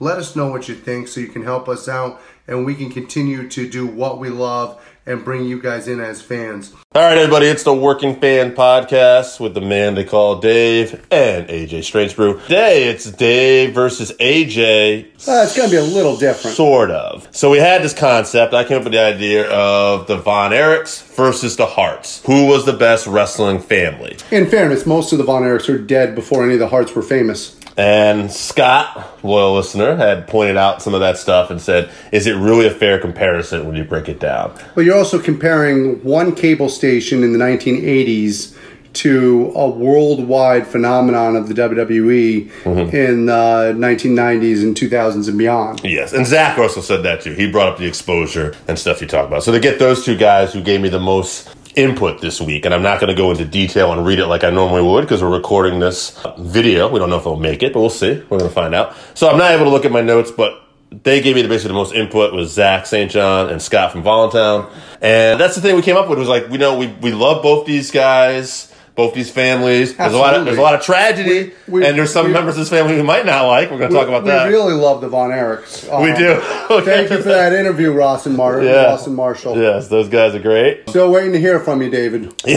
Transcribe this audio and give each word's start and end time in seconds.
let 0.00 0.18
us 0.18 0.34
know 0.34 0.48
what 0.48 0.68
you 0.68 0.74
think 0.74 1.08
so 1.08 1.20
you 1.20 1.28
can 1.28 1.42
help 1.42 1.68
us 1.68 1.88
out 1.88 2.20
and 2.46 2.66
we 2.66 2.74
can 2.74 2.90
continue 2.90 3.48
to 3.48 3.68
do 3.68 3.86
what 3.86 4.18
we 4.18 4.28
love 4.28 4.80
and 5.06 5.22
bring 5.24 5.44
you 5.44 5.60
guys 5.60 5.86
in 5.86 6.00
as 6.00 6.22
fans. 6.22 6.72
All 6.94 7.02
right, 7.02 7.18
everybody, 7.18 7.46
it's 7.46 7.62
the 7.62 7.74
Working 7.74 8.18
Fan 8.18 8.54
Podcast 8.54 9.38
with 9.38 9.52
the 9.52 9.60
man 9.60 9.94
they 9.94 10.04
call 10.04 10.40
Dave 10.40 11.06
and 11.10 11.46
AJ 11.48 11.80
Strangebrew. 11.80 12.42
Today, 12.42 12.88
it's 12.88 13.10
Dave 13.10 13.74
versus 13.74 14.12
AJ. 14.12 15.04
Uh, 15.28 15.42
it's 15.44 15.56
going 15.56 15.68
to 15.68 15.74
be 15.74 15.78
a 15.78 15.82
little 15.82 16.16
different. 16.16 16.56
Sort 16.56 16.90
of. 16.90 17.28
So 17.32 17.50
we 17.50 17.58
had 17.58 17.82
this 17.82 17.92
concept. 17.92 18.54
I 18.54 18.64
came 18.64 18.78
up 18.78 18.84
with 18.84 18.94
the 18.94 19.04
idea 19.04 19.50
of 19.50 20.06
the 20.06 20.16
Von 20.16 20.52
Erichs 20.52 21.04
versus 21.14 21.56
the 21.56 21.66
Harts. 21.66 22.24
Who 22.24 22.46
was 22.46 22.64
the 22.64 22.72
best 22.72 23.06
wrestling 23.06 23.60
family? 23.60 24.16
In 24.30 24.48
fairness, 24.48 24.86
most 24.86 25.12
of 25.12 25.18
the 25.18 25.24
Von 25.24 25.42
Erichs 25.42 25.68
are 25.68 25.78
dead 25.78 26.14
before 26.14 26.44
any 26.44 26.54
of 26.54 26.60
the 26.60 26.68
Harts 26.68 26.94
were 26.94 27.02
famous. 27.02 27.58
And 27.76 28.30
Scott, 28.30 29.24
loyal 29.24 29.54
listener, 29.54 29.96
had 29.96 30.28
pointed 30.28 30.56
out 30.56 30.80
some 30.80 30.94
of 30.94 31.00
that 31.00 31.18
stuff 31.18 31.50
and 31.50 31.60
said, 31.60 31.90
is 32.12 32.26
it 32.26 32.34
really 32.34 32.66
a 32.66 32.70
fair 32.70 33.00
comparison 33.00 33.66
when 33.66 33.74
you 33.74 33.84
break 33.84 34.08
it 34.08 34.20
down? 34.20 34.56
But 34.74 34.84
you're 34.84 34.96
also 34.96 35.20
comparing 35.20 36.02
one 36.04 36.34
cable 36.34 36.68
station 36.68 37.24
in 37.24 37.32
the 37.32 37.38
1980s 37.38 38.56
to 38.94 39.52
a 39.56 39.68
worldwide 39.68 40.66
phenomenon 40.66 41.34
of 41.34 41.48
the 41.48 41.54
WWE 41.54 42.48
mm-hmm. 42.48 42.96
in 42.96 43.28
uh, 43.28 43.64
the 43.64 43.72
1990s 43.72 44.62
and 44.62 44.76
2000s 44.76 45.28
and 45.28 45.36
beyond. 45.36 45.80
Yes, 45.82 46.12
and 46.12 46.24
Zach 46.24 46.58
also 46.58 46.80
said 46.80 47.02
that 47.02 47.20
too. 47.20 47.32
He 47.32 47.50
brought 47.50 47.68
up 47.68 47.78
the 47.78 47.86
exposure 47.86 48.54
and 48.68 48.78
stuff 48.78 49.00
you 49.00 49.08
talk 49.08 49.26
about. 49.26 49.42
So 49.42 49.50
to 49.50 49.58
get 49.58 49.80
those 49.80 50.04
two 50.04 50.16
guys 50.16 50.52
who 50.52 50.62
gave 50.62 50.80
me 50.80 50.88
the 50.88 51.00
most 51.00 51.48
input 51.76 52.20
this 52.20 52.40
week, 52.40 52.64
and 52.64 52.74
I'm 52.74 52.82
not 52.82 53.00
going 53.00 53.08
to 53.08 53.16
go 53.16 53.30
into 53.30 53.44
detail 53.44 53.92
and 53.92 54.06
read 54.06 54.18
it 54.18 54.26
like 54.26 54.44
I 54.44 54.50
normally 54.50 54.82
would 54.82 55.02
because 55.02 55.22
we're 55.22 55.34
recording 55.34 55.80
this 55.80 56.18
video. 56.38 56.88
We 56.88 56.98
don't 56.98 57.10
know 57.10 57.16
if 57.16 57.22
it'll 57.22 57.36
make 57.36 57.62
it, 57.62 57.72
but 57.72 57.80
we'll 57.80 57.90
see. 57.90 58.14
We're 58.28 58.38
going 58.38 58.50
to 58.50 58.54
find 58.54 58.74
out. 58.74 58.94
So 59.14 59.28
I'm 59.28 59.38
not 59.38 59.52
able 59.52 59.64
to 59.64 59.70
look 59.70 59.84
at 59.84 59.92
my 59.92 60.00
notes, 60.00 60.30
but 60.30 60.60
they 60.90 61.20
gave 61.20 61.34
me 61.34 61.42
the 61.42 61.48
basically 61.48 61.68
the 61.68 61.74
most 61.74 61.94
input 61.94 62.32
was 62.32 62.52
Zach 62.52 62.86
St. 62.86 63.10
John 63.10 63.50
and 63.50 63.60
Scott 63.60 63.92
from 63.92 64.02
Voluntown. 64.02 64.70
And 65.00 65.40
that's 65.40 65.54
the 65.56 65.60
thing 65.60 65.74
we 65.76 65.82
came 65.82 65.96
up 65.96 66.08
with 66.08 66.18
was 66.18 66.28
like, 66.28 66.48
we 66.48 66.58
know 66.58 66.78
we, 66.78 66.86
we 66.86 67.12
love 67.12 67.42
both 67.42 67.66
these 67.66 67.90
guys. 67.90 68.73
Both 68.96 69.14
these 69.14 69.28
families. 69.28 69.96
There's 69.96 70.12
a 70.12 70.16
lot 70.18 70.34
of 70.34 70.44
there's 70.44 70.56
a 70.56 70.62
lot 70.62 70.76
of 70.76 70.82
tragedy, 70.82 71.52
We- 71.66 71.80
we- 71.80 71.84
and 71.86 71.98
there's 71.98 72.12
some 72.12 72.26
we- 72.26 72.32
members 72.32 72.54
of 72.54 72.60
this 72.60 72.70
family 72.70 72.94
we 72.94 73.02
might 73.02 73.26
not 73.26 73.46
like. 73.48 73.70
We're 73.72 73.78
going 73.78 73.90
to 73.90 73.96
talk 73.96 74.06
about 74.06 74.24
that. 74.26 74.46
we 74.46 74.52
really 74.54 74.74
love 74.74 75.00
the 75.00 75.08
Von 75.08 75.30
Erichs. 75.32 75.82
we 76.00 76.12
Um, 76.12 76.16
do. 76.18 76.80
Thank 76.84 77.10
you 77.10 77.16
for 77.20 77.30
that 77.30 77.52
interview, 77.52 77.90
Ross 77.90 78.24
and 78.26 78.36
Mar- 78.36 78.62
Yeah. 78.62 78.84
Ross 78.84 79.06
and 79.08 79.16
Marshall. 79.16 79.58
Yes, 79.60 79.88
those 79.88 80.08
guys 80.08 80.36
are 80.36 80.38
great. 80.38 80.88
Still 80.88 81.10
waiting 81.10 81.32
to 81.32 81.40
hear 81.40 81.58
from 81.58 81.82
you, 81.82 81.90
David. 81.90 82.32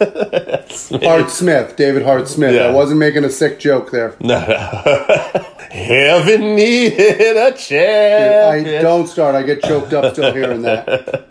Hart 0.00 1.30
Smith, 1.30 1.76
David 1.76 2.02
Hart 2.04 2.28
Smith. 2.28 2.54
Yeah. 2.54 2.66
I 2.68 2.70
wasn't 2.70 3.00
making 3.00 3.24
a 3.24 3.30
sick 3.30 3.58
joke 3.58 3.90
there. 3.90 4.14
No, 4.20 4.38
no. 4.46 5.44
Heaven 5.70 6.56
needed 6.56 7.36
a 7.36 7.46
I 7.46 7.50
champion. 7.52 8.82
don't 8.82 9.06
start. 9.06 9.34
I 9.34 9.42
get 9.42 9.62
choked 9.62 9.92
up 9.92 10.12
still 10.14 10.32
hearing 10.32 10.62
that. 10.62 11.26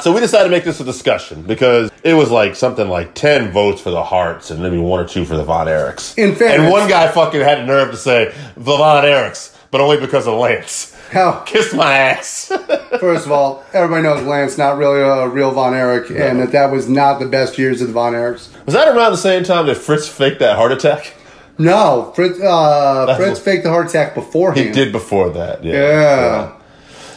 So 0.00 0.12
we 0.12 0.20
decided 0.20 0.44
to 0.44 0.50
make 0.50 0.64
this 0.64 0.80
a 0.80 0.84
discussion 0.84 1.42
because 1.42 1.90
it 2.02 2.14
was 2.14 2.30
like 2.30 2.56
something 2.56 2.88
like 2.88 3.14
ten 3.14 3.50
votes 3.52 3.80
for 3.80 3.90
the 3.90 4.02
Harts 4.02 4.50
and 4.50 4.62
maybe 4.62 4.78
one 4.78 5.00
or 5.04 5.06
two 5.08 5.24
for 5.24 5.36
the 5.36 5.44
Von 5.44 5.66
Erichs. 5.66 6.16
In 6.16 6.34
fairness- 6.34 6.60
and 6.60 6.70
one 6.70 6.88
guy 6.88 7.08
fucking 7.08 7.40
had 7.40 7.58
the 7.58 7.66
nerve 7.66 7.90
to 7.90 7.96
say 7.96 8.32
the 8.54 8.60
Von 8.60 9.04
Erichs, 9.04 9.54
but 9.70 9.80
only 9.80 9.98
because 9.98 10.26
of 10.26 10.34
Lance. 10.34 10.96
How? 11.10 11.40
Kiss 11.46 11.74
my 11.74 11.92
ass. 11.92 12.46
First 13.00 13.26
of 13.26 13.32
all, 13.32 13.62
everybody 13.74 14.02
knows 14.02 14.22
Lance 14.26 14.56
not 14.56 14.78
really 14.78 15.00
a 15.00 15.28
real 15.28 15.50
Von 15.50 15.74
Erich, 15.74 16.08
and 16.10 16.40
that 16.40 16.52
that 16.52 16.70
was 16.72 16.88
not 16.88 17.18
the 17.20 17.26
best 17.26 17.58
years 17.58 17.80
of 17.82 17.88
the 17.88 17.92
Von 17.92 18.14
Erichs. 18.14 18.48
was 18.64 18.74
that 18.74 18.88
around 18.88 19.12
the 19.12 19.18
same 19.18 19.44
time 19.44 19.66
that 19.66 19.76
Fritz 19.76 20.08
faked 20.08 20.38
that 20.38 20.56
heart 20.56 20.72
attack? 20.72 21.14
No, 21.58 22.12
Fritz, 22.16 22.40
uh, 22.40 23.14
Fritz 23.16 23.38
faked 23.38 23.62
the 23.64 23.70
heart 23.70 23.88
attack 23.90 24.14
beforehand. 24.14 24.66
He 24.66 24.72
did 24.72 24.90
before 24.90 25.28
that. 25.30 25.62
Yeah. 25.62 25.74
Yeah. 25.74 26.52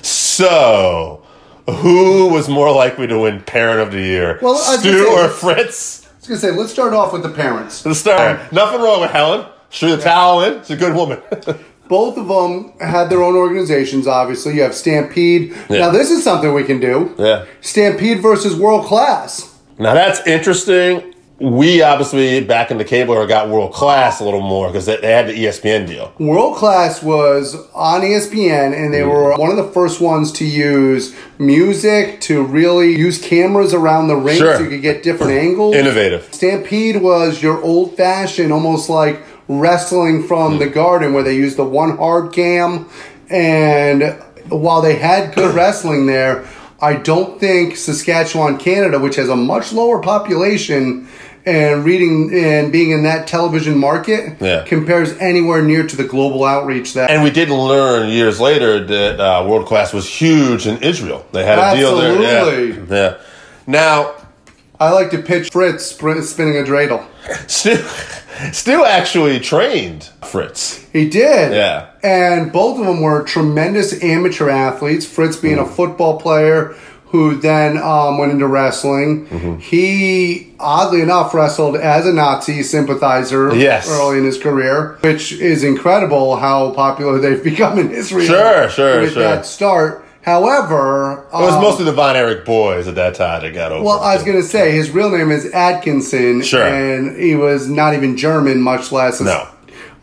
So, 0.01 1.24
who 1.69 2.27
was 2.29 2.47
more 2.49 2.71
likely 2.71 3.07
to 3.07 3.19
win 3.19 3.41
Parent 3.41 3.79
of 3.81 3.91
the 3.91 4.01
Year? 4.01 4.39
Well, 4.41 4.55
Stu 4.55 5.07
or 5.09 5.27
Fritz? 5.29 6.05
I 6.05 6.09
was 6.19 6.27
gonna 6.27 6.39
say, 6.39 6.51
let's 6.51 6.71
start 6.71 6.93
off 6.93 7.13
with 7.13 7.23
the 7.23 7.29
parents. 7.29 7.85
Let's 7.85 7.99
start. 7.99 8.39
Um, 8.39 8.47
Nothing 8.51 8.81
wrong 8.81 9.01
with 9.01 9.11
Helen. 9.11 9.45
Threw 9.71 9.95
the 9.95 10.01
towel 10.01 10.41
in. 10.43 10.59
She's 10.61 10.71
a 10.71 10.75
good 10.77 10.95
woman. 10.95 11.21
Both 11.87 12.17
of 12.17 12.27
them 12.27 12.73
had 12.79 13.09
their 13.09 13.21
own 13.21 13.35
organizations. 13.35 14.07
Obviously, 14.07 14.55
you 14.55 14.61
have 14.63 14.73
Stampede. 14.73 15.51
Yeah. 15.69 15.79
Now, 15.79 15.89
this 15.91 16.09
is 16.09 16.23
something 16.23 16.53
we 16.53 16.63
can 16.63 16.79
do. 16.79 17.13
yeah. 17.19 17.45
Stampede 17.61 18.21
versus 18.21 18.55
World 18.55 18.85
Class. 18.85 19.51
Now 19.77 19.93
that's 19.93 20.25
interesting. 20.25 21.13
We 21.37 21.81
obviously 21.81 22.39
back 22.41 22.71
in 22.71 22.77
the 22.77 22.85
cable 22.85 23.13
era 23.13 23.27
got 23.27 23.49
world 23.49 23.73
class 23.73 24.21
a 24.21 24.23
little 24.23 24.41
more 24.41 24.67
because 24.67 24.85
they, 24.85 24.95
they 24.97 25.11
had 25.11 25.27
the 25.27 25.33
ESPN 25.33 25.85
deal. 25.85 26.13
World 26.17 26.55
Class 26.55 27.03
was 27.03 27.55
on 27.73 28.01
ESPN, 28.01 28.73
and 28.73 28.93
they 28.93 29.03
were 29.03 29.35
one 29.35 29.49
of 29.49 29.57
the 29.57 29.69
first 29.73 29.99
ones 29.99 30.31
to 30.33 30.45
use 30.45 31.13
music 31.37 32.21
to 32.21 32.41
really 32.41 32.95
use 32.95 33.21
cameras 33.21 33.73
around 33.73 34.07
the 34.07 34.15
ring 34.15 34.37
Sure. 34.37 34.55
so 34.55 34.63
you 34.63 34.69
could 34.69 34.81
get 34.81 35.03
different 35.03 35.33
angles. 35.33 35.75
Innovative. 35.75 36.29
Stampede 36.31 37.01
was 37.01 37.43
your 37.43 37.61
old 37.61 37.97
fashioned, 37.97 38.53
almost 38.53 38.89
like 38.89 39.21
wrestling 39.49 40.25
from 40.25 40.57
the 40.57 40.67
mm. 40.67 40.73
garden, 40.73 41.13
where 41.13 41.23
they 41.23 41.35
used 41.35 41.57
the 41.57 41.65
one 41.65 41.97
hard 41.97 42.31
cam. 42.31 42.87
And 43.29 44.21
while 44.47 44.81
they 44.81 44.95
had 44.95 45.35
good 45.35 45.53
wrestling 45.55 46.05
there, 46.05 46.47
I 46.81 46.95
don't 46.95 47.39
think 47.41 47.75
Saskatchewan, 47.75 48.57
Canada, 48.57 48.99
which 48.99 49.15
has 49.17 49.27
a 49.27 49.35
much 49.35 49.73
lower 49.73 50.01
population 50.01 51.09
and 51.45 51.83
reading 51.85 52.31
and 52.33 52.71
being 52.71 52.91
in 52.91 53.03
that 53.03 53.27
television 53.27 53.77
market, 53.77 54.37
Yeah. 54.41 54.63
compares 54.65 55.11
anywhere 55.19 55.61
near 55.61 55.85
to 55.85 55.95
the 55.95 56.03
global 56.03 56.43
outreach 56.43 56.93
that. 56.93 57.09
And 57.11 57.23
we 57.23 57.29
did 57.29 57.49
learn 57.49 58.09
years 58.09 58.39
later 58.39 58.83
that 58.85 59.19
uh, 59.19 59.45
world 59.47 59.65
class 59.67 59.93
was 59.93 60.07
huge 60.07 60.65
in 60.67 60.77
Israel. 60.81 61.25
They 61.31 61.45
had 61.45 61.59
a 61.59 61.75
deal 61.77 61.95
there. 61.97 62.11
Absolutely. 62.11 62.95
Yeah. 62.95 63.01
yeah. 63.11 63.17
Now, 63.67 64.13
I 64.79 64.91
like 64.91 65.11
to 65.11 65.19
pitch 65.21 65.49
Fritz 65.51 65.85
spinning 65.85 66.57
a 66.57 66.63
dreidel. 66.63 67.05
Stu, 67.47 67.77
Stu 68.51 68.83
actually 68.85 69.39
trained 69.39 70.09
Fritz. 70.23 70.85
He 70.91 71.09
did. 71.09 71.53
Yeah. 71.53 71.89
And 72.03 72.51
both 72.51 72.79
of 72.79 72.85
them 72.85 73.01
were 73.01 73.23
tremendous 73.23 74.03
amateur 74.03 74.49
athletes. 74.49 75.05
Fritz 75.05 75.37
being 75.37 75.57
Mm-hmm. 75.57 75.71
a 75.71 75.75
football 75.75 76.19
player 76.19 76.75
who 77.15 77.35
then 77.35 77.77
um, 77.77 78.17
went 78.17 78.31
into 78.31 78.45
wrestling. 78.45 79.25
Mm-hmm. 79.27 79.59
He, 79.59 80.53
oddly 80.59 81.01
enough, 81.01 81.33
wrestled 81.33 81.77
as 81.77 82.05
a 82.05 82.11
Nazi 82.11 82.61
sympathizer 82.61 83.55
Yes. 83.55 83.89
early 83.89 84.17
in 84.17 84.25
his 84.25 84.37
career, 84.37 84.97
which 85.01 85.31
is 85.31 85.63
incredible 85.63 86.35
how 86.35 86.71
popular 86.71 87.19
they've 87.19 87.43
become 87.51 87.79
in 87.79 87.91
Israel. 87.91 88.25
Sure, 88.25 88.69
sure, 88.69 89.01
with 89.01 89.13
sure. 89.13 89.23
that 89.23 89.45
start. 89.45 90.05
However, 90.23 91.25
It 91.31 91.37
was 91.37 91.53
um, 91.53 91.61
mostly 91.61 91.85
the 91.85 91.93
Von 91.93 92.15
Erich 92.15 92.45
boys 92.45 92.87
at 92.87 92.95
that 92.95 93.13
time 93.15 93.43
that 93.43 93.53
got 93.53 93.71
over. 93.71 93.83
Well, 93.85 93.99
I 93.99 94.15
was 94.15 94.23
going 94.23 94.37
to 94.37 94.43
say 94.43 94.71
his 94.71 94.89
real 94.89 95.11
name 95.11 95.31
is 95.31 95.45
Atkinson, 95.51 96.41
Sure. 96.41 96.65
and 96.65 97.15
he 97.17 97.35
was 97.35 97.69
not 97.69 97.93
even 97.93 98.17
German, 98.17 98.59
much 98.59 98.91
less 98.91 99.21
a 99.21 99.47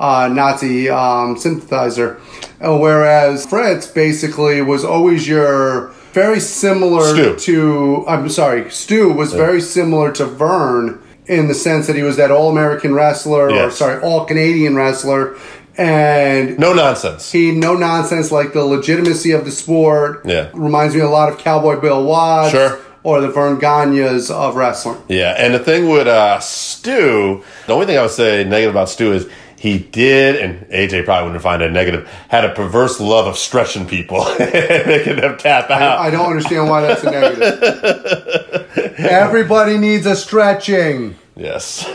uh, 0.00 0.28
Nazi 0.28 0.88
um, 0.88 1.36
sympathizer. 1.36 2.20
Uh, 2.60 2.78
whereas 2.78 3.44
Fritz 3.46 3.86
basically 3.88 4.62
was 4.62 4.84
always 4.84 5.26
your 5.26 5.92
very 6.12 6.40
similar 6.40 7.02
Stu. 7.14 7.36
to. 7.36 8.04
I'm 8.08 8.28
sorry, 8.28 8.70
Stu 8.70 9.12
was 9.12 9.32
very 9.32 9.60
similar 9.60 10.12
to 10.12 10.26
Verne 10.26 11.00
in 11.26 11.48
the 11.48 11.54
sense 11.54 11.86
that 11.86 11.96
he 11.96 12.02
was 12.02 12.16
that 12.16 12.30
all 12.30 12.50
American 12.50 12.94
wrestler, 12.94 13.50
or 13.50 13.70
sorry, 13.70 14.00
all 14.02 14.24
Canadian 14.24 14.74
wrestler, 14.74 15.36
and 15.78 16.58
no 16.58 16.72
nonsense. 16.72 17.32
he 17.32 17.52
no 17.52 17.74
nonsense 17.74 18.30
like 18.30 18.52
the 18.52 18.64
legitimacy 18.64 19.30
of 19.32 19.44
the 19.44 19.50
sport. 19.50 20.22
Yeah. 20.24 20.50
reminds 20.52 20.94
me 20.94 21.00
a 21.00 21.08
lot 21.08 21.30
of 21.32 21.38
Cowboy 21.38 21.80
Bill 21.80 22.04
Watts. 22.04 22.50
Sure. 22.52 22.78
Or 23.04 23.20
the 23.20 23.28
Verne 23.30 23.58
Gagnes 23.58 24.30
of 24.30 24.54
wrestling. 24.54 25.02
Yeah, 25.08 25.34
and 25.36 25.52
the 25.52 25.58
thing 25.58 25.88
with 25.88 26.06
uh, 26.06 26.38
Stu, 26.38 27.42
the 27.66 27.72
only 27.72 27.86
thing 27.86 27.98
I 27.98 28.02
would 28.02 28.12
say 28.12 28.44
negative 28.44 28.76
about 28.76 28.88
Stu 28.90 29.12
is 29.12 29.28
he 29.62 29.78
did, 29.78 30.34
and 30.40 30.66
AJ 30.70 31.04
probably 31.04 31.26
wouldn't 31.26 31.40
find 31.44 31.62
it 31.62 31.70
negative, 31.70 32.08
had 32.28 32.44
a 32.44 32.52
perverse 32.52 32.98
love 32.98 33.28
of 33.28 33.38
stretching 33.38 33.86
people, 33.86 34.24
making 34.40 35.20
them 35.20 35.38
tap 35.38 35.70
out. 35.70 36.00
I 36.00 36.10
don't 36.10 36.26
understand 36.26 36.68
why 36.68 36.80
that's 36.80 37.04
a 37.04 37.10
negative. 37.12 38.98
Everybody 38.98 39.78
needs 39.78 40.04
a 40.04 40.16
stretching. 40.16 41.14
yes. 41.36 41.88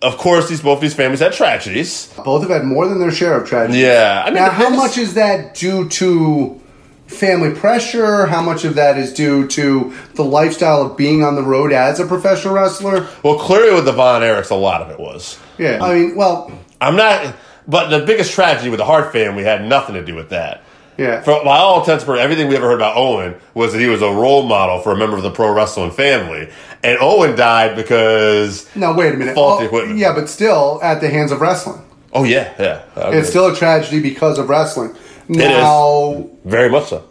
of 0.00 0.16
course, 0.16 0.48
these 0.48 0.60
both 0.62 0.80
these 0.80 0.94
families 0.94 1.18
had 1.18 1.32
tragedies. 1.32 2.06
Both 2.24 2.42
have 2.42 2.52
had 2.52 2.62
more 2.64 2.86
than 2.86 3.00
their 3.00 3.10
share 3.10 3.40
of 3.40 3.48
tragedy. 3.48 3.80
Yeah, 3.80 4.22
I 4.24 4.26
mean, 4.26 4.36
Now, 4.36 4.50
how 4.50 4.70
much 4.70 4.96
is 4.96 5.14
that 5.14 5.56
due 5.56 5.88
to 5.88 6.60
family 7.08 7.50
pressure? 7.52 8.26
How 8.26 8.42
much 8.42 8.64
of 8.64 8.76
that 8.76 8.96
is 8.96 9.12
due 9.12 9.48
to 9.48 9.92
the 10.14 10.22
lifestyle 10.22 10.82
of 10.82 10.96
being 10.96 11.24
on 11.24 11.34
the 11.34 11.42
road 11.42 11.72
as 11.72 11.98
a 11.98 12.06
professional 12.06 12.54
wrestler? 12.54 13.08
Well, 13.24 13.40
clearly 13.40 13.74
with 13.74 13.86
the 13.86 13.92
Von 13.92 14.22
Erichs, 14.22 14.52
a 14.52 14.54
lot 14.54 14.82
of 14.82 14.90
it 14.90 15.00
was. 15.00 15.36
Yeah. 15.58 15.82
I 15.82 15.94
mean, 15.94 16.16
well, 16.16 16.50
I'm 16.80 16.96
not, 16.96 17.34
but 17.66 17.88
the 17.88 18.04
biggest 18.06 18.32
tragedy 18.32 18.70
with 18.70 18.78
the 18.78 18.84
Hart 18.84 19.12
family 19.12 19.42
had 19.44 19.64
nothing 19.64 19.94
to 19.96 20.04
do 20.04 20.14
with 20.14 20.30
that. 20.30 20.62
yeah. 20.96 21.20
For, 21.22 21.42
by 21.44 21.58
all 21.58 21.80
intents 21.80 22.02
and 22.04 22.06
purposes, 22.08 22.24
everything 22.24 22.48
we 22.48 22.56
ever 22.56 22.66
heard 22.68 22.76
about 22.76 22.96
Owen 22.96 23.34
was 23.54 23.72
that 23.72 23.80
he 23.80 23.86
was 23.88 24.02
a 24.02 24.10
role 24.10 24.44
model 24.44 24.80
for 24.80 24.92
a 24.92 24.96
member 24.96 25.16
of 25.16 25.22
the 25.22 25.30
pro 25.30 25.52
wrestling 25.52 25.90
family. 25.90 26.48
And 26.82 26.96
Owen 27.00 27.34
died 27.36 27.74
because. 27.76 28.68
now, 28.76 28.94
wait 28.96 29.12
a 29.14 29.16
minute. 29.16 29.34
Faulty 29.34 29.64
Oh, 29.64 29.66
equipment. 29.66 29.98
Yeah, 29.98 30.14
but 30.14 30.28
still 30.28 30.78
at 30.82 31.00
the 31.00 31.08
hands 31.10 31.32
of 31.32 31.40
wrestling. 31.40 31.82
Oh, 32.12 32.24
yeah, 32.24 32.54
yeah. 32.58 32.82
I 32.96 33.08
agree. 33.08 33.18
It's 33.20 33.28
still 33.28 33.46
a 33.52 33.54
tragedy 33.56 34.00
because 34.00 34.38
of 34.38 34.48
wrestling. 34.48 34.94
Now, 35.28 36.28
Very 36.44 36.70
much 36.70 36.86
so. 36.88 37.04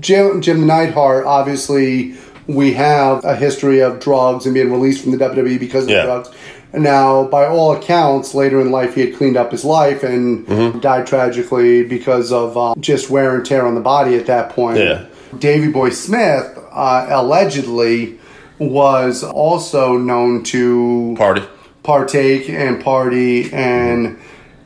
Jim, 0.00 0.40
Jim 0.40 0.66
Neidhart, 0.66 1.24
obviously, 1.26 2.14
we 2.46 2.72
have 2.74 3.24
a 3.24 3.34
history 3.36 3.80
of 3.80 4.00
drugs 4.00 4.44
and 4.46 4.54
being 4.54 4.70
released 4.70 5.02
from 5.02 5.12
the 5.12 5.18
WWE 5.18 5.58
because 5.58 5.84
of 5.84 5.90
Yeah. 5.90 6.04
drugs. 6.04 6.30
Now, 6.76 7.24
by 7.24 7.46
all 7.46 7.72
accounts, 7.76 8.34
later 8.34 8.60
in 8.60 8.70
life, 8.70 8.94
he 8.94 9.02
had 9.02 9.14
cleaned 9.16 9.36
up 9.36 9.52
his 9.52 9.64
life 9.64 10.02
and 10.02 10.46
Mm-hmm. 10.46 10.80
died 10.80 11.06
tragically 11.06 11.84
because 11.84 12.32
of 12.32 12.56
uh, 12.56 12.74
just 12.80 13.10
wear 13.10 13.34
and 13.36 13.44
tear 13.46 13.66
on 13.66 13.74
the 13.74 13.80
body 13.80 14.16
at 14.16 14.26
that 14.26 14.50
point. 14.50 14.78
Yeah. 14.78 15.06
Davy 15.38 15.70
Boy 15.70 15.90
Smith 15.90 16.58
uh, 16.72 17.06
allegedly 17.08 18.18
was 18.58 19.22
also 19.24 19.96
known 19.98 20.42
to 20.44 21.14
Party. 21.18 21.42
partake 21.82 22.48
and 22.50 22.82
party. 22.82 23.52
And 23.52 24.18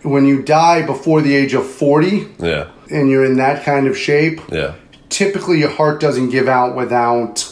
when 0.03 0.25
you 0.27 0.43
die 0.43 0.85
before 0.85 1.21
the 1.23 1.35
age 1.35 1.55
of 1.55 1.67
40 1.67 2.27
Yeah, 2.39 2.69
and 2.91 3.09
you're 3.11 3.25
in 3.25 3.37
that 3.37 3.65
kind 3.65 3.87
of 3.87 3.97
shape, 3.97 4.41
yeah. 4.51 4.75
typically 5.09 5.59
your 5.59 5.71
heart 5.71 6.01
doesn't 6.01 6.31
give 6.31 6.49
out 6.49 6.75
without 6.77 7.51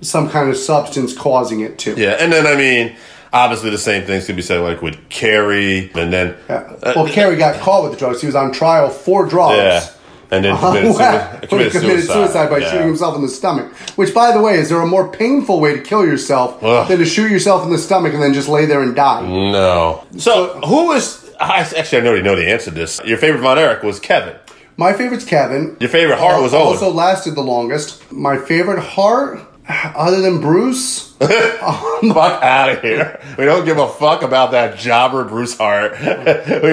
some 0.00 0.28
kind 0.28 0.50
of 0.50 0.56
substance 0.56 1.16
causing 1.16 1.60
it 1.60 1.78
to. 1.78 1.94
Yeah, 1.94 2.16
and 2.18 2.32
then, 2.32 2.44
I 2.46 2.56
mean, 2.56 2.96
obviously 3.32 3.70
the 3.70 3.78
same 3.78 4.04
things 4.04 4.26
could 4.26 4.36
be 4.36 4.42
said 4.42 4.60
like 4.60 4.82
with 4.82 5.08
Kerry, 5.08 5.90
and 5.94 6.12
then. 6.12 6.36
Yeah. 6.48 6.54
Uh, 6.54 6.92
well, 6.96 7.06
uh, 7.06 7.10
Kerry 7.10 7.36
got 7.36 7.60
caught 7.60 7.82
with 7.84 7.92
the 7.92 7.98
drugs. 7.98 8.20
He 8.20 8.26
was 8.26 8.36
on 8.36 8.52
trial 8.52 8.88
for 8.90 9.26
drugs. 9.26 9.56
Yeah. 9.56 9.88
And 10.30 10.42
then 10.42 10.54
uh-huh. 10.54 10.68
committed, 10.68 10.94
when 10.96 10.96
sui- 10.96 11.40
he 11.40 11.46
committed, 11.46 11.72
committed 11.72 12.04
suicide, 12.06 12.48
by 12.48 12.58
Yeah. 12.58 12.70
shooting 12.70 12.86
himself 12.86 13.16
in 13.16 13.22
the 13.22 13.28
stomach. 13.28 13.70
Which, 13.96 14.14
by 14.14 14.32
the 14.32 14.40
way, 14.40 14.54
is 14.54 14.70
there 14.70 14.80
a 14.80 14.86
more 14.86 15.08
painful 15.08 15.60
way 15.60 15.74
to 15.74 15.82
kill 15.82 16.06
yourself 16.06 16.62
Ugh. 16.62 16.88
than 16.88 16.98
to 16.98 17.04
shoot 17.04 17.30
yourself 17.30 17.64
in 17.64 17.70
the 17.70 17.76
stomach 17.78 18.14
and 18.14 18.22
then 18.22 18.32
just 18.32 18.48
lay 18.48 18.64
there 18.64 18.80
and 18.82 18.96
die? 18.96 19.20
No. 19.26 20.04
So, 20.16 20.58
who 20.60 20.92
is. 20.92 21.30
I, 21.38 21.60
actually, 21.76 22.02
I 22.02 22.06
already 22.06 22.22
know 22.22 22.36
the 22.36 22.48
answer 22.48 22.70
to 22.70 22.76
this. 22.76 23.00
Your 23.04 23.18
favorite 23.18 23.40
Von 23.40 23.58
Erich 23.58 23.82
was 23.82 24.00
Kevin. 24.00 24.36
My 24.78 24.94
favorite's 24.94 25.24
Kevin. 25.26 25.76
Your 25.80 25.90
favorite 25.90 26.18
Hart 26.18 26.38
uh, 26.38 26.42
was 26.42 26.54
Owen. 26.54 26.68
Also 26.68 26.90
lasted 26.90 27.34
the 27.34 27.42
longest. 27.42 28.10
My 28.10 28.38
favorite 28.38 28.80
Hart, 28.80 29.40
other 29.68 30.20
than 30.20 30.40
Bruce, 30.40 31.12
fuck 31.18 32.42
out 32.42 32.70
of 32.70 32.82
here. 32.82 33.20
We 33.38 33.44
don't 33.44 33.64
give 33.64 33.78
a 33.78 33.88
fuck 33.88 34.22
about 34.22 34.50
that 34.52 34.78
jobber 34.78 35.24
Bruce 35.24 35.56
Hart. 35.56 35.92
we 36.00 36.06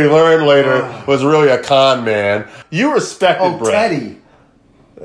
learned 0.08 0.48
later 0.48 1.04
was 1.08 1.24
really 1.24 1.50
a 1.50 1.62
con 1.62 2.04
man. 2.04 2.48
You 2.70 2.94
respected 2.94 3.44
oh 3.44 3.58
Bret. 3.58 3.72
Teddy. 3.92 4.18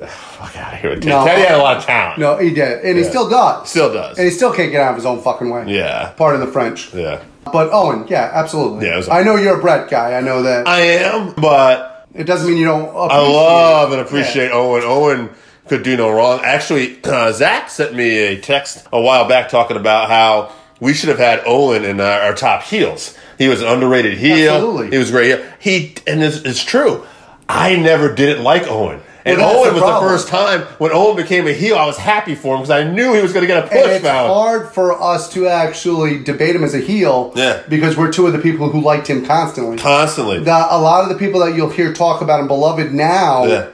Fuck 0.09 0.57
out 0.57 0.75
of 0.75 0.81
here. 0.81 0.95
Teddy. 0.95 1.09
No. 1.09 1.25
Teddy 1.25 1.43
had 1.43 1.59
a 1.59 1.63
lot 1.63 1.77
of 1.77 1.85
talent. 1.85 2.19
No, 2.19 2.39
he 2.39 2.53
did, 2.53 2.85
and 2.85 2.99
he 2.99 3.05
still 3.05 3.29
does. 3.29 3.69
Still 3.69 3.93
does. 3.93 4.19
and 4.19 4.27
he 4.27 4.33
still 4.33 4.53
can't 4.53 4.73
get 4.73 4.81
out 4.81 4.91
of 4.91 4.97
his 4.97 5.07
own 5.07 5.21
fucking 5.21 5.51
way. 5.51 5.65
Yeah. 5.69 6.13
Pardon 6.17 6.41
the 6.41 6.51
French. 6.51 6.93
Yeah. 6.95 7.23
But 7.53 7.71
Owen, 7.73 8.07
yeah, 8.09 8.31
absolutely. 8.33 8.87
Yeah, 8.87 8.97
was- 8.97 9.09
I 9.09 9.23
know 9.23 9.37
you're 9.37 9.59
a 9.59 9.61
Bret 9.61 9.91
guy. 9.91 10.15
I 10.15 10.21
know 10.23 10.43
that. 10.43 10.67
I 10.67 10.81
am, 10.81 11.35
but 11.35 12.09
it 12.15 12.25
doesn't 12.25 12.49
mean 12.49 12.57
you 12.59 12.65
don't. 12.65 12.89
I 12.89 13.19
love 13.21 13.93
and 13.93 14.01
appreciate 14.01 14.51
Owen. 14.51 14.83
Owen 14.85 15.29
could 15.69 15.83
do 15.83 15.97
no 15.97 16.11
wrong. 16.11 16.41
Actually, 16.45 16.99
uh, 17.05 17.33
Zach 17.33 17.71
sent 17.71 17.95
me 17.95 18.19
a 18.19 18.41
text 18.41 18.87
a 18.93 19.01
while 19.01 19.29
back 19.29 19.49
talking 19.49 19.77
about 19.77 20.09
how 20.09 20.53
we 20.81 20.93
should 20.95 21.09
have 21.09 21.19
had 21.19 21.43
Owen 21.47 21.85
in 21.85 22.01
our, 22.01 22.21
our 22.21 22.35
top 22.35 22.63
heels. 22.65 23.17
He 23.39 23.49
was 23.49 23.63
an 23.63 23.69
underrated 23.69 24.19
heel. 24.19 24.55
Absolutely. 24.55 24.91
He 24.91 24.99
was 24.99 25.11
great. 25.11 25.41
He 25.59 25.95
and 26.07 26.23
it's, 26.23 26.37
it's 26.39 26.63
true. 26.65 27.05
I 27.49 27.77
never 27.77 28.15
didn't 28.15 28.43
like 28.43 28.67
Owen. 28.69 29.01
And 29.27 29.39
Well, 29.39 29.57
Owen 29.57 29.69
the 29.69 29.75
was 29.75 29.83
problem. 29.83 30.05
the 30.05 30.11
first 30.11 30.29
time 30.29 30.61
when 30.79 30.93
Owen 30.93 31.17
became 31.17 31.47
a 31.47 31.53
heel. 31.53 31.77
I 31.77 31.87
was 31.87 31.97
happy 31.97 32.35
for 32.35 32.55
him 32.57 32.61
because 32.61 32.71
I 32.71 32.85
knew 32.85 33.15
he 33.15 33.23
was 33.23 33.33
going 33.33 33.43
to 33.43 33.47
get 33.47 33.65
a 33.65 33.67
push. 33.69 33.79
And 33.79 33.91
it's 33.93 34.05
found. 34.05 34.29
hard 34.29 34.69
for 34.75 35.01
us 35.03 35.33
to 35.33 35.49
actually 35.49 36.23
debate 36.23 36.55
him 36.55 36.63
as 36.63 36.75
a 36.75 36.79
heel, 36.79 37.33
Yeah. 37.35 37.63
because 37.69 37.97
we're 37.97 38.13
two 38.13 38.27
of 38.27 38.35
the 38.35 38.39
people 38.39 38.69
who 38.69 38.83
liked 38.83 39.07
him 39.07 39.25
constantly. 39.25 39.79
Constantly. 39.79 40.41
The, 40.41 40.51
a 40.51 40.77
lot 40.79 41.05
of 41.05 41.09
the 41.09 41.17
people 41.17 41.41
that 41.41 41.55
you'll 41.57 41.71
hear 41.71 41.95
talk 41.95 42.21
about 42.21 42.39
him, 42.41 42.49
beloved 42.49 42.93
now, 42.93 43.47
Yeah. 43.47 43.69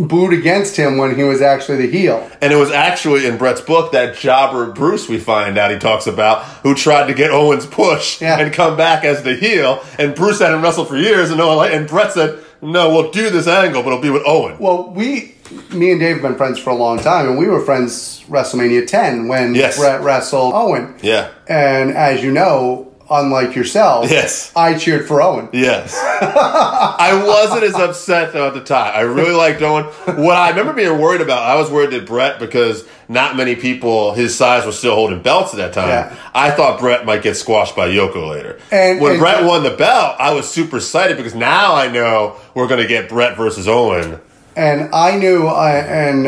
Booed 0.00 0.32
against 0.32 0.76
him 0.76 0.96
when 0.96 1.16
he 1.16 1.24
was 1.24 1.42
actually 1.42 1.86
the 1.86 1.90
heel. 1.98 2.30
And 2.40 2.52
it 2.52 2.56
was 2.56 2.70
actually 2.70 3.26
in 3.26 3.36
Bret's 3.36 3.60
book 3.60 3.90
that 3.92 4.16
jobber 4.16 4.70
Bruce 4.70 5.08
we 5.08 5.18
find 5.18 5.58
out 5.58 5.70
he 5.72 5.78
talks 5.78 6.06
about 6.06 6.44
who 6.62 6.74
tried 6.74 7.08
to 7.08 7.14
get 7.14 7.30
Owens 7.32 7.66
push 7.66 8.20
Yeah. 8.20 8.38
and 8.38 8.52
come 8.52 8.76
back 8.76 9.04
as 9.04 9.22
the 9.24 9.34
heel. 9.34 9.82
And 9.98 10.14
Bruce 10.14 10.38
hadn't 10.38 10.62
wrestled 10.62 10.88
for 10.88 10.96
years, 10.96 11.30
and 11.30 11.38
no 11.38 11.56
one. 11.56 11.72
And 11.72 11.88
Bret 11.88 12.12
said, 12.12 12.38
"No, 12.62 12.90
we'll 12.90 13.10
do 13.10 13.28
this 13.30 13.48
angle, 13.48 13.82
but 13.82 13.88
it'll 13.88 14.00
be 14.02 14.10
with 14.10 14.22
Owen." 14.26 14.56
Well, 14.60 14.92
we, 14.94 15.34
me 15.72 15.90
and 15.90 16.00
Dave 16.00 16.14
have 16.16 16.22
been 16.22 16.36
friends 16.36 16.58
for 16.58 16.70
a 16.70 16.74
long 16.76 16.98
time, 17.00 17.26
and 17.28 17.38
we 17.38 17.46
were 17.48 17.60
friends 17.60 18.22
WrestleMania 18.30 18.86
10 18.86 19.26
when 19.28 19.54
Yes. 19.54 19.78
Bret 19.78 20.02
wrestled 20.02 20.52
Owen. 20.54 20.94
Yeah. 21.02 21.28
And 21.48 21.90
as 21.92 22.22
you 22.22 22.30
know, 22.30 22.87
unlike 23.10 23.54
yourself, 23.54 24.10
Yes. 24.10 24.52
I 24.54 24.76
cheered 24.78 25.06
for 25.08 25.22
Owen. 25.22 25.48
Yes. 25.52 25.94
I 26.00 27.22
wasn't 27.26 27.62
as 27.64 27.74
upset 27.74 28.32
though 28.32 28.48
at 28.48 28.54
the 28.54 28.62
time. 28.62 28.92
I 28.94 29.00
really 29.00 29.32
liked 29.34 29.62
Owen. 29.62 29.84
What 29.84 30.36
I 30.36 30.50
remember 30.50 30.72
being 30.72 30.98
worried 30.98 31.20
about, 31.20 31.42
I 31.42 31.54
was 31.56 31.70
worried 31.70 31.90
that 31.92 32.06
Bret, 32.06 32.38
because 32.38 32.84
not 33.08 33.36
many 33.36 33.56
people 33.56 34.12
his 34.14 34.36
size 34.36 34.66
were 34.66 34.72
still 34.72 34.94
holding 34.94 35.22
belts 35.22 35.52
at 35.54 35.56
that 35.58 35.72
time. 35.72 35.88
Yeah. 35.88 36.16
I 36.34 36.50
thought 36.50 36.80
Bret 36.80 37.06
might 37.06 37.22
get 37.22 37.36
squashed 37.36 37.74
by 37.76 37.88
Yoko 37.88 38.28
later. 38.28 38.58
And- 38.70 39.00
when 39.00 39.12
and- 39.12 39.20
Bret 39.20 39.44
won 39.44 39.62
the 39.62 39.70
belt, 39.76 40.16
I 40.18 40.34
was 40.34 40.48
super 40.48 40.76
excited 40.76 41.16
because 41.16 41.34
now 41.34 41.74
I 41.74 41.88
know 41.88 42.36
we're 42.54 42.68
going 42.68 42.82
to 42.82 42.88
get 42.88 43.08
Bret 43.08 43.36
versus 43.36 43.66
Owen. 43.68 44.20
And 44.56 44.92
I 44.94 45.16
knew, 45.16 45.46
I, 45.46 45.76
and 45.78 46.26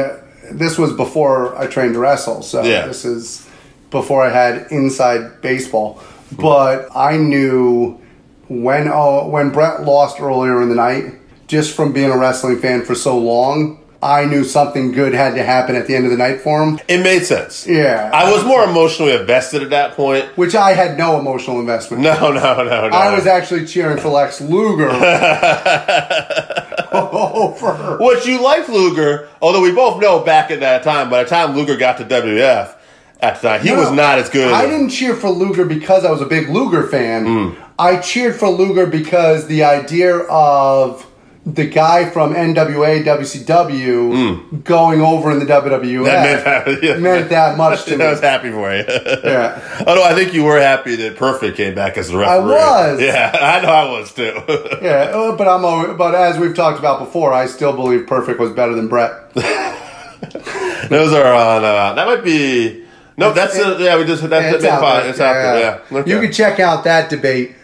this 0.53 0.79
was 0.79 0.93
before 0.93 1.57
I 1.59 1.67
trained 1.67 1.95
to 1.95 2.01
wrestle, 2.01 2.43
so 2.43 2.63
Yeah. 2.63 2.87
this 2.87 3.05
is 3.05 3.47
before 3.91 4.25
I 4.25 4.31
had 4.31 4.69
inside 4.71 5.41
baseball. 5.43 6.01
But 6.33 6.89
I 6.95 7.17
knew 7.17 8.01
when 8.49 8.89
oh, 8.89 9.29
when 9.29 9.51
Bret 9.51 9.83
lost 9.83 10.21
earlier 10.21 10.63
in 10.63 10.69
the 10.69 10.75
night, 10.75 11.15
just 11.47 11.75
from 11.75 11.93
being 11.93 12.11
a 12.11 12.19
wrestling 12.19 12.59
fan 12.59 12.85
for 12.85 12.95
so 12.95 13.19
long, 13.19 13.81
I 14.03 14.25
knew 14.25 14.45
something 14.45 14.93
good 14.93 15.13
had 15.13 15.35
to 15.35 15.43
happen 15.43 15.77
at 15.77 15.87
the 15.87 15.95
end 15.95 16.07
of 16.07 16.11
the 16.11 16.17
night 16.17 16.41
for 16.41 16.63
him. 16.63 16.81
It 16.89 17.03
made 17.03 17.25
sense. 17.25 17.67
Yeah. 17.67 18.11
I 18.15 18.33
was 18.33 18.45
more 18.45 18.65
emotionally 18.65 19.13
invested 19.13 19.63
at 19.63 19.71
that 19.71 19.95
point. 19.95 20.25
Which 20.39 20.55
I 20.55 20.73
had 20.73 20.97
no 20.97 21.19
emotional 21.19 21.61
investment. 21.61 22.03
No, 22.03 22.33
no, 22.33 22.65
no, 22.65 22.89
no. 22.89 22.97
I 22.97 23.15
was 23.15 23.27
actually 23.27 23.67
cheering 23.67 23.99
for 23.99 24.09
Lex 24.09 24.41
Luger 24.41 24.91
over. 26.93 27.99
Which 28.01 28.27
you 28.27 28.43
liked 28.43 28.71
Luger, 28.71 29.29
although 29.43 29.61
we 29.61 29.73
both 29.73 30.01
know 30.01 30.21
back 30.21 30.51
at 30.51 30.61
that 30.61 30.83
time, 30.83 31.11
by 31.11 31.25
the 31.25 31.29
time 31.29 31.55
Luger 31.55 31.77
got 31.77 31.99
to 31.99 32.05
WF, 32.05 32.75
at 33.23 33.41
the 33.41 33.49
time, 33.49 33.61
he 33.63 33.71
No, 33.71 33.77
was 33.81 33.91
not 33.93 34.19
as 34.19 34.29
good. 34.31 34.53
I 34.53 34.67
didn't 34.67 34.91
cheer 34.91 35.15
for 35.15 35.29
Luger 35.31 35.65
because 35.65 36.05
I 36.05 36.11
was 36.11 36.21
a 36.21 36.27
big 36.27 36.49
Luger 36.49 36.87
fan. 36.89 37.27
Hmm. 37.27 37.63
I 37.79 37.97
cheered 37.99 38.37
for 38.37 38.49
Luger 38.49 38.87
because 38.87 39.47
the 39.47 39.65
idea 39.65 40.17
of 40.19 41.07
the 41.47 41.67
guy 41.67 42.09
from 42.11 42.35
NWA 42.35 43.03
WCW 43.03 44.63
going 44.63 45.01
over 45.01 45.31
in 45.31 45.39
the 45.39 45.47
WWF. 45.47 46.05
That 46.05 46.45
meant 46.45 46.45
that, 46.45 46.83
yeah. 46.83 46.97
meant 46.99 47.31
that 47.31 47.57
much 47.57 47.85
to 47.87 47.97
me. 47.97 48.05
I 48.07 48.11
was 48.11 48.21
happy 48.21 48.51
for 48.51 48.71
you. 48.75 48.85
Yeah. 49.25 49.85
Although 49.87 50.05
I 50.05 50.15
think 50.15 50.35
you 50.35 50.45
were 50.45 50.61
happy 50.61 50.97
that 50.97 51.17
Perfect 51.17 51.57
came 51.57 51.75
back 51.75 51.97
as 51.97 52.09
the 52.09 52.19
referee. 52.19 52.35
I 52.35 52.39
was. 52.39 53.01
Yeah, 53.01 53.31
I 53.41 53.61
know 53.63 53.73
I 53.73 53.91
was 53.99 54.13
too. 54.13 54.35
Yeah, 54.83 55.13
uh, 55.15 55.37
but 55.37 55.49
I'm 55.49 55.97
but 55.97 56.15
as 56.15 56.39
we've 56.39 56.55
talked 56.55 56.79
about 56.79 56.99
before, 56.99 57.33
I 57.33 57.47
still 57.47 57.73
believe 57.73 58.07
Perfect 58.07 58.39
was 58.39 58.53
better 58.53 58.75
than 58.75 58.89
Bret. 58.89 59.33
Those 59.35 61.13
are 61.15 61.33
on. 61.33 61.65
Uh, 61.65 61.95
that 61.95 62.07
might 62.07 62.23
be. 62.25 62.85
No, 63.21 63.33
that's 63.33 63.57
uh, 63.59 63.77
yeah. 63.79 63.97
We 63.99 64.05
just 64.05 64.23
that's 64.29 64.63
there. 64.63 65.09
It's 65.09 65.21
out 65.21 65.33
there. 65.35 65.61
Yeah. 65.61 65.99
Okay. 65.99 66.11
You 66.11 66.21
can 66.21 66.33
check 66.33 66.59
out 66.59 66.85
that 66.85 67.09
debate, 67.11 67.55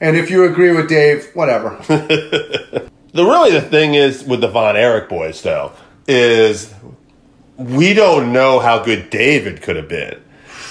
and 0.00 0.16
if 0.16 0.30
you 0.30 0.44
agree 0.44 0.72
with 0.72 0.88
Dave, 0.88 1.30
whatever. 1.34 1.76
The 3.12 3.24
really 3.24 3.50
the 3.50 3.60
thing 3.60 3.94
is 3.94 4.22
with 4.22 4.40
the 4.40 4.46
Von 4.46 4.76
Erich 4.76 5.08
boys 5.08 5.42
though 5.42 5.72
is 6.06 6.72
we 7.56 7.92
don't 7.92 8.32
know 8.32 8.60
how 8.60 8.84
good 8.84 9.10
David 9.10 9.62
could 9.62 9.74
have 9.74 9.88
been. 9.88 10.22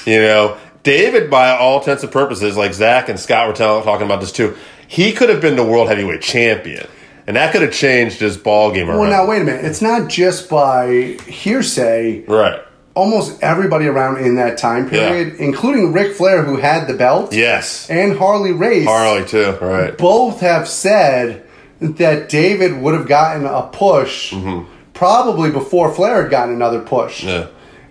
You 0.06 0.22
know, 0.22 0.58
David 0.84 1.30
by 1.30 1.50
all 1.50 1.80
intents 1.80 2.02
and 2.04 2.12
purposes, 2.14 2.56
like 2.56 2.74
Zach 2.74 3.10
and 3.10 3.20
Scott 3.20 3.48
were 3.50 3.54
talking 3.54 4.06
about 4.06 4.22
this 4.22 4.32
too, 4.32 4.56
he 4.88 5.12
could 5.12 5.28
have 5.28 5.42
been 5.42 5.58
the 5.58 5.66
world 5.66 5.90
heavyweight 5.90 6.22
champion, 6.22 6.88
and 7.28 7.36
that 7.36 7.52
could 7.52 7.62
have 7.62 7.74
changed 7.74 8.22
his 8.22 8.38
ball 8.38 8.72
game 8.72 8.90
around. 8.90 9.00
well, 9.00 9.12
now 9.12 9.28
wait 9.28 9.42
a 9.42 9.46
minute. 9.46 9.66
It's 9.66 9.82
not 9.82 10.10
just 10.10 10.50
by 10.50 11.18
hearsay. 11.28 12.22
right? 12.22 12.62
Almost 13.00 13.42
everybody 13.42 13.86
around 13.88 14.18
in 14.18 14.36
that 14.36 14.58
time 14.58 14.90
period, 14.90 15.36
including 15.40 15.94
Ric 15.94 16.16
Flair, 16.16 16.44
who 16.44 16.58
had 16.58 16.88
the 16.88 16.94
belt, 16.94 17.34
Yes, 17.34 17.90
and 17.90 18.18
Harley 18.18 18.52
Race, 18.52 18.86
Harley 18.88 19.26
too. 19.26 19.52
Right? 19.62 19.98
both 19.98 20.42
have 20.42 20.68
said 20.68 21.46
that 21.80 22.28
David 22.28 22.82
would 22.82 22.94
have 22.94 23.08
gotten 23.08 23.46
a 23.46 23.64
push 23.72 24.34
probably 24.94 25.50
before 25.50 25.94
Flair 25.94 26.24
had 26.24 26.32
gotten 26.32 26.54
another 26.54 26.82
push. 26.82 27.24
Mm-hmm. 27.24 27.30
Yeah. 27.30 27.48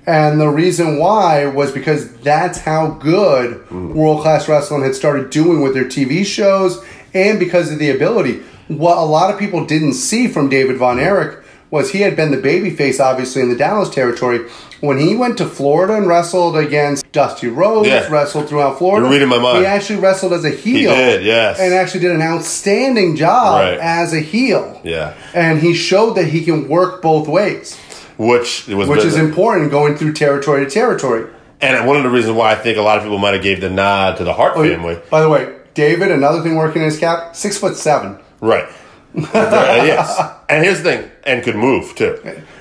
And 0.07 0.41
the 0.41 0.49
reason 0.49 0.99
why 0.99 1.47
was 1.47 1.71
because 1.73 2.11
that's 2.19 2.59
how 2.59 2.89
good 2.93 3.67
Mm. 3.69 3.95
World 3.95 4.23
Class 4.23 4.49
Wrestling 4.49 4.83
had 4.83 4.95
started 4.95 5.29
doing 5.31 5.61
with 5.63 5.75
their 5.75 5.85
TV 5.85 6.25
shows 6.25 6.83
and 7.15 7.39
because 7.39 7.71
of 7.73 7.79
the 7.79 7.91
ability. 7.91 8.41
What 8.69 8.97
a 8.99 9.05
lot 9.05 9.33
of 9.33 9.39
people 9.39 9.65
didn't 9.67 9.95
see 9.95 10.29
from 10.29 10.49
David 10.49 10.77
Von 10.79 10.99
Erich 10.99 11.39
was 11.71 11.91
he 11.93 12.01
had 12.01 12.17
been 12.17 12.31
the 12.31 12.39
babyface, 12.39 12.99
obviously, 13.01 13.43
in 13.43 13.51
the 13.51 13.57
Dallas 13.57 13.91
territory. 13.91 14.41
When 14.81 14.99
he 14.99 15.17
went 15.17 15.39
to 15.39 15.47
Florida 15.47 15.95
and 15.95 16.07
wrestled 16.07 16.57
against 16.57 17.11
Dusty 17.11 17.49
Rhodes, 17.49 17.89
Yeah. 17.89 18.07
wrestled 18.11 18.49
throughout 18.49 18.79
Florida, 18.79 19.07
You're 19.07 19.13
reading 19.13 19.29
my 19.29 19.39
mind. 19.39 19.59
he 19.59 19.67
actually 19.67 19.99
wrestled 19.99 20.33
as 20.33 20.45
a 20.45 20.51
heel. 20.51 20.95
did, 20.95 21.25
yes. 21.25 21.59
And 21.59 21.75
actually 21.75 22.01
did 22.01 22.13
an 22.13 22.23
outstanding 22.23 23.17
job 23.17 23.61
Right. 23.61 23.79
as 23.81 24.15
a 24.15 24.21
heel. 24.21 24.81
Yeah. 24.85 25.15
And 25.35 25.59
he 25.61 25.75
showed 25.75 26.15
that 26.15 26.27
he 26.27 26.43
can 26.45 26.69
work 26.69 27.03
both 27.03 27.27
ways, 27.27 27.77
Which 28.19 28.69
was 28.69 28.89
which 28.89 29.05
is 29.05 29.17
important 29.17 29.71
going 29.73 29.97
through 29.97 30.13
territory 30.13 30.65
to 30.65 30.71
territory. 30.71 31.25
and 31.61 31.85
one 31.85 31.97
of 31.97 32.05
the 32.05 32.09
reasons 32.11 32.37
why 32.37 32.53
I 32.53 32.55
think 32.55 32.79
a 32.79 32.83
lot 32.83 32.99
of 32.99 33.03
people 33.03 33.19
might 33.19 33.35
have 33.35 33.43
gave 33.43 33.61
the 33.61 33.71
nod 33.71 34.17
to 34.19 34.25
the 34.25 34.33
Hart 34.35 34.53
Oh, 34.55 34.63
family. 34.63 34.97
By 35.11 35.23
the 35.23 35.29
way, 35.29 35.49
David, 35.75 36.13
another 36.13 36.41
thing 36.41 36.55
working 36.55 36.83
in 36.83 36.89
his 36.89 36.99
cap, 37.01 37.35
six 37.35 37.57
foot 37.59 37.77
seven. 37.77 38.19
Right. 38.41 38.67
Yes. 39.35 40.21
And 40.49 40.65
here's 40.65 40.83
the 40.83 40.91
thing, 40.91 41.11
and 41.25 41.43
could 41.43 41.57
move 41.57 41.95
too. 41.97 42.17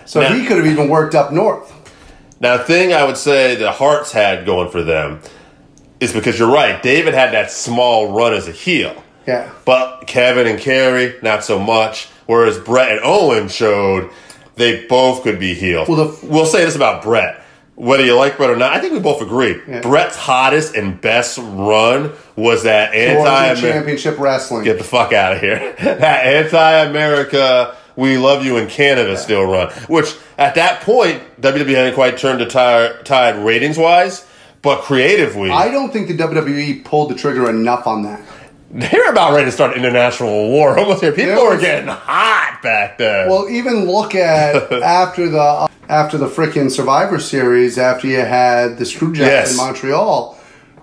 So 0.06 0.22
Now- 0.22 0.30
he 0.34 0.46
could 0.46 0.58
have 0.58 0.66
even 0.66 0.90
worked 0.90 1.14
up 1.16 1.32
north. 1.32 1.72
Now, 2.40 2.58
the 2.58 2.64
thing 2.64 2.94
I 2.94 3.04
would 3.04 3.18
say 3.18 3.56
the 3.56 3.72
Harts 3.72 4.12
had 4.12 4.46
going 4.46 4.70
for 4.70 4.84
them 4.84 5.20
is 6.00 6.14
because 6.14 6.38
you're 6.38 6.52
right. 6.52 6.82
David 6.84 7.14
had 7.14 7.34
that 7.34 7.50
small 7.52 8.12
run 8.14 8.34
as 8.34 8.48
a 8.48 8.52
heel. 8.52 9.04
Yeah. 9.26 9.52
But 9.66 10.06
Kevin 10.08 10.48
and 10.48 10.60
Kerry, 10.60 11.16
not 11.22 11.44
so 11.44 11.58
much. 11.60 12.06
Whereas 12.28 12.58
Bret 12.60 12.92
and 12.92 13.00
Owen 13.04 13.48
showed 13.48 14.12
they 14.56 14.86
both 14.86 15.24
could 15.24 15.40
be 15.40 15.54
heels. 15.54 15.88
Well, 15.88 16.08
the- 16.10 16.26
we'll 16.28 16.46
say 16.46 16.64
this 16.66 16.76
about 16.76 17.02
Bret. 17.04 17.44
Whether 17.76 18.04
you 18.06 18.16
like 18.16 18.38
Bret 18.38 18.50
or 18.50 18.56
not, 18.56 18.74
I 18.74 18.80
think 18.80 18.94
we 18.94 19.00
both 19.00 19.22
agree. 19.22 19.62
Yeah. 19.68 19.82
Bret's 19.82 20.16
hottest 20.16 20.76
and 20.76 21.00
best 21.00 21.38
run 21.38 22.12
was 22.36 22.64
that 22.64 22.94
anti 22.96 23.62
Championship 23.62 24.18
Wrestling. 24.20 24.64
Get 24.64 24.80
the 24.80 24.84
fuck 24.84 25.14
out 25.14 25.34
of 25.34 25.42
here. 25.42 25.76
that 25.80 26.26
anti-America, 26.26 27.76
we 27.98 28.18
love 28.18 28.46
you 28.46 28.56
in 28.58 28.68
Canada 28.70 29.18
still 29.18 29.44
run. 29.44 29.72
Which 29.90 30.16
at 30.38 30.56
that 30.56 30.82
point, 30.82 31.22
WWE 31.42 31.76
hadn't 31.76 31.96
quite 31.96 32.18
turned 32.18 32.40
the 32.40 32.46
tire, 32.46 33.02
tide 33.04 33.44
ratings-wise, 33.44 34.26
but 34.62 34.82
creatively, 34.84 35.50
I 35.52 35.70
don't 35.70 35.92
think 35.92 36.08
the 36.08 36.14
WWE 36.18 36.86
pulled 36.86 37.12
the 37.12 37.16
trigger 37.16 37.50
enough 37.50 37.86
on 37.88 38.04
that. 38.04 38.22
they 38.72 38.90
were 38.98 39.12
about 39.12 39.34
ready 39.34 39.46
to 39.46 39.52
start 39.52 39.72
an 39.74 39.80
international 39.84 40.50
war 40.50 40.78
almost 40.80 41.02
here. 41.02 41.12
People 41.12 41.44
were 41.44 41.58
getting 41.60 41.88
hot 41.90 42.60
back 42.64 42.98
then. 42.98 43.30
Well, 43.30 43.50
even 43.50 43.86
look 43.86 44.14
at 44.16 44.72
after 44.84 45.28
the 45.30 45.70
after 45.90 46.18
the 46.18 46.28
frickin' 46.28 46.70
Survivor 46.70 47.18
Series, 47.20 47.78
after 47.78 48.08
you 48.08 48.18
had 48.20 48.78
the 48.78 48.84
Screwjob 48.84 49.18
Yes. 49.20 49.52
in 49.52 49.58
Montreal. 49.58 50.37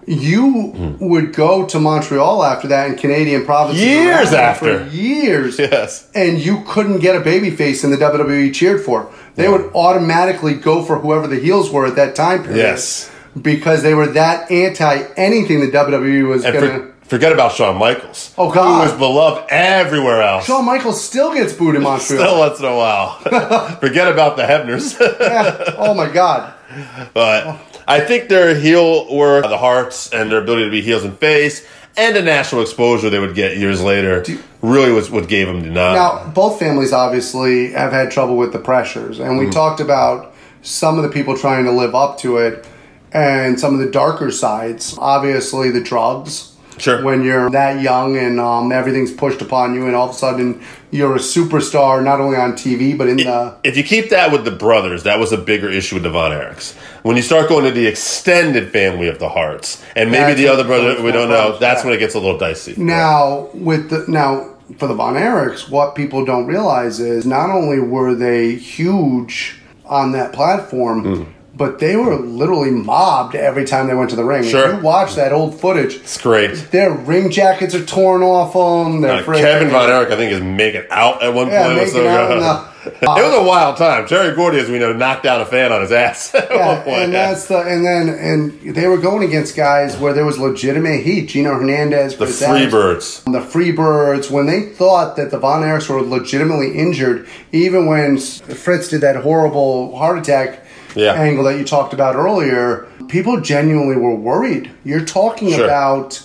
You 0.07 0.97
would 1.01 1.33
go 1.33 1.67
to 1.67 1.79
Montreal 1.81 2.43
after 2.45 2.69
that 2.69 2.91
in 2.91 2.97
Canadian 2.97 3.45
provinces 3.45 3.83
Years 3.83 4.33
after. 4.33 4.85
for 4.85 4.91
years, 4.91 5.59
yes. 5.59 6.11
and 6.15 6.39
you 6.39 6.63
couldn't 6.67 6.99
get 7.01 7.17
a 7.17 7.21
babyface 7.21 7.85
in 7.85 7.91
the 7.91 7.97
WWE 7.97 8.53
cheered 8.55 8.83
for. 8.85 9.11
They 9.35 9.49
would 9.49 9.73
automatically 9.75 10.55
go 10.55 10.85
for 10.85 10.99
whoever 10.99 11.27
the 11.27 11.39
heels 11.41 11.71
were 11.71 11.87
at 11.87 11.97
that 11.97 12.15
time 12.15 12.43
period. 12.45 12.59
Yes. 12.59 13.11
because 13.41 13.83
they 13.83 13.95
were 13.95 14.07
that 14.09 14.51
anti 14.51 15.03
anything 15.17 15.61
the 15.61 15.69
WWE 15.71 16.29
was 16.29 16.45
And 16.45 16.55
going 16.55 16.81
to. 16.81 16.87
for, 17.03 17.09
forget 17.09 17.33
about 17.33 17.53
Shawn 17.53 17.77
Michaels. 17.79 18.33
Oh, 18.39 18.53
God. 18.53 18.85
Who 18.85 18.91
was 18.91 18.99
beloved 18.99 19.47
everywhere 19.51 20.23
else. 20.23 20.45
Shawn 20.47 20.65
Michaels 20.65 21.03
still 21.03 21.33
gets 21.35 21.53
booed 21.53 21.75
in 21.75 21.83
Montreal. 21.91 22.23
Still 22.23 22.39
once 22.39 22.59
in 22.61 22.65
a 22.67 22.77
while. 22.77 23.19
forget 23.81 24.07
about 24.13 24.37
the 24.37 24.43
Hebners. 24.45 24.99
Yeah. 25.21 25.75
Oh 25.79 25.95
my 25.95 26.09
God. 26.13 26.53
But 27.15 27.45
oh. 27.47 27.61
I 27.87 28.01
think 28.01 28.29
their 28.29 28.55
heel 28.55 29.15
work, 29.15 29.45
the 29.45 29.59
Harts, 29.59 30.13
and 30.13 30.31
their 30.31 30.43
ability 30.43 30.65
to 30.65 30.71
be 30.71 30.81
heels 30.81 31.05
and 31.05 31.19
face, 31.19 31.67
and 31.97 32.17
the 32.17 32.23
national 32.23 32.63
exposure 32.63 33.11
they 33.11 33.19
would 33.19 33.35
get 33.35 33.57
years 33.57 33.81
later, 33.83 34.25
really 34.63 34.91
was 34.93 35.11
what 35.11 35.29
gave 35.29 35.47
them 35.47 35.63
the 35.63 35.71
nod. 35.71 35.95
Now, 35.95 36.31
both 36.33 36.59
families 36.59 36.93
obviously 36.93 37.73
have 37.73 37.93
had 37.93 38.11
trouble 38.11 38.37
with 38.37 38.53
the 38.53 38.59
pressures, 38.59 39.19
and 39.21 39.31
Mm-hmm. 39.31 39.47
we 39.47 39.51
talked 39.51 39.81
about 39.81 40.35
some 40.63 40.97
of 40.97 41.03
the 41.05 41.11
people 41.11 41.37
trying 41.37 41.65
to 41.65 41.71
live 41.73 41.95
up 41.95 42.19
to 42.19 42.39
it, 42.39 42.67
and 43.13 43.61
some 43.61 43.75
of 43.75 43.81
the 43.81 43.91
darker 43.91 44.31
sides. 44.31 44.97
Obviously, 44.99 45.71
the 45.71 45.81
drugs. 45.83 46.54
Sure. 46.79 47.03
When 47.05 47.23
you're 47.23 47.51
that 47.51 47.81
young 47.81 48.17
and 48.17 48.41
um, 48.41 48.73
everything's 48.73 49.13
pushed 49.13 49.41
upon 49.43 49.75
you, 49.75 49.87
and 49.87 49.95
all 49.95 50.09
of 50.09 50.15
a 50.15 50.19
sudden 50.19 50.63
you're 50.91 51.15
a 51.17 51.19
superstar, 51.19 52.03
not 52.03 52.21
only 52.21 52.37
on 52.37 52.53
TV 52.53 52.97
but 52.97 53.09
in 53.09 53.17
the 53.19 53.57
if 53.65 53.77
you 53.77 53.85
keep 53.85 54.11
that 54.11 54.33
with 54.33 54.45
the 54.45 54.51
brothers, 54.51 55.03
that 55.05 55.19
was 55.19 55.33
a 55.33 55.39
bigger 55.39 55.69
issue 55.71 55.97
with 55.97 56.03
the 56.03 56.11
Von 56.11 56.31
Erichs. 56.33 56.75
When 57.03 57.17
you 57.17 57.23
start 57.23 57.49
going 57.49 57.65
to 57.65 57.71
the 57.71 57.87
extended 57.87 58.71
family 58.73 59.09
of 59.09 59.19
the 59.19 59.29
Harts, 59.29 59.83
and 59.97 60.11
maybe 60.11 60.25
That's 60.25 60.39
the 60.39 60.49
other 60.49 60.65
brother 60.65 61.03
we 61.03 61.13
don't 61.13 61.29
know, 61.29 61.59
that's 61.59 61.83
yeah. 61.83 61.87
when 61.87 61.97
it 61.97 61.99
gets 61.99 62.15
a 62.15 62.19
little 62.21 62.39
dicey. 62.39 62.75
Now, 62.77 63.51
with 63.55 63.91
the 63.91 64.05
now 64.09 64.55
for 64.79 64.87
the 64.87 64.95
Von 64.95 65.15
Erichs, 65.15 65.69
what 65.71 65.95
people 65.95 66.25
don't 66.25 66.47
realize 66.47 66.99
is 67.01 67.27
not 67.27 67.51
only 67.51 67.79
were 67.81 68.15
they 68.15 68.55
huge 68.55 69.61
on 69.85 70.13
that 70.13 70.33
platform, 70.33 71.25
Hmm. 71.25 71.31
But 71.57 71.79
they 71.79 71.95
were 71.95 72.17
literally 72.17 72.73
mobbed 72.73 73.37
every 73.37 73.65
time 73.65 73.87
they 73.87 73.95
went 73.95 74.11
to 74.11 74.17
the 74.17 74.25
ring. 74.25 74.43
Sure. 74.43 74.71
If 74.71 74.77
you 74.79 74.83
watch 74.83 75.15
that 75.15 75.33
old 75.33 75.61
footage, 75.61 75.95
It's 75.97 76.21
great. 76.21 76.55
their 76.73 76.91
ring 76.93 77.31
jackets 77.31 77.75
are 77.77 77.85
torn 77.85 78.23
off 78.25 78.55
them. 78.55 79.03
They're 79.03 79.21
Uh, 79.23 79.23
Kevin 79.37 79.69
Von 79.71 79.89
Erich, 79.89 80.11
I 80.11 80.17
think, 80.17 80.33
is 80.33 80.41
making 80.41 80.83
out 80.91 81.23
at 81.23 81.33
one 81.33 81.47
Yeah, 81.49 81.67
point. 81.67 81.79
It 81.79 81.83
was 81.83 81.95
making 81.95 82.09
out 82.09 82.31
in 82.33 82.75
it 82.87 83.01
was 83.03 83.35
a 83.35 83.43
wild 83.45 83.77
time. 83.79 84.07
Terry 84.07 84.35
Gordy, 84.35 84.59
as 84.59 84.69
we 84.69 84.79
know, 84.79 84.93
knocked 84.93 85.23
down 85.23 85.41
a 85.41 85.47
fan 85.47 85.73
on 85.73 85.81
his 85.81 85.91
ass 85.93 86.35
at 86.35 86.51
Yeah, 86.51 86.75
one 86.75 86.83
point. 86.83 87.03
and 87.05 87.15
that's 87.15 87.47
the 87.47 87.59
and 87.59 87.87
then 87.87 88.09
and 88.11 88.75
they 88.75 88.89
were 88.89 88.99
going 88.99 89.23
against 89.23 89.55
guys 89.57 89.97
where 89.97 90.13
there 90.13 90.27
was 90.27 90.39
legitimate 90.39 91.03
heat. 91.05 91.29
Gino 91.29 91.55
Hernandez, 91.55 92.17
the 92.17 92.27
Freebirds. 92.27 93.23
the 93.25 93.41
Freebirds, 93.41 94.31
when 94.31 94.47
they 94.47 94.63
thought 94.63 95.17
that 95.17 95.31
the 95.31 95.39
Von 95.39 95.63
Erichs 95.63 95.89
were 95.89 96.03
legitimately 96.03 96.77
injured, 96.77 97.27
even 97.53 97.87
when 97.87 98.19
Fritz 98.19 98.89
did 98.89 99.01
that 99.03 99.17
horrible 99.17 99.97
heart 99.97 100.19
attack 100.19 100.64
Yeah. 100.95 101.13
angle 101.15 101.45
that 101.45 101.59
you 101.59 101.65
talked 101.65 101.93
about 101.93 102.17
earlier, 102.17 102.87
people 103.09 103.41
genuinely 103.41 103.97
were 103.97 104.15
worried. 104.15 104.71
You're 104.85 105.05
talking 105.05 105.53
Sure. 105.53 105.65
about 105.65 106.21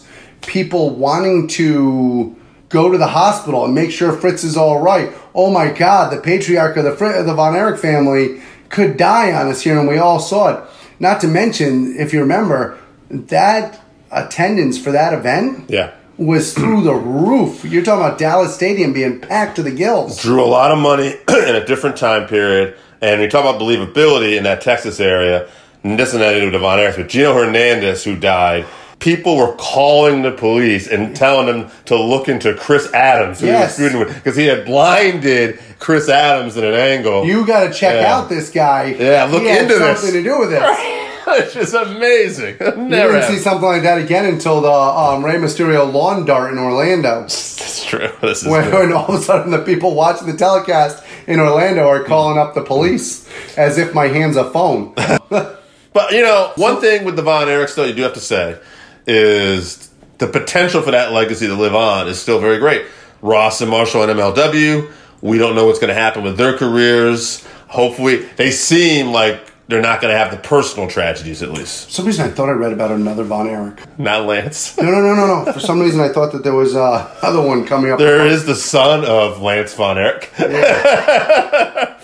people 0.45 0.91
wanting 0.91 1.47
to 1.49 2.35
go 2.69 2.91
to 2.91 2.97
the 2.97 3.07
hospital 3.07 3.65
and 3.65 3.73
make 3.73 3.91
sure 3.91 4.11
Fritz 4.11 4.43
is 4.43 4.55
all 4.55 4.79
right. 4.79 5.11
Oh 5.33 5.49
my 5.49 5.69
God, 5.71 6.11
the 6.13 6.17
patriarch 6.21 6.77
of 6.77 6.83
the 6.85 6.91
Fri- 6.91 7.21
the 7.23 7.33
Von 7.33 7.55
Erich 7.55 7.79
family 7.79 8.41
could 8.69 8.95
die 8.97 9.31
on 9.31 9.47
us 9.47 9.61
here, 9.61 9.79
and 9.79 9.87
we 9.87 9.97
all 9.97 10.19
saw 10.19 10.49
it. 10.49 10.59
Not 10.99 11.19
to 11.21 11.27
mention, 11.27 11.95
if 11.97 12.13
you 12.13 12.19
remember, 12.19 12.77
that 13.09 13.81
attendance 14.11 14.77
for 14.77 14.91
that 14.91 15.13
event 15.13 15.63
Yeah. 15.67 15.89
was 16.17 16.53
through 16.53 16.81
the 16.83 16.93
roof. 16.93 17.63
You're 17.65 17.83
talking 17.83 18.05
about 18.05 18.17
Dallas 18.19 18.53
Stadium 18.53 18.93
being 18.93 19.19
packed 19.19 19.55
to 19.55 19.63
the 19.63 19.71
gills. 19.71 20.21
drew 20.21 20.43
a 20.43 20.45
lot 20.45 20.71
of 20.71 20.77
money 20.77 21.15
in 21.29 21.55
a 21.55 21.65
different 21.65 21.97
time 21.97 22.27
period. 22.27 22.75
And 23.01 23.21
we 23.21 23.27
talk 23.27 23.41
about 23.45 23.61
believability 23.61 24.37
in 24.37 24.43
that 24.43 24.61
Texas 24.61 24.99
area. 24.99 25.47
And 25.83 25.97
this 25.97 26.13
and 26.13 26.21
that 26.21 26.33
to 26.33 26.39
do 26.41 26.51
with 26.51 26.59
Von 26.61 26.77
Erichs, 26.79 26.97
but 26.97 27.07
Gino 27.07 27.33
Hernandez, 27.33 28.03
who 28.03 28.17
died, 28.17 28.65
people 28.99 29.37
were 29.37 29.53
calling 29.55 30.23
the 30.23 30.31
police 30.31 30.87
and 30.87 31.15
telling 31.15 31.45
them 31.47 31.71
to 31.85 31.95
look 31.95 32.27
into 32.27 32.53
Chris 32.53 32.91
Adams, 32.93 33.39
who 33.39 33.45
Yes. 33.47 33.77
he 33.77 33.83
was 33.83 33.91
feuding 33.93 34.05
with, 34.07 34.15
because 34.15 34.35
he 34.35 34.45
had 34.47 34.65
blinded 34.65 35.57
Chris 35.79 36.09
Adams 36.09 36.57
in 36.57 36.65
an 36.65 36.73
angle. 36.73 37.25
You 37.25 37.45
got 37.45 37.67
to 37.67 37.73
check 37.73 37.95
Yeah. 37.95 38.13
out 38.17 38.27
this 38.27 38.49
guy. 38.49 38.95
Yeah, 38.99 39.23
look 39.31 39.43
he 39.43 39.49
into 39.57 39.75
this. 39.79 39.99
something 40.01 40.21
to 40.21 40.29
do 40.29 40.39
with 40.39 40.49
this. 40.49 40.95
It's 41.31 41.53
just 41.53 41.75
amazing. 41.75 42.55
You 42.59 42.71
Never 42.75 43.13
didn't 43.19 43.29
see 43.29 43.37
something 43.37 43.67
like 43.67 43.83
that 43.83 43.99
again 43.99 44.25
until 44.25 44.61
the 44.61 44.71
um, 44.71 45.23
Rey 45.23 45.35
Mysterio 45.35 45.93
lawn 45.93 46.25
dart 46.25 46.51
in 46.51 46.57
Orlando. 46.57 47.21
That's 47.21 47.85
true. 47.85 48.09
This 48.21 48.41
is 48.41 48.47
when 48.47 48.91
all 48.91 49.05
of 49.13 49.13
a 49.13 49.21
sudden 49.23 49.51
the 49.51 49.59
people 49.59 49.93
watching 49.93 50.25
the 50.25 50.35
telecast 50.35 51.03
in 51.29 51.39
Orlando 51.39 51.87
are 51.87 52.03
calling 52.03 52.37
up 52.37 52.53
the 52.55 52.63
police 52.63 53.29
as 53.55 53.77
if 53.77 53.93
my 53.93 54.07
hand's 54.07 54.35
a 54.35 54.51
phone. 54.51 54.93
But 55.91 56.11
you 56.11 56.21
know, 56.21 56.51
one 56.55 56.79
thing 56.79 57.03
with 57.03 57.15
the 57.15 57.21
Von 57.21 57.47
Erichs, 57.47 57.75
though, 57.75 57.83
you 57.83 57.93
do 57.93 58.03
have 58.03 58.13
to 58.13 58.19
say 58.19 58.59
is 59.07 59.89
the 60.19 60.27
potential 60.27 60.81
for 60.81 60.91
that 60.91 61.11
legacy 61.11 61.47
to 61.47 61.55
live 61.55 61.73
on 61.73 62.07
is 62.07 62.21
still 62.21 62.39
very 62.39 62.59
great. 62.59 62.85
Ross 63.21 63.59
and 63.61 63.69
Marshall 63.69 64.03
and 64.03 64.19
MLW. 64.19 64.91
We 65.21 65.37
don't 65.37 65.55
know 65.55 65.65
what's 65.65 65.79
going 65.79 65.89
to 65.89 65.99
happen 65.99 66.23
with 66.23 66.37
their 66.37 66.55
careers. 66.57 67.45
Hopefully, 67.67 68.17
they 68.37 68.51
seem 68.51 69.07
like 69.07 69.48
they're 69.69 69.81
not 69.81 70.01
going 70.01 70.11
to 70.11 70.17
have 70.17 70.31
the 70.31 70.37
personal 70.37 70.89
tragedies, 70.89 71.43
at 71.43 71.51
least. 71.51 71.85
For 71.85 71.91
some 71.91 72.05
reason 72.07 72.25
I 72.25 72.29
thought 72.31 72.49
I 72.49 72.53
read 72.53 72.73
about 72.73 72.89
another 72.91 73.23
Von 73.23 73.47
Erich. 73.47 73.79
Not 73.99 74.25
Lance. 74.25 74.75
No, 74.79 74.85
no, 74.89 74.99
no, 74.99 75.13
no, 75.15 75.43
no. 75.45 75.53
For 75.53 75.59
some 75.59 75.79
reason 75.79 76.01
I 76.01 76.09
thought 76.09 76.31
that 76.31 76.43
there 76.43 76.55
was 76.55 76.75
uh, 76.75 77.15
another 77.21 77.47
one 77.47 77.65
coming 77.67 77.91
up. 77.91 77.99
There 77.99 78.25
is 78.25 78.45
the 78.47 78.55
son 78.55 79.05
of 79.05 79.41
Lance 79.41 79.75
Von 79.75 79.99
Erich. 79.99 80.31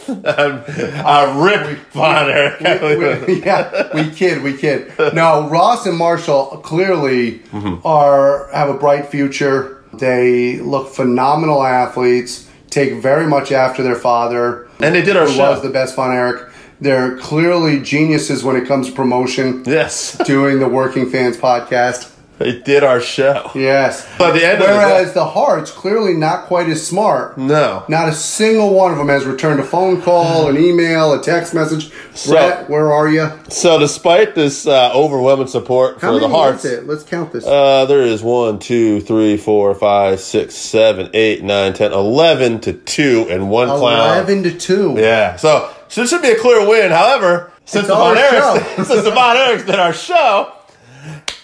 um, 0.08 0.64
uh, 0.68 1.34
Rip 1.44 1.80
Von 1.92 2.30
Erich. 2.30 3.28
We- 3.28 3.42
yeah, 3.44 3.90
we 3.96 4.12
kid, 4.12 4.44
we 4.44 4.56
kid. 4.56 4.92
No, 5.14 5.50
Ross 5.50 5.86
and 5.88 5.98
Marshall 5.98 6.58
clearly 6.64 7.40
Mm-hmm. 7.56 7.86
are 7.88 8.50
have 8.54 8.70
a 8.70 8.74
bright 8.74 9.08
future. 9.08 9.84
They 9.94 10.58
look 10.60 10.90
phenomenal 10.94 11.64
athletes. 11.64 12.48
Take 12.70 12.96
very 13.02 13.26
much 13.26 13.52
after 13.54 13.82
their 13.82 13.96
father, 13.96 14.68
and 14.82 14.94
they 14.94 15.02
did 15.02 15.16
our 15.16 15.28
show. 15.28 15.52
was 15.52 15.62
the 15.62 15.70
best 15.70 15.96
Von 15.96 16.12
Erich. 16.12 16.42
They're 16.82 17.17
clearly 17.17 17.82
geniuses 17.82 18.44
when 18.44 18.55
it 18.55 18.67
comes 18.67 18.88
to 18.89 18.94
promotion. 18.96 19.63
yes, 19.65 20.17
Doing 20.25 20.60
the 20.60 20.67
Working 20.67 21.10
Fans 21.10 21.38
podcast. 21.38 22.12
they 22.38 22.60
did 22.60 22.84
our 22.84 23.00
show. 23.00 23.50
Yes. 23.55 24.05
But 24.17 24.34
the 24.34 24.44
end 24.46 24.62
of 24.62 24.67
the 24.67 24.74
Whereas 24.75 25.13
the 25.13 25.24
Harts 25.25 25.72
clearly 25.72 26.13
not 26.15 26.48
quite 26.48 26.67
as 26.67 26.86
smart. 26.86 27.38
No. 27.38 27.86
Not 27.88 28.10
a 28.10 28.13
single 28.13 28.74
one 28.74 28.91
of 28.91 28.98
them 28.98 29.08
has 29.08 29.24
returned 29.25 29.62
a 29.62 29.63
phone 29.63 30.01
call, 30.01 30.50
an 30.50 30.58
email, 30.58 31.13
a 31.13 31.24
text 31.24 31.53
message. 31.53 31.94
So- 32.13 32.32
Bret, 32.32 32.70
where 32.70 32.91
are 32.91 33.08
you? 33.08 33.32
So, 33.48 33.79
despite 33.79 34.36
this 34.36 34.67
uh, 34.67 34.91
overwhelming 34.94 35.48
support 35.48 36.01
How 36.01 36.13
for 36.13 36.20
the 36.20 36.27
Harts? 36.27 36.65
Let's 36.65 37.03
count 37.03 37.32
this. 37.32 37.46
uh, 37.46 37.86
there 37.86 38.01
is 38.01 38.22
one, 38.22 38.60
two, 38.60 39.00
three, 39.00 39.38
four, 39.38 39.74
five, 39.74 40.20
six, 40.20 40.55
seven, 40.55 41.10
eight, 41.13 41.41
nine, 41.41 41.72
ten, 41.72 41.94
eleven 41.94 42.60
to 42.62 42.74
two, 42.74 43.27
and 43.29 43.50
one 43.50 43.70
clown. 43.70 44.10
Eleven 44.17 44.44
to 44.44 44.58
two. 44.58 44.96
Yeah. 44.98 45.38
So, 45.38 45.74
so 45.96 46.02
it 46.02 46.10
should 46.10 46.22
be 46.22 46.28
a 46.30 46.38
clear 46.38 46.68
win. 46.68 46.92
However, 46.92 47.54
since 47.64 47.86
It's 47.86 47.88
the 47.88 47.96
Von 47.96 48.18
our 48.18 48.24
Erichs, 48.24 48.75
since 48.86 49.04
the 49.04 49.12
Von 49.12 49.36
Erichs 49.38 49.66
did 49.66 49.75
our 49.75 49.94
show, 49.94 50.52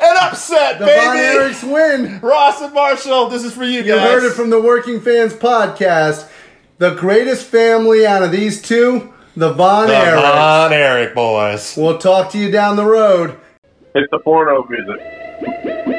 an 0.03 0.17
upset, 0.20 0.77
The 0.79 0.86
baby. 0.86 1.05
Von 1.05 1.15
Erichs 1.15 1.63
win. 1.63 2.20
Ross 2.20 2.62
and 2.62 2.74
Marshall, 2.74 3.29
this 3.29 3.46
is 3.46 3.53
for 3.53 3.63
you, 3.63 3.79
You 3.81 3.84
guys. 3.84 4.01
heard 4.01 4.24
it 4.25 4.34
from 4.34 4.50
the 4.50 4.60
Working 4.62 5.00
Fans 5.00 5.34
podcast. 5.34 6.27
The 6.79 6.96
greatest 6.96 7.46
family 7.46 8.05
out 8.05 8.24
of 8.24 8.31
these 8.34 8.62
two, 8.62 9.13
the 9.38 9.53
Von 9.53 9.88
the 9.88 9.93
Erichs. 9.93 10.22
Von 10.22 10.74
Erich 10.74 11.15
boys. 11.15 11.77
We'll 11.77 11.98
talk 11.98 12.29
to 12.31 12.38
you 12.38 12.51
down 12.51 12.75
the 12.75 12.86
road. 12.86 13.38
It's 13.96 14.10
the 14.12 14.20
porno 14.20 14.67
music. 14.67 15.98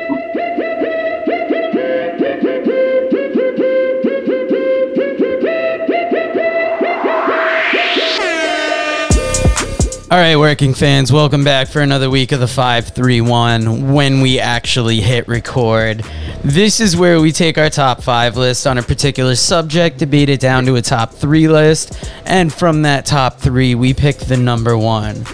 All 10.13 10.19
right, 10.19 10.37
working 10.37 10.75
fans, 10.75 11.11
welcome 11.11 11.43
back 11.43 11.69
for 11.69 11.81
another 11.81 12.11
week 12.11 12.33
of 12.33 12.41
the 12.41 12.47
531 12.47 13.95
when 13.95 14.21
we 14.21 14.39
actually 14.39 15.01
hit 15.01 15.27
record. 15.27 16.05
This 16.45 16.81
is 16.81 16.95
where 16.95 17.19
we 17.19 17.33
take 17.33 17.57
our 17.57 17.71
top 17.71 18.03
five 18.03 18.37
list 18.37 18.67
on 18.67 18.77
a 18.77 18.83
particular 18.83 19.35
subject, 19.35 19.97
debate 19.97 20.29
it 20.29 20.39
down 20.39 20.67
to 20.67 20.77
a 20.77 20.83
top 20.83 21.15
three 21.15 21.49
list, 21.49 22.13
and 22.27 22.53
from 22.53 22.83
that 22.83 23.07
top 23.07 23.39
three, 23.39 23.75
we 23.75 23.95
pick 23.95 24.19
the 24.19 24.37
number 24.37 24.77
one. 24.77 25.25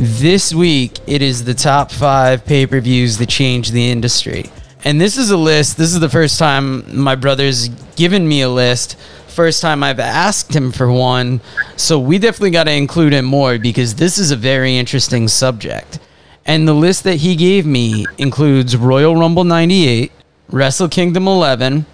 This 0.00 0.52
week, 0.52 0.98
it 1.06 1.22
is 1.22 1.44
the 1.44 1.54
top 1.54 1.92
five 1.92 2.44
pay 2.44 2.66
per 2.66 2.80
views 2.80 3.18
that 3.18 3.28
changed 3.28 3.72
the 3.72 3.88
industry. 3.88 4.50
And 4.84 5.00
this 5.00 5.16
is 5.16 5.30
a 5.30 5.36
list, 5.36 5.76
this 5.76 5.94
is 5.94 6.00
the 6.00 6.08
first 6.08 6.40
time 6.40 7.00
my 7.00 7.14
brother's 7.14 7.68
given 7.94 8.26
me 8.26 8.42
a 8.42 8.48
list 8.48 8.96
first 9.34 9.60
time 9.60 9.82
I've 9.82 10.00
asked 10.00 10.54
him 10.54 10.72
for 10.72 10.90
one. 10.90 11.40
So 11.76 11.98
we 11.98 12.18
definitely 12.18 12.50
got 12.50 12.64
to 12.64 12.72
include 12.72 13.12
him 13.12 13.24
more 13.24 13.58
because 13.58 13.96
this 13.96 14.16
is 14.16 14.30
a 14.30 14.36
very 14.36 14.76
interesting 14.76 15.28
subject. 15.28 15.98
And 16.46 16.68
the 16.68 16.74
list 16.74 17.04
that 17.04 17.16
he 17.16 17.36
gave 17.36 17.66
me 17.66 18.06
includes 18.18 18.76
Royal 18.76 19.16
Rumble 19.16 19.44
98, 19.44 20.12
Wrestle 20.50 20.88
Kingdom 20.88 21.26
11, 21.26 21.86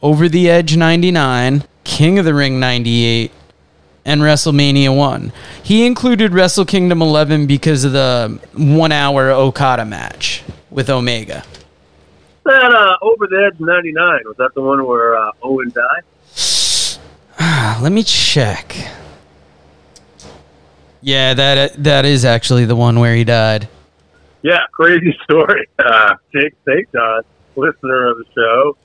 Over 0.00 0.28
the 0.28 0.48
Edge 0.48 0.76
99, 0.76 1.64
King 1.84 2.18
of 2.18 2.24
the 2.24 2.34
Ring 2.34 2.58
98, 2.58 3.32
and 4.04 4.20
WrestleMania 4.20 4.96
1. 4.96 5.32
He 5.62 5.84
included 5.84 6.32
Wrestle 6.32 6.64
Kingdom 6.64 7.02
11 7.02 7.46
because 7.46 7.84
of 7.84 7.92
the 7.92 8.40
one 8.54 8.92
hour 8.92 9.30
Okada 9.30 9.84
match 9.84 10.44
with 10.70 10.88
Omega. 10.88 11.42
That 12.44 12.72
uh, 12.72 12.96
over 13.02 13.26
the 13.26 13.50
edge 13.50 13.58
'99 13.58 14.20
was 14.24 14.36
that 14.36 14.54
the 14.54 14.62
one 14.62 14.86
where 14.86 15.16
uh, 15.16 15.32
Owen 15.42 15.70
died? 15.70 16.04
Let 17.82 17.92
me 17.92 18.02
check. 18.02 18.74
Yeah, 21.02 21.34
that 21.34 21.84
that 21.84 22.04
is 22.04 22.24
actually 22.24 22.64
the 22.64 22.76
one 22.76 22.98
where 22.98 23.14
he 23.14 23.24
died. 23.24 23.68
Yeah, 24.42 24.60
crazy 24.72 25.16
story. 25.24 25.68
Uh, 25.78 26.14
Jake. 26.32 26.54
John, 26.92 27.22
listener 27.54 28.10
of 28.10 28.18
the 28.18 28.24
show, 28.34 28.76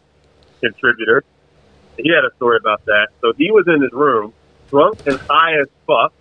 contributor, 0.59 1.23
he 1.97 2.09
had 2.09 2.25
a 2.25 2.35
story 2.35 2.57
about 2.57 2.85
that. 2.85 3.07
So 3.21 3.33
he 3.37 3.51
was 3.51 3.65
in 3.67 3.81
his 3.81 3.91
room, 3.91 4.33
drunk 4.69 5.05
and 5.05 5.19
high 5.29 5.59
as 5.59 5.67
fuck, 5.87 6.13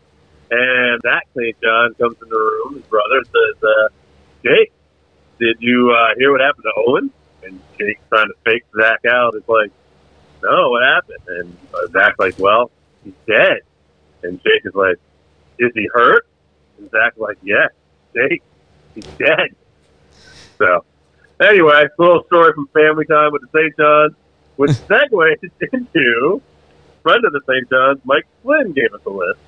and 0.51 1.01
that 1.03 1.23
St. 1.37 1.57
John 1.61 1.95
comes 1.95 2.17
in 2.23 2.29
the 2.29 2.37
room. 2.37 2.75
His 2.77 2.85
brother 2.85 3.23
says, 3.25 3.63
uh, 3.63 3.89
"Jake, 4.45 4.73
did 5.39 5.57
you 5.61 5.91
uh, 5.91 6.15
hear 6.19 6.33
what 6.33 6.41
happened 6.41 6.65
to 6.65 6.83
Owen?" 6.87 7.11
And 7.43 7.61
Jake, 7.79 7.99
trying 8.09 8.29
to 8.29 8.35
fake 8.45 8.65
Zach 8.77 9.01
out, 9.07 9.35
is 9.35 9.43
like, 9.49 9.71
"No, 10.43 10.71
what 10.71 10.83
happened?" 10.83 11.23
And 11.29 11.57
uh, 11.75 11.87
Zach's 11.93 12.19
like, 12.19 12.39
"Well, 12.39 12.71
he's 13.05 13.15
dead." 13.27 13.61
And 14.23 14.39
Jake 14.43 14.63
is 14.65 14.75
like, 14.75 14.97
"Is 15.59 15.71
he 15.75 15.89
hurt?" 15.93 16.27
And 16.79 16.91
Zach's 16.91 17.19
like, 17.19 17.39
"Yes, 17.43 17.71
Jake." 18.15 18.43
he's 18.95 19.05
dead. 19.19 19.55
So, 20.59 20.85
anyway, 21.41 21.87
little 21.99 22.25
story 22.25 22.53
from 22.53 22.69
Family 22.69 23.07
Time 23.07 23.33
with 23.33 23.43
the 23.43 23.59
St. 23.59 23.77
John's, 23.77 24.15
which 24.57 24.71
segues 24.89 25.51
into 25.73 26.43
friend 27.03 27.25
of 27.25 27.33
the 27.33 27.41
St. 27.49 27.69
John's, 27.71 28.01
Mike 28.05 28.27
Flynn 28.43 28.73
gave 28.73 28.93
us 28.93 29.01
a 29.07 29.11
list. 29.11 29.39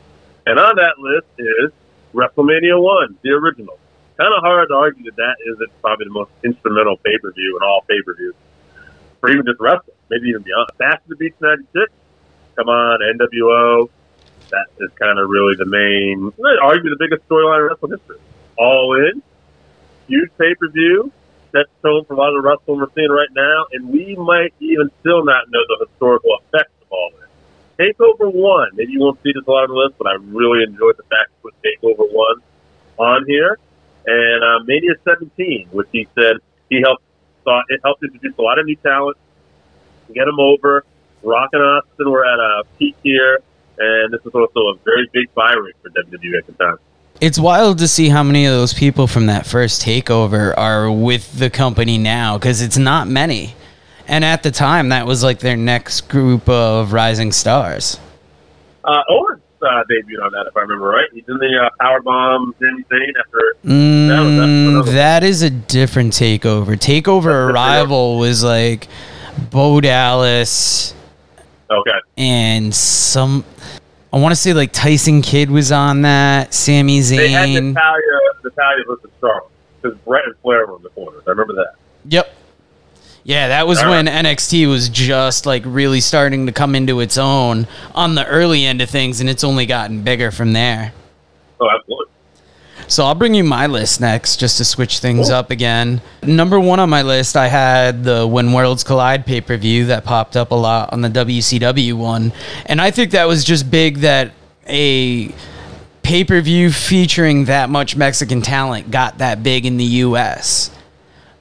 And 0.46 0.58
on 0.58 0.76
that 0.76 0.98
list 0.98 1.26
is 1.38 1.70
WrestleMania 2.14 2.80
1, 2.80 3.18
the 3.22 3.30
original. 3.30 3.78
Kind 4.16 4.32
of 4.34 4.42
hard 4.42 4.68
to 4.68 4.74
argue 4.74 5.04
that 5.04 5.16
that 5.16 5.36
isn't 5.46 5.80
probably 5.80 6.06
the 6.06 6.12
most 6.12 6.30
instrumental 6.44 6.96
pay 6.98 7.18
per 7.18 7.32
view 7.32 7.58
in 7.60 7.66
all 7.66 7.82
pay 7.88 8.00
per 8.02 8.14
views, 8.14 8.34
or 9.22 9.30
even 9.30 9.44
just 9.46 9.60
wrestling, 9.60 9.96
maybe 10.12 10.28
even 10.28 10.42
beyond. 10.42 10.68
Bash 10.76 11.00
to 11.02 11.08
the 11.08 11.16
Beach 11.16 11.34
96, 11.40 11.90
come 12.56 12.68
on, 12.68 13.00
NWO. 13.00 13.88
That 14.50 14.68
is 14.78 14.92
kind 15.00 15.18
of 15.18 15.28
really 15.32 15.56
the 15.56 15.64
main, 15.64 16.28
I'd 16.28 16.84
the 16.84 17.00
biggest 17.00 17.26
storyline 17.26 17.64
in 17.64 17.72
wrestling 17.72 17.92
history. 17.96 18.20
All 18.58 18.92
in, 19.00 19.22
huge 20.06 20.28
pay 20.36 20.54
per 20.60 20.68
view, 20.68 21.10
sets 21.52 21.72
tone 21.80 22.04
for 22.04 22.12
a 22.12 22.16
lot 22.20 22.36
of 22.36 22.42
the 22.42 22.46
wrestling 22.46 22.76
we're 22.76 22.92
seeing 22.94 23.08
right 23.08 23.32
now, 23.32 23.64
and 23.72 23.88
we 23.88 24.14
might 24.16 24.52
even 24.60 24.92
still 25.00 25.24
not 25.24 25.48
know 25.48 25.64
the 25.72 25.86
historical 25.88 26.36
effects 26.44 26.76
of 26.84 26.92
all 26.92 27.10
this. 27.16 27.32
Takeover 27.80 28.28
one, 28.28 28.68
maybe 28.74 28.92
you 28.92 29.00
won't 29.00 29.16
see 29.22 29.32
this 29.32 29.42
a 29.46 29.50
lot 29.50 29.64
on 29.64 29.70
the 29.70 29.80
list, 29.80 29.96
but 29.96 30.06
I 30.06 30.20
really 30.20 30.62
enjoyed 30.64 30.98
the 30.98 31.08
fact 31.08 31.32
put 31.40 31.54
Takeover 31.64 32.04
one 32.12 32.44
on 32.98 33.24
here, 33.26 33.56
and 34.04 34.44
uh, 34.44 34.64
Mania 34.66 34.92
17, 35.08 35.68
which 35.72 35.88
he 35.92 36.06
said 36.14 36.36
he 36.68 36.82
helped 36.84 37.02
thought 37.44 37.64
it 37.70 37.80
helped 37.82 38.04
introduce 38.04 38.36
a 38.38 38.42
lot 38.42 38.58
of 38.58 38.66
new 38.66 38.76
talent, 38.76 39.16
get 40.12 40.24
them 40.26 40.38
over. 40.40 40.84
Rock 41.22 41.50
and 41.52 41.62
Austin 41.62 42.10
were 42.10 42.24
at 42.26 42.38
a 42.38 42.62
peak 42.78 42.96
here, 43.02 43.38
and 43.78 44.12
this 44.12 44.22
was 44.24 44.34
also 44.34 44.60
a 44.68 44.74
very 44.84 45.08
big 45.12 45.32
buy 45.34 45.52
rate 45.52 45.74
for 45.82 45.90
WWE 45.90 46.38
at 46.38 46.46
the 46.46 46.52
time. 46.54 46.76
It's 47.20 47.38
wild 47.38 47.78
to 47.78 47.86
see 47.86 48.08
how 48.08 48.22
many 48.24 48.46
of 48.46 48.52
those 48.52 48.74
people 48.74 49.06
from 49.06 49.26
that 49.26 49.46
first 49.46 49.82
takeover 49.82 50.56
are 50.58 50.90
with 50.90 51.38
the 51.38 51.50
company 51.50 51.96
now 51.98 52.36
because 52.38 52.60
it's 52.60 52.78
not 52.78 53.06
many. 53.06 53.54
And 54.08 54.24
at 54.24 54.42
the 54.42 54.50
time, 54.50 54.88
that 54.88 55.06
was 55.06 55.22
like 55.22 55.38
their 55.38 55.56
next 55.56 56.02
group 56.08 56.48
of 56.48 56.92
rising 56.92 57.30
stars. 57.30 58.00
Uh, 58.84 59.00
Owens, 59.08 59.40
uh, 59.62 59.66
debuted 59.88 60.24
on 60.24 60.32
that, 60.32 60.46
if 60.48 60.56
I 60.56 60.60
remember 60.62 60.88
right. 60.88 61.06
He's 61.14 61.22
in 61.28 61.36
the 61.38 61.60
uh, 61.64 61.68
Power 61.80 62.02
Bomb 62.02 62.52
Sami 62.58 62.82
Zayn 62.90 63.12
after. 63.20 63.54
Mm, 63.64 64.08
That 64.08 64.20
was- 64.20 64.36
that's 64.36 64.48
another- 64.48 64.92
that 64.92 65.22
is 65.22 65.42
a 65.42 65.50
different 65.50 66.12
takeover. 66.14 66.76
Takeover 66.76 67.50
Arrival 67.50 68.18
was 68.18 68.42
like 68.42 68.88
Bo 69.52 69.80
Dallas 69.80 70.94
Okay. 71.70 71.90
and 72.16 72.74
some. 72.74 73.44
I 74.12 74.18
want 74.18 74.32
to 74.32 74.36
say 74.36 74.52
like 74.52 74.72
Tyson 74.72 75.22
Kidd 75.22 75.50
was 75.50 75.72
on 75.72 76.02
that. 76.02 76.52
Sami 76.52 77.00
They 77.00 77.28
had 77.30 77.48
Zayn. 77.48 77.72
Natalya, 77.72 78.02
Natalya 78.44 78.84
versus 78.86 79.10
Charlotte 79.20 79.44
because 79.80 79.98
Bret 80.00 80.24
and 80.26 80.34
Flair 80.42 80.66
were 80.66 80.76
in 80.76 80.82
the 80.82 80.90
corners. 80.90 81.22
I 81.26 81.30
remember 81.30 81.54
that. 81.54 81.74
Yep. 82.08 82.34
Yeah, 83.24 83.48
that 83.48 83.66
was 83.68 83.80
All 83.82 83.90
when 83.90 84.06
right. 84.06 84.24
NXT 84.24 84.68
was 84.68 84.88
just 84.88 85.46
like 85.46 85.62
really 85.64 86.00
starting 86.00 86.46
to 86.46 86.52
come 86.52 86.74
into 86.74 87.00
its 87.00 87.16
own 87.16 87.68
on 87.94 88.14
the 88.16 88.26
early 88.26 88.64
end 88.66 88.82
of 88.82 88.90
things, 88.90 89.20
and 89.20 89.30
it's 89.30 89.44
only 89.44 89.64
gotten 89.64 90.02
bigger 90.02 90.30
from 90.30 90.52
there. 90.52 90.92
Oh, 91.60 91.68
absolutely. 91.70 92.06
So 92.92 93.06
I'll 93.06 93.14
bring 93.14 93.32
you 93.34 93.42
my 93.42 93.68
list 93.68 94.02
next, 94.02 94.36
just 94.36 94.58
to 94.58 94.66
switch 94.66 94.98
things 94.98 95.28
Cool. 95.28 95.36
up 95.36 95.50
again. 95.50 96.02
Number 96.22 96.60
one 96.60 96.78
on 96.78 96.90
my 96.90 97.00
list, 97.00 97.38
I 97.38 97.48
had 97.48 98.04
the 98.04 98.26
When 98.26 98.52
Worlds 98.52 98.84
Collide 98.84 99.24
pay 99.24 99.40
per 99.40 99.56
view 99.56 99.86
that 99.86 100.04
popped 100.04 100.36
up 100.36 100.50
a 100.50 100.54
lot 100.54 100.92
on 100.92 101.00
the 101.00 101.08
WCW 101.08 101.94
one, 101.94 102.34
and 102.66 102.82
I 102.82 102.90
think 102.90 103.12
that 103.12 103.26
was 103.26 103.44
just 103.44 103.70
big 103.70 104.00
that 104.00 104.32
a 104.66 105.32
pay 106.02 106.22
per 106.22 106.42
view 106.42 106.70
featuring 106.70 107.46
that 107.46 107.70
much 107.70 107.96
Mexican 107.96 108.42
talent 108.42 108.90
got 108.90 109.16
that 109.16 109.42
big 109.42 109.64
in 109.64 109.78
the 109.78 109.84
U.S. 110.04 110.70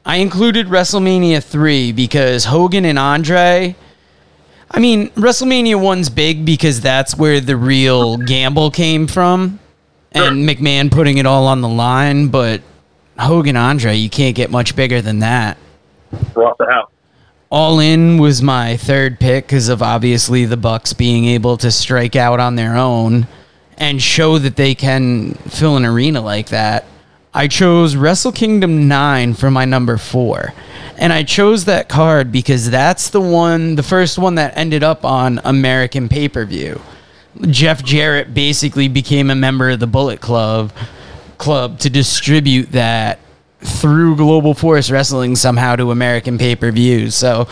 I 0.06 0.18
included 0.18 0.68
WrestleMania 0.68 1.44
3 1.44 1.92
because 1.92 2.46
Hogan 2.46 2.86
and 2.86 2.98
Andre. 2.98 3.76
I 4.74 4.80
mean, 4.80 5.10
WrestleMania 5.10 5.76
1's 5.76 6.10
big 6.10 6.46
because 6.46 6.80
that's 6.80 7.18
where 7.18 7.42
the 7.42 7.58
real 7.58 8.16
gamble 8.16 8.72
came 8.72 9.06
from 9.06 9.60
and 10.12 10.48
McMahon 10.48 10.92
putting 10.92 11.18
it 11.18 11.26
all 11.26 11.48
on 11.48 11.62
the 11.62 11.70
line, 11.70 12.28
but 12.28 12.62
Hogan 13.18 13.56
Andre, 13.56 13.96
you 13.96 14.10
can't 14.10 14.36
get 14.36 14.52
much 14.52 14.76
bigger 14.76 15.02
than 15.02 15.20
that. 15.20 15.58
Brought 16.34 16.58
the 16.58 16.66
house. 16.66 16.90
All 17.50 17.80
in 17.80 18.18
was 18.18 18.42
my 18.42 18.78
third 18.78 19.20
pick 19.20 19.46
because 19.46 19.68
of 19.68 19.82
obviously 19.82 20.46
the 20.46 20.58
Bucks 20.58 20.94
being 20.94 21.26
able 21.26 21.58
to 21.58 21.70
strike 21.70 22.16
out 22.16 22.40
on 22.40 22.56
their 22.56 22.78
own 22.78 23.28
and 23.78 24.02
show 24.02 24.38
that 24.38 24.56
they 24.56 24.74
can 24.74 25.34
fill 25.34 25.76
an 25.76 25.86
arena 25.86 26.22
like 26.22 26.50
that. 26.50 26.86
I 27.34 27.48
chose 27.48 27.96
Wrestle 27.96 28.32
Kingdom 28.32 28.88
9 28.88 29.34
for 29.34 29.52
my 29.52 29.66
number 29.66 29.98
4. 29.98 30.54
And 30.98 31.12
I 31.12 31.24
chose 31.24 31.66
that 31.66 31.90
card 31.90 32.32
because 32.32 32.70
that's 32.70 33.10
the 33.10 33.22
one, 33.22 33.76
the 33.76 33.84
first 33.84 34.18
one 34.18 34.36
that 34.36 34.56
ended 34.56 34.84
up 34.84 35.04
on 35.04 35.42
American 35.44 36.08
pay-per-view. 36.08 36.80
Jeff 37.50 37.84
Jarrett 37.84 38.34
basically 38.34 38.88
became 38.88 39.30
a 39.30 39.36
member 39.36 39.70
of 39.70 39.80
the 39.80 39.88
Bullet 39.88 40.22
Club 40.22 40.72
club 41.38 41.80
to 41.80 41.90
distribute 41.90 42.72
that 42.72 43.20
through 43.62 44.16
Global 44.16 44.54
Force 44.54 44.92
Wrestling 44.92 45.36
somehow 45.36 45.76
to 45.76 45.92
American 45.92 46.38
pay-per-views. 46.38 47.16
So 47.16 47.48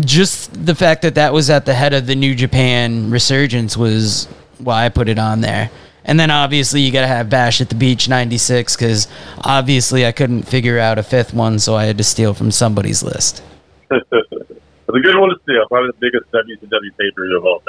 just 0.00 0.66
the 0.66 0.74
fact 0.74 1.02
that 1.02 1.14
that 1.14 1.32
was 1.32 1.50
at 1.50 1.66
the 1.66 1.74
head 1.74 1.94
of 1.94 2.06
the 2.06 2.14
New 2.14 2.34
Japan 2.34 3.10
resurgence 3.10 3.76
was 3.76 4.26
why 4.58 4.84
I 4.84 4.88
put 4.88 5.08
it 5.08 5.18
on 5.18 5.40
there. 5.40 5.70
And 6.04 6.20
then 6.20 6.30
obviously 6.30 6.80
you 6.80 6.92
got 6.92 7.02
to 7.02 7.06
have 7.06 7.30
Bash 7.30 7.60
at 7.60 7.68
the 7.70 7.74
Beach 7.74 8.08
96 8.08 8.76
cuz 8.76 9.08
obviously 9.42 10.04
I 10.04 10.12
couldn't 10.12 10.42
figure 10.42 10.78
out 10.78 10.98
a 10.98 11.02
fifth 11.02 11.32
one 11.32 11.58
so 11.58 11.74
I 11.74 11.84
had 11.86 11.98
to 11.98 12.04
steal 12.04 12.34
from 12.34 12.50
somebody's 12.50 13.02
list. 13.02 13.42
it's 13.90 14.04
a 14.04 15.00
good 15.00 15.16
one 15.16 15.30
to 15.30 15.36
steal. 15.42 15.66
Probably 15.68 15.90
the 15.90 15.98
biggest 16.00 16.30
WCW 16.30 16.90
pay 16.98 17.10
per 17.16 17.26
view 17.26 17.38
of 17.38 17.44
all 17.44 17.62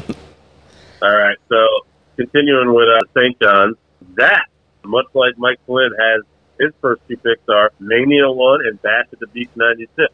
time. 0.00 0.16
all 1.04 1.16
right. 1.16 1.36
So 1.48 1.66
continuing 2.16 2.72
with 2.72 2.88
uh, 2.88 3.00
St. 3.18 3.38
John's, 3.40 3.76
that 4.16 4.46
much 4.84 5.06
like 5.14 5.36
Mike 5.36 5.60
Flynn 5.66 5.92
has 5.98 6.22
his 6.58 6.72
first 6.80 7.02
two 7.08 7.16
picks 7.18 7.46
are 7.48 7.72
Mania 7.78 8.30
one 8.30 8.64
and 8.66 8.80
Bash 8.80 9.06
at 9.12 9.18
the 9.18 9.26
Beach 9.26 9.50
'96. 9.54 10.12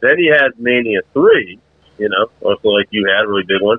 Then 0.00 0.18
he 0.18 0.28
has 0.28 0.52
Mania 0.58 1.00
three. 1.12 1.58
You 1.98 2.08
know, 2.08 2.30
also 2.40 2.68
like 2.70 2.88
you 2.90 3.06
had, 3.06 3.24
a 3.24 3.28
really 3.28 3.44
big 3.44 3.60
one. 3.60 3.78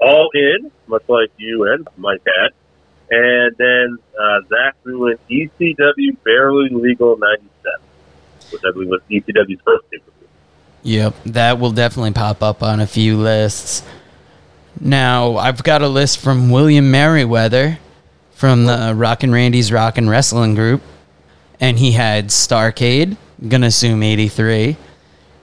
All 0.00 0.30
in, 0.34 0.72
much 0.86 1.04
like 1.08 1.30
you 1.36 1.70
and 1.72 1.86
Mike 1.96 2.22
had. 2.26 2.52
And 3.10 3.54
then 3.56 3.98
uh, 4.18 4.40
Zach 4.48 4.76
threw 4.82 5.08
in 5.08 5.18
ECW 5.30 6.16
Barely 6.24 6.70
Legal 6.70 7.16
97, 7.16 7.50
which 8.50 8.62
I 8.66 8.72
believe 8.72 8.88
was 8.88 9.00
ECW's 9.10 9.60
first 9.64 9.90
pay. 9.90 9.98
Yep, 10.82 11.14
that 11.26 11.58
will 11.58 11.72
definitely 11.72 12.12
pop 12.12 12.42
up 12.42 12.62
on 12.62 12.80
a 12.80 12.86
few 12.86 13.16
lists. 13.18 13.82
Now, 14.80 15.36
I've 15.36 15.62
got 15.64 15.82
a 15.82 15.88
list 15.88 16.20
from 16.20 16.50
William 16.50 16.90
Merriweather 16.90 17.78
from 18.32 18.66
the 18.66 18.92
Rockin' 18.94 19.32
Randy's 19.32 19.72
Rockin' 19.72 20.08
Wrestling 20.08 20.54
Group, 20.54 20.82
and 21.58 21.78
he 21.78 21.92
had 21.92 22.28
Starcade, 22.28 23.16
gonna 23.48 23.66
assume 23.66 24.02
83. 24.04 24.76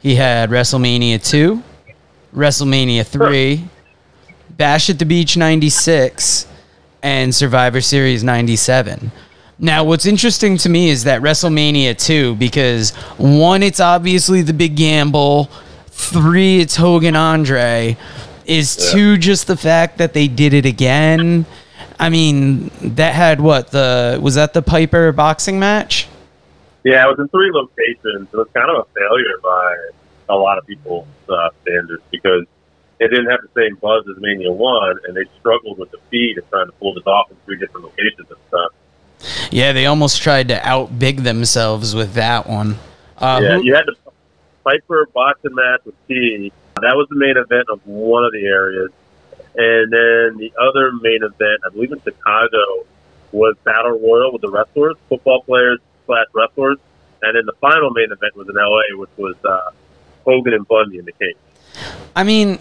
He 0.02 0.16
had 0.16 0.50
WrestleMania 0.50 1.22
2, 1.22 1.62
WrestleMania 2.34 3.06
3, 3.06 3.68
Bash 4.52 4.90
at 4.90 5.00
the 5.00 5.06
Beach 5.06 5.36
96, 5.36 6.48
and 7.04 7.36
Survivor 7.36 7.82
Series 7.82 8.24
97. 8.24 9.12
Now, 9.60 9.84
what's 9.84 10.06
interesting 10.06 10.58
to 10.60 10.70
me 10.70 10.90
is 10.90 11.04
that 11.04 11.22
WrestleMania 11.22 11.98
2, 11.98 12.36
because 12.36 12.92
one, 13.18 13.64
it's 13.64 13.82
obviously 13.82 14.42
the 14.42 14.54
big 14.54 14.78
gamble, 14.78 15.50
three, 15.88 16.60
it's 16.60 16.78
Hogan 16.78 17.16
Andre, 17.18 17.98
is 18.46 18.92
two, 18.92 19.18
just 19.18 19.48
the 19.48 19.58
fact 19.58 19.98
that 19.98 20.14
they 20.14 20.28
did 20.28 20.54
it 20.54 20.66
again. 20.66 21.46
I 22.00 22.10
mean, 22.10 22.70
that 22.96 23.14
had 23.14 23.40
what? 23.42 23.72
The 23.72 24.20
Was 24.22 24.36
that 24.36 24.54
the 24.54 24.62
Piper 24.62 25.12
boxing 25.12 25.60
match? 25.60 26.08
Yeah, 26.84 27.06
it 27.06 27.10
was 27.10 27.20
in 27.20 27.28
three 27.30 27.52
locations. 27.52 28.28
It 28.32 28.38
was 28.38 28.48
kind 28.54 28.70
of 28.70 28.86
a 28.86 29.00
failure 29.00 29.40
by 29.42 29.76
a 30.30 30.36
lot 30.36 30.58
of 30.58 30.68
people's 30.68 31.08
uh, 31.30 31.50
standards 31.64 32.04
because 32.12 32.46
it 33.00 33.08
didn't 33.10 33.30
have 33.30 33.40
the 33.42 33.50
same 33.62 33.76
buzz 33.76 34.06
as 34.10 34.22
Mania 34.22 34.52
1, 34.52 35.00
and 35.08 35.16
they 35.18 35.24
struggled 35.40 35.78
with 35.80 35.92
the 35.92 35.98
feed 36.12 36.38
and 36.38 36.48
trying 36.50 36.68
to 36.68 36.72
pull 36.74 36.94
this 36.94 37.06
off 37.08 37.30
in 37.32 37.38
three 37.46 37.58
different 37.58 37.86
locations 37.86 38.30
and 38.30 38.40
stuff. 38.48 38.72
Yeah, 39.52 39.72
they 39.74 39.86
almost 39.88 40.22
tried 40.22 40.48
to 40.50 40.56
outbig 40.60 41.24
themselves 41.24 41.96
with 41.96 42.14
that 42.14 42.48
one. 42.48 42.76
Uh, 43.18 43.40
yeah, 43.42 43.56
who- 43.56 43.64
you 43.64 43.74
had 43.76 43.86
the 43.88 43.96
Piper 44.64 45.08
boxing 45.14 45.54
match 45.56 45.82
with 45.86 45.96
T. 46.08 46.52
That 46.82 46.98
was 46.98 47.08
the 47.10 47.16
main 47.16 47.38
event 47.38 47.70
of 47.70 47.80
one 47.86 48.26
of 48.26 48.34
the 48.34 48.46
areas. 48.46 48.92
And 49.56 49.94
then 49.94 50.38
the 50.38 50.52
other 50.60 50.92
main 50.92 51.24
event, 51.24 51.62
I 51.66 51.70
believe 51.70 51.94
in 51.94 52.02
Chicago, 52.02 52.86
was 53.32 53.56
Battle 53.64 53.98
Royal 53.98 54.34
with 54.34 54.42
the 54.42 54.50
wrestlers, 54.50 54.98
football 55.08 55.42
players 55.44 55.80
slash 56.06 56.26
wrestlers. 56.34 56.78
And 57.22 57.36
then 57.36 57.46
the 57.46 57.54
final 57.62 57.92
main 57.92 58.12
event 58.12 58.36
was 58.36 58.50
in 58.50 58.56
LA, 58.56 59.00
which 59.00 59.10
was 59.16 59.36
uh, 59.46 59.72
Hogan 60.26 60.54
and 60.54 60.68
Bundy 60.68 60.98
in 60.98 61.06
the 61.06 61.14
cage. 61.14 61.38
I 62.14 62.24
mean, 62.24 62.60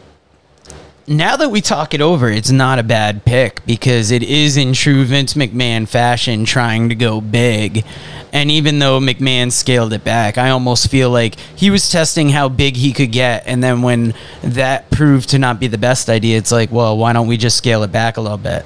now 1.06 1.36
that 1.36 1.50
we 1.50 1.60
talk 1.60 1.94
it 1.94 2.00
over, 2.00 2.28
it's 2.28 2.50
not 2.50 2.78
a 2.78 2.82
bad 2.82 3.24
pick 3.24 3.64
because 3.66 4.10
it 4.10 4.22
is 4.22 4.56
in 4.56 4.72
true 4.72 5.04
Vince 5.04 5.34
McMahon 5.34 5.86
fashion 5.86 6.44
trying 6.44 6.88
to 6.88 6.94
go 6.94 7.20
big. 7.20 7.84
And 8.32 8.50
even 8.50 8.78
though 8.78 8.98
McMahon 9.00 9.52
scaled 9.52 9.92
it 9.92 10.02
back, 10.02 10.38
I 10.38 10.50
almost 10.50 10.90
feel 10.90 11.10
like 11.10 11.38
he 11.56 11.70
was 11.70 11.90
testing 11.90 12.30
how 12.30 12.48
big 12.48 12.76
he 12.76 12.92
could 12.92 13.12
get. 13.12 13.46
And 13.46 13.62
then 13.62 13.82
when 13.82 14.14
that 14.42 14.90
proved 14.90 15.30
to 15.30 15.38
not 15.38 15.60
be 15.60 15.66
the 15.66 15.78
best 15.78 16.08
idea, 16.08 16.38
it's 16.38 16.50
like, 16.50 16.72
well, 16.72 16.96
why 16.96 17.12
don't 17.12 17.28
we 17.28 17.36
just 17.36 17.56
scale 17.56 17.82
it 17.82 17.92
back 17.92 18.16
a 18.16 18.20
little 18.20 18.38
bit? 18.38 18.64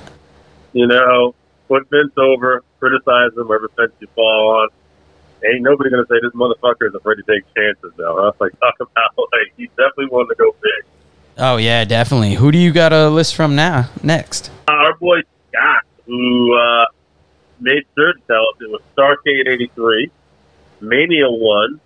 You 0.73 0.87
know, 0.87 1.35
put 1.67 1.89
Vince 1.91 2.13
over, 2.17 2.63
criticize 2.79 3.37
him 3.37 3.49
wherever 3.49 3.69
fence 3.77 3.93
you 4.01 4.09
fall 4.15 4.61
on. 4.61 4.69
Ain't 5.45 5.63
nobody 5.63 5.91
gonna 5.91 6.07
say 6.09 6.17
this 6.21 6.33
motherfucker 6.33 6.89
is 6.89 6.95
afraid 6.95 7.17
to 7.17 7.23
take 7.23 7.45
chances 7.55 7.93
though. 7.97 8.17
Huh? 8.19 8.33
Like 8.41 8.59
talk 8.59 8.75
about 8.81 9.17
like 9.19 9.53
he 9.57 9.67
definitely 9.69 10.07
wanted 10.07 10.31
to 10.31 10.35
go 10.37 10.55
big. 10.61 10.85
Oh, 11.39 11.57
yeah, 11.57 11.85
definitely. 11.85 12.35
Who 12.35 12.51
do 12.51 12.59
you 12.59 12.73
got 12.73 12.93
a 12.93 13.09
list 13.09 13.37
from 13.37 13.55
now? 13.55 13.89
Next. 14.03 14.51
our 14.67 14.95
boy 14.97 15.21
Scott, 15.49 15.85
who 16.05 16.57
uh, 16.59 16.87
made 17.61 17.85
sure 17.97 18.13
to 18.13 18.21
tell 18.27 18.43
us 18.49 18.61
it 18.61 18.71
was 18.71 18.83
Starcade 18.97 19.47
83, 19.49 20.11
Mania 20.81 21.31
1, 21.31 21.81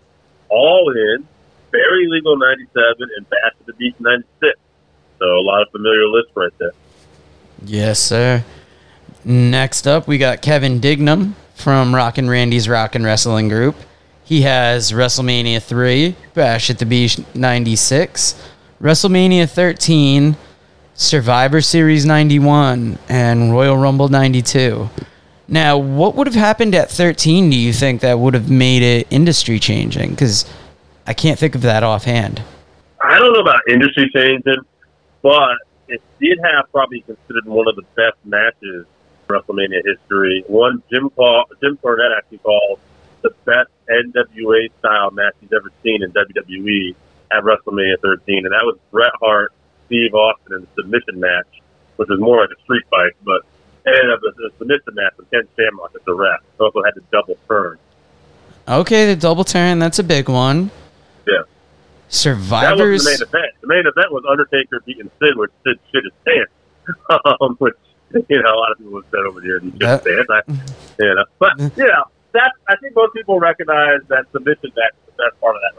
All 0.49 0.91
In, 0.91 1.29
Barely 1.71 2.07
Legal 2.09 2.37
97, 2.37 3.09
and 3.17 3.29
Bash 3.29 3.53
at 3.61 3.67
the 3.67 3.73
Beach 3.75 3.95
96. 3.99 4.59
So 5.19 5.27
a 5.27 5.43
lot 5.43 5.63
of 5.63 5.69
familiar 5.71 6.09
lists 6.09 6.33
right 6.35 6.53
there. 6.59 6.73
Yes, 7.65 7.99
sir. 7.99 8.45
Next 9.25 9.87
up, 9.87 10.09
we 10.09 10.19
got 10.19 10.43
Kevin 10.43 10.81
Dignam 10.81 11.35
from 11.55 11.95
Rockin' 11.95 12.29
Randy's 12.29 12.69
Rockin' 12.69 13.05
Wrestling 13.05 13.49
Group. 13.49 13.77
He 14.25 14.43
has 14.43 14.93
WrestleMania 14.93 15.63
3, 15.63 16.17
Bash 16.35 16.71
at 16.71 16.79
the 16.79 16.87
Beach 16.87 17.21
96, 17.35 18.35
WrestleMania 18.83 19.49
13, 19.49 20.37
Survivor 20.95 21.61
Series 21.61 22.05
91, 22.05 22.99
and 23.09 23.53
Royal 23.53 23.77
Rumble 23.77 24.09
92. 24.09 24.91
Now, 25.47 25.79
what 25.79 26.17
would 26.17 26.27
have 26.27 26.35
happened 26.35 26.75
at 26.75 26.91
13, 26.91 27.49
do 27.49 27.57
you 27.57 27.73
think, 27.73 28.01
that 28.01 28.19
would 28.19 28.35
have 28.35 28.51
made 28.51 28.83
it 28.83 29.07
industry 29.09 29.61
changing? 29.61 30.11
Because 30.11 30.51
I 31.07 31.15
can't 31.15 31.39
think 31.39 31.55
of 31.55 31.63
that 31.63 31.85
offhand. 31.85 32.43
I 33.01 33.21
don't 33.21 33.33
know 33.33 33.41
about 33.41 33.61
industry 33.69 34.11
changing, 34.13 34.63
but 35.23 35.59
it 35.87 36.03
did 36.21 36.41
have 36.43 36.65
probably 36.73 37.03
considered 37.03 37.47
one 37.47 37.69
of 37.69 37.77
the 37.77 37.85
best 37.95 38.17
matches 38.25 38.85
in 38.85 38.87
WrestleMania 39.29 39.83
history. 39.85 40.43
One 40.49 40.83
Jim 40.91 41.09
call 41.11 41.45
Jim 41.63 41.79
Cornette 41.85 42.19
actually 42.19 42.39
called 42.39 42.81
the 43.23 43.31
best 43.45 43.71
NWA 43.89 44.71
style 44.81 45.13
match 45.13 45.35
he's 45.41 45.53
ever 45.53 45.71
seen 45.85 46.03
in 46.03 46.11
WWE 46.11 46.97
at 47.35 47.43
WrestleMania 47.45 48.01
13, 48.03 48.45
and 48.45 48.53
that 48.53 48.65
was 48.65 48.79
Bret 48.91 49.13
Hart, 49.21 49.53
Steve 49.87 50.15
Austin, 50.15 50.57
in 50.57 50.63
a 50.63 50.75
submission 50.75 51.21
match, 51.21 51.63
which 51.97 52.09
was 52.09 52.21
more 52.21 52.41
like 52.41 52.51
a 52.51 52.61
street 52.63 52.85
fight, 52.91 53.13
but 53.25 53.43
it 53.85 53.99
ended 53.99 54.15
up 54.15 54.21
as 54.29 54.53
a 54.53 54.59
submission 54.59 54.95
match 54.95 55.13
with 55.17 55.31
Ken 55.31 55.47
Shamrock 55.57 55.93
as 55.95 56.03
the 56.05 56.15
ref. 56.15 56.41
Also 56.61 56.83
had 56.83 56.95
to 56.95 57.03
double 57.11 57.37
turn. 57.49 57.79
Okay, 58.69 59.07
the 59.07 59.17
double 59.17 59.45
turn. 59.45 59.79
That's 59.79 59.99
a 59.99 60.05
big 60.05 60.29
one. 60.29 60.71
Yeah. 61.27 61.43
Survivors. 62.09 62.79
That 62.79 62.85
was 62.85 63.05
the 63.05 63.11
main 63.11 63.43
event. 63.43 63.53
The 63.61 63.69
main 63.69 63.87
event 63.87 64.13
was 64.13 64.25
Undertaker 64.29 64.81
beating 64.87 65.11
Sid, 65.19 65.37
which 65.37 65.51
Sid 65.65 65.79
shit 65.91 66.05
his 66.05 66.13
pants. 66.25 66.53
um, 67.41 67.57
which 67.59 67.75
you 68.29 68.43
know 68.43 68.55
a 68.55 68.59
lot 68.59 68.73
of 68.73 68.79
people 68.79 69.01
have 69.01 69.11
said 69.11 69.21
over 69.27 69.41
the 69.41 69.47
years 69.47 69.63
he 69.63 69.71
shit 69.71 69.81
his 69.81 70.01
pants. 70.01 70.31
I, 70.31 71.03
you 71.03 71.15
know, 71.15 71.25
but 71.39 71.59
you 71.59 71.87
know 71.87 72.05
that 72.33 72.53
I 72.69 72.77
think 72.77 72.95
most 72.95 73.15
people 73.15 73.41
recognize 73.41 74.01
that 74.09 74.27
submission 74.33 74.73
match 74.77 74.93
is 74.93 75.15
the 75.17 75.25
best 75.25 75.41
part 75.41 75.57
of 75.57 75.63
that. 75.63 75.73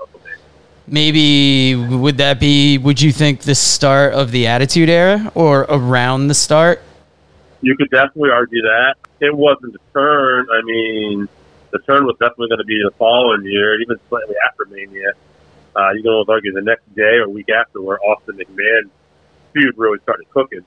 Maybe 0.88 1.76
would 1.76 2.18
that 2.18 2.40
be? 2.40 2.78
Would 2.78 3.02
you 3.02 3.12
think 3.12 3.42
the 3.42 3.56
start 3.56 4.14
of 4.14 4.32
the 4.32 4.48
Attitude 4.48 4.90
Era 4.90 5.32
or 5.34 5.62
around 5.62 6.28
the 6.28 6.34
start? 6.34 6.82
You 7.62 7.78
could 7.78 7.90
definitely 7.90 8.32
argue 8.32 8.62
that 8.62 8.96
it 9.22 9.36
wasn't 9.36 9.74
the 9.74 9.80
turn. 9.94 10.48
I 10.52 10.62
mean, 10.66 11.30
the 11.72 11.80
turn 11.80 12.06
was 12.06 12.18
definitely 12.20 12.50
going 12.50 12.60
to 12.60 12.66
be 12.66 12.80
the 12.84 12.92
following 12.98 13.46
year, 13.46 13.82
even 13.82 13.98
slightly 14.10 14.36
after 14.46 14.66
Mania. 14.66 15.14
Uh, 15.76 15.92
you 15.92 16.04
can 16.04 16.12
almost 16.12 16.30
argue 16.30 16.52
the 16.52 16.62
next 16.62 16.94
day 16.96 17.18
or 17.18 17.30
week 17.30 17.50
after, 17.50 17.82
where 17.82 18.00
Austin 18.04 18.38
McMahon 18.38 18.90
feud 19.54 19.74
really 19.78 20.00
started 20.04 20.30
cooking. 20.32 20.66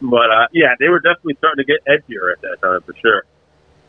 But 0.00 0.30
uh, 0.30 0.48
yeah, 0.52 0.74
they 0.80 0.88
were 0.88 0.98
definitely 0.98 1.36
starting 1.38 1.64
to 1.64 1.72
get 1.72 1.84
edgier 1.86 2.32
at 2.32 2.40
that 2.42 2.60
time 2.60 2.80
for 2.82 2.94
sure. 3.00 3.24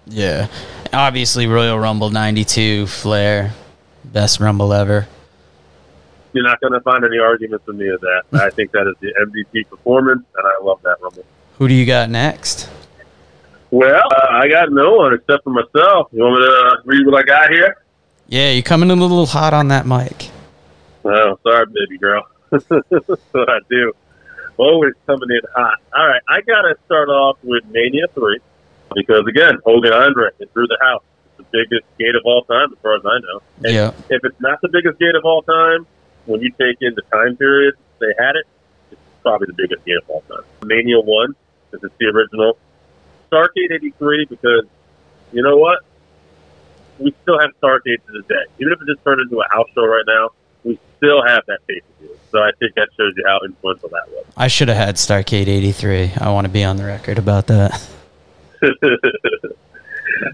Yeah. 0.05 0.47
Obviously, 0.93 1.47
Royal 1.47 1.79
Rumble 1.79 2.11
'92, 2.11 2.85
Flair, 2.85 3.53
best 4.05 4.39
Rumble 4.39 4.71
ever. 4.73 5.07
You're 6.33 6.43
not 6.43 6.59
going 6.61 6.73
to 6.73 6.81
find 6.81 7.03
any 7.05 7.19
arguments 7.19 7.65
with 7.67 7.75
me 7.75 7.87
of 7.89 8.01
that. 8.01 8.23
I 8.33 8.49
think 8.49 8.71
that 8.71 8.87
is 8.87 8.95
the 8.99 9.13
MVP 9.27 9.69
performance, 9.69 10.23
and 10.35 10.47
I 10.47 10.63
love 10.63 10.81
that 10.83 10.97
Rumble. 11.01 11.25
Who 11.59 11.67
do 11.67 11.73
you 11.73 11.85
got 11.85 12.09
next? 12.09 12.69
Well, 13.69 14.01
uh, 14.11 14.27
I 14.31 14.47
got 14.49 14.71
no 14.71 14.93
one 14.93 15.13
except 15.13 15.43
for 15.43 15.51
myself. 15.51 16.09
You 16.11 16.21
want 16.23 16.39
me 16.39 16.45
to 16.45 16.77
read 16.85 17.05
what 17.07 17.17
I 17.19 17.23
got 17.23 17.49
here? 17.51 17.77
Yeah, 18.27 18.49
you're 18.51 18.63
coming 18.63 18.89
in 18.89 18.97
a 18.97 19.01
little 19.01 19.25
hot 19.25 19.53
on 19.53 19.67
that 19.69 19.85
mic. 19.85 20.29
Oh, 21.05 21.37
sorry, 21.43 21.65
baby 21.67 21.97
girl. 21.99 22.23
That's 22.51 22.65
what 23.31 23.49
I 23.49 23.59
do. 23.69 23.93
Always 24.57 24.93
coming 25.05 25.29
in 25.29 25.41
hot. 25.55 25.79
All 25.95 26.07
right, 26.07 26.21
I 26.29 26.41
got 26.41 26.61
to 26.61 26.75
start 26.85 27.09
off 27.09 27.37
with 27.43 27.63
Mania 27.65 28.05
3 28.13 28.39
because, 28.95 29.25
again, 29.27 29.57
Hogan 29.65 29.91
Andre 29.93 30.29
it 30.39 30.51
through 30.53 30.67
the 30.67 30.77
house. 30.81 31.03
It's 31.25 31.37
the 31.37 31.43
biggest 31.51 31.85
gate 31.97 32.15
of 32.15 32.21
all 32.25 32.43
time, 32.43 32.71
as 32.71 32.77
far 32.81 32.95
as 32.95 33.01
I 33.05 33.19
know. 33.19 33.41
And 33.63 33.73
Yeah. 33.73 33.91
If 34.09 34.23
it's 34.23 34.39
not 34.39 34.61
the 34.61 34.69
biggest 34.69 34.99
gate 34.99 35.15
of 35.15 35.25
all 35.25 35.41
time, 35.41 35.87
when 36.25 36.41
you 36.41 36.51
take 36.51 36.77
in 36.81 36.93
the 36.95 37.01
time 37.11 37.35
period 37.37 37.75
they 37.99 38.13
had 38.19 38.35
it, 38.35 38.45
it's 38.91 39.01
probably 39.21 39.47
the 39.47 39.53
biggest 39.53 39.85
gate 39.85 39.97
of 40.01 40.09
all 40.09 40.21
time. 40.21 40.43
Mania 40.65 40.99
1, 40.99 41.35
this 41.71 41.83
is 41.83 41.91
the 41.99 42.05
original. 42.07 42.57
Starcade 43.31 43.71
83 43.71 44.25
because, 44.29 44.65
you 45.31 45.41
know 45.41 45.57
what? 45.57 45.79
We 46.99 47.15
still 47.23 47.39
have 47.39 47.49
Starcade 47.61 48.05
to 48.05 48.11
this 48.13 48.25
day. 48.27 48.45
Even 48.59 48.73
if 48.73 48.81
it 48.81 48.87
just 48.87 49.03
turned 49.03 49.21
into 49.21 49.39
a 49.39 49.47
house 49.49 49.67
show 49.73 49.85
right 49.85 50.05
now, 50.05 50.29
we 50.63 50.79
still 50.97 51.23
have 51.25 51.43
that 51.47 51.59
pay 51.67 51.79
per 51.79 52.05
view. 52.05 52.17
So 52.31 52.39
I 52.39 52.51
think 52.59 52.75
that 52.75 52.89
shows 52.97 53.13
you 53.15 53.23
how 53.25 53.39
influential 53.45 53.89
that 53.89 54.09
was. 54.09 54.25
I 54.37 54.47
should 54.47 54.67
have 54.67 54.77
had 54.77 54.95
Starcade 54.95 55.47
'83. 55.47 56.13
I 56.19 56.31
want 56.31 56.45
to 56.45 56.53
be 56.53 56.63
on 56.63 56.77
the 56.77 56.85
record 56.85 57.17
about 57.17 57.47
that. 57.47 57.73
uh, 58.63 58.69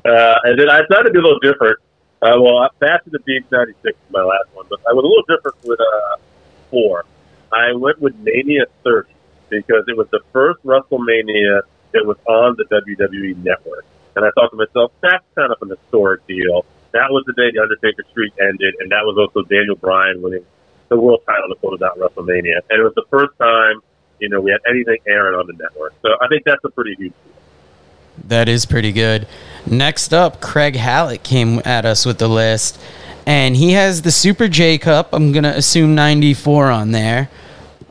and 0.05 0.59
then 0.59 0.69
I 0.69 0.81
tried 0.85 1.03
to 1.03 1.11
be 1.11 1.19
a 1.19 1.21
little 1.21 1.39
different. 1.39 1.79
Uh, 2.21 2.35
well, 2.39 2.69
Bash 2.79 2.99
of 3.05 3.13
the 3.13 3.19
Beach 3.19 3.45
96 3.49 3.83
is 3.85 3.95
my 4.11 4.21
last 4.21 4.53
one, 4.53 4.65
but 4.69 4.79
I 4.87 4.93
was 4.93 5.03
a 5.03 5.07
little 5.07 5.23
different 5.27 5.57
with 5.63 5.79
uh, 5.79 6.17
four. 6.69 7.05
I 7.51 7.73
went 7.73 8.01
with 8.01 8.15
Mania 8.19 8.65
30 8.83 9.09
because 9.49 9.85
it 9.87 9.95
was 9.95 10.07
the 10.11 10.19
first 10.33 10.61
WrestleMania 10.63 11.61
that 11.93 12.05
was 12.05 12.17
on 12.27 12.55
the 12.57 12.65
WWE 12.65 13.43
network. 13.43 13.85
And 14.15 14.25
I 14.25 14.29
thought 14.35 14.51
to 14.51 14.57
myself, 14.57 14.91
that's 15.01 15.23
kind 15.35 15.51
of 15.51 15.57
an 15.61 15.69
historic 15.69 16.25
deal. 16.27 16.65
That 16.91 17.07
was 17.09 17.23
the 17.25 17.33
day 17.33 17.51
the 17.53 17.61
Undertaker 17.61 18.03
streak 18.11 18.33
ended, 18.39 18.75
and 18.79 18.91
that 18.91 19.05
was 19.05 19.15
also 19.17 19.47
Daniel 19.47 19.75
Bryan 19.75 20.21
winning 20.21 20.45
the 20.89 20.99
world 20.99 21.21
title 21.25 21.47
to 21.49 21.55
close 21.55 21.81
out 21.81 21.97
WrestleMania. 21.97 22.61
And 22.69 22.81
it 22.81 22.83
was 22.83 22.93
the 22.95 23.05
first 23.09 23.37
time, 23.39 23.79
you 24.19 24.27
know, 24.27 24.41
we 24.41 24.51
had 24.51 24.61
anything 24.69 24.97
airing 25.07 25.39
on 25.39 25.47
the 25.47 25.53
network. 25.53 25.93
So 26.01 26.09
I 26.19 26.27
think 26.27 26.43
that's 26.45 26.63
a 26.65 26.69
pretty 26.69 26.95
huge 26.97 27.13
deal. 27.23 27.38
That 28.27 28.49
is 28.49 28.65
pretty 28.65 28.91
good. 28.91 29.27
Next 29.65 30.13
up, 30.13 30.41
Craig 30.41 30.75
Hallett 30.75 31.23
came 31.23 31.61
at 31.65 31.85
us 31.85 32.05
with 32.05 32.17
the 32.17 32.27
list, 32.27 32.79
and 33.25 33.55
he 33.55 33.73
has 33.73 34.01
the 34.01 34.11
Super 34.11 34.47
J 34.47 34.77
Cup. 34.77 35.13
I'm 35.13 35.31
gonna 35.31 35.49
assume 35.49 35.95
94 35.95 36.71
on 36.71 36.91
there. 36.91 37.29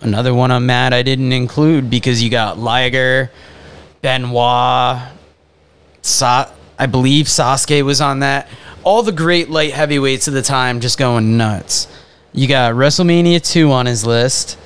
Another 0.00 0.32
one 0.32 0.50
I'm 0.50 0.66
mad 0.66 0.94
I 0.94 1.02
didn't 1.02 1.32
include 1.32 1.90
because 1.90 2.22
you 2.22 2.30
got 2.30 2.58
Liger, 2.58 3.30
Benoit, 4.00 4.98
Sa- 6.02 6.50
I 6.78 6.86
believe 6.86 7.26
Sasuke 7.26 7.84
was 7.84 8.00
on 8.00 8.20
that. 8.20 8.48
All 8.84 9.02
the 9.02 9.12
great 9.12 9.50
light 9.50 9.72
heavyweights 9.72 10.28
of 10.28 10.34
the 10.34 10.42
time 10.42 10.80
just 10.80 10.98
going 10.98 11.36
nuts. 11.36 11.88
You 12.32 12.46
got 12.46 12.74
WrestleMania 12.74 13.44
2 13.44 13.72
on 13.72 13.86
his 13.86 14.06
list. 14.06 14.56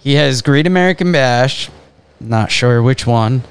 He 0.00 0.14
has 0.14 0.42
Great 0.42 0.66
American 0.66 1.10
Bash. 1.10 1.70
Not 2.20 2.50
sure 2.50 2.82
which 2.82 3.06
one. 3.06 3.42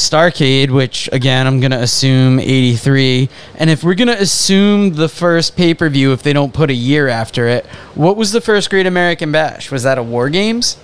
Starcade, 0.00 0.70
which 0.70 1.08
again 1.12 1.46
I'm 1.46 1.60
gonna 1.60 1.78
assume 1.78 2.40
83. 2.40 3.28
And 3.56 3.70
if 3.70 3.84
we're 3.84 3.94
gonna 3.94 4.12
assume 4.12 4.94
the 4.94 5.08
first 5.08 5.56
pay 5.56 5.74
per 5.74 5.88
view, 5.88 6.12
if 6.12 6.22
they 6.22 6.32
don't 6.32 6.52
put 6.52 6.70
a 6.70 6.74
year 6.74 7.08
after 7.08 7.46
it, 7.46 7.66
what 7.94 8.16
was 8.16 8.32
the 8.32 8.40
first 8.40 8.70
Great 8.70 8.86
American 8.86 9.30
Bash? 9.30 9.70
Was 9.70 9.82
that 9.82 9.98
a 9.98 10.02
War 10.02 10.28
Games? 10.30 10.78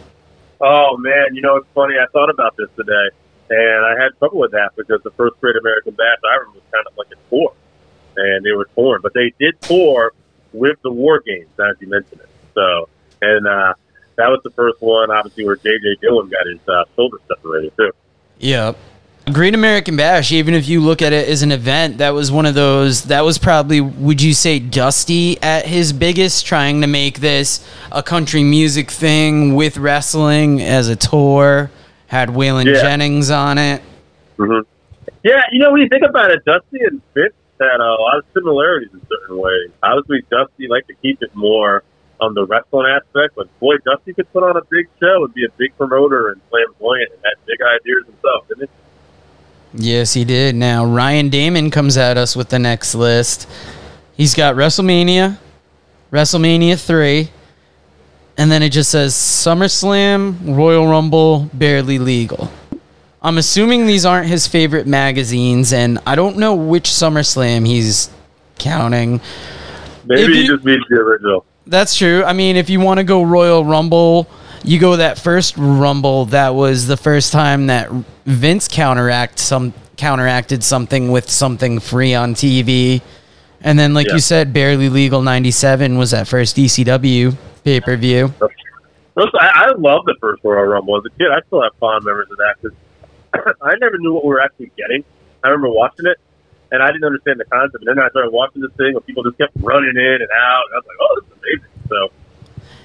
Oh 0.60 0.96
man, 0.98 1.34
you 1.34 1.42
know 1.42 1.56
it's 1.56 1.66
funny. 1.74 1.94
I 1.94 2.06
thought 2.12 2.30
about 2.30 2.56
this 2.56 2.68
today, 2.76 3.08
and 3.50 3.86
I 3.86 4.02
had 4.02 4.16
trouble 4.18 4.38
with 4.38 4.52
that 4.52 4.76
because 4.76 5.02
the 5.02 5.10
first 5.12 5.40
Great 5.40 5.56
American 5.56 5.94
Bash 5.94 6.18
I 6.24 6.36
remember 6.36 6.60
was 6.60 6.62
kind 6.72 6.86
of 6.86 6.96
like 6.96 7.08
a 7.12 7.30
tour, 7.30 7.52
and 8.16 8.44
they 8.44 8.52
were 8.52 8.68
torn. 8.74 9.00
But 9.02 9.14
they 9.14 9.32
did 9.38 9.60
tour 9.60 10.12
with 10.52 10.80
the 10.82 10.90
War 10.90 11.20
Games, 11.20 11.48
as 11.58 11.76
you 11.80 11.88
mentioned 11.88 12.20
it. 12.20 12.28
So, 12.54 12.88
and 13.20 13.46
uh, 13.46 13.74
that 14.16 14.28
was 14.28 14.40
the 14.44 14.50
first 14.50 14.80
one, 14.80 15.10
obviously, 15.10 15.44
where 15.44 15.56
J.J. 15.56 15.96
Dillon 16.00 16.28
got 16.28 16.46
his 16.46 16.60
uh, 16.68 16.84
shoulder 16.94 17.18
separated 17.28 17.76
too. 17.76 17.92
Yep. 18.38 18.76
Great 19.32 19.54
American 19.56 19.96
Bash, 19.96 20.30
even 20.30 20.54
if 20.54 20.68
you 20.68 20.80
look 20.80 21.02
at 21.02 21.12
it 21.12 21.28
as 21.28 21.42
an 21.42 21.50
event, 21.50 21.98
that 21.98 22.10
was 22.14 22.30
one 22.30 22.46
of 22.46 22.54
those, 22.54 23.02
that 23.04 23.24
was 23.24 23.38
probably, 23.38 23.80
would 23.80 24.22
you 24.22 24.32
say, 24.32 24.60
Dusty 24.60 25.42
at 25.42 25.66
his 25.66 25.92
biggest, 25.92 26.46
trying 26.46 26.80
to 26.82 26.86
make 26.86 27.18
this 27.18 27.66
a 27.90 28.04
country 28.04 28.44
music 28.44 28.88
thing 28.88 29.56
with 29.56 29.78
wrestling 29.78 30.62
as 30.62 30.88
a 30.88 30.94
tour. 30.94 31.72
Had 32.06 32.28
Waylon 32.28 32.66
Yeah. 32.66 32.80
Jennings 32.80 33.30
on 33.30 33.58
it. 33.58 33.82
hmm 34.36 34.60
Yeah, 35.24 35.42
you 35.50 35.58
know 35.58 35.72
when 35.72 35.80
you 35.80 35.88
think 35.88 36.04
about 36.08 36.30
it, 36.30 36.44
Dusty 36.44 36.84
and 36.84 37.02
Vince 37.12 37.34
had 37.60 37.80
a 37.80 37.94
lot 38.00 38.18
of 38.18 38.24
similarities 38.32 38.90
in 38.92 39.00
certain 39.08 39.38
ways. 39.38 39.70
Obviously, 39.82 40.22
Dusty 40.30 40.68
liked 40.68 40.86
to 40.86 40.94
keep 41.02 41.20
it 41.20 41.34
more 41.34 41.82
on 42.20 42.34
the 42.34 42.46
wrestling 42.46 42.86
aspect, 42.86 43.34
but 43.34 43.48
boy, 43.58 43.74
Dusty 43.78 44.14
could 44.14 44.32
put 44.32 44.44
on 44.44 44.56
a 44.56 44.62
big 44.70 44.86
show 45.00 45.24
and 45.24 45.34
be 45.34 45.44
a 45.44 45.50
big 45.58 45.76
promoter 45.76 46.28
and 46.30 46.40
flamboyant 46.48 47.10
and 47.10 47.20
had 47.24 47.44
big 47.44 47.58
ideas 47.60 48.06
himself, 48.06 48.46
didn't 48.46 48.70
he? 48.70 48.85
Yes, 49.78 50.14
he 50.14 50.24
did. 50.24 50.54
Now, 50.54 50.86
Ryan 50.86 51.28
Damon 51.28 51.70
comes 51.70 51.96
at 51.96 52.16
us 52.16 52.34
with 52.34 52.48
the 52.48 52.58
next 52.58 52.94
list. 52.94 53.46
He's 54.16 54.34
got 54.34 54.54
WrestleMania, 54.54 55.38
WrestleMania 56.10 56.82
3, 56.82 57.30
and 58.38 58.50
then 58.50 58.62
it 58.62 58.70
just 58.70 58.90
says 58.90 59.14
SummerSlam, 59.14 60.56
Royal 60.56 60.86
Rumble, 60.86 61.50
Barely 61.52 61.98
Legal. 61.98 62.50
I'm 63.20 63.36
assuming 63.36 63.86
these 63.86 64.06
aren't 64.06 64.28
his 64.28 64.46
favorite 64.46 64.86
magazines, 64.86 65.74
and 65.74 65.98
I 66.06 66.14
don't 66.14 66.38
know 66.38 66.54
which 66.54 66.88
SummerSlam 66.88 67.66
he's 67.66 68.08
counting. 68.58 69.20
Maybe 70.06 70.34
he 70.34 70.46
just 70.46 70.64
means 70.64 70.84
the 70.88 70.96
original. 70.96 71.44
That's 71.66 71.96
true. 71.96 72.24
I 72.24 72.32
mean, 72.32 72.56
if 72.56 72.70
you 72.70 72.80
want 72.80 72.98
to 72.98 73.04
go 73.04 73.22
Royal 73.22 73.64
Rumble, 73.64 74.26
you 74.66 74.78
go 74.78 74.96
that 74.96 75.18
first 75.18 75.54
Rumble. 75.56 76.26
That 76.26 76.54
was 76.54 76.86
the 76.86 76.96
first 76.96 77.32
time 77.32 77.68
that 77.68 77.90
Vince 78.24 78.68
counteract 78.68 79.38
some 79.38 79.72
counteracted 79.96 80.62
something 80.62 81.10
with 81.10 81.30
something 81.30 81.80
free 81.80 82.14
on 82.14 82.34
TV. 82.34 83.00
And 83.62 83.78
then, 83.78 83.94
like 83.94 84.08
Yeah. 84.08 84.14
you 84.14 84.20
said, 84.20 84.52
barely 84.52 84.88
legal 84.88 85.22
'97 85.22 85.96
was 85.96 86.10
that 86.10 86.28
first 86.28 86.56
ECW 86.56 87.34
pay 87.64 87.80
per 87.80 87.96
view. 87.96 88.32
I, 89.18 89.72
love 89.78 90.04
the 90.04 90.14
first 90.20 90.44
Royal 90.44 90.64
Rumble. 90.64 90.96
As 90.98 91.04
a 91.06 91.10
kid, 91.18 91.28
I 91.32 91.40
still 91.46 91.62
have 91.62 91.72
fond 91.80 92.04
memories 92.04 92.28
of 92.30 92.36
that 92.36 92.56
because 92.60 92.76
I 93.62 93.74
never 93.80 93.96
knew 93.98 94.12
what 94.12 94.24
we 94.24 94.28
were 94.28 94.40
actually 94.40 94.70
getting. 94.76 95.04
I 95.42 95.48
remember 95.48 95.70
watching 95.70 96.06
it, 96.06 96.18
and 96.70 96.82
I 96.82 96.88
didn't 96.88 97.04
understand 97.04 97.40
the 97.40 97.44
concept. 97.46 97.84
And 97.86 97.96
then 97.96 98.04
I 98.04 98.08
started 98.10 98.30
watching 98.32 98.60
this 98.62 98.72
thing 98.76 98.92
where 98.92 99.00
people 99.00 99.22
just 99.22 99.38
kept 99.38 99.52
running 99.56 99.96
in 99.96 100.18
and 100.20 100.28
out. 100.36 100.62
And 100.68 100.74
I 100.74 100.78
was 100.78 100.86
like, 100.86 100.98
oh, 101.00 101.20
this 101.20 101.24
is 101.24 101.32
amazing. 101.40 101.88
So, 101.88 102.10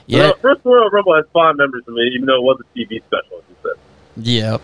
Yeah. 0.07 0.31
First 0.41 0.61
Royal 0.63 0.89
Rumble 0.89 1.15
has 1.15 1.25
fond 1.33 1.57
memories 1.57 1.83
of 1.87 1.93
me, 1.93 2.11
even 2.15 2.25
though 2.25 2.37
it 2.37 2.43
was 2.43 2.59
a 2.61 2.77
TV 2.77 3.01
special, 3.05 3.37
as 3.37 3.43
you 3.49 3.55
said. 3.63 4.25
Yep. 4.25 4.61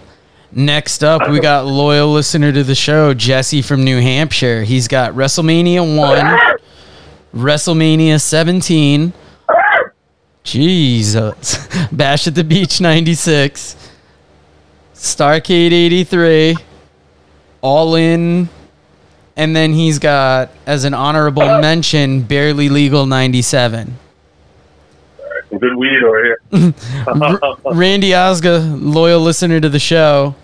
Next 0.52 1.04
up, 1.04 1.30
we 1.30 1.40
got 1.40 1.66
loyal 1.66 2.12
listener 2.14 2.54
to 2.54 2.64
the 2.64 2.76
show, 2.76 3.14
Jesse 3.14 3.62
from 3.62 3.84
New 3.84 4.00
Hampshire. 4.00 4.64
He's 4.64 4.88
got 4.88 5.14
WrestleMania 5.14 5.98
1, 5.98 6.60
WrestleMania 7.36 8.22
17, 8.22 9.12
Jesus, 10.44 11.68
Bash 11.92 12.28
at 12.28 12.36
the 12.36 12.46
Beach 12.46 12.80
96, 12.80 13.92
Starcade 14.96 15.74
83, 15.74 16.56
All 17.62 17.96
In, 17.96 18.48
and 19.36 19.54
then 19.54 19.74
he's 19.74 20.00
got, 20.00 20.50
as 20.66 20.86
an 20.86 20.94
honorable 20.94 21.60
mention, 21.60 22.22
Barely 22.22 22.70
Legal 22.70 23.06
97. 23.06 24.00
Good 25.50 25.76
weed 25.76 26.04
over 26.04 26.24
here. 26.24 26.42
Randy 27.72 28.10
Osga, 28.10 28.78
loyal 28.82 29.22
listener 29.22 29.60
to 29.62 29.70
the 29.70 29.80
show. 29.80 30.36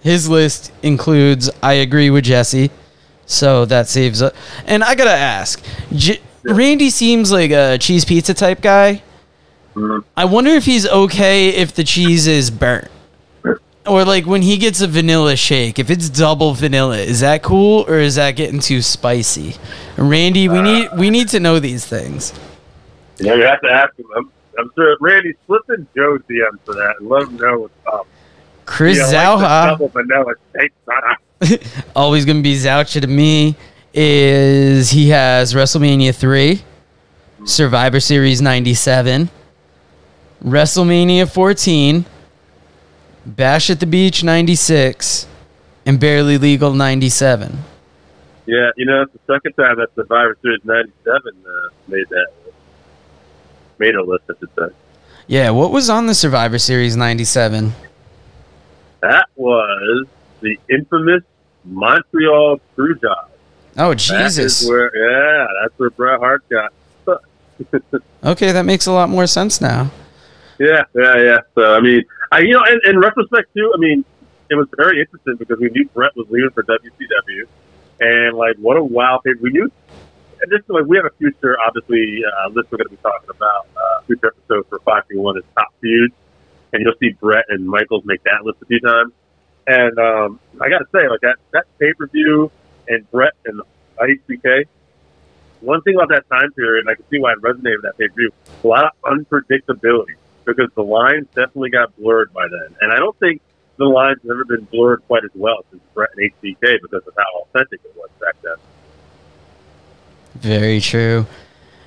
His 0.00 0.28
list 0.28 0.70
includes 0.82 1.50
I 1.62 1.74
agree 1.74 2.10
with 2.10 2.24
Jesse, 2.24 2.70
so 3.26 3.64
that 3.64 3.88
saves 3.88 4.22
up. 4.22 4.34
And 4.66 4.84
I 4.84 4.94
gotta 4.94 5.10
ask, 5.10 5.64
J- 5.92 6.20
Randy 6.44 6.90
seems 6.90 7.32
like 7.32 7.50
a 7.50 7.78
cheese 7.78 8.04
pizza 8.04 8.34
type 8.34 8.60
guy. 8.60 9.02
Mm-hmm. 9.74 10.06
I 10.16 10.26
wonder 10.26 10.50
if 10.50 10.66
he's 10.66 10.86
okay 10.86 11.48
if 11.48 11.74
the 11.74 11.82
cheese 11.84 12.26
is 12.26 12.50
burnt, 12.50 12.90
or 13.86 14.04
like 14.04 14.24
when 14.24 14.42
he 14.42 14.56
gets 14.56 14.80
a 14.82 14.86
vanilla 14.86 15.36
shake, 15.36 15.78
if 15.78 15.90
it's 15.90 16.08
double 16.08 16.52
vanilla, 16.54 16.98
is 16.98 17.20
that 17.20 17.42
cool 17.42 17.84
or 17.88 17.98
is 17.98 18.14
that 18.14 18.32
getting 18.32 18.60
too 18.60 18.82
spicy? 18.82 19.56
Randy, 19.96 20.48
we 20.48 20.58
uh, 20.58 20.62
need 20.62 20.88
we 20.96 21.10
need 21.10 21.28
to 21.30 21.40
know 21.40 21.58
these 21.58 21.84
things. 21.84 22.32
Yeah, 23.18 23.34
you 23.34 23.42
have 23.42 23.60
to 23.60 23.70
ask 23.70 23.98
him. 23.98 24.06
I'm, 24.16 24.32
I'm 24.58 24.70
sure 24.74 24.96
Randy 25.00 25.34
slip 25.46 25.62
in 25.70 25.86
Joe's 25.96 26.20
DM 26.28 26.58
for 26.64 26.74
that 26.74 26.96
and 27.00 27.08
let 27.08 27.28
him 27.28 27.36
know 27.36 27.58
what's 27.60 27.86
up. 27.86 28.06
Chris 28.66 28.98
like 28.98 29.10
the 29.10 29.16
Zauha. 29.16 29.92
vanilla 29.92 30.34
steak. 30.50 30.72
Uh, 30.88 31.56
always 31.96 32.24
gonna 32.24 32.42
be 32.42 32.54
Zoucha 32.54 33.00
to 33.00 33.06
me 33.06 33.56
is 33.92 34.90
he 34.90 35.10
has 35.10 35.54
WrestleMania 35.54 36.14
three, 36.14 36.62
Survivor 37.44 38.00
Series 38.00 38.40
ninety 38.40 38.74
seven, 38.74 39.28
WrestleMania 40.42 41.30
fourteen, 41.30 42.06
Bash 43.26 43.70
at 43.70 43.80
the 43.80 43.86
Beach 43.86 44.24
ninety 44.24 44.54
six, 44.54 45.26
and 45.84 46.00
Barely 46.00 46.38
Legal 46.38 46.72
ninety 46.72 47.08
seven. 47.08 47.58
Yeah, 48.46 48.70
you 48.76 48.84
know, 48.84 49.02
it's 49.02 49.12
the 49.12 49.34
second 49.34 49.54
time 49.54 49.76
that 49.78 49.94
Survivor 49.94 50.36
Series 50.42 50.62
97 50.64 51.16
uh, 51.16 51.50
made 51.88 52.06
that 52.10 52.26
list, 53.92 54.24
I 54.30 54.34
should 54.38 54.48
say. 54.58 54.74
Yeah, 55.26 55.50
what 55.50 55.70
was 55.70 55.88
on 55.88 56.06
the 56.06 56.14
Survivor 56.14 56.58
Series 56.58 56.96
ninety 56.96 57.24
seven? 57.24 57.72
That 59.00 59.28
was 59.36 60.06
the 60.40 60.58
infamous 60.70 61.22
Montreal 61.64 62.60
screw 62.72 62.94
job. 62.96 63.30
Oh 63.76 63.94
Jesus! 63.94 64.68
where, 64.68 64.90
yeah, 64.94 65.46
that's 65.62 65.78
where 65.78 65.90
Bret 65.90 66.20
Hart 66.20 66.44
got. 66.48 66.72
Okay, 68.24 68.52
that 68.52 68.64
makes 68.64 68.86
a 68.86 68.92
lot 68.92 69.10
more 69.10 69.26
sense 69.26 69.60
now. 69.60 69.90
Yeah, 70.58 70.82
yeah, 70.94 71.16
yeah. 71.18 71.38
So 71.54 71.74
I 71.74 71.80
mean, 71.80 72.02
I 72.32 72.38
you 72.40 72.52
know, 72.52 72.64
in, 72.64 72.80
in 72.86 72.98
retrospect 72.98 73.52
too, 73.54 73.70
I 73.74 73.78
mean, 73.78 74.04
it 74.50 74.54
was 74.54 74.66
very 74.76 75.00
interesting 75.00 75.36
because 75.36 75.58
we 75.58 75.68
knew 75.68 75.86
Bret 75.90 76.16
was 76.16 76.26
leaving 76.30 76.50
for 76.50 76.62
WCW, 76.62 77.46
and 78.00 78.36
like, 78.36 78.56
what 78.56 78.76
a 78.76 78.82
wild 78.82 79.22
thing. 79.24 79.34
We 79.40 79.50
knew. 79.50 79.70
Like 80.68 80.86
we 80.86 80.96
have 80.96 81.06
a 81.06 81.16
future, 81.18 81.56
obviously, 81.66 82.22
uh, 82.24 82.48
list 82.50 82.70
we're 82.70 82.78
going 82.78 82.88
to 82.88 82.96
be 82.96 83.02
talking 83.02 83.30
about 83.30 83.68
uh, 83.76 84.00
future 84.06 84.28
episodes 84.28 84.68
for 84.68 84.78
Five 84.80 85.04
One 85.12 85.38
is 85.38 85.44
top 85.54 85.72
feuds, 85.80 86.14
and 86.72 86.82
you'll 86.82 86.98
see 87.00 87.16
Bret 87.20 87.44
and 87.48 87.66
Michaels 87.66 88.04
make 88.04 88.22
that 88.24 88.44
list 88.44 88.58
a 88.62 88.66
few 88.66 88.80
times. 88.80 89.12
And 89.66 89.98
um, 89.98 90.40
I 90.60 90.68
got 90.68 90.78
to 90.78 90.86
say, 90.92 91.08
like 91.08 91.20
that 91.20 91.36
that 91.52 91.64
pay 91.78 91.92
per 91.94 92.06
view 92.08 92.50
and 92.88 93.10
Bret 93.10 93.32
and 93.44 93.60
ICK. 94.00 94.68
One 95.60 95.80
thing 95.82 95.94
about 95.94 96.08
that 96.08 96.28
time 96.28 96.52
period, 96.52 96.86
and 96.86 96.90
I 96.90 96.94
can 96.94 97.08
see 97.08 97.18
why 97.18 97.32
it 97.32 97.40
resonated 97.40 97.82
with 97.82 97.84
that 97.84 97.98
pay 97.98 98.08
per 98.08 98.14
view, 98.14 98.30
a 98.62 98.66
lot 98.66 98.84
of 98.84 98.92
unpredictability 99.02 100.16
because 100.44 100.68
the 100.74 100.82
lines 100.82 101.26
definitely 101.34 101.70
got 101.70 101.96
blurred 101.96 102.32
by 102.32 102.46
then. 102.50 102.76
And 102.80 102.92
I 102.92 102.96
don't 102.96 103.18
think 103.18 103.40
the 103.76 103.86
lines 103.86 104.18
have 104.22 104.30
ever 104.30 104.44
been 104.44 104.64
blurred 104.64 105.02
quite 105.06 105.24
as 105.24 105.30
well 105.34 105.64
since 105.70 105.82
Bret 105.94 106.10
and 106.16 106.30
HBK 106.32 106.80
because 106.82 107.06
of 107.06 107.14
how 107.16 107.42
authentic 107.42 107.80
it 107.84 107.94
was 107.96 108.10
back 108.20 108.36
then. 108.42 108.56
Very 110.34 110.80
true. 110.80 111.26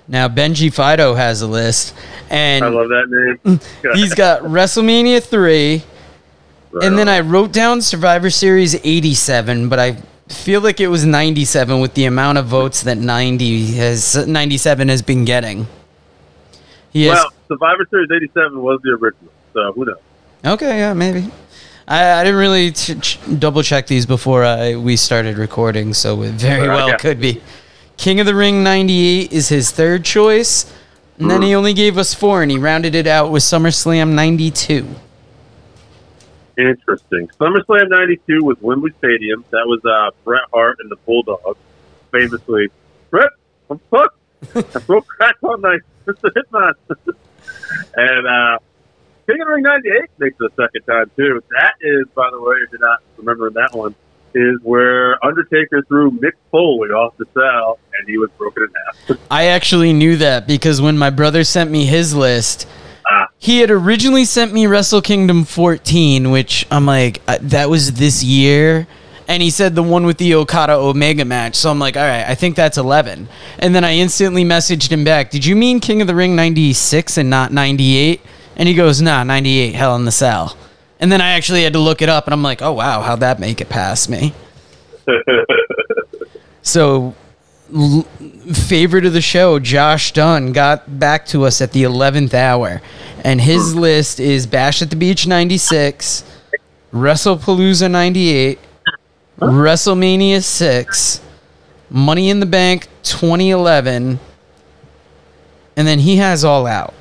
Now 0.08 0.28
Benji 0.28 0.74
Fido 0.74 1.14
has 1.14 1.42
a 1.42 1.48
list, 1.48 1.94
and 2.30 2.64
I 2.64 2.70
love 2.70 2.88
that 2.90 3.40
name. 3.44 3.60
he's 3.94 4.14
got 4.14 4.42
WrestleMania 4.44 5.22
three. 5.24 5.84
And 6.80 6.96
then 6.96 7.10
I 7.10 7.22
wrote 7.22 7.52
down 7.52 7.82
Survivor 7.82 8.30
Series 8.30 8.76
87, 8.76 9.68
but 9.68 9.80
I 9.80 9.98
feel 10.28 10.62
like 10.62 10.80
it 10.80 10.90
was 10.90 11.06
97 11.06 11.80
with 11.80 11.96
the 11.96 12.06
amount 12.06 12.38
of 12.38 12.46
votes 12.46 12.84
that 12.84 13.00
90 13.00 13.72
has 13.78 14.28
97 14.28 14.90
has 14.90 15.02
been 15.02 15.26
getting. 15.26 15.66
He 16.92 17.06
has 17.06 17.16
well, 17.16 17.32
Survivor 17.48 17.86
Series 17.90 18.10
'87 18.12 18.62
was 18.62 18.80
the 18.84 18.92
original, 18.92 19.32
so 19.54 19.72
who 19.74 19.86
knows? 19.86 19.98
Okay, 20.46 20.80
yeah, 20.80 20.94
maybe. 20.94 21.30
I, 21.88 22.20
I 22.20 22.24
didn't 22.24 22.40
really 22.40 22.74
double 23.38 23.64
check 23.64 23.88
these 23.88 24.06
before 24.06 24.44
I, 24.44 24.76
we 24.76 24.98
started 24.98 25.38
recording, 25.38 25.94
so 25.94 26.22
it 26.24 26.34
very 26.34 26.68
well 26.68 26.98
could 26.98 27.20
be. 27.20 27.42
King 27.98 28.20
of 28.20 28.26
the 28.26 28.36
Ring 28.36 28.64
98 28.64 29.32
is 29.34 29.50
his 29.50 29.72
third 29.72 30.06
choice, 30.06 30.72
and 31.18 31.30
then 31.30 31.42
he 31.42 31.56
only 31.56 31.74
gave 31.74 31.98
us 31.98 32.14
four, 32.14 32.44
and 32.44 32.52
he 32.52 32.58
rounded 32.60 32.94
it 32.94 33.08
out 33.08 33.32
with 33.32 33.44
SummerSlam 33.44 34.14
92. 34.14 34.88
Interesting. 36.58 37.28
SummerSlam 37.40 37.90
'92 37.90 38.44
was 38.44 38.58
Wembley 38.62 38.92
Stadium. 38.98 39.46
That 39.52 39.66
was 39.68 39.80
uh, 39.86 40.10
Bret 40.24 40.42
Hart 40.52 40.78
and 40.80 40.90
the 40.90 40.96
Bulldogs, 41.06 41.60
famously. 42.12 42.70
Bret, 43.12 43.30
I'm 43.70 43.80
fucked. 43.92 44.18
I 44.56 44.80
broke 44.80 45.06
crack 45.08 45.36
night. 45.44 45.82
Mr. 46.08 46.32
Hitman. 46.32 46.74
and 47.96 48.28
uh, 48.28 48.58
King 49.28 49.42
of 49.42 49.48
the 49.48 49.54
Ring 49.54 49.64
'98 49.64 50.10
makes 50.18 50.38
it 50.40 50.52
a 50.52 50.56
second 50.56 50.82
time 50.84 51.12
too. 51.16 51.44
That 51.52 51.76
is, 51.80 52.08
by 52.16 52.28
the 52.32 52.42
way, 52.42 52.56
if 52.66 52.72
you're 52.72 52.82
not 52.82 53.04
remembering 53.18 53.54
that 53.54 53.76
one, 53.76 53.94
is 54.34 54.60
where 54.64 55.24
Undertaker 55.26 55.82
threw 55.88 56.12
Mick 56.12 56.34
Foley 56.52 56.90
off 56.90 57.16
the 57.18 57.26
cell 57.34 57.80
and 57.98 58.08
he 58.10 58.18
was 58.18 58.30
broken 58.38 58.64
in 58.64 58.70
half. 59.16 59.20
I 59.32 59.46
actually 59.46 59.94
knew 59.94 60.16
that 60.18 60.48
because 60.48 60.82
when 60.82 60.98
my 60.98 61.10
brother 61.10 61.44
sent 61.44 61.72
me 61.72 61.86
his 61.86 62.14
list, 62.14 62.68
Ah. 63.10 63.28
he 63.38 63.60
had 63.60 63.72
originally 63.72 64.26
sent 64.26 64.52
me 64.54 64.68
Wrestle 64.68 65.02
Kingdom 65.02 65.46
14, 65.46 66.30
which 66.30 66.68
I'm 66.70 66.86
like, 66.86 67.22
uh, 67.28 67.38
that 67.42 67.70
was 67.70 67.94
this 67.94 68.24
year. 68.24 68.86
And 69.30 69.42
he 69.44 69.50
said 69.50 69.76
the 69.76 69.84
one 69.84 70.06
with 70.06 70.18
the 70.20 70.36
Okada 70.36 70.74
Omega 70.74 71.26
match. 71.26 71.56
So 71.56 71.70
I'm 71.70 71.80
like, 71.80 71.98
all 71.98 72.04
right, 72.04 72.26
I 72.28 72.36
think 72.36 72.56
that's 72.56 72.78
11. 72.78 73.28
And 73.60 73.76
then 73.76 73.84
I 73.84 73.96
instantly 73.96 74.44
messaged 74.46 74.90
him 74.92 75.04
back, 75.04 75.32
Did 75.32 75.46
you 75.46 75.56
mean 75.56 75.80
King 75.82 76.02
of 76.02 76.08
the 76.08 76.16
Ring 76.16 76.36
96 76.36 77.18
and 77.18 77.30
not 77.30 77.52
98? 77.52 78.22
And 78.56 78.68
he 78.70 78.74
goes, 78.76 79.02
Nah, 79.02 79.24
98, 79.24 79.74
Hell 79.76 79.96
in 79.98 80.06
the 80.06 80.12
Cell. 80.12 80.58
And 81.00 81.12
then 81.12 81.22
I 81.22 81.32
actually 81.32 81.64
had 81.64 81.74
to 81.74 81.80
look 81.80 82.02
it 82.02 82.10
up, 82.10 82.26
and 82.26 82.34
I'm 82.34 82.44
like, 82.44 82.62
oh, 82.62 82.74
wow, 82.74 83.02
how'd 83.02 83.20
that 83.20 83.40
make 83.40 83.62
it 83.62 83.70
past 83.70 84.10
me? 84.10 84.34
So, 86.68 87.16
l- 87.74 88.06
favorite 88.54 89.06
of 89.06 89.14
the 89.14 89.22
show, 89.22 89.58
Josh 89.58 90.12
Dunn, 90.12 90.52
got 90.52 91.00
back 91.00 91.26
to 91.28 91.46
us 91.46 91.62
at 91.62 91.72
the 91.72 91.84
11th 91.84 92.34
hour. 92.34 92.82
And 93.24 93.40
his 93.40 93.72
hmm. 93.72 93.80
list 93.80 94.20
is 94.20 94.46
Bash 94.46 94.82
at 94.82 94.90
the 94.90 94.98
Beach 94.98 95.26
96, 95.26 96.26
WrestlePalooza 96.92 97.90
98, 97.90 98.60
WrestleMania 99.40 100.44
6, 100.44 101.22
Money 101.90 102.30
in 102.30 102.42
the 102.42 102.46
Bank 102.46 102.90
2011, 103.04 104.20
and 105.78 105.88
then 105.88 106.00
he 106.00 106.18
has 106.18 106.44
All 106.44 106.68
Out. 106.68 106.94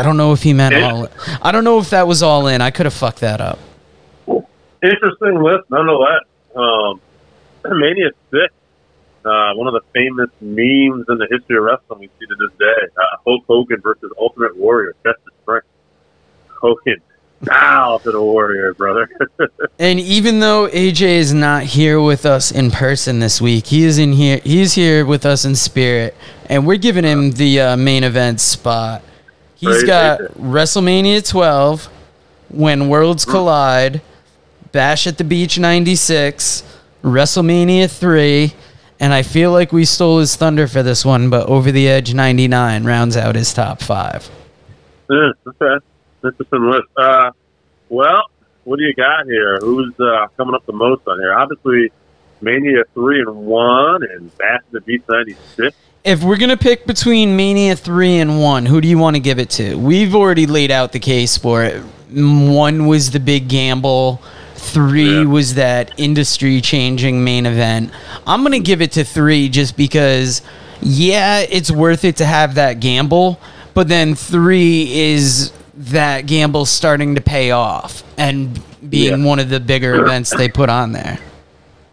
I 0.00 0.02
don't 0.02 0.16
know 0.16 0.32
if 0.32 0.42
he 0.42 0.54
meant 0.54 0.74
all. 0.76 1.08
I 1.42 1.52
don't 1.52 1.62
know 1.62 1.78
if 1.78 1.90
that 1.90 2.06
was 2.06 2.22
all 2.22 2.46
in. 2.46 2.62
I 2.62 2.70
could 2.70 2.86
have 2.86 2.94
fucked 2.94 3.20
that 3.20 3.38
up. 3.42 3.58
Interesting 4.82 5.42
list, 5.42 5.68
nonetheless. 5.68 6.22
Um, 6.56 7.02
Mania 7.78 8.10
Six, 8.30 8.54
uh, 9.26 9.52
one 9.52 9.66
of 9.66 9.74
the 9.74 9.82
famous 9.92 10.30
memes 10.40 11.04
in 11.06 11.18
the 11.18 11.28
history 11.30 11.58
of 11.58 11.64
wrestling 11.64 12.00
we 12.00 12.06
see 12.18 12.24
to 12.26 12.34
this 12.34 12.58
day. 12.58 12.88
Uh, 12.96 13.16
Hulk 13.26 13.44
Hogan 13.46 13.82
versus 13.82 14.10
Ultimate 14.18 14.56
Warrior, 14.56 14.94
Chest 15.04 15.18
of 15.26 15.34
Strength. 15.42 15.66
Hogan, 16.48 17.02
bow 17.42 17.98
to 18.02 18.10
the 18.10 18.22
Warrior, 18.22 18.72
brother. 18.72 19.10
And 19.78 19.98
even 19.98 20.40
though 20.40 20.68
AJ 20.68 21.00
is 21.00 21.32
not 21.32 21.62
here 21.62 21.98
with 21.98 22.26
us 22.26 22.50
in 22.50 22.70
person 22.70 23.18
this 23.18 23.40
week, 23.40 23.66
he 23.66 23.84
is 23.84 23.96
in 23.98 24.12
here. 24.12 24.38
He's 24.44 24.74
here 24.74 25.06
with 25.06 25.24
us 25.24 25.46
in 25.46 25.56
spirit, 25.56 26.14
and 26.50 26.66
we're 26.66 26.76
giving 26.76 27.04
him 27.04 27.32
the 27.32 27.60
uh, 27.60 27.76
main 27.78 28.04
event 28.04 28.40
spot. 28.40 29.02
He's 29.60 29.68
Praise 29.68 29.84
got. 29.84 30.20
WrestleMania 30.38 31.28
12, 31.28 31.84
When 32.48 32.88
Worlds 32.88 33.26
Collide, 33.26 34.00
Bash 34.72 35.06
at 35.06 35.18
the 35.18 35.24
Beach 35.24 35.58
96, 35.58 36.62
WrestleMania 37.04 37.90
3, 37.90 38.54
and 39.00 39.12
I 39.12 39.22
feel 39.22 39.52
like 39.52 39.70
we 39.70 39.84
stole 39.84 40.20
his 40.20 40.34
thunder 40.34 40.66
for 40.66 40.82
this 40.82 41.04
one, 41.04 41.28
but 41.28 41.46
Over 41.46 41.70
the 41.70 41.88
Edge 41.88 42.14
99 42.14 42.84
rounds 42.84 43.18
out 43.18 43.34
his 43.34 43.52
top 43.52 43.82
five. 43.82 44.30
Yeah, 45.10 45.32
okay. 45.46 45.84
Interesting 46.24 46.70
list. 46.70 46.88
Uh, 46.96 47.30
well, 47.90 48.30
what 48.64 48.78
do 48.78 48.84
you 48.84 48.94
got 48.94 49.26
here? 49.26 49.58
Who's 49.58 49.92
uh, 50.00 50.28
coming 50.38 50.54
up 50.54 50.64
the 50.64 50.72
most 50.72 51.06
on 51.06 51.18
here? 51.18 51.34
Obviously, 51.34 51.92
Mania 52.40 52.84
3 52.94 53.20
and 53.26 53.36
1 53.36 54.02
and 54.04 54.38
Bash 54.38 54.60
at 54.60 54.72
the 54.72 54.80
Beach 54.80 55.02
96. 55.06 55.76
If 56.02 56.22
we're 56.22 56.38
going 56.38 56.50
to 56.50 56.56
pick 56.56 56.86
between 56.86 57.36
Mania 57.36 57.76
3 57.76 58.18
and 58.18 58.40
1, 58.40 58.66
who 58.66 58.80
do 58.80 58.88
you 58.88 58.96
want 58.96 59.16
to 59.16 59.20
give 59.20 59.38
it 59.38 59.50
to? 59.50 59.74
We've 59.76 60.14
already 60.14 60.46
laid 60.46 60.70
out 60.70 60.92
the 60.92 60.98
case 60.98 61.36
for 61.36 61.62
it. 61.62 61.82
One 62.10 62.86
was 62.86 63.10
the 63.10 63.20
big 63.20 63.48
gamble. 63.48 64.22
Three 64.54 65.18
Yeah. 65.20 65.24
was 65.24 65.54
that 65.54 65.92
industry 65.98 66.60
changing 66.62 67.22
main 67.22 67.44
event. 67.44 67.90
I'm 68.26 68.40
going 68.40 68.52
to 68.52 68.58
give 68.60 68.80
it 68.80 68.92
to 68.92 69.04
three 69.04 69.48
just 69.50 69.76
because, 69.76 70.40
yeah, 70.80 71.40
it's 71.40 71.70
worth 71.70 72.04
it 72.04 72.16
to 72.16 72.24
have 72.24 72.54
that 72.54 72.80
gamble. 72.80 73.38
But 73.74 73.88
then 73.88 74.14
three 74.14 74.90
is 75.12 75.52
that 75.76 76.26
gamble 76.26 76.64
starting 76.64 77.14
to 77.14 77.20
pay 77.20 77.50
off 77.50 78.02
and 78.16 78.58
being 78.88 79.20
Yeah. 79.20 79.26
one 79.26 79.38
of 79.38 79.50
the 79.50 79.60
bigger 79.60 80.02
events 80.02 80.30
they 80.34 80.48
put 80.48 80.68
on 80.70 80.92
there. 80.92 81.18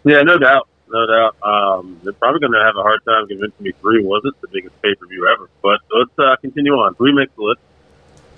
Yeah, 0.04 0.22
no 0.22 0.38
doubt. 0.38 0.66
No 0.90 1.06
doubt. 1.06 1.36
Um, 1.42 2.00
they're 2.02 2.12
probably 2.14 2.40
going 2.40 2.52
to 2.52 2.62
have 2.64 2.76
a 2.76 2.82
hard 2.82 3.04
time 3.04 3.26
convincing 3.28 3.62
me 3.64 3.72
3 3.80 4.04
wasn't 4.04 4.40
the 4.40 4.48
biggest 4.48 4.80
pay 4.82 4.94
per 4.94 5.06
view 5.06 5.28
ever. 5.34 5.48
But 5.62 5.80
let's 5.96 6.18
uh, 6.18 6.36
continue 6.40 6.72
on. 6.72 6.94
Three 6.94 7.12
makes 7.12 7.32
the 7.36 7.42
list? 7.42 7.60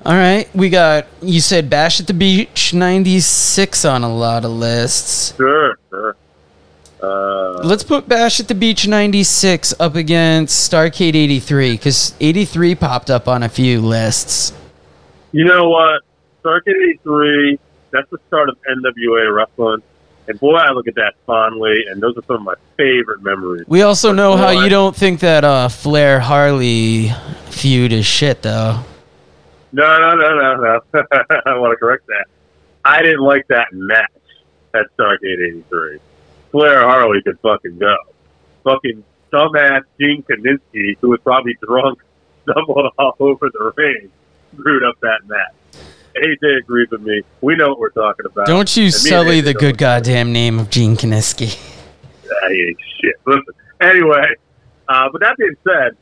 All 0.04 0.14
right, 0.14 0.48
we 0.54 0.70
got 0.70 1.06
you 1.20 1.40
said 1.42 1.68
Bash 1.68 2.00
at 2.00 2.06
the 2.06 2.14
Beach 2.14 2.72
96 2.72 3.84
on 3.84 4.02
a 4.02 4.12
lot 4.14 4.46
of 4.46 4.50
lists. 4.50 5.36
Sure, 5.36 5.78
sure. 5.90 6.16
Uh, 7.02 7.62
Let's 7.62 7.82
put 7.82 8.08
Bash 8.08 8.40
at 8.40 8.48
the 8.48 8.54
Beach 8.54 8.88
96 8.88 9.74
up 9.78 9.94
against 9.96 10.70
Starcade 10.70 11.14
83 11.14 11.76
cuz 11.78 12.14
83 12.18 12.74
popped 12.76 13.10
up 13.10 13.28
on 13.28 13.42
a 13.42 13.48
few 13.50 13.80
lists. 13.80 14.54
you 15.32 15.44
know 15.44 15.68
what? 15.68 16.00
Starcade 16.42 16.76
83, 17.04 17.58
that's 17.90 18.08
the 18.10 18.18
start 18.26 18.48
of 18.48 18.56
NWA 18.70 19.34
wrestling. 19.34 19.82
And 20.30 20.38
boy, 20.38 20.54
I 20.54 20.70
look 20.70 20.86
at 20.86 20.94
that 20.94 21.14
fondly, 21.26 21.86
and 21.90 22.00
those 22.00 22.16
are 22.16 22.22
some 22.22 22.36
of 22.36 22.42
my 22.42 22.54
favorite 22.76 23.20
memories. 23.20 23.64
We 23.66 23.82
also 23.82 24.12
know 24.12 24.36
how 24.36 24.50
you 24.50 24.68
don't 24.68 24.94
think 24.94 25.18
that 25.20 25.42
uh 25.42 25.68
Flair 25.68 26.20
Harley 26.20 27.10
feud 27.50 27.92
is 27.92 28.06
shit 28.06 28.42
though. 28.42 28.80
No, 29.72 29.98
no, 29.98 30.14
no, 30.14 30.34
no, 30.34 30.54
no. 30.54 30.80
I 31.46 31.58
want 31.58 31.72
to 31.72 31.76
correct 31.76 32.06
that. 32.06 32.26
I 32.84 33.02
didn't 33.02 33.22
like 33.22 33.48
that 33.48 33.72
match 33.72 34.10
at 34.72 34.86
Starcade 34.96 35.48
83. 35.48 35.98
Flair 36.52 36.82
Harley 36.82 37.22
could 37.22 37.38
fucking 37.40 37.78
go. 37.78 37.96
Fucking 38.62 39.02
dumbass 39.32 39.82
Gene 40.00 40.22
Kiniski, 40.22 40.96
who 41.00 41.10
was 41.10 41.20
probably 41.24 41.56
drunk, 41.60 41.98
stumbled 42.42 42.92
all 42.98 43.16
over 43.18 43.50
the 43.52 43.72
ring, 43.76 44.12
screwed 44.54 44.84
up 44.84 44.94
that 45.00 45.26
match. 45.26 45.84
AJ 46.16 46.58
agrees 46.58 46.90
with 46.90 47.02
me. 47.02 47.22
We 47.40 47.56
know 47.56 47.68
what 47.68 47.78
we're 47.78 47.90
talking 47.90 48.26
about. 48.26 48.46
Don't 48.46 48.76
you 48.76 48.90
sully 48.90 49.40
the 49.40 49.54
good 49.54 49.78
goddamn 49.78 50.32
name 50.32 50.58
of 50.58 50.70
Gene 50.70 50.96
Kiniski. 50.96 51.58
I 52.42 52.46
ain't 52.48 52.78
shit. 53.00 53.14
Listen, 53.26 53.54
anyway, 53.80 54.34
uh, 54.88 55.08
but 55.12 55.20
that 55.20 55.36
being 55.36 55.56
said, 55.64 55.96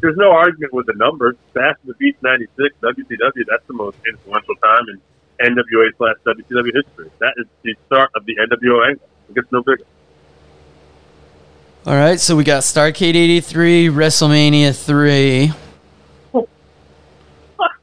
there's 0.00 0.16
no 0.16 0.30
argument 0.30 0.72
with 0.72 0.86
the 0.86 0.94
numbers. 0.94 1.36
Bash 1.52 1.76
the 1.84 1.94
Beach 1.94 2.16
96, 2.20 2.74
WCW, 2.82 3.44
that's 3.48 3.66
the 3.66 3.74
most 3.74 3.96
influential 4.08 4.54
time 4.56 4.84
in 4.88 5.54
NWA 5.54 5.90
slash 5.96 6.16
WCW 6.24 6.72
history. 6.74 7.10
That 7.20 7.34
is 7.36 7.46
the 7.62 7.74
start 7.86 8.10
of 8.14 8.24
the 8.26 8.36
NWO 8.36 8.88
angle. 8.88 9.08
It 9.28 9.34
gets 9.34 9.50
no 9.52 9.62
bigger. 9.62 9.84
All 11.86 11.94
right, 11.94 12.18
so 12.18 12.34
we 12.36 12.44
got 12.44 12.62
Starcade 12.62 13.14
83, 13.14 13.88
WrestleMania 13.88 14.74
3. 14.74 15.52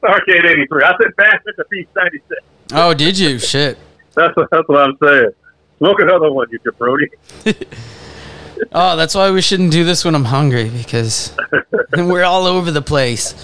Fuck 0.00 0.12
Arcade 0.12 0.44
83. 0.44 0.82
I 0.84 0.92
said 1.00 1.16
Bash 1.16 1.34
at 1.48 1.56
the 1.56 1.64
Beach 1.70 1.88
96. 1.96 2.40
Oh, 2.72 2.94
did 2.94 3.18
you? 3.18 3.38
Shit. 3.38 3.78
That's 4.14 4.36
what, 4.36 4.48
that's 4.50 4.68
what 4.68 4.78
I'm 4.78 4.96
saying. 5.02 5.30
Smoke 5.78 6.00
another 6.00 6.30
one, 6.30 6.48
you 6.50 6.58
jabroni. 6.60 7.08
Oh, 8.72 8.96
that's 8.96 9.14
why 9.14 9.30
we 9.30 9.40
shouldn't 9.40 9.72
do 9.72 9.84
this 9.84 10.04
when 10.04 10.14
I'm 10.14 10.24
hungry 10.24 10.70
because 10.70 11.36
we're 11.96 12.24
all 12.24 12.46
over 12.46 12.70
the 12.70 12.82
place. 12.82 13.34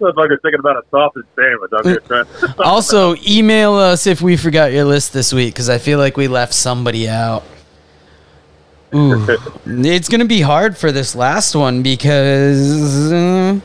Motherfucker's 0.00 0.40
thinking 0.42 0.60
about 0.60 0.76
a 0.76 0.82
sausage 0.90 1.26
sandwich. 1.36 1.70
I'm 1.76 1.98
trying 2.06 2.54
Also, 2.58 3.14
email 3.26 3.74
us 3.74 4.06
if 4.06 4.22
we 4.22 4.36
forgot 4.36 4.72
your 4.72 4.84
list 4.84 5.12
this 5.12 5.32
week 5.32 5.54
because 5.54 5.68
I 5.68 5.78
feel 5.78 5.98
like 5.98 6.16
we 6.16 6.26
left 6.26 6.54
somebody 6.54 7.08
out. 7.08 7.44
Ooh, 8.94 9.24
it's 9.66 10.08
gonna 10.08 10.24
be 10.24 10.40
hard 10.40 10.76
for 10.76 10.90
this 10.90 11.14
last 11.14 11.54
one 11.54 11.82
because 11.82 13.12
uh, 13.12 13.60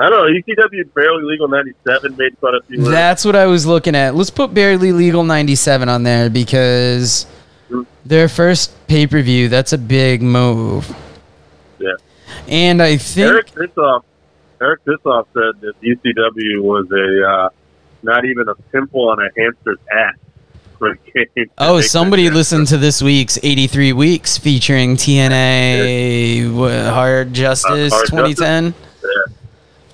I 0.00 0.08
don't 0.08 0.32
know. 0.32 0.40
ECW 0.54 0.94
barely 0.94 1.24
legal 1.24 1.46
97 1.48 2.16
made 2.16 2.38
quite 2.40 2.54
a 2.54 2.62
few 2.66 2.82
that's 2.84 3.24
what 3.24 3.36
I 3.36 3.46
was 3.46 3.66
looking 3.66 3.94
at. 3.94 4.14
Let's 4.14 4.30
put 4.30 4.54
barely 4.54 4.92
legal 4.92 5.22
'97 5.24 5.88
on 5.88 6.02
there 6.04 6.30
because 6.30 7.26
their 8.04 8.28
first 8.28 8.72
pay 8.88 9.06
per 9.06 9.20
view. 9.22 9.48
That's 9.48 9.72
a 9.72 9.78
big 9.78 10.22
move, 10.22 10.94
Yeah. 11.78 11.90
and 12.48 12.82
I 12.82 12.96
think 12.96 13.28
Eric 13.28 13.54
Bischoff, 13.54 14.04
Eric 14.60 14.84
Bischoff 14.84 15.26
said 15.34 15.60
that 15.60 15.74
ECW 15.82 16.62
was 16.62 16.86
a 16.90 17.28
uh, 17.28 17.48
not 18.02 18.24
even 18.24 18.48
a 18.48 18.54
pimple 18.72 19.10
on 19.10 19.18
a 19.20 19.28
hamster's 19.36 19.78
ass 19.92 20.14
for 20.78 20.96
the 21.14 21.26
game. 21.36 21.50
Oh, 21.58 21.80
somebody 21.82 22.30
listened 22.30 22.68
to 22.68 22.78
this 22.78 23.02
week's 23.02 23.38
83 23.42 23.92
Weeks 23.92 24.38
featuring 24.38 24.96
TNA 24.96 26.54
wha- 26.54 26.90
Hard 26.90 27.34
Justice 27.34 27.92
Uh, 27.92 27.96
Hard 27.96 28.06
2010. 28.06 28.74
Yeah, 29.02 29.08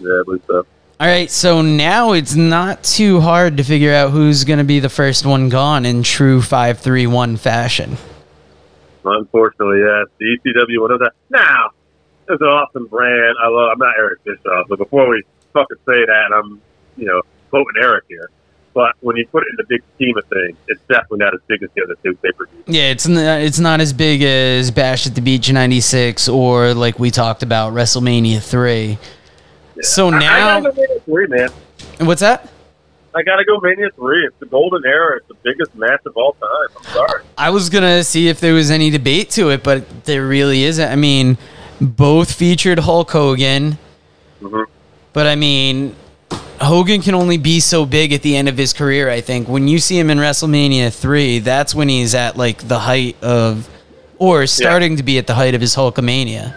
I 0.01 0.22
believe 0.24 0.42
so. 0.47 0.66
All 0.99 1.07
right, 1.07 1.30
so 1.30 1.61
now 1.61 2.12
it's 2.12 2.34
not 2.34 2.82
too 2.82 3.20
hard 3.20 3.59
to 3.59 3.64
figure 3.64 3.92
out 3.92 4.12
who's 4.12 4.44
going 4.44 4.59
to 4.59 4.64
be 4.64 4.80
the 4.80 4.88
first 4.88 5.26
one 5.26 5.51
gone 5.51 5.84
in 5.84 6.03
true 6.03 6.40
531 6.40 7.36
fashion. 7.36 7.99
Unfortunately, 9.05 9.80
yes. 9.80 10.07
The 10.18 10.38
ECW, 10.38 10.80
what 10.80 10.92
is 10.92 10.99
that? 11.01 11.12
Now, 11.28 11.70
it's 12.28 12.40
an 12.40 12.47
awesome 12.47 12.86
brand. 12.86 13.36
I 13.42 13.49
love. 13.49 13.72
I'm 13.72 13.78
not 13.78 13.94
Eric 13.99 14.24
Bischoff, 14.24 14.68
but 14.68 14.78
before 14.78 15.09
we 15.09 15.22
fucking 15.53 15.76
say 15.86 16.05
that, 16.07 16.32
I'm 16.34 16.61
you 16.97 17.07
know 17.07 17.22
quoting 17.51 17.74
Eric 17.80 18.05
here. 18.09 18.30
But 18.72 18.94
when 19.01 19.16
you 19.16 19.26
put 19.28 19.42
it 19.42 19.49
in 19.51 19.57
the 19.57 19.64
big 19.68 19.82
scheme 19.94 20.16
of 20.18 20.24
things, 20.26 20.57
it's 20.68 20.80
definitely 20.88 21.18
not 21.18 21.34
as 21.34 21.40
big 21.47 21.62
as 21.62 21.70
the 21.74 21.82
other 21.82 21.97
two 22.03 22.14
pay 22.16 22.32
per 22.32 22.47
views. 22.47 22.64
Yeah, 22.66 22.90
it's 22.90 23.07
not, 23.07 23.40
it's 23.40 23.59
not 23.59 23.80
as 23.80 23.92
big 23.92 24.22
as 24.22 24.70
Bash 24.70 25.07
at 25.07 25.14
the 25.14 25.22
Beach 25.22 25.51
96 25.51 26.28
or 26.28 26.74
like 26.74 26.99
we 26.99 27.11
talked 27.11 27.42
about 27.42 27.72
WrestleMania 27.72 28.42
3. 28.42 28.99
So 29.83 30.11
now 30.11 30.61
gotta 30.61 30.72
go 30.72 30.83
Mania 30.83 31.01
three, 31.05 31.27
man. 31.29 31.49
what's 32.07 32.20
that? 32.20 32.49
I 33.14 33.22
gotta 33.22 33.45
go 33.45 33.59
Mania 33.61 33.89
three. 33.97 34.27
It's 34.27 34.37
the 34.41 34.47
golden 34.47 34.85
era. 34.85 35.16
It's 35.18 35.29
the 35.29 35.35
biggest 35.43 35.74
match 35.74 36.01
of 36.07 36.16
all 36.16 36.33
time. 36.35 36.68
I'm 36.77 36.85
sorry. 36.93 37.22
I 37.39 37.51
was 37.51 37.70
gonna 37.70 38.05
see 38.05 38.29
if 38.29 38.41
there 38.41 38.55
was 38.55 38.70
any 38.70 38.91
debate 38.91 39.31
to 39.31 39.51
it, 39.51 39.62
but 39.62 40.05
there 40.05 40.27
really 40.27 40.64
isn't. 40.64 40.91
I 40.91 40.97
mean, 40.97 41.39
both 41.81 42.33
featured 42.33 42.81
Hulk 42.81 43.11
Hogan, 43.11 43.79
Mhm. 44.43 44.64
but 45.12 45.27
I 45.27 45.35
mean, 45.35 45.95
Hogan 46.61 47.01
can 47.03 47.14
only 47.14 47.37
be 47.39 47.61
so 47.61 47.85
big 47.87 48.12
at 48.12 48.22
the 48.22 48.37
end 48.37 48.49
of 48.49 48.57
his 48.59 48.72
career. 48.72 49.11
I 49.11 49.20
think 49.20 49.49
when 49.49 49.68
you 49.68 49.79
see 49.79 49.99
him 49.99 50.11
in 50.11 50.18
WrestleMania 50.18 50.93
three, 50.93 51.39
that's 51.39 51.74
when 51.74 51.89
he's 51.89 52.14
at 52.14 52.37
like 52.37 52.66
the 52.68 52.79
height 52.81 53.16
of, 53.22 53.68
or 54.18 54.47
starting 54.47 54.97
to 54.97 55.03
be 55.03 55.18
at 55.18 55.27
the 55.27 55.35
height 55.35 55.55
of 55.55 55.61
his 55.61 55.74
Hulkamania. 55.77 56.55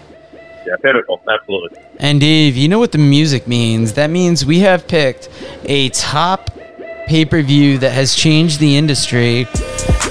Yeah, 0.70 0.76
pinnacle. 0.76 1.20
Absolutely. 1.28 1.80
And 1.98 2.22
Dave, 2.22 2.56
you 2.56 2.68
know 2.68 2.78
what 2.78 2.92
the 2.92 3.00
music 3.00 3.48
means? 3.48 3.94
That 3.94 4.12
means 4.12 4.46
we 4.46 4.60
have 4.60 4.88
picked 4.88 5.28
a 5.64 5.90
top 5.90 6.52
pay 7.08 7.26
per 7.26 7.42
view 7.42 7.80
that 7.80 7.90
has 7.90 8.14
changed 8.14 8.60
the 8.60 8.78
industry. 8.78 9.48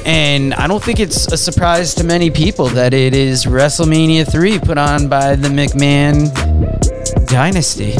And 0.04 0.54
I 0.54 0.66
don't 0.66 0.82
think 0.82 0.98
it's 0.98 1.32
a 1.32 1.36
surprise 1.36 1.94
to 1.94 2.04
many 2.04 2.28
people 2.28 2.66
that 2.70 2.92
it 2.92 3.14
is 3.14 3.44
WrestleMania 3.44 4.28
3 4.28 4.58
put 4.58 4.78
on 4.78 5.08
by 5.08 5.36
the 5.36 5.46
McMahon 5.46 6.26
Dynasty. 7.28 7.94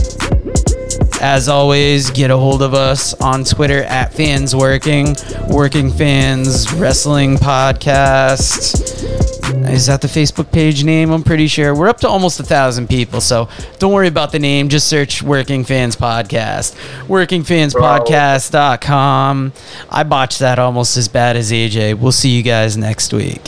As 1.21 1.49
always, 1.49 2.11
get 2.11 2.33
a 2.33 2.37
hold 2.37 2.61
of 2.61 2.75
us 2.75 3.15
on 3.21 3.45
Twitter 3.45 3.85
at 3.85 4.13
Fans 4.13 4.57
Working, 4.57 5.15
Working 5.49 5.93
Fans 5.93 6.73
Wrestling 6.73 7.37
Podcast. 7.37 9.38
Is 9.49 9.87
that 9.87 10.01
the 10.03 10.09
Facebook 10.09 10.53
page 10.53 10.85
name? 10.85 11.11
I'm 11.11 11.23
pretty 11.23 11.47
sure. 11.47 11.75
We're 11.75 11.89
up 11.89 11.99
to 12.01 12.09
almost 12.09 12.39
a 12.41 12.43
thousand 12.43 12.89
people, 12.89 13.21
so 13.21 13.49
don't 13.79 13.93
worry 13.93 14.09
about 14.09 14.33
the 14.33 14.39
name. 14.39 14.69
Just 14.69 14.89
search 14.89 15.23
Working 15.23 15.65
Fans 15.65 15.97
Podcast. 15.97 16.75
WorkingFansPodcast.com. 17.07 19.53
I 19.91 20.03
botched 20.03 20.39
that 20.41 20.59
almost 20.59 20.97
as 20.97 21.09
bad 21.09 21.37
as 21.37 21.51
AJ. 21.53 21.99
We'll 21.99 22.13
see 22.13 22.31
you 22.31 22.43
guys 22.43 22.77
next 22.77 23.13
week. 23.13 23.41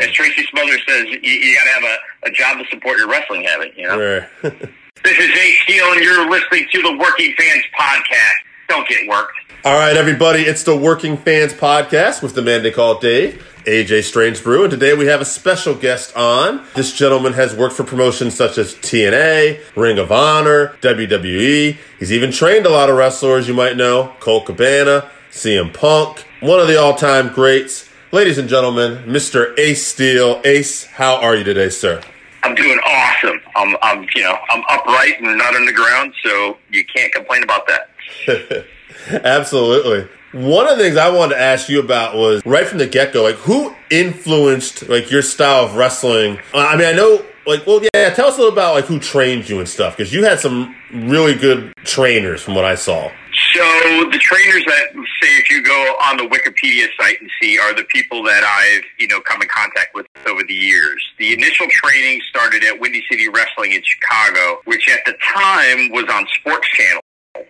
As 0.00 0.10
Tracy 0.12 0.44
Smothers 0.50 0.80
says, 0.88 1.04
you, 1.06 1.18
you 1.22 1.56
got 1.56 1.64
to 1.64 1.70
have 1.70 1.84
a, 1.84 2.28
a 2.28 2.30
job 2.32 2.58
to 2.58 2.64
support 2.70 2.98
your 2.98 3.08
wrestling 3.08 3.44
habit. 3.44 3.74
You 3.76 3.86
know. 3.88 3.98
Where- 3.98 4.30
This 5.04 5.16
is 5.16 5.28
Jay 5.32 5.54
Steele, 5.62 5.92
and 5.92 6.02
you're 6.02 6.28
listening 6.28 6.66
to 6.72 6.82
the 6.82 6.96
Working 6.98 7.32
Fans 7.38 7.62
Podcast. 7.78 8.32
don't 8.68 8.86
get 8.88 9.06
worked. 9.08 9.30
All 9.64 9.74
right, 9.74 9.96
everybody, 9.96 10.42
it's 10.42 10.62
the 10.62 10.76
Working 10.76 11.16
Fans 11.16 11.52
Podcast 11.52 12.22
with 12.22 12.36
the 12.36 12.42
man 12.42 12.62
they 12.62 12.70
call 12.70 13.00
Dave, 13.00 13.44
AJ 13.64 14.04
Strange 14.04 14.42
Brew, 14.44 14.62
and 14.62 14.70
today 14.70 14.94
we 14.94 15.06
have 15.06 15.20
a 15.20 15.24
special 15.24 15.74
guest 15.74 16.16
on. 16.16 16.64
This 16.76 16.92
gentleman 16.92 17.32
has 17.32 17.56
worked 17.56 17.74
for 17.74 17.82
promotions 17.82 18.34
such 18.34 18.56
as 18.56 18.76
TNA, 18.76 19.60
Ring 19.74 19.98
of 19.98 20.12
Honor, 20.12 20.76
WWE. 20.80 21.76
He's 21.98 22.12
even 22.12 22.30
trained 22.30 22.66
a 22.66 22.70
lot 22.70 22.88
of 22.88 22.96
wrestlers 22.96 23.48
you 23.48 23.54
might 23.54 23.76
know, 23.76 24.14
Colt 24.20 24.46
Cabana, 24.46 25.10
CM 25.32 25.74
Punk, 25.74 26.24
one 26.40 26.60
of 26.60 26.68
the 26.68 26.80
all-time 26.80 27.32
greats. 27.32 27.90
Ladies 28.12 28.38
and 28.38 28.48
gentlemen, 28.48 29.04
Mr. 29.06 29.58
Ace 29.58 29.84
Steel. 29.84 30.40
Ace, 30.44 30.84
how 30.86 31.16
are 31.16 31.34
you 31.34 31.42
today, 31.42 31.68
sir? 31.68 32.00
I'm 32.44 32.54
doing 32.54 32.78
awesome. 32.86 33.40
I'm, 33.56 33.76
I'm, 33.82 34.06
you 34.14 34.22
know, 34.22 34.38
I'm 34.50 34.62
upright 34.70 35.20
and 35.20 35.36
not 35.36 35.56
on 35.56 35.66
the 35.66 35.72
ground, 35.72 36.14
so 36.24 36.56
you 36.70 36.84
can't 36.84 37.12
complain 37.12 37.42
about 37.42 37.66
that. 37.66 38.64
Absolutely. 39.08 40.08
One 40.32 40.68
of 40.68 40.76
the 40.76 40.84
things 40.84 40.96
I 40.96 41.08
wanted 41.10 41.36
to 41.36 41.40
ask 41.40 41.68
you 41.68 41.80
about 41.80 42.14
was 42.14 42.44
right 42.44 42.66
from 42.66 42.78
the 42.78 42.86
get 42.86 43.12
go, 43.12 43.22
like 43.22 43.36
who 43.36 43.74
influenced 43.90 44.88
like 44.88 45.10
your 45.10 45.22
style 45.22 45.64
of 45.64 45.76
wrestling? 45.76 46.38
Uh, 46.52 46.58
I 46.58 46.76
mean, 46.76 46.86
I 46.86 46.92
know, 46.92 47.24
like, 47.46 47.66
well, 47.66 47.80
yeah. 47.94 48.10
Tell 48.10 48.28
us 48.28 48.36
a 48.36 48.38
little 48.38 48.52
about 48.52 48.74
like 48.74 48.84
who 48.84 48.98
trained 48.98 49.48
you 49.48 49.58
and 49.58 49.68
stuff 49.68 49.96
because 49.96 50.12
you 50.12 50.24
had 50.24 50.38
some 50.38 50.74
really 50.92 51.34
good 51.34 51.72
trainers 51.84 52.42
from 52.42 52.54
what 52.54 52.66
I 52.66 52.74
saw. 52.74 53.10
So 53.54 53.64
the 54.10 54.18
trainers 54.20 54.64
that 54.66 54.92
say 55.22 55.28
if 55.38 55.50
you 55.50 55.62
go 55.62 55.96
on 56.02 56.18
the 56.18 56.24
Wikipedia 56.24 56.88
site 57.00 57.20
and 57.20 57.30
see 57.40 57.58
are 57.58 57.74
the 57.74 57.84
people 57.84 58.22
that 58.24 58.44
I've 58.44 58.84
you 58.98 59.08
know 59.08 59.20
come 59.20 59.40
in 59.40 59.48
contact 59.48 59.94
with 59.94 60.06
over 60.26 60.42
the 60.46 60.54
years. 60.54 61.02
The 61.18 61.32
initial 61.32 61.66
training 61.70 62.20
started 62.28 62.64
at 62.64 62.78
Windy 62.78 63.02
City 63.10 63.28
Wrestling 63.28 63.72
in 63.72 63.82
Chicago, 63.82 64.60
which 64.66 64.88
at 64.90 65.04
the 65.06 65.14
time 65.34 65.90
was 65.90 66.04
on 66.12 66.26
Sports 66.38 66.68
Channel, 66.68 67.00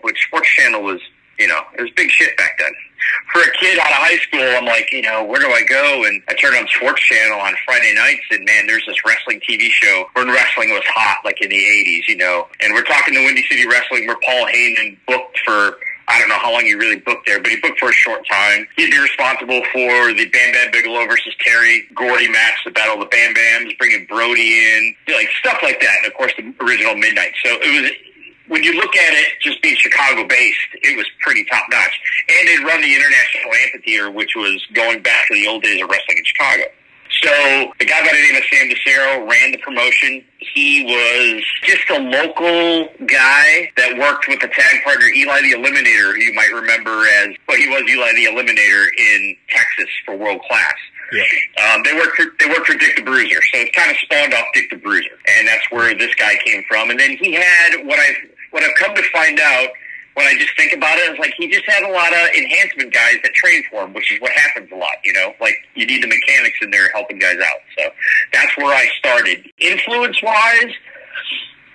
which 0.03 0.17
Sports 0.27 0.49
Channel 0.49 0.83
was 0.83 1.01
you 1.39 1.47
know, 1.47 1.61
it 1.77 1.83
was 1.83 1.91
big 1.93 2.11
shit 2.11 2.37
back 2.37 2.59
then. 2.59 2.73
For 3.33 3.41
a 3.41 3.51
kid 3.59 3.79
out 3.79 3.87
of 3.87 4.03
high 4.03 4.19
school, 4.19 4.43
I'm 4.43 4.65
like, 4.67 4.93
you 4.93 5.03
know, 5.03 5.25
where 5.25 5.41
do 5.41 5.49
I 5.49 5.63
go? 5.63 6.05
And 6.05 6.23
I 6.29 6.35
turned 6.35 6.57
on 6.57 6.67
Sports 6.69 7.01
Channel 7.03 7.41
on 7.41 7.55
Friday 7.65 7.95
nights, 7.95 8.25
and 8.31 8.45
man, 8.45 8.67
there's 8.67 8.85
this 8.87 8.97
wrestling 9.05 9.41
TV 9.49 9.71
show 9.71 10.07
when 10.15 10.29
wrestling 10.29 10.71
was 10.71 10.83
hot, 10.87 11.19
like 11.25 11.41
in 11.41 11.49
the 11.49 11.57
80s, 11.57 12.09
you 12.09 12.17
know. 12.17 12.49
And 12.61 12.75
we're 12.75 12.85
talking 12.85 13.15
to 13.15 13.21
Windy 13.25 13.45
City 13.49 13.67
Wrestling, 13.67 14.07
where 14.07 14.19
Paul 14.25 14.47
Heyman 14.47 14.99
booked 15.07 15.39
for 15.45 15.79
I 16.09 16.19
don't 16.19 16.31
know 16.31 16.39
how 16.39 16.53
long 16.53 16.65
he 16.65 16.73
really 16.73 16.97
booked 16.97 17.27
there, 17.27 17.39
but 17.39 17.53
he 17.53 17.61
booked 17.61 17.79
for 17.79 17.91
a 17.91 17.93
short 17.93 18.27
time. 18.27 18.67
He'd 18.77 18.91
be 18.91 18.99
responsible 18.99 19.61
for 19.73 20.15
the 20.15 20.25
Bam 20.33 20.53
Bam 20.53 20.71
Bigelow 20.73 21.07
versus 21.07 21.35
Terry 21.39 21.85
Gordy 21.95 22.29
match, 22.29 22.65
the 22.65 22.71
Battle 22.71 22.95
of 22.95 23.01
the 23.01 23.07
Bam 23.07 23.35
Bams, 23.35 23.77
bringing 23.77 24.07
Brody 24.07 24.59
in, 24.59 24.95
like 25.09 25.29
stuff 25.39 25.59
like 25.63 25.81
that. 25.81 25.97
And 26.03 26.07
of 26.11 26.17
course, 26.17 26.33
the 26.39 26.55
original 26.65 26.97
Midnight. 26.97 27.33
So 27.45 27.59
it 27.61 27.83
was 27.83 27.93
when 28.49 28.63
you 28.65 28.73
look 28.75 28.95
at 28.97 29.13
it, 29.15 29.33
just 29.41 29.63
being 29.63 29.77
Chicago 29.77 30.27
based, 30.27 30.59
it 30.75 30.97
was 30.97 31.07
pretty 31.21 31.45
top 31.45 31.65
notch. 31.71 32.01
And 32.29 32.49
they'd 32.49 32.65
run 32.65 32.81
the 32.81 32.95
International 32.95 33.55
Amphitheater, 33.65 34.11
which 34.11 34.35
was 34.35 34.65
going 34.75 35.03
back 35.03 35.29
to 35.29 35.35
the 35.35 35.47
old 35.47 35.63
days 35.63 35.83
of 35.83 35.89
wrestling 35.89 36.19
in 36.19 36.25
Chicago. 36.25 36.65
So 37.23 37.73
the 37.79 37.85
guy 37.85 38.01
by 38.03 38.13
the 38.13 38.23
name 38.23 38.37
of 38.37 38.45
Sam 38.51 38.69
DeCero 38.69 39.29
ran 39.29 39.53
the 39.53 39.59
promotion. 39.59 40.23
He 40.39 40.85
was 40.85 41.43
just 41.65 41.89
a 41.91 41.99
local 41.99 42.89
guy 43.07 43.73
that 43.77 43.99
worked 43.99 44.29
with 44.29 44.41
the 44.41 44.49
tag 44.49 44.85
partner 44.85 45.07
Eli 45.07 45.41
the 45.43 45.53
Eliminator, 45.53 46.15
who 46.15 46.21
you 46.21 46.35
might 46.35 46.53
remember 46.53 47.07
as 47.23 47.35
well. 47.49 47.57
He 47.57 47.69
was 47.69 47.83
Eli 47.89 48.13
the 48.13 48.27
Eliminator 48.27 48.87
in 48.97 49.37
Texas 49.49 49.91
for 50.05 50.17
World 50.17 50.41
Class. 50.49 50.75
Yeah. 51.13 51.25
Um, 51.65 51.83
they 51.83 51.95
worked 51.95 52.17
for 52.17 52.27
they 52.39 52.47
worked 52.47 52.67
for 52.67 52.77
Dick 52.77 52.97
the 52.97 53.03
Bruiser, 53.03 53.41
so 53.53 53.61
it 53.61 53.73
kind 53.73 53.91
of 53.91 53.97
spawned 53.97 54.35
off 54.35 54.45
Dick 54.53 54.69
the 54.71 54.77
Bruiser, 54.77 55.19
and 55.27 55.49
that's 55.49 55.65
where 55.71 55.97
this 55.97 56.15
guy 56.15 56.37
came 56.45 56.63
from. 56.69 56.91
And 56.91 57.01
then 57.01 57.17
he 57.17 57.33
had 57.33 57.87
what 57.87 57.99
I 57.99 58.15
what 58.51 58.63
I've 58.63 58.75
come 58.77 58.95
to 58.95 59.03
find 59.11 59.39
out 59.41 59.69
when 60.19 60.27
I 60.27 60.35
just 60.37 60.51
think 60.57 60.73
about 60.73 60.99
it 60.99 61.13
is 61.13 61.19
like 61.21 61.33
he 61.39 61.49
just 61.49 61.65
had 61.71 61.85
a 61.85 61.93
lot 61.93 62.13
of 62.13 62.35
enhancement 62.37 62.93
guys 62.93 63.17
that 63.23 63.33
train 63.35 63.63
for 63.71 63.85
him, 63.85 63.95
which 63.95 64.11
is 64.13 64.21
what 64.21 64.33
happens 64.33 64.69
a 64.73 64.75
lot, 64.75 64.99
you 65.05 65.13
know. 65.13 65.33
Like 65.41 65.55
you 65.77 65.87
need 65.87 66.03
the 66.03 66.09
mechanics 66.09 66.59
in 66.61 66.73
there 66.73 66.91
helping 66.91 67.21
guys 67.21 67.39
out. 67.39 67.61
So 67.79 67.89
that's 68.33 68.57
where 68.57 68.75
I 68.75 68.89
started. 68.99 69.47
Influence 69.61 70.21
wise, 70.21 70.75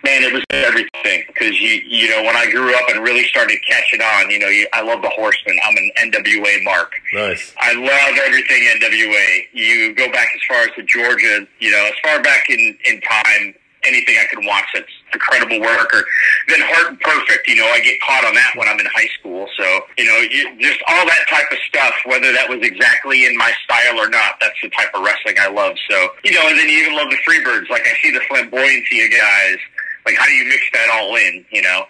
man, 0.04 0.24
it 0.24 0.34
was 0.34 0.44
everything 0.52 1.24
because 1.28 1.60
you 1.62 1.82
you 1.88 2.10
know 2.10 2.22
when 2.24 2.36
I 2.36 2.52
grew 2.52 2.76
up 2.76 2.90
and 2.90 3.02
really 3.02 3.24
started 3.26 3.60
catching 3.66 4.02
on, 4.02 4.30
you 4.30 4.40
know, 4.40 4.48
you, 4.48 4.68
I 4.74 4.82
love 4.82 5.02
the 5.02 5.10
Horsemen. 5.16 5.58
I'm 5.64 5.78
an 5.78 6.12
NWA 6.12 6.64
mark. 6.66 6.92
Nice. 7.14 7.56
I 7.62 7.74
love 7.74 8.20
everything 8.28 8.68
NWA. 8.76 9.44
You 9.54 9.96
go 9.96 10.12
back 10.12 10.28
as 10.36 10.42
far 10.48 10.64
as 10.64 10.70
to 10.76 10.84
Georgia, 10.84 11.48
you 11.60 11.72
know, 11.72 11.86
as 11.88 11.94
far 12.04 12.22
back 12.22 12.50
in 12.50 12.78
in 12.84 13.00
time, 13.02 13.56
anything 13.86 14.16
I 14.20 14.28
can 14.34 14.46
watch 14.46 14.66
that's 14.74 14.92
incredible 15.14 15.60
work. 15.62 15.94
Or 15.94 16.04
then 16.48 16.62
and 16.62 17.00
Perfect, 17.00 17.48
you 17.48 17.56
know, 17.56 17.66
I 17.66 17.80
get 17.82 18.00
caught 18.02 18.26
on 18.26 18.34
that 18.34 18.54
when 18.56 18.68
I'm 18.68 18.80
in 18.80 18.86
high 18.88 19.10
school. 19.20 19.48
So 19.58 19.64
you 19.98 20.06
know, 20.06 20.18
you, 20.30 20.50
just 20.60 20.80
all 20.88 21.06
that 21.06 21.26
type 21.30 21.52
of 21.52 21.58
stuff, 21.68 21.94
whether 22.06 22.32
that 22.32 22.50
was 22.50 22.60
exactly 22.62 23.26
in 23.26 23.38
my 23.38 23.52
style 23.64 24.00
or 24.00 24.10
not, 24.10 24.40
that's 24.42 24.58
the 24.62 24.70
type 24.70 24.90
of 24.96 25.04
wrestling 25.04 25.36
I 25.40 25.50
love. 25.50 25.76
So 25.90 25.98
you 26.24 26.34
know, 26.34 26.48
and 26.48 26.58
then 26.58 26.70
you 26.70 26.80
even 26.84 26.96
love 26.96 27.10
the 27.10 27.20
Freebirds. 27.28 27.70
Like 27.70 27.86
I 27.88 27.94
see 28.02 28.12
the 28.12 28.24
flamboyancy 28.30 29.06
of 29.06 29.12
guys. 29.12 29.60
Like 30.06 30.16
how 30.16 30.26
do 30.26 30.34
you 30.34 30.46
mix 30.46 30.64
that 30.74 30.90
all 30.92 31.16
in? 31.16 31.46
You 31.52 31.62
know, 31.62 31.86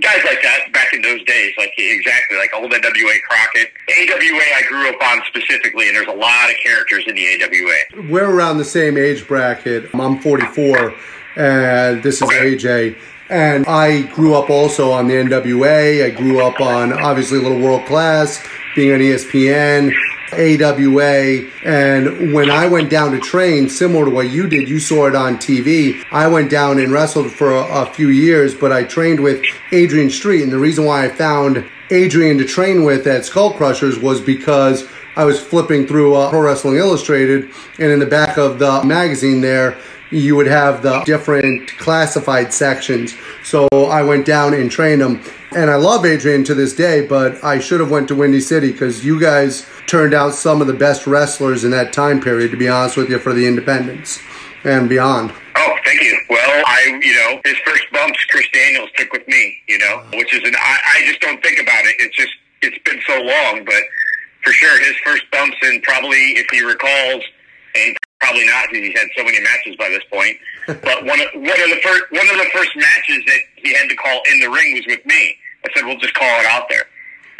guys 0.00 0.22
like 0.24 0.42
that 0.42 0.72
back 0.72 0.92
in 0.92 1.02
those 1.02 1.22
days, 1.24 1.52
like 1.58 1.72
exactly 1.76 2.36
like 2.38 2.50
old 2.54 2.70
NWA 2.72 3.22
Crockett. 3.28 3.72
AWA 3.88 4.44
I 4.56 4.62
grew 4.68 4.88
up 4.88 5.02
on 5.02 5.22
specifically, 5.26 5.88
and 5.88 5.96
there's 5.96 6.08
a 6.08 6.12
lot 6.12 6.50
of 6.50 6.56
characters 6.64 7.04
in 7.06 7.14
the 7.14 7.26
AWA. 7.26 8.08
We're 8.10 8.30
around 8.30 8.58
the 8.58 8.64
same 8.64 8.96
age 8.96 9.26
bracket. 9.26 9.88
I'm 9.94 10.18
44, 10.20 10.94
and 11.36 12.02
this 12.02 12.16
is 12.16 12.22
Okay. 12.22 12.56
AJ. 12.56 12.96
And 13.28 13.64
I 13.66 14.02
grew 14.12 14.34
up 14.34 14.50
also 14.50 14.90
on 14.90 15.06
the 15.06 15.14
NWA. 15.14 16.04
I 16.04 16.10
grew 16.10 16.40
up 16.40 16.60
on 16.60 16.92
obviously 16.92 17.38
Little 17.38 17.60
World 17.60 17.86
Class, 17.86 18.44
being 18.74 18.92
on 18.92 18.98
ESPN, 18.98 19.92
AWA. 20.32 21.48
And 21.64 22.32
when 22.32 22.50
I 22.50 22.66
went 22.68 22.90
down 22.90 23.12
to 23.12 23.20
train, 23.20 23.68
similar 23.68 24.04
to 24.06 24.10
what 24.10 24.30
you 24.30 24.48
did, 24.48 24.68
you 24.68 24.78
saw 24.78 25.06
it 25.06 25.14
on 25.14 25.36
TV. 25.36 26.04
I 26.12 26.28
went 26.28 26.50
down 26.50 26.78
and 26.78 26.92
wrestled 26.92 27.30
for 27.30 27.50
a, 27.50 27.82
a 27.82 27.86
few 27.86 28.08
years, 28.08 28.54
but 28.54 28.72
I 28.72 28.84
trained 28.84 29.20
with 29.20 29.44
Adrian 29.72 30.10
Street. 30.10 30.42
And 30.42 30.52
the 30.52 30.58
reason 30.58 30.84
why 30.84 31.04
I 31.04 31.08
found 31.08 31.64
Adrian 31.90 32.38
to 32.38 32.44
train 32.44 32.84
with 32.84 33.06
at 33.06 33.24
Skull 33.24 33.52
Crushers 33.52 33.98
was 33.98 34.20
because 34.20 34.88
I 35.16 35.24
was 35.24 35.40
flipping 35.40 35.86
through 35.86 36.14
uh, 36.14 36.30
Pro 36.30 36.40
Wrestling 36.40 36.76
Illustrated, 36.76 37.50
and 37.78 37.90
in 37.90 37.98
the 37.98 38.06
back 38.06 38.38
of 38.38 38.58
the 38.58 38.82
magazine 38.84 39.40
there, 39.40 39.76
you 40.10 40.36
would 40.36 40.46
have 40.46 40.82
the 40.82 41.02
different 41.04 41.76
classified 41.78 42.52
sections. 42.52 43.14
So 43.44 43.68
I 43.72 44.02
went 44.02 44.26
down 44.26 44.54
and 44.54 44.70
trained 44.70 45.02
him, 45.02 45.20
and 45.54 45.70
I 45.70 45.76
love 45.76 46.04
Adrian 46.04 46.44
to 46.44 46.54
this 46.54 46.74
day. 46.74 47.06
But 47.06 47.42
I 47.44 47.58
should 47.58 47.80
have 47.80 47.90
went 47.90 48.08
to 48.08 48.14
Windy 48.14 48.40
City 48.40 48.72
because 48.72 49.04
you 49.04 49.20
guys 49.20 49.68
turned 49.90 50.14
out 50.14 50.32
some 50.32 50.60
of 50.60 50.68
the 50.68 50.72
best 50.72 51.06
wrestlers 51.06 51.64
in 51.64 51.72
that 51.72 51.92
time 51.92 52.20
period. 52.20 52.52
To 52.52 52.56
be 52.56 52.68
honest 52.68 52.96
with 52.96 53.10
you, 53.10 53.18
for 53.18 53.32
the 53.32 53.46
independents 53.46 54.20
and 54.62 54.88
beyond. 54.88 55.32
Oh, 55.56 55.76
thank 55.84 56.00
you. 56.00 56.16
Well, 56.30 56.62
I, 56.66 57.00
you 57.02 57.14
know, 57.14 57.40
his 57.44 57.58
first 57.66 57.84
bumps, 57.92 58.24
Chris 58.26 58.46
Daniels 58.52 58.88
took 58.96 59.12
with 59.12 59.26
me, 59.26 59.56
you 59.68 59.78
know, 59.78 60.02
which 60.14 60.32
is 60.32 60.42
an, 60.44 60.54
I, 60.54 60.78
I 60.96 61.06
just 61.06 61.20
don't 61.20 61.42
think 61.42 61.60
about 61.60 61.84
it. 61.84 61.96
It's 61.98 62.16
just, 62.16 62.32
it's 62.62 62.78
been 62.84 63.00
so 63.06 63.20
long, 63.20 63.64
but 63.64 63.82
for 64.44 64.52
sure, 64.52 64.78
his 64.78 64.96
first 65.04 65.24
bumps, 65.32 65.56
and 65.62 65.82
probably 65.82 66.38
if 66.38 66.46
he 66.50 66.62
recalls, 66.62 67.24
and 67.74 67.96
probably 68.20 68.46
not 68.46 68.68
because 68.70 68.86
he's 68.86 68.98
had 68.98 69.08
so 69.16 69.24
many 69.24 69.40
matches 69.40 69.76
by 69.76 69.88
this 69.88 70.04
point, 70.12 70.36
but 70.66 71.04
one 71.04 71.20
of, 71.20 71.28
one 71.34 71.60
of 71.60 71.70
the 71.72 71.80
first, 71.82 72.04
one 72.10 72.28
of 72.28 72.36
the 72.38 72.50
first 72.52 72.70
matches 72.76 73.24
that 73.26 73.40
he 73.56 73.74
had 73.74 73.88
to 73.88 73.96
call 73.96 74.20
in 74.32 74.40
the 74.40 74.48
ring 74.48 74.74
was 74.74 74.86
with 74.86 75.04
me. 75.04 75.36
I 75.64 75.68
said, 75.74 75.84
we'll 75.84 75.98
just 75.98 76.14
call 76.14 76.40
it 76.40 76.46
out 76.46 76.68
there. 76.68 76.84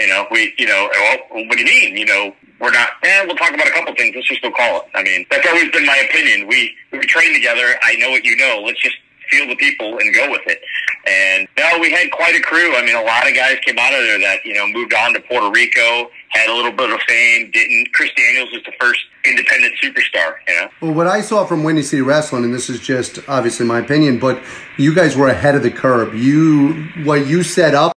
You 0.01 0.09
know, 0.09 0.27
we, 0.31 0.55
you 0.59 0.67
know, 0.67 0.89
well, 1.31 1.45
what 1.47 1.59
do 1.59 1.61
you 1.61 1.67
mean? 1.67 1.97
You 1.97 2.07
know, 2.07 2.35
we're 2.61 2.73
not, 2.73 2.89
eh, 3.03 3.25
we'll 3.27 3.37
talk 3.37 3.55
about 3.55 3.67
a 3.67 3.73
couple 3.73 3.95
things. 3.95 4.15
Let's 4.15 4.29
just 4.29 4.43
go 4.43 4.51
call 4.51 4.83
it. 4.83 4.85
I 4.95 5.03
mean, 5.03 5.27
that's 5.31 5.47
always 5.49 5.71
been 5.73 5.87
my 5.87 5.97
opinion. 6.09 6.47
We, 6.47 6.75
we 6.93 7.01
train 7.01 7.33
together. 7.33 7.77
I 7.83 7.97
know 7.97 8.11
what 8.11 8.25
you 8.25 8.37
know. 8.37 8.63
Let's 8.65 8.81
just 8.81 8.97
feel 9.31 9.47
the 9.47 9.57
people 9.57 9.99
and 9.99 10.15
go 10.15 10.31
with 10.31 10.43
it. 10.47 10.61
And 11.07 11.49
no, 11.57 11.79
we 11.81 11.91
had 11.91 12.11
quite 12.11 12.35
a 12.35 12.41
crew. 12.41 12.77
I 12.77 12.85
mean, 12.85 12.97
a 12.97 13.03
lot 13.03 13.27
of 13.27 13.35
guys 13.35 13.59
came 13.65 13.79
out 13.79 13.95
of 13.95 14.01
there 14.01 14.19
that, 14.21 14.45
you 14.45 14.55
know, 14.55 14.67
moved 14.67 14.93
on 14.93 15.15
to 15.15 15.21
Puerto 15.21 15.51
Rico, 15.51 16.11
had 16.29 16.51
a 16.51 16.55
little 16.55 16.73
bit 16.73 16.91
of 16.91 17.01
fame, 17.09 17.51
didn't. 17.53 17.93
Chris 17.95 18.11
Daniels 18.17 18.51
was 18.53 18.63
the 18.65 18.73
first 18.79 19.01
independent 19.25 19.75
superstar, 19.83 20.35
you 20.47 20.55
know? 20.55 20.69
Well, 20.83 20.93
what 20.93 21.07
I 21.07 21.23
saw 21.23 21.47
from 21.47 21.65
Windy 21.65 21.83
City 21.83 22.03
Wrestling, 22.03 22.45
and 22.45 22.53
this 22.53 22.69
is 22.69 22.81
just 22.81 23.21
obviously 23.29 23.65
my 23.65 23.79
opinion, 23.79 24.19
but 24.19 24.43
you 24.77 24.95
guys 24.95 25.17
were 25.17 25.29
ahead 25.29 25.55
of 25.55 25.63
the 25.63 25.71
curve. 25.71 26.15
You 26.15 26.89
what 27.05 27.27
you 27.27 27.43
set 27.43 27.75
up 27.75 27.95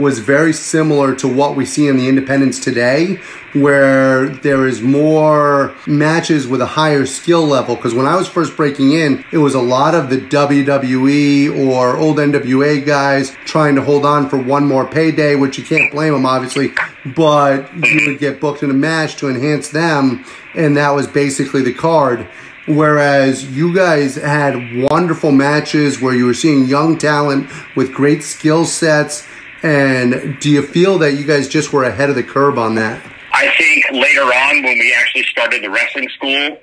was 0.00 0.18
very 0.18 0.52
similar 0.52 1.14
to 1.16 1.28
what 1.28 1.56
we 1.56 1.64
see 1.64 1.86
in 1.86 1.96
the 1.96 2.08
independents 2.08 2.58
today, 2.58 3.20
where 3.52 4.28
there 4.28 4.66
is 4.66 4.80
more 4.80 5.74
matches 5.86 6.46
with 6.46 6.60
a 6.60 6.66
higher 6.66 7.06
skill 7.06 7.46
level. 7.46 7.76
Because 7.76 7.94
when 7.94 8.06
I 8.06 8.16
was 8.16 8.28
first 8.28 8.56
breaking 8.56 8.92
in, 8.92 9.24
it 9.32 9.38
was 9.38 9.54
a 9.54 9.60
lot 9.60 9.94
of 9.94 10.10
the 10.10 10.18
WWE 10.18 11.66
or 11.68 11.96
old 11.96 12.18
NWA 12.18 12.84
guys 12.84 13.30
trying 13.44 13.74
to 13.74 13.82
hold 13.82 14.04
on 14.04 14.28
for 14.28 14.38
one 14.38 14.66
more 14.66 14.86
payday, 14.86 15.34
which 15.34 15.58
you 15.58 15.64
can't 15.64 15.90
blame 15.92 16.12
them, 16.12 16.26
obviously. 16.26 16.72
But 17.16 17.72
you 17.74 18.06
would 18.06 18.18
get 18.18 18.40
booked 18.40 18.62
in 18.62 18.70
a 18.70 18.74
match 18.74 19.16
to 19.16 19.28
enhance 19.28 19.70
them, 19.70 20.24
and 20.54 20.76
that 20.76 20.90
was 20.90 21.06
basically 21.06 21.62
the 21.62 21.74
card. 21.74 22.28
Whereas 22.66 23.50
you 23.50 23.74
guys 23.74 24.16
had 24.16 24.84
wonderful 24.90 25.32
matches 25.32 26.00
where 26.00 26.14
you 26.14 26.26
were 26.26 26.34
seeing 26.34 26.66
young 26.66 26.98
talent 26.98 27.50
with 27.74 27.92
great 27.92 28.22
skill 28.22 28.64
sets 28.64 29.26
And 29.62 30.38
do 30.40 30.50
you 30.50 30.62
feel 30.62 30.98
that 30.98 31.12
you 31.12 31.24
guys 31.24 31.48
just 31.48 31.72
were 31.72 31.84
ahead 31.84 32.08
of 32.08 32.16
the 32.16 32.22
curve 32.22 32.58
on 32.58 32.74
that? 32.76 33.02
I 33.32 33.50
think 33.58 33.84
later 33.92 34.22
on, 34.22 34.62
when 34.62 34.78
we 34.78 34.94
actually 34.94 35.24
started 35.24 35.62
the 35.62 35.70
wrestling 35.70 36.08
school, 36.10 36.58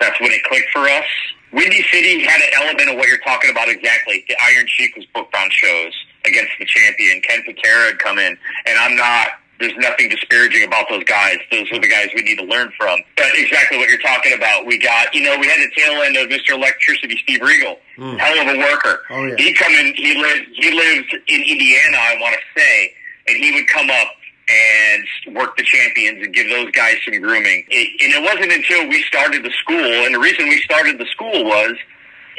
that's 0.00 0.18
when 0.20 0.32
it 0.32 0.42
clicked 0.44 0.70
for 0.70 0.88
us. 0.88 1.04
Windy 1.52 1.82
City 1.92 2.20
had 2.20 2.40
an 2.40 2.48
element 2.62 2.90
of 2.90 2.96
what 2.96 3.08
you're 3.08 3.18
talking 3.18 3.50
about 3.50 3.68
exactly. 3.68 4.24
The 4.28 4.36
Iron 4.42 4.66
Sheik 4.68 4.96
was 4.96 5.04
booked 5.14 5.34
on 5.34 5.50
shows 5.50 5.92
against 6.24 6.52
the 6.58 6.64
champion. 6.64 7.20
Ken 7.22 7.42
Patera 7.44 7.86
had 7.86 7.98
come 7.98 8.18
in, 8.18 8.36
and 8.66 8.78
I'm 8.78 8.96
not. 8.96 9.28
There's 9.60 9.76
nothing 9.76 10.08
disparaging 10.08 10.66
about 10.66 10.88
those 10.88 11.04
guys. 11.04 11.36
Those 11.52 11.70
are 11.70 11.78
the 11.78 11.88
guys 11.88 12.08
we 12.16 12.22
need 12.22 12.38
to 12.38 12.44
learn 12.44 12.72
from. 12.78 12.98
But 13.16 13.28
exactly 13.34 13.76
what 13.76 13.90
you're 13.90 14.00
talking 14.00 14.32
about. 14.32 14.64
We 14.64 14.78
got, 14.78 15.14
you 15.14 15.22
know, 15.22 15.36
we 15.38 15.46
had 15.46 15.58
the 15.58 15.70
tail 15.76 16.02
end 16.02 16.16
of 16.16 16.28
Mr. 16.28 16.54
Electricity, 16.54 17.18
Steve 17.22 17.42
Regal, 17.42 17.78
hmm. 17.96 18.16
hell 18.16 18.40
of 18.40 18.56
a 18.56 18.58
worker. 18.58 19.02
Oh, 19.10 19.26
yeah. 19.26 19.36
He 19.36 19.54
come 19.54 19.72
in. 19.72 19.94
He 19.94 20.16
lived. 20.16 20.48
He 20.54 20.70
lived 20.70 21.14
in 21.28 21.42
Indiana, 21.42 21.96
I 21.96 22.16
want 22.20 22.34
to 22.34 22.60
say, 22.60 22.94
and 23.28 23.36
he 23.36 23.52
would 23.52 23.68
come 23.68 23.90
up 23.90 24.08
and 24.50 25.36
work 25.36 25.56
the 25.56 25.62
champions 25.62 26.24
and 26.24 26.34
give 26.34 26.48
those 26.48 26.70
guys 26.72 26.96
some 27.04 27.20
grooming. 27.20 27.64
It, 27.68 28.02
and 28.02 28.12
it 28.12 28.22
wasn't 28.22 28.52
until 28.52 28.88
we 28.88 29.02
started 29.02 29.44
the 29.44 29.52
school, 29.60 29.76
and 29.78 30.14
the 30.14 30.18
reason 30.18 30.48
we 30.48 30.60
started 30.62 30.98
the 30.98 31.06
school 31.06 31.44
was, 31.44 31.74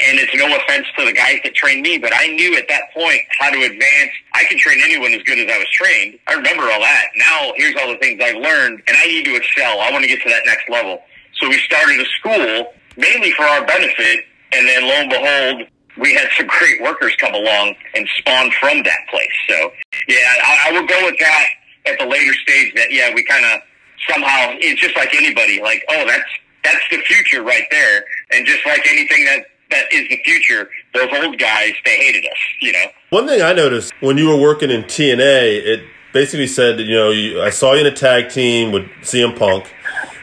and 0.04 0.20
it's 0.20 0.34
no 0.36 0.48
offense 0.56 0.88
to 0.98 1.06
the 1.06 1.14
guys 1.14 1.40
that 1.44 1.54
trained 1.54 1.82
me, 1.82 1.98
but 1.98 2.12
I 2.14 2.28
knew 2.28 2.58
at 2.58 2.68
that 2.70 2.94
point 2.94 3.22
how 3.40 3.50
to 3.50 3.58
advance. 3.58 4.12
I 4.34 4.44
can 4.46 4.58
train 4.58 4.80
anyone 4.84 5.14
as 5.14 5.22
good 5.24 5.38
as 5.40 5.48
I 5.50 5.58
was 5.58 5.70
trained. 5.70 6.18
I 6.28 6.34
remember 6.34 6.64
all 6.64 6.80
that. 6.82 7.06
Now 7.16 7.54
here's 7.56 7.76
all 7.80 7.90
the 7.90 7.98
things 7.98 8.22
I've 8.24 8.38
learned, 8.42 8.82
and 8.88 8.98
I 8.98 9.06
need 9.08 9.26
to 9.26 9.36
excel. 9.36 9.80
I 9.82 9.92
want 9.92 10.04
to 10.04 10.10
get 10.10 10.22
to 10.24 10.30
that 10.30 10.44
next 10.46 10.70
level. 10.70 11.02
So 11.40 11.50
we 11.50 11.58
started 11.60 12.00
a 12.00 12.06
school 12.20 12.74
mainly 12.98 13.32
for 13.32 13.44
our 13.44 13.66
benefit, 13.66 14.26
and 14.54 14.68
then 14.68 14.84
lo 14.84 14.96
and 14.96 15.10
behold, 15.10 15.68
we 15.98 16.14
had 16.14 16.30
some 16.38 16.48
great 16.60 16.82
workers 16.82 17.16
come 17.18 17.34
along 17.34 17.76
and 17.96 18.08
spawn 18.18 18.52
from 18.60 18.84
that 18.84 19.02
place. 19.10 19.38
So 19.48 19.72
yeah, 20.08 20.34
I, 20.44 20.70
I 20.70 20.72
will 20.74 20.88
go 20.88 20.98
with 21.06 21.20
that 21.20 21.46
at 21.86 22.00
the 22.00 22.06
later 22.06 22.34
stage. 22.34 22.74
That 22.76 22.92
yeah, 22.92 23.14
we 23.14 23.24
kind 23.24 23.46
of 23.46 23.62
somehow 24.10 24.58
it's 24.58 24.82
just 24.82 24.96
like 24.96 25.14
anybody, 25.14 25.62
like 25.62 25.84
oh 25.90 26.06
that's 26.08 26.32
that's 26.64 26.86
the 26.90 26.98
future 26.98 27.44
right 27.44 27.66
there, 27.72 28.04
and 28.32 28.46
just 28.46 28.66
like 28.66 28.86
anything 28.88 29.26
that 29.26 29.46
that 29.72 29.92
is 29.92 30.08
the 30.10 30.20
future, 30.24 30.70
those 30.94 31.10
old 31.14 31.38
guys 31.40 31.74
they 31.86 31.98
hated 31.98 32.26
us, 32.26 32.38
you 32.62 32.72
know. 32.72 32.86
One 33.10 33.28
thing 33.28 33.42
I 33.42 33.54
noticed 33.54 33.94
when 34.00 34.18
you 34.18 34.28
were 34.28 34.40
working 34.40 34.70
in 34.70 34.84
TNA, 34.84 35.66
it 35.66 35.84
basically 36.14 36.48
said, 36.48 36.80
you 36.80 36.96
know, 36.96 37.10
you, 37.10 37.42
I 37.42 37.50
saw 37.50 37.74
you 37.74 37.82
in 37.82 37.88
a 37.88 37.96
tag 37.96 38.30
team 38.30 38.72
with 38.72 38.84
CM 39.02 39.38
Punk, 39.38 39.74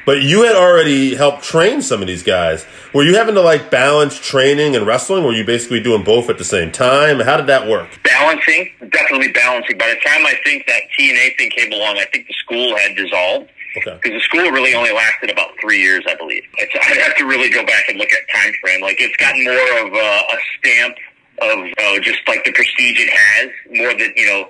but 0.07 0.23
you 0.23 0.45
had 0.45 0.57
already 0.57 1.15
helped 1.15 1.43
train 1.43 1.83
some 1.83 2.01
of 2.01 2.07
these 2.07 2.23
guys. 2.23 2.65
Were 2.95 3.03
you 3.03 3.17
having 3.17 3.35
to 3.35 3.43
like 3.43 3.71
balance 3.71 4.19
training 4.19 4.75
and 4.75 4.87
wrestling? 4.87 5.25
Were 5.25 5.33
you 5.33 5.45
basically 5.45 5.81
doing 5.81 6.03
both 6.05 6.31
at 6.31 6.39
the 6.39 6.45
same 6.45 6.73
time? 6.73 7.21
How 7.21 7.37
did 7.37 7.47
that 7.49 7.69
work? 7.69 7.89
Balancing, 8.05 8.71
definitely 8.91 9.33
balancing. 9.33 9.77
By 9.77 9.89
the 9.89 10.01
time 10.09 10.25
I 10.25 10.35
think 10.45 10.67
that 10.67 10.83
TNA 10.99 11.37
thing 11.37 11.51
came 11.51 11.73
along, 11.73 11.99
I 11.99 12.07
think 12.13 12.27
the 12.27 12.35
school 12.35 12.77
had 12.77 12.97
dissolved. 12.97 13.51
Okay. 13.77 13.99
Because 14.03 14.19
the 14.19 14.21
school 14.21 14.51
really 14.51 14.75
only 14.75 14.93
lasted 14.93 15.31
about 15.31 15.51
three 15.61 15.81
years, 15.81 16.05
I 16.09 16.15
believe. 16.15 16.43
It's, 16.57 16.75
I'd 16.75 17.03
have 17.03 17.17
to 17.19 17.25
really 17.27 17.51
go 17.51 17.65
back 17.67 17.89
and 17.89 17.99
look 17.99 18.13
at 18.13 18.21
time 18.35 18.53
frame. 18.61 18.81
Like 18.81 18.97
it's 18.99 19.17
gotten 19.17 19.45
more 19.45 19.87
of 19.87 19.93
a, 19.93 20.21
a 20.33 20.39
stamp 20.59 20.97
of 21.41 21.59
uh, 21.79 22.01
just 22.01 22.19
like 22.27 22.45
the 22.45 22.53
prestige 22.53 22.99
it 22.99 23.11
has, 23.11 23.51
more 23.71 23.93
than 23.93 24.13
you 24.17 24.27
know 24.27 24.49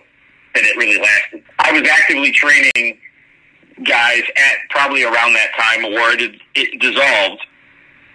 than 0.55 0.65
it 0.65 0.77
really 0.77 1.01
lasted. 1.01 1.43
I 1.59 1.73
was 1.73 1.83
actively 1.89 2.33
training 2.33 2.99
guys 3.85 4.23
at 4.37 4.57
probably 4.71 5.05
around 5.05 5.35
that 5.35 5.51
time, 5.59 5.85
or 5.85 6.11
it, 6.13 6.41
it 6.55 6.81
dissolved. 6.81 7.43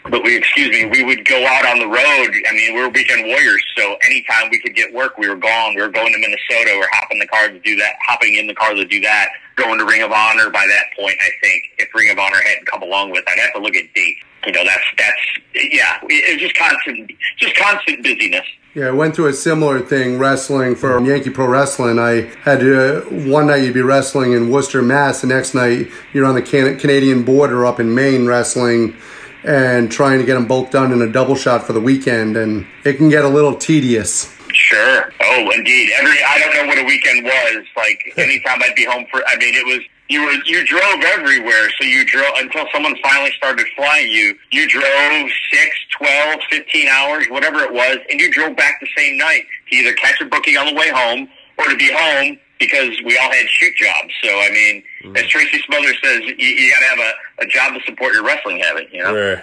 But 0.09 0.21
we, 0.23 0.35
excuse 0.35 0.69
me, 0.69 0.85
we 0.85 1.03
would 1.03 1.25
go 1.25 1.45
out 1.45 1.65
on 1.65 1.79
the 1.79 1.87
road. 1.87 2.31
I 2.49 2.53
mean, 2.53 2.75
we 2.75 2.81
were 2.81 2.89
weekend 2.89 3.25
warriors, 3.25 3.63
so 3.77 3.95
anytime 4.05 4.49
we 4.51 4.59
could 4.59 4.75
get 4.75 4.93
work, 4.93 5.17
we 5.17 5.29
were 5.29 5.35
gone. 5.35 5.75
We 5.75 5.81
were 5.81 5.89
going 5.89 6.11
to 6.11 6.19
Minnesota 6.19 6.75
or 6.75 6.87
hopping 6.91 7.19
the 7.19 7.27
car 7.27 7.47
to 7.47 7.59
do 7.59 7.75
that, 7.77 7.93
hopping 8.05 8.35
in 8.35 8.47
the 8.47 8.53
car 8.53 8.73
to 8.73 8.83
do 8.83 8.99
that, 9.01 9.29
going 9.55 9.79
to 9.79 9.85
Ring 9.85 10.03
of 10.03 10.11
Honor 10.11 10.49
by 10.49 10.65
that 10.67 10.97
point, 10.97 11.15
I 11.21 11.29
think, 11.41 11.63
if 11.77 11.93
Ring 11.95 12.11
of 12.11 12.19
Honor 12.19 12.41
hadn't 12.45 12.67
come 12.67 12.81
along 12.81 13.11
with, 13.11 13.23
I'd 13.27 13.39
have 13.39 13.53
to 13.53 13.59
look 13.59 13.75
at 13.75 13.93
dates. 13.93 14.19
You 14.45 14.51
know, 14.51 14.63
that's, 14.65 14.83
that's, 14.97 15.71
yeah, 15.71 15.99
it, 16.03 16.33
was 16.33 16.41
just 16.41 16.55
constant, 16.55 17.13
just 17.37 17.55
constant 17.55 18.03
busyness. 18.03 18.45
Yeah, 18.75 18.87
I 18.87 18.91
went 18.91 19.15
through 19.15 19.27
a 19.27 19.33
similar 19.33 19.79
thing 19.79 20.17
wrestling 20.17 20.75
for 20.75 20.99
Yankee 20.99 21.29
Pro 21.29 21.47
Wrestling. 21.47 21.97
I 21.97 22.31
had 22.41 22.59
to, 22.59 23.01
one 23.29 23.47
night 23.47 23.57
you'd 23.57 23.73
be 23.73 23.83
wrestling 23.83 24.33
in 24.33 24.49
Worcester, 24.49 24.81
Mass. 24.81 25.21
The 25.21 25.27
next 25.27 25.53
night 25.53 25.87
you're 26.11 26.25
on 26.25 26.35
the 26.35 26.41
can- 26.41 26.77
Canadian 26.77 27.23
border 27.23 27.65
up 27.65 27.79
in 27.79 27.95
Maine 27.95 28.25
wrestling 28.25 28.97
and 29.43 29.91
trying 29.91 30.19
to 30.19 30.25
get 30.25 30.35
them 30.35 30.47
both 30.47 30.71
done 30.71 30.91
in 30.91 31.01
a 31.01 31.11
double 31.11 31.35
shot 31.35 31.63
for 31.63 31.73
the 31.73 31.81
weekend. 31.81 32.37
And 32.37 32.65
it 32.83 32.93
can 32.93 33.09
get 33.09 33.25
a 33.25 33.29
little 33.29 33.55
tedious. 33.55 34.33
Sure. 34.53 35.11
Oh, 35.21 35.51
indeed. 35.55 35.91
Every 35.93 36.17
I 36.23 36.39
don't 36.39 36.55
know 36.55 36.67
what 36.67 36.77
a 36.77 36.83
weekend 36.83 37.25
was. 37.25 37.65
Like 37.75 38.13
anytime 38.17 38.61
I'd 38.63 38.75
be 38.75 38.85
home 38.85 39.05
for. 39.11 39.21
I 39.27 39.35
mean, 39.37 39.55
it 39.55 39.65
was 39.65 39.79
you 40.09 40.23
were 40.23 40.33
you 40.45 40.65
drove 40.65 41.03
everywhere. 41.03 41.69
So 41.79 41.87
you 41.87 42.05
drove 42.05 42.33
until 42.37 42.65
someone 42.71 42.95
finally 43.01 43.31
started 43.35 43.65
flying 43.75 44.11
you. 44.11 44.37
You 44.51 44.67
drove 44.67 45.29
six, 45.51 45.75
twelve, 45.97 46.39
fifteen 46.49 46.87
hours, 46.87 47.25
whatever 47.29 47.59
it 47.59 47.73
was, 47.73 47.97
and 48.09 48.19
you 48.19 48.31
drove 48.31 48.55
back 48.55 48.79
the 48.79 48.87
same 48.95 49.17
night 49.17 49.45
to 49.69 49.75
either 49.75 49.93
catch 49.93 50.21
a 50.21 50.25
booking 50.25 50.57
on 50.57 50.67
the 50.67 50.73
way 50.73 50.89
home 50.89 51.27
or 51.57 51.65
to 51.65 51.75
be 51.75 51.91
home 51.91 52.37
because 52.63 53.01
we 53.03 53.17
all 53.17 53.31
had 53.31 53.47
shoot 53.49 53.75
jobs. 53.75 54.13
So 54.23 54.29
I 54.29 54.49
mean, 54.51 54.83
mm. 55.03 55.17
as 55.17 55.27
Tracy 55.27 55.61
Smothers 55.65 55.97
says, 56.03 56.21
you, 56.21 56.47
you 56.47 56.71
got 56.71 56.79
to 56.79 56.85
have 56.85 56.99
a, 56.99 57.43
a 57.43 57.47
job 57.47 57.73
to 57.73 57.81
support 57.85 58.13
your 58.13 58.23
wrestling 58.23 58.59
habit. 58.59 58.89
You 58.91 59.03
know. 59.03 59.41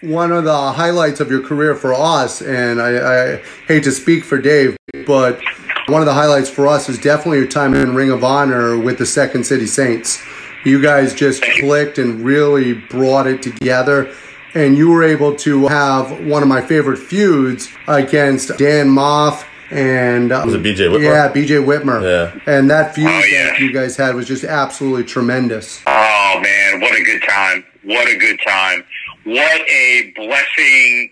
One 0.02 0.32
of 0.32 0.44
the 0.44 0.72
highlights 0.72 1.20
of 1.20 1.30
your 1.30 1.42
career 1.42 1.74
for 1.74 1.94
us, 1.94 2.40
and 2.42 2.80
I, 2.80 3.34
I 3.34 3.36
hate 3.66 3.84
to 3.84 3.92
speak 3.92 4.24
for 4.24 4.38
Dave, 4.38 4.76
but 5.06 5.40
one 5.88 6.00
of 6.00 6.06
the 6.06 6.14
highlights 6.14 6.48
for 6.48 6.68
us 6.68 6.88
is 6.88 6.98
definitely 6.98 7.38
your 7.38 7.48
time 7.48 7.74
in 7.74 7.94
Ring 7.94 8.10
of 8.10 8.22
Honor 8.22 8.78
with 8.78 8.98
the 8.98 9.06
Second 9.06 9.44
City 9.44 9.66
Saints. 9.66 10.22
You 10.64 10.80
guys 10.80 11.12
just 11.12 11.42
clicked 11.42 11.98
and 11.98 12.24
really 12.24 12.74
brought 12.74 13.26
it 13.26 13.42
together. 13.42 14.14
And 14.54 14.76
you 14.76 14.90
were 14.90 15.02
able 15.02 15.34
to 15.36 15.66
have 15.66 16.24
one 16.24 16.42
of 16.42 16.48
my 16.48 16.60
favorite 16.60 16.98
feuds 16.98 17.68
against 17.88 18.56
Dan 18.58 18.88
Maff 18.88 19.44
and 19.72 20.32
um, 20.32 20.46
Was 20.46 20.54
it 20.54 20.62
BJ 20.62 20.88
Whitmer? 20.90 21.02
Yeah, 21.02 21.32
BJ 21.32 21.64
Whitmer. 21.64 22.02
Yeah. 22.02 22.40
And 22.52 22.70
that 22.70 22.94
feud 22.94 23.08
Oh, 23.08 23.24
yeah. 23.24 23.46
that 23.50 23.58
you 23.60 23.72
guys 23.72 23.96
had 23.96 24.14
was 24.14 24.26
just 24.28 24.44
absolutely 24.44 25.04
tremendous. 25.04 25.80
Oh 25.86 26.40
man, 26.42 26.80
what 26.80 26.94
a 26.98 27.02
good 27.02 27.22
time! 27.28 27.64
What 27.84 28.06
a 28.08 28.16
good 28.16 28.38
time! 28.46 28.84
What 29.24 29.62
a 29.68 30.12
blessing 30.14 31.10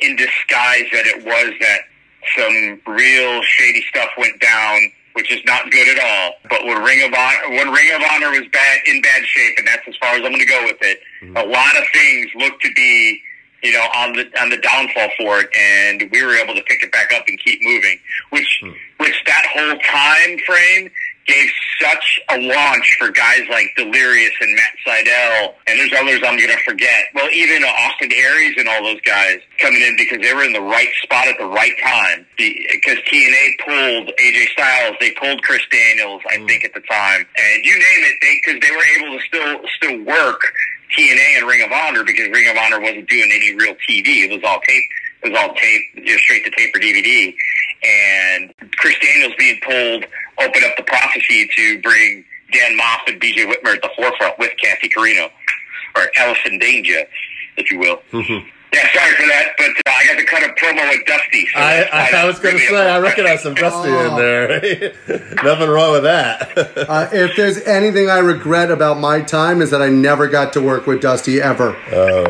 in 0.00 0.16
disguise 0.16 0.84
that 0.92 1.06
it 1.06 1.24
was 1.24 1.52
that 1.60 1.80
some 2.36 2.80
real 2.94 3.42
shady 3.42 3.84
stuff 3.88 4.08
went 4.18 4.40
down, 4.40 4.90
which 5.12 5.30
is 5.30 5.40
not 5.44 5.70
good 5.70 5.86
at 5.96 6.02
all. 6.02 6.34
But 6.50 6.64
when 6.64 6.82
Ring 6.82 7.02
of 7.06 7.12
Honor, 7.14 7.50
when 7.56 7.70
Ring 7.70 7.90
of 7.94 8.02
Honor 8.10 8.30
was 8.30 8.48
bad 8.52 8.78
in 8.86 9.00
bad 9.02 9.24
shape, 9.26 9.54
and 9.58 9.66
that's 9.68 9.86
as 9.86 9.94
far 10.00 10.10
as 10.14 10.22
I'm 10.24 10.32
going 10.32 10.38
to 10.40 10.46
go 10.46 10.64
with 10.64 10.78
it, 10.80 11.00
a 11.36 11.46
lot 11.46 11.76
of 11.76 11.84
things 11.92 12.26
look 12.34 12.60
to 12.60 12.72
be. 12.74 13.20
You 13.64 13.72
know, 13.72 13.86
on 13.96 14.12
the 14.12 14.30
on 14.40 14.50
the 14.50 14.58
downfall 14.58 15.08
for 15.18 15.40
it, 15.40 15.48
and 15.56 16.10
we 16.12 16.22
were 16.22 16.34
able 16.36 16.54
to 16.54 16.62
pick 16.62 16.82
it 16.82 16.92
back 16.92 17.12
up 17.12 17.24
and 17.26 17.38
keep 17.40 17.58
moving. 17.62 17.98
Which, 18.30 18.60
hmm. 18.62 18.70
which 18.98 19.22
that 19.26 19.46
whole 19.52 19.78
time 19.80 20.38
frame 20.46 20.90
gave 21.26 21.48
such 21.80 22.20
a 22.28 22.38
launch 22.38 22.96
for 22.98 23.10
guys 23.10 23.42
like 23.48 23.66
Delirious 23.76 24.32
and 24.40 24.54
Matt 24.54 24.74
Sydal, 24.86 25.54
and 25.66 25.78
there's 25.78 25.92
others 25.98 26.20
I'm 26.24 26.36
going 26.36 26.50
to 26.50 26.62
forget. 26.64 27.06
Well, 27.14 27.30
even 27.30 27.64
Austin 27.64 28.10
Aries 28.12 28.54
and 28.58 28.68
all 28.68 28.84
those 28.84 29.00
guys 29.00 29.40
coming 29.58 29.80
in 29.80 29.96
because 29.96 30.20
they 30.20 30.34
were 30.34 30.44
in 30.44 30.52
the 30.52 30.60
right 30.60 30.92
spot 31.02 31.26
at 31.26 31.36
the 31.38 31.46
right 31.46 31.74
time. 31.82 32.26
Because 32.36 32.98
TNA 33.08 33.58
pulled 33.64 34.12
AJ 34.20 34.48
Styles, 34.52 34.96
they 35.00 35.12
pulled 35.12 35.42
Chris 35.42 35.62
Daniels, 35.70 36.22
I 36.30 36.38
hmm. 36.38 36.46
think 36.46 36.64
at 36.64 36.74
the 36.74 36.80
time, 36.80 37.26
and 37.36 37.64
you 37.64 37.72
name 37.72 38.02
it, 38.04 38.16
they 38.20 38.40
because 38.44 38.60
they 38.60 38.74
were 38.76 38.84
able 38.98 39.18
to 39.18 39.24
still 39.24 39.60
still 39.76 40.04
work 40.04 40.52
TNA 40.96 41.38
and 41.38 41.46
Ring 41.46 41.62
of 41.62 41.72
Honor 41.72 42.04
because 42.04 42.28
Ring 42.30 42.48
of 42.48 42.56
Honor 42.56 42.80
wasn't 42.80 43.08
doing 43.08 43.30
any 43.32 43.54
real 43.54 43.74
TV. 43.88 44.24
It 44.24 44.30
was 44.30 44.42
all 44.44 44.60
tape. 44.66 44.84
It 45.22 45.32
was 45.32 45.38
all 45.40 45.54
tape, 45.54 45.82
just 46.04 46.24
straight 46.24 46.44
to 46.44 46.50
tape 46.50 46.74
or 46.74 46.80
DVD. 46.80 47.34
And 47.82 48.54
Chris 48.76 48.94
Daniels 49.00 49.32
being 49.38 49.58
pulled 49.62 50.04
opened 50.38 50.64
up 50.64 50.76
the 50.76 50.82
prophecy 50.84 51.48
to 51.56 51.80
bring 51.82 52.24
Dan 52.52 52.78
Maff 52.78 53.00
and 53.08 53.20
BJ 53.20 53.46
Whitmer 53.46 53.74
at 53.74 53.82
the 53.82 53.90
forefront 53.96 54.38
with 54.38 54.52
Cathy 54.62 54.88
Corino, 54.88 55.30
or 55.96 56.02
Allison 56.16 56.58
Danger, 56.58 57.02
if 57.56 57.70
you 57.70 57.78
will. 57.78 58.00
Mm-hmm. 58.12 58.48
Yeah, 58.74 58.92
sorry 58.92 59.14
for 59.14 59.26
that, 59.28 59.52
but 59.56 59.66
uh, 59.86 59.94
I 59.94 60.06
got 60.06 60.18
to 60.18 60.24
cut 60.24 60.42
a 60.42 60.48
promo 60.54 60.88
with 60.90 61.06
Dusty. 61.06 61.46
So 61.54 61.58
I, 61.60 61.76
that's 61.76 62.14
I, 62.14 62.22
I 62.22 62.24
was 62.26 62.38
going 62.40 62.56
to 62.56 62.66
say, 62.66 62.76
I 62.90 62.96
a- 62.96 63.00
recognize 63.00 63.42
some 63.42 63.54
Dusty 63.54 63.90
Oh. 63.90 64.08
in 64.10 64.16
there. 64.16 64.92
Nothing 65.44 65.68
wrong 65.68 65.92
with 65.92 66.02
that. 66.04 66.50
Uh, 66.94 67.08
if 67.12 67.34
there's 67.36 67.58
anything 67.62 68.10
I 68.10 68.18
regret 68.18 68.70
about 68.70 68.98
my 68.98 69.20
time 69.22 69.62
is 69.62 69.70
that 69.70 69.80
I 69.80 69.88
never 69.88 70.28
got 70.28 70.52
to 70.54 70.60
work 70.60 70.86
with 70.86 71.00
Dusty 71.00 71.40
ever. 71.40 71.74
Oh 71.92 72.26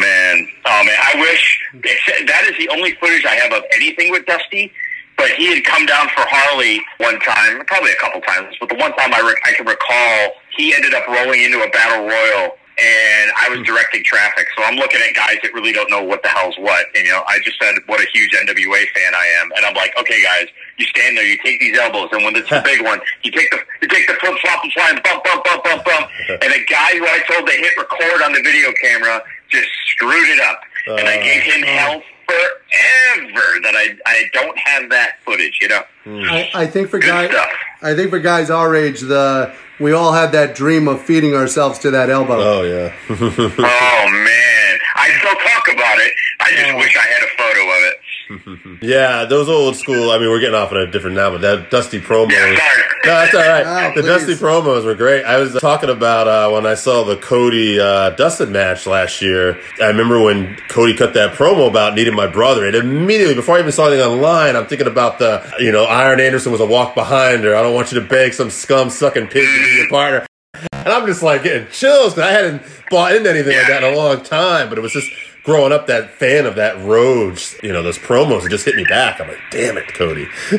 man, 0.00 0.48
oh 0.66 0.84
man! 0.84 0.96
I 1.02 1.14
wish 1.18 1.60
that 1.82 2.44
is 2.46 2.56
the 2.58 2.68
only 2.70 2.94
footage 2.96 3.24
I 3.24 3.34
have 3.34 3.52
of 3.52 3.62
anything 3.74 4.10
with 4.12 4.24
Dusty. 4.26 4.72
But 5.16 5.30
he 5.32 5.52
had 5.52 5.64
come 5.64 5.84
down 5.86 6.06
for 6.10 6.22
Harley 6.28 6.80
one 6.98 7.18
time, 7.20 7.64
probably 7.66 7.90
a 7.90 7.96
couple 7.96 8.20
times. 8.20 8.54
But 8.60 8.68
the 8.68 8.76
one 8.76 8.92
time 8.94 9.12
I, 9.12 9.20
rec- 9.20 9.42
I 9.44 9.52
can 9.56 9.66
recall, 9.66 10.32
he 10.56 10.72
ended 10.74 10.94
up 10.94 11.06
rolling 11.08 11.42
into 11.42 11.60
a 11.60 11.68
battle 11.70 12.06
royal, 12.06 12.56
and 12.78 13.32
I 13.36 13.48
was 13.50 13.66
directing 13.66 14.04
traffic. 14.04 14.46
So 14.56 14.62
I'm 14.62 14.76
looking 14.76 15.00
at 15.02 15.14
guys 15.14 15.38
that 15.42 15.52
really 15.52 15.72
don't 15.72 15.90
know 15.90 16.02
what 16.02 16.22
the 16.22 16.28
hell's 16.28 16.56
what. 16.58 16.86
And, 16.94 17.04
you 17.04 17.12
know, 17.12 17.22
I 17.26 17.38
just 17.40 17.58
said 17.58 17.74
what 17.86 18.00
a 18.00 18.06
huge 18.12 18.30
NWA 18.32 18.86
fan 18.94 19.14
I 19.14 19.26
am. 19.42 19.50
And 19.56 19.66
I'm 19.66 19.74
like, 19.74 19.92
okay, 19.98 20.22
guys, 20.22 20.46
you 20.78 20.86
stand 20.86 21.16
there, 21.16 21.26
you 21.26 21.36
take 21.44 21.58
these 21.58 21.76
elbows, 21.76 22.08
and 22.12 22.22
when 22.24 22.36
it's 22.36 22.50
a 22.52 22.62
big 22.64 22.82
one, 22.84 23.00
you 23.22 23.30
take 23.32 23.50
the 23.50 23.58
you 23.82 23.88
take 23.88 24.06
the 24.06 24.14
flip 24.14 24.38
flop 24.40 24.62
and 24.62 24.72
fly 24.72 24.90
and 24.90 25.02
bump, 25.02 25.24
bump, 25.24 25.44
bump, 25.44 25.64
bump, 25.64 25.84
bump. 25.84 26.06
And 26.28 26.52
the 26.52 26.64
guy 26.68 26.92
who 26.98 27.04
I 27.06 27.20
told 27.26 27.46
to 27.48 27.52
hit 27.52 27.76
record 27.76 28.22
on 28.22 28.32
the 28.32 28.42
video 28.42 28.70
camera 28.82 29.22
just 29.48 29.68
screwed 29.90 30.28
it 30.28 30.40
up. 30.40 30.60
and 30.86 31.08
I 31.08 31.16
gave 31.22 31.42
him 31.42 31.62
uh, 31.62 31.66
hell 31.66 32.02
forever 32.28 33.60
that 33.62 33.74
I 33.74 33.96
I 34.06 34.24
don't 34.32 34.56
have 34.58 34.90
that 34.90 35.14
footage, 35.24 35.58
you 35.60 35.68
know. 35.68 35.82
Hmm. 36.04 36.22
I, 36.30 36.50
I 36.54 36.66
think 36.66 36.90
for 36.90 36.98
Good 36.98 37.08
guys, 37.08 37.30
stuff. 37.30 37.50
I 37.82 37.94
think 37.94 38.10
for 38.10 38.18
guys 38.18 38.50
our 38.50 38.74
age, 38.76 39.00
the 39.00 39.52
we 39.80 39.92
all 39.92 40.12
had 40.12 40.32
that 40.32 40.54
dream 40.54 40.88
of 40.88 41.00
feeding 41.02 41.34
ourselves 41.34 41.78
to 41.80 41.90
that 41.92 42.10
elbow. 42.10 42.38
Oh 42.40 42.62
yeah. 42.62 42.92
Oh 43.08 44.06
man, 44.10 44.78
I 44.94 45.10
still 45.18 45.34
talk 45.34 45.68
about 45.72 45.98
it. 45.98 46.12
I 46.40 46.50
just 46.52 46.70
Oh. 46.72 46.76
wish 46.78 46.96
I 46.96 47.06
had 47.06 47.22
a 47.22 47.30
photo 47.36 47.62
of 47.62 47.82
it. 47.92 48.00
Yeah, 48.82 49.24
those 49.24 49.48
old 49.48 49.76
school. 49.76 50.10
I 50.10 50.18
mean, 50.18 50.28
we're 50.28 50.40
getting 50.40 50.54
off 50.54 50.70
on 50.70 50.78
a 50.78 50.90
different 50.90 51.16
now, 51.16 51.30
but 51.30 51.40
that 51.40 51.70
Dusty 51.70 52.00
promo. 52.00 52.30
Yeah. 52.30 52.58
No, 53.04 53.12
that's 53.12 53.34
all 53.34 53.40
right. 53.40 53.66
Oh, 53.66 53.94
the 53.94 54.02
please. 54.02 54.26
Dusty 54.26 54.34
promos 54.34 54.84
were 54.84 54.94
great. 54.94 55.24
I 55.24 55.38
was 55.38 55.54
talking 55.54 55.88
about 55.90 56.28
uh, 56.28 56.50
when 56.50 56.66
I 56.66 56.74
saw 56.74 57.04
the 57.04 57.16
Cody 57.16 57.80
uh, 57.80 58.10
Dustin 58.10 58.52
match 58.52 58.86
last 58.86 59.22
year. 59.22 59.58
I 59.80 59.86
remember 59.86 60.20
when 60.20 60.56
Cody 60.68 60.94
cut 60.94 61.14
that 61.14 61.34
promo 61.34 61.68
about 61.68 61.94
needing 61.94 62.14
my 62.14 62.26
brother, 62.26 62.66
and 62.66 62.74
immediately 62.76 63.34
before 63.34 63.56
I 63.56 63.60
even 63.60 63.72
saw 63.72 63.86
anything 63.86 64.04
online, 64.06 64.56
I'm 64.56 64.66
thinking 64.66 64.86
about 64.88 65.18
the 65.18 65.42
you 65.58 65.72
know 65.72 65.86
Arn 65.86 66.20
Anderson 66.20 66.52
was 66.52 66.60
a 66.60 66.66
walk 66.66 66.94
behind 66.94 67.44
her. 67.44 67.56
I 67.56 67.62
don't 67.62 67.74
want 67.74 67.92
you 67.92 68.00
to 68.00 68.06
beg 68.06 68.34
some 68.34 68.50
scum 68.50 68.90
sucking 68.90 69.28
pig 69.28 69.46
to 69.46 69.64
be 69.64 69.76
your 69.76 69.88
partner. 69.88 70.26
And 70.72 70.88
I'm 70.88 71.06
just 71.06 71.22
like 71.22 71.42
getting 71.42 71.68
chills 71.70 72.14
because 72.14 72.28
I 72.28 72.32
hadn't 72.32 72.62
bought 72.90 73.14
into 73.14 73.30
anything 73.30 73.56
like 73.56 73.68
that 73.68 73.82
in 73.84 73.92
a 73.92 73.96
long 73.96 74.22
time. 74.22 74.68
But 74.68 74.78
it 74.78 74.80
was 74.80 74.92
just 74.92 75.10
growing 75.44 75.72
up 75.72 75.86
that 75.86 76.10
fan 76.10 76.46
of 76.46 76.56
that 76.56 76.76
road, 76.84 77.40
you 77.62 77.72
know, 77.72 77.82
those 77.82 77.98
promos. 77.98 78.44
It 78.44 78.50
just 78.50 78.64
hit 78.64 78.76
me 78.76 78.84
back. 78.84 79.20
I'm 79.20 79.28
like, 79.28 79.40
damn 79.50 79.76
it, 79.78 79.92
Cody. 79.94 80.28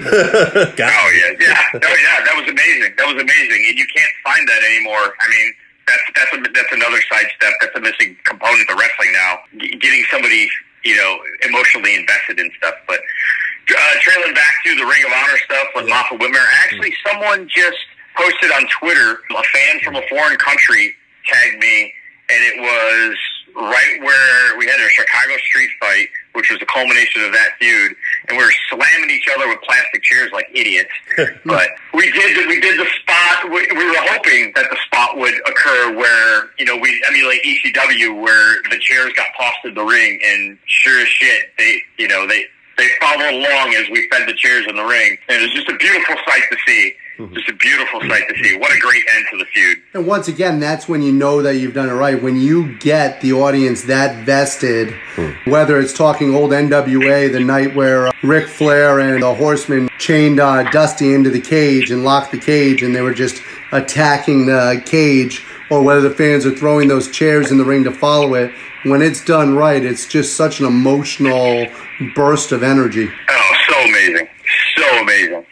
Oh 0.91 1.09
yeah, 1.11 1.33
yeah, 1.39 1.61
oh 1.73 1.79
yeah, 1.79 2.25
that 2.25 2.35
was 2.35 2.47
amazing. 2.49 2.93
That 2.97 3.07
was 3.07 3.21
amazing, 3.21 3.65
and 3.67 3.77
you 3.77 3.85
can't 3.93 4.11
find 4.23 4.47
that 4.47 4.61
anymore. 4.63 5.13
I 5.19 5.27
mean, 5.29 5.53
that's 5.87 6.03
that's 6.15 6.33
a, 6.33 6.39
that's 6.53 6.71
another 6.71 7.01
side 7.11 7.27
step. 7.35 7.53
That's 7.61 7.75
a 7.75 7.81
missing 7.81 8.17
component 8.25 8.69
of 8.69 8.77
wrestling 8.77 9.11
now. 9.13 9.39
G- 9.57 9.75
getting 9.77 10.03
somebody, 10.11 10.49
you 10.83 10.95
know, 10.95 11.19
emotionally 11.47 11.95
invested 11.95 12.39
in 12.39 12.51
stuff. 12.57 12.75
But 12.87 12.99
uh, 12.99 13.77
trailing 14.01 14.33
back 14.33 14.53
to 14.65 14.75
the 14.75 14.85
Ring 14.85 15.03
of 15.05 15.11
Honor 15.13 15.37
stuff 15.45 15.67
with 15.75 15.89
Martha 15.89 16.15
Whitmer, 16.17 16.45
actually, 16.65 16.93
someone 17.05 17.47
just 17.49 17.77
posted 18.15 18.51
on 18.51 18.65
Twitter. 18.79 19.21
A 19.35 19.43
fan 19.53 19.79
from 19.83 19.95
a 19.95 20.03
foreign 20.09 20.37
country 20.37 20.93
tagged 21.25 21.59
me, 21.59 21.93
and 22.29 22.39
it 22.43 22.55
was 22.61 23.17
right 23.59 24.01
where 24.01 24.57
we 24.57 24.65
had 24.65 24.79
a 24.79 24.89
Chicago 24.89 25.37
street 25.43 25.69
fight, 25.79 26.07
which 26.33 26.49
was 26.49 26.59
the 26.59 26.65
culmination 26.65 27.23
of 27.23 27.31
that 27.31 27.51
feud, 27.59 27.95
and 28.27 28.37
we 28.37 28.43
were 28.43 28.53
slamming 28.69 29.09
each 29.09 29.27
other 29.35 29.47
with 29.47 29.59
plastic 29.61 30.01
chairs 30.03 30.31
like 30.31 30.47
idiots. 30.53 30.91
but 31.45 31.69
we 31.93 32.11
did 32.11 32.47
we 32.47 32.59
did 32.59 32.79
the 32.79 32.87
spot. 33.01 33.51
We, 33.51 33.67
we 33.75 33.85
were 33.85 34.03
hoping 34.09 34.51
that 34.55 34.69
the 34.69 34.77
spot 34.85 35.17
would 35.17 35.35
occur 35.47 35.95
where 35.95 36.49
you 36.57 36.65
know 36.65 36.77
we 36.77 37.03
emulate 37.07 37.43
ECW, 37.43 38.21
where 38.21 38.61
the 38.69 38.79
chairs 38.79 39.11
got 39.15 39.27
tossed 39.37 39.65
in 39.65 39.73
the 39.73 39.83
ring, 39.83 40.19
and 40.25 40.57
sure 40.65 41.01
as 41.01 41.07
shit, 41.07 41.51
they 41.57 41.81
you 41.97 42.07
know 42.07 42.27
they. 42.27 42.45
They 42.77 42.87
followed 43.01 43.33
along 43.33 43.75
as 43.75 43.89
we 43.89 44.07
fed 44.07 44.25
the 44.25 44.33
chairs 44.35 44.65
in 44.65 44.77
the 44.77 44.85
ring, 44.85 45.17
and 45.27 45.41
it 45.41 45.41
was 45.41 45.51
just 45.51 45.67
a 45.67 45.75
beautiful 45.75 46.15
sight 46.25 46.43
to 46.49 46.57
see. 46.65 46.93
Just 47.27 47.49
a 47.49 47.53
beautiful 47.53 47.99
sight 47.99 48.23
to 48.29 48.43
see. 48.43 48.57
What 48.57 48.71
a 48.71 48.79
great 48.79 49.03
end 49.13 49.25
to 49.31 49.37
the 49.39 49.45
feud. 49.53 49.79
And 49.93 50.07
once 50.07 50.29
again, 50.29 50.61
that's 50.61 50.87
when 50.87 51.01
you 51.01 51.11
know 51.11 51.41
that 51.41 51.55
you've 51.55 51.73
done 51.73 51.89
it 51.89 51.93
right. 51.93 52.21
When 52.21 52.37
you 52.37 52.77
get 52.77 53.19
the 53.19 53.33
audience 53.33 53.83
that 53.83 54.25
vested, 54.25 54.95
whether 55.43 55.77
it's 55.79 55.91
talking 55.91 56.33
old 56.33 56.51
NWA, 56.51 57.29
the 57.29 57.41
night 57.41 57.75
where 57.75 58.07
uh, 58.07 58.11
Ric 58.23 58.47
Flair 58.47 59.01
and 59.01 59.21
the 59.21 59.35
Horsemen 59.35 59.89
chained 59.97 60.39
uh, 60.39 60.63
Dusty 60.71 61.13
into 61.13 61.29
the 61.29 61.41
cage 61.41 61.91
and 61.91 62.05
locked 62.05 62.31
the 62.31 62.39
cage, 62.39 62.83
and 62.83 62.95
they 62.95 63.01
were 63.01 63.13
just 63.13 63.43
attacking 63.73 64.45
the 64.45 64.81
cage, 64.85 65.43
or 65.69 65.83
whether 65.83 65.99
the 65.99 66.15
fans 66.15 66.45
are 66.45 66.55
throwing 66.55 66.87
those 66.87 67.11
chairs 67.11 67.51
in 67.51 67.57
the 67.57 67.65
ring 67.65 67.83
to 67.83 67.91
follow 67.91 68.33
it. 68.35 68.53
When 68.83 69.01
it's 69.01 69.25
done 69.25 69.55
right, 69.55 69.83
it's 69.83 70.07
just 70.07 70.37
such 70.37 70.61
an 70.61 70.65
emotional 70.65 71.67
burst 72.15 72.53
of 72.53 72.63
energy. 72.63 73.09
Oh, 73.29 73.55
so 73.67 73.79
amazing. 73.81 74.29
So 74.77 75.01
amazing. 75.01 75.45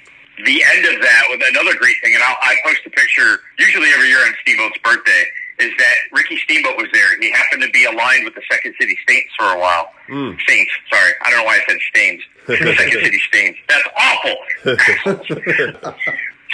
The 0.46 0.64
end 0.76 0.86
of 0.86 1.02
that 1.02 1.24
with 1.30 1.42
another 1.50 1.78
great 1.78 1.96
thing, 2.04 2.14
and 2.14 2.24
I'll, 2.24 2.38
I 2.42 2.56
post 2.64 2.82
a 2.86 2.90
picture 2.90 3.42
usually 3.58 3.90
every 3.90 4.10
year 4.10 4.20
on 4.20 4.34
Steamboat's 4.42 4.78
birthday, 4.84 5.26
is 5.60 5.72
that 5.78 5.96
Ricky 6.12 6.38
Steamboat 6.38 6.78
was 6.78 6.88
there. 6.94 7.20
He 7.20 7.32
happened 7.32 7.64
to 7.64 7.70
be 7.72 7.86
aligned 7.86 8.26
with 8.26 8.36
the 8.36 8.44
Second 8.52 8.76
City 8.80 8.98
Saints 9.08 9.34
for 9.38 9.46
a 9.46 9.60
while. 9.60 9.90
Hmm. 10.08 10.32
Saints, 10.48 10.72
sorry. 10.94 11.12
I 11.26 11.32
don't 11.32 11.40
know 11.40 11.46
why 11.46 11.58
I 11.58 11.64
said 11.68 11.78
Stains. 11.90 12.22
Second 12.46 13.04
City 13.04 13.20
Stains. 13.28 13.58
That's 13.68 13.88
awful. 13.98 14.36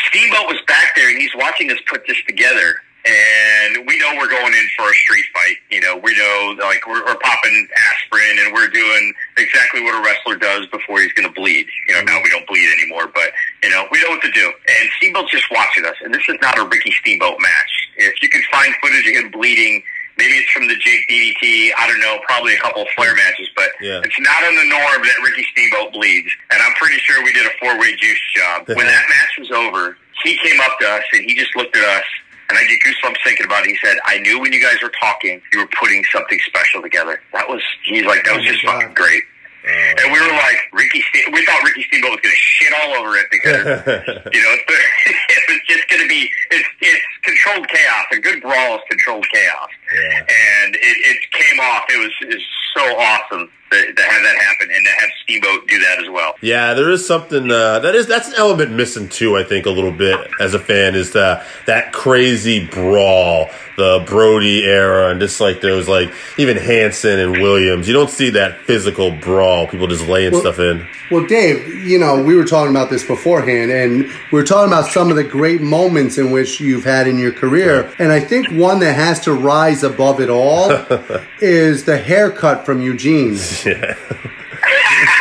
Steamboat 0.10 0.48
was 0.48 0.62
back 0.68 0.96
there 0.96 1.10
and 1.10 1.18
he's 1.18 1.36
watching 1.36 1.70
us 1.72 1.78
put 1.88 2.08
this 2.08 2.18
together. 2.28 2.76
And 3.06 3.84
we 3.86 3.98
know 4.00 4.16
we're 4.16 4.30
going 4.30 4.54
in 4.54 4.68
for 4.78 4.88
a 4.90 4.94
street 4.96 5.26
fight. 5.34 5.58
You 5.70 5.82
know, 5.82 5.98
we 5.98 6.16
know 6.16 6.56
like 6.64 6.88
we're, 6.88 7.04
we're 7.04 7.20
popping 7.20 7.68
aspirin 7.92 8.40
and 8.40 8.54
we're 8.54 8.70
doing 8.70 9.14
exactly 9.38 9.82
what 9.84 9.92
a 9.94 10.02
wrestler 10.02 10.38
does 10.38 10.68
before 10.68 11.02
he's 11.02 11.12
going 11.14 11.28
to 11.28 11.34
bleed. 11.36 11.68
You 11.90 11.96
know, 11.96 12.02
now 12.04 12.22
we 12.24 12.30
don't 12.30 12.48
bleed 12.48 12.64
anymore, 12.80 13.08
but 13.14 13.32
you 13.62 13.70
know 13.70 13.86
we 13.92 14.02
know 14.04 14.10
what 14.12 14.22
to 14.22 14.32
do. 14.32 14.48
And 14.48 14.90
Steamboat's 14.98 15.32
just 15.32 15.52
watching 15.52 15.84
us. 15.86 15.96
And 16.02 16.14
this 16.14 16.24
is 16.30 16.38
not 16.42 16.58
a 16.58 16.64
Ricky 16.66 16.92
Steamboat 17.02 17.36
match. 17.42 17.72
If 17.98 18.24
you 18.24 18.30
can 18.30 18.42
find 18.52 18.74
footage 18.82 19.06
of 19.08 19.16
him 19.26 19.32
bleeding, 19.32 19.84
maybe 20.18 20.34
it's 20.40 20.50
from 20.52 20.68
the 20.70 20.76
Jake 20.80 21.04
DDT. 21.10 21.72
I 21.78 21.88
don't 21.88 22.00
know. 22.00 22.20
Probably 22.26 22.56
a 22.56 22.60
couple 22.60 22.84
of 22.84 22.88
Flair 22.96 23.14
matches, 23.16 23.50
but 23.56 23.68
Yeah. 23.82 24.00
it's 24.04 24.20
not 24.20 24.44
in 24.48 24.56
the 24.56 24.66
norm 24.72 25.04
that 25.04 25.18
Ricky 25.24 25.46
Steamboat 25.52 25.92
bleeds. 25.92 26.32
And 26.52 26.64
I'm 26.64 26.74
pretty 26.76 27.00
sure 27.04 27.22
we 27.24 27.34
did 27.34 27.46
a 27.48 27.52
four 27.60 27.78
way 27.80 27.96
juice 27.98 28.22
job. 28.34 28.64
When 28.68 28.78
that 28.88 29.06
match 29.12 29.38
was 29.40 29.52
over, 29.52 29.98
he 30.24 30.38
came 30.38 30.62
up 30.62 30.80
to 30.80 30.88
us 30.88 31.04
and 31.12 31.26
he 31.26 31.36
just 31.36 31.54
looked 31.58 31.76
at 31.76 31.84
us. 31.84 32.06
And 32.50 32.58
I 32.58 32.64
get 32.66 32.80
goosebumps 32.82 33.24
thinking 33.24 33.46
about 33.46 33.66
it. 33.66 33.72
He 33.72 33.78
said, 33.84 33.98
I 34.06 34.20
knew 34.20 34.40
when 34.40 34.52
you 34.54 34.62
guys 34.62 34.82
were 34.82 34.92
talking, 35.00 35.42
you 35.54 35.60
were 35.60 35.70
putting 35.80 36.04
something 36.12 36.40
special 36.46 36.82
together. 36.82 37.20
That 37.34 37.48
was, 37.48 37.62
he's 37.86 38.06
like, 38.06 38.24
that 38.26 38.36
was 38.36 38.46
Oh 38.46 38.52
just 38.52 38.66
fucking 38.66 38.94
great. 38.94 39.24
Oh. 39.66 39.70
and 40.04 40.12
we 40.12 40.20
were 40.20 40.34
like, 40.34 40.58
Ricky, 40.74 41.02
Ste- 41.02 41.32
we 41.32 41.46
thought 41.46 41.64
Ricky 41.64 41.84
Steamboat 41.88 42.12
was 42.12 42.20
going 42.20 42.36
to 42.36 42.44
shit 42.44 42.74
all 42.84 42.94
over 43.00 43.16
it 43.16 43.28
because, 43.32 43.64
you 44.36 44.42
know, 44.44 44.54
it 44.68 45.44
was 45.48 45.60
just 45.68 45.88
going 45.88 46.02
to 46.04 46.10
be, 46.10 46.30
it's, 46.52 46.70
it's 46.82 47.06
controlled 47.24 47.68
chaos. 47.70 48.06
A 48.12 48.20
good 48.20 48.42
brawl 48.42 48.76
is 48.76 48.82
controlled 48.90 49.26
chaos. 49.34 49.70
Yeah. 49.94 50.18
And 50.18 50.76
it, 50.76 50.80
it 50.82 51.32
came 51.32 51.60
off. 51.60 51.84
It 51.90 52.00
was, 52.00 52.12
it 52.22 52.34
was 52.34 52.46
so 52.76 52.82
awesome 52.98 53.50
to, 53.74 53.94
to 53.94 54.04
have 54.04 54.24
that 54.24 54.36
happen 54.38 54.70
and 54.74 54.86
to 54.86 54.92
have 54.92 55.10
Steamboat 55.24 55.68
do 55.68 55.80
that 55.80 56.00
as 56.04 56.10
well. 56.10 56.36
Yeah, 56.42 56.74
there 56.74 56.90
is 56.92 57.06
something 57.06 57.50
uh, 57.50 57.80
that 57.80 57.96
is 57.96 58.08
that's 58.08 58.28
an 58.30 58.36
element 58.38 58.72
missing 58.72 59.10
too. 59.10 59.38
I 59.38 59.44
think 59.44 59.66
a 59.66 59.70
little 59.70 59.92
bit 59.92 60.20
as 60.40 60.54
a 60.54 60.60
fan 60.60 60.96
is 60.96 61.12
the 61.12 61.44
that 61.66 61.94
crazy 61.94 62.66
brawl, 62.68 63.50
the 63.78 64.04
Brody 64.06 64.64
era, 64.64 65.10
and 65.10 65.20
just 65.20 65.42
like 65.42 65.62
those 65.62 65.88
like 65.88 66.14
even 66.38 66.58
Hansen 66.58 67.20
and 67.20 67.34
Williams. 67.34 67.88
You 67.88 67.94
don't 67.94 68.10
see 68.10 68.30
that 68.32 68.60
physical 68.62 69.12
brawl. 69.12 69.68
People 69.68 69.88
just 69.88 70.08
laying 70.08 70.36
stuff 70.36 70.60
in. 70.60 70.86
Well, 71.12 71.26
Dave, 71.26 71.68
you 71.86 72.00
know, 72.00 72.24
we 72.24 72.36
were 72.36 72.46
talking 72.46 72.72
about 72.72 72.90
this 72.90 73.06
beforehand, 73.06 73.72
and 73.72 74.04
we 74.32 74.40
were 74.40 74.44
talking 74.44 74.72
about 74.72 74.92
some 74.92 75.10
of 75.10 75.16
the 75.16 75.24
great 75.24 75.62
moments 75.62 76.18
in 76.18 76.32
which 76.32 76.60
you've 76.60 76.84
had 76.84 77.08
in 77.08 77.18
your 77.20 77.32
career. 77.32 77.94
And 78.00 78.12
I 78.12 78.20
think 78.20 78.48
one 78.50 78.80
that 78.80 78.94
has 78.94 79.20
to 79.22 79.34
rise 79.34 79.83
above 79.84 80.20
it 80.20 80.30
all 80.30 80.72
is 81.42 81.86
the 81.86 81.98
haircut 81.98 82.66
from 82.66 82.82
Eugene. 82.82 83.38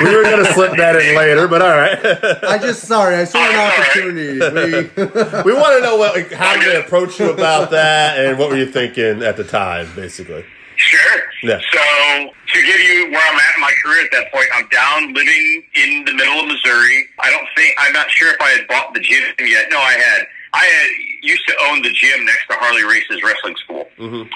We 0.00 0.16
were 0.16 0.22
gonna 0.22 0.44
slip 0.52 0.76
that 0.76 0.96
in 0.96 1.16
later, 1.16 1.48
but 1.48 1.62
all 1.62 1.76
right. 1.76 1.98
I 2.44 2.58
just, 2.58 2.82
sorry, 2.86 3.16
I 3.16 3.24
saw 3.24 3.38
an 3.38 3.72
opportunity. 3.72 4.38
We, 4.38 5.52
we 5.52 5.58
want 5.58 5.76
to 5.76 5.80
know 5.82 5.96
what 5.96 6.14
like, 6.14 6.32
how 6.32 6.54
did 6.54 6.72
they 6.72 6.80
approach 6.80 7.18
you 7.20 7.30
about 7.30 7.70
that, 7.70 8.18
and 8.18 8.38
what 8.38 8.50
were 8.50 8.56
you 8.56 8.66
thinking 8.66 9.22
at 9.22 9.36
the 9.36 9.44
time, 9.44 9.88
basically. 9.94 10.44
Sure. 10.76 11.22
Yeah. 11.42 11.60
So 11.72 11.78
to 11.78 12.62
give 12.62 12.80
you 12.80 13.10
where 13.10 13.20
I'm 13.20 13.38
at 13.38 13.54
in 13.54 13.60
my 13.60 13.72
career 13.84 14.04
at 14.04 14.10
that 14.12 14.32
point, 14.32 14.46
I'm 14.54 14.68
down 14.68 15.14
living 15.14 15.62
in 15.74 16.04
the 16.04 16.14
middle 16.14 16.40
of 16.40 16.46
Missouri. 16.46 17.06
I 17.20 17.30
don't 17.30 17.46
think 17.56 17.74
I'm 17.78 17.92
not 17.92 18.10
sure 18.10 18.32
if 18.32 18.40
I 18.40 18.50
had 18.50 18.66
bought 18.68 18.94
the 18.94 19.00
gym 19.00 19.22
yet. 19.38 19.66
No, 19.70 19.78
I 19.78 19.92
had. 19.92 20.26
I 20.54 20.64
had 20.64 20.90
used 21.22 21.46
to 21.46 21.54
own 21.70 21.82
the 21.82 21.90
gym 21.90 22.24
next 22.26 22.46
to 22.50 22.54
Harley 22.58 22.84
Race's 22.84 23.22
wrestling 23.22 23.56
school. 23.56 23.88
Mhm. 23.98 24.28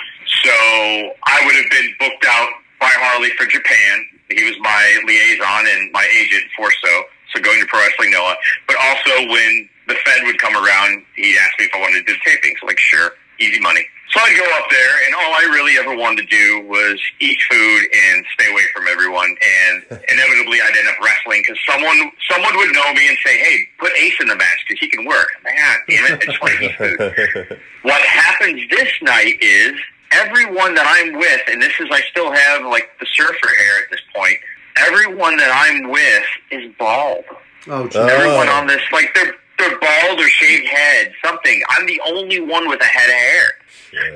So 0.42 1.16
I 1.26 1.44
would 1.44 1.54
have 1.56 1.70
been 1.70 1.94
booked 1.98 2.24
out 2.26 2.50
by 2.80 2.90
Harley 2.90 3.30
for 3.30 3.46
Japan. 3.46 4.08
He 4.30 4.44
was 4.44 4.58
my 4.60 5.00
liaison 5.04 5.66
and 5.66 5.92
my 5.92 6.06
agent 6.14 6.44
for 6.56 6.70
so. 6.70 7.08
So 7.34 7.40
going 7.40 7.60
to 7.60 7.66
Pro 7.66 7.80
Wrestling 7.80 8.10
Noah. 8.10 8.36
But 8.66 8.76
also 8.76 9.26
when 9.26 9.68
the 9.88 9.94
Fed 9.96 10.24
would 10.24 10.38
come 10.38 10.56
around, 10.56 11.04
he'd 11.16 11.36
ask 11.38 11.58
me 11.58 11.66
if 11.66 11.74
I 11.74 11.80
wanted 11.80 12.06
to 12.06 12.14
do 12.14 12.18
tapings. 12.20 12.62
Like, 12.62 12.78
sure, 12.78 13.14
easy 13.38 13.60
money. 13.60 13.88
So 14.12 14.20
I'd 14.20 14.36
go 14.38 14.46
up 14.56 14.70
there, 14.70 15.06
and 15.06 15.14
all 15.14 15.34
I 15.34 15.44
really 15.50 15.76
ever 15.78 15.94
wanted 15.96 16.22
to 16.22 16.28
do 16.30 16.66
was 16.68 17.00
eat 17.20 17.38
food 17.50 17.82
and 17.90 18.24
stay 18.34 18.50
away 18.50 18.62
from 18.74 18.86
everyone. 18.88 19.28
And 19.28 19.82
inevitably, 20.08 20.60
I'd 20.62 20.76
end 20.76 20.88
up 20.88 20.98
wrestling 21.02 21.42
because 21.42 21.58
someone 21.66 22.12
someone 22.30 22.56
would 22.56 22.72
know 22.72 22.92
me 22.94 23.08
and 23.08 23.18
say, 23.24 23.36
"Hey, 23.38 23.68
put 23.78 23.92
Ace 23.98 24.14
in 24.20 24.28
the 24.28 24.36
match 24.36 24.64
because 24.68 24.80
he 24.80 24.88
can 24.88 25.04
work." 25.04 25.28
Man, 25.44 25.76
damn 25.88 26.12
it! 26.12 26.22
I 26.22 26.24
just 26.24 26.40
want 26.40 26.54
to 26.54 26.64
eat 26.64 26.76
food. 26.76 27.60
What 27.86 28.02
happens 28.02 28.60
this 28.68 28.90
night 29.02 29.38
is 29.40 29.74
everyone 30.12 30.74
that 30.74 30.86
I'm 30.88 31.16
with, 31.16 31.40
and 31.48 31.62
this 31.62 31.72
is 31.78 31.86
I 31.92 32.00
still 32.10 32.32
have 32.32 32.64
like 32.64 32.88
the 32.98 33.06
surfer 33.06 33.48
hair 33.58 33.78
at 33.84 33.90
this 33.90 34.00
point. 34.14 34.38
Everyone 34.76 35.36
that 35.36 35.50
I'm 35.54 35.88
with 35.90 36.24
is 36.50 36.72
bald. 36.78 37.24
Oh, 37.68 37.84
geez. 37.84 37.96
Oh. 37.96 38.06
Everyone 38.06 38.48
on 38.48 38.66
this, 38.66 38.82
like 38.92 39.14
they're 39.14 39.34
they're 39.58 39.78
bald 39.78 40.20
or 40.20 40.28
shaved 40.28 40.66
head, 40.66 41.12
something. 41.24 41.62
I'm 41.70 41.86
the 41.86 42.00
only 42.06 42.40
one 42.40 42.68
with 42.68 42.80
a 42.80 42.84
head 42.84 43.08
of 43.08 43.14
hair. 43.14 43.52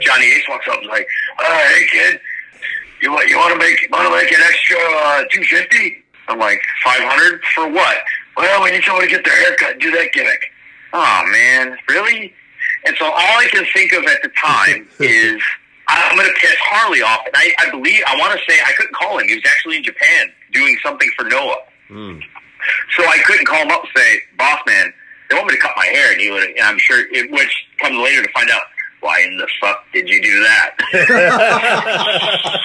Johnny 0.00 0.26
Ace 0.26 0.44
walks 0.48 0.66
up 0.68 0.74
and 0.76 0.84
is 0.84 0.88
like, 0.90 1.06
uh, 1.38 1.58
"Hey 1.68 1.86
kid, 1.90 2.20
you 3.02 3.12
want 3.12 3.28
you 3.28 3.36
want 3.38 3.52
to 3.52 3.58
make 3.58 3.88
want 3.90 4.08
to 4.08 4.14
make 4.16 4.32
an 4.32 4.40
extra 4.42 4.78
uh, 4.78 5.24
two 5.30 5.42
fifty? 5.44 6.02
I'm 6.28 6.38
like, 6.38 6.62
five 6.84 7.00
hundred 7.02 7.42
for 7.54 7.68
what? 7.68 7.96
Well, 8.36 8.62
we 8.62 8.70
need 8.70 8.84
someone 8.84 9.04
to 9.04 9.10
get 9.10 9.24
their 9.24 9.36
hair 9.36 9.56
cut 9.56 9.72
and 9.72 9.80
do 9.80 9.90
that 9.92 10.12
gimmick. 10.12 10.50
Oh 10.92 11.22
man, 11.30 11.76
really? 11.88 12.32
And 12.86 12.96
so 12.98 13.04
all 13.06 13.12
I 13.38 13.48
can 13.50 13.64
think 13.74 13.92
of 13.92 14.04
at 14.04 14.22
the 14.22 14.30
time 14.40 14.88
is 15.00 15.42
I'm 15.88 16.16
going 16.16 16.28
to 16.28 16.34
piss 16.40 16.54
Harley 16.60 17.02
off. 17.02 17.20
And 17.26 17.34
I, 17.36 17.52
I 17.58 17.70
believe 17.70 18.00
I 18.06 18.16
want 18.16 18.32
to 18.32 18.40
say 18.48 18.58
I 18.64 18.72
couldn't 18.76 18.94
call 18.94 19.18
him. 19.18 19.28
He 19.28 19.34
was 19.34 19.44
actually 19.46 19.76
in 19.78 19.82
Japan 19.84 20.30
doing 20.52 20.76
something 20.82 21.10
for 21.18 21.24
Noah. 21.24 21.56
So 22.96 23.04
I 23.04 23.18
couldn't 23.24 23.46
call 23.46 23.62
him 23.62 23.70
up 23.70 23.82
and 23.82 23.90
say, 23.96 24.20
"Boss 24.38 24.60
man, 24.66 24.92
they 25.28 25.36
want 25.36 25.48
me 25.48 25.54
to 25.54 25.60
cut 25.60 25.72
my 25.76 25.86
hair," 25.86 26.12
and 26.12 26.20
he 26.20 26.30
would. 26.30 26.44
And 26.44 26.60
I'm 26.60 26.78
sure, 26.78 27.00
it, 27.10 27.30
which 27.30 27.66
comes 27.80 27.96
later 27.96 28.22
to 28.22 28.28
find 28.32 28.50
out. 28.50 28.62
Why 29.00 29.20
in 29.22 29.36
the 29.36 29.48
fuck 29.60 29.84
did 29.92 30.08
you 30.08 30.22
do 30.22 30.42
that? 30.42 30.70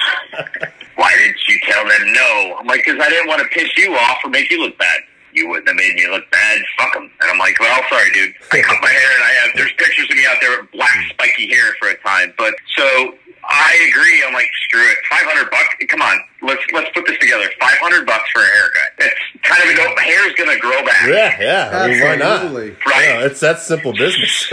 Why 0.96 1.12
didn't 1.18 1.48
you 1.48 1.58
tell 1.62 1.86
them 1.86 2.12
no? 2.12 2.56
I'm 2.58 2.66
like, 2.66 2.84
because 2.84 3.00
I 3.00 3.08
didn't 3.08 3.28
want 3.28 3.42
to 3.42 3.48
piss 3.48 3.68
you 3.76 3.94
off 3.94 4.18
or 4.24 4.30
make 4.30 4.50
you 4.50 4.62
look 4.62 4.76
bad. 4.78 5.00
You 5.32 5.48
wouldn't 5.48 5.68
have 5.68 5.76
made 5.76 5.94
me 5.94 6.08
look 6.08 6.28
bad. 6.30 6.62
Fuck 6.78 6.94
them. 6.94 7.10
And 7.20 7.30
I'm 7.30 7.38
like, 7.38 7.58
well, 7.60 7.82
sorry, 7.90 8.10
dude. 8.12 8.34
I 8.52 8.62
cut 8.62 8.76
my 8.80 8.88
hair 8.88 9.10
and 9.14 9.22
I 9.22 9.30
have, 9.44 9.56
there's 9.56 9.72
pictures 9.76 10.08
of 10.10 10.16
me 10.16 10.24
out 10.26 10.38
there 10.40 10.60
with 10.60 10.70
black 10.72 10.96
spiky 11.10 11.48
hair 11.48 11.74
for 11.78 11.88
a 11.88 11.96
time. 11.98 12.32
But 12.38 12.54
so 12.76 13.14
I 13.44 13.88
agree. 13.90 14.24
I'm 14.26 14.32
like, 14.34 14.50
screw 14.64 14.82
it. 14.82 14.96
500 15.10 15.50
bucks. 15.50 15.68
Come 15.88 16.02
on. 16.02 16.18
Let's, 16.42 16.62
let's 16.72 16.90
put 16.94 17.06
this 17.06 17.18
together. 17.18 17.44
500 17.60 18.06
bucks 18.06 18.28
for 18.32 18.40
a 18.42 18.46
haircut. 18.46 18.90
It's 18.98 19.20
kind 19.42 19.62
of, 19.62 19.68
a, 19.70 19.76
go 19.76 19.94
hair's 20.02 20.32
going 20.34 20.50
to 20.50 20.58
grow 20.60 20.84
back. 20.84 21.06
Yeah, 21.06 21.40
yeah. 21.40 21.70
I 21.82 21.88
mean, 21.88 22.00
why 22.02 22.16
not? 22.16 22.52
Right. 22.52 22.74
Yeah, 22.86 23.24
it's 23.26 23.40
that 23.40 23.60
simple 23.60 23.92
business. 23.92 24.50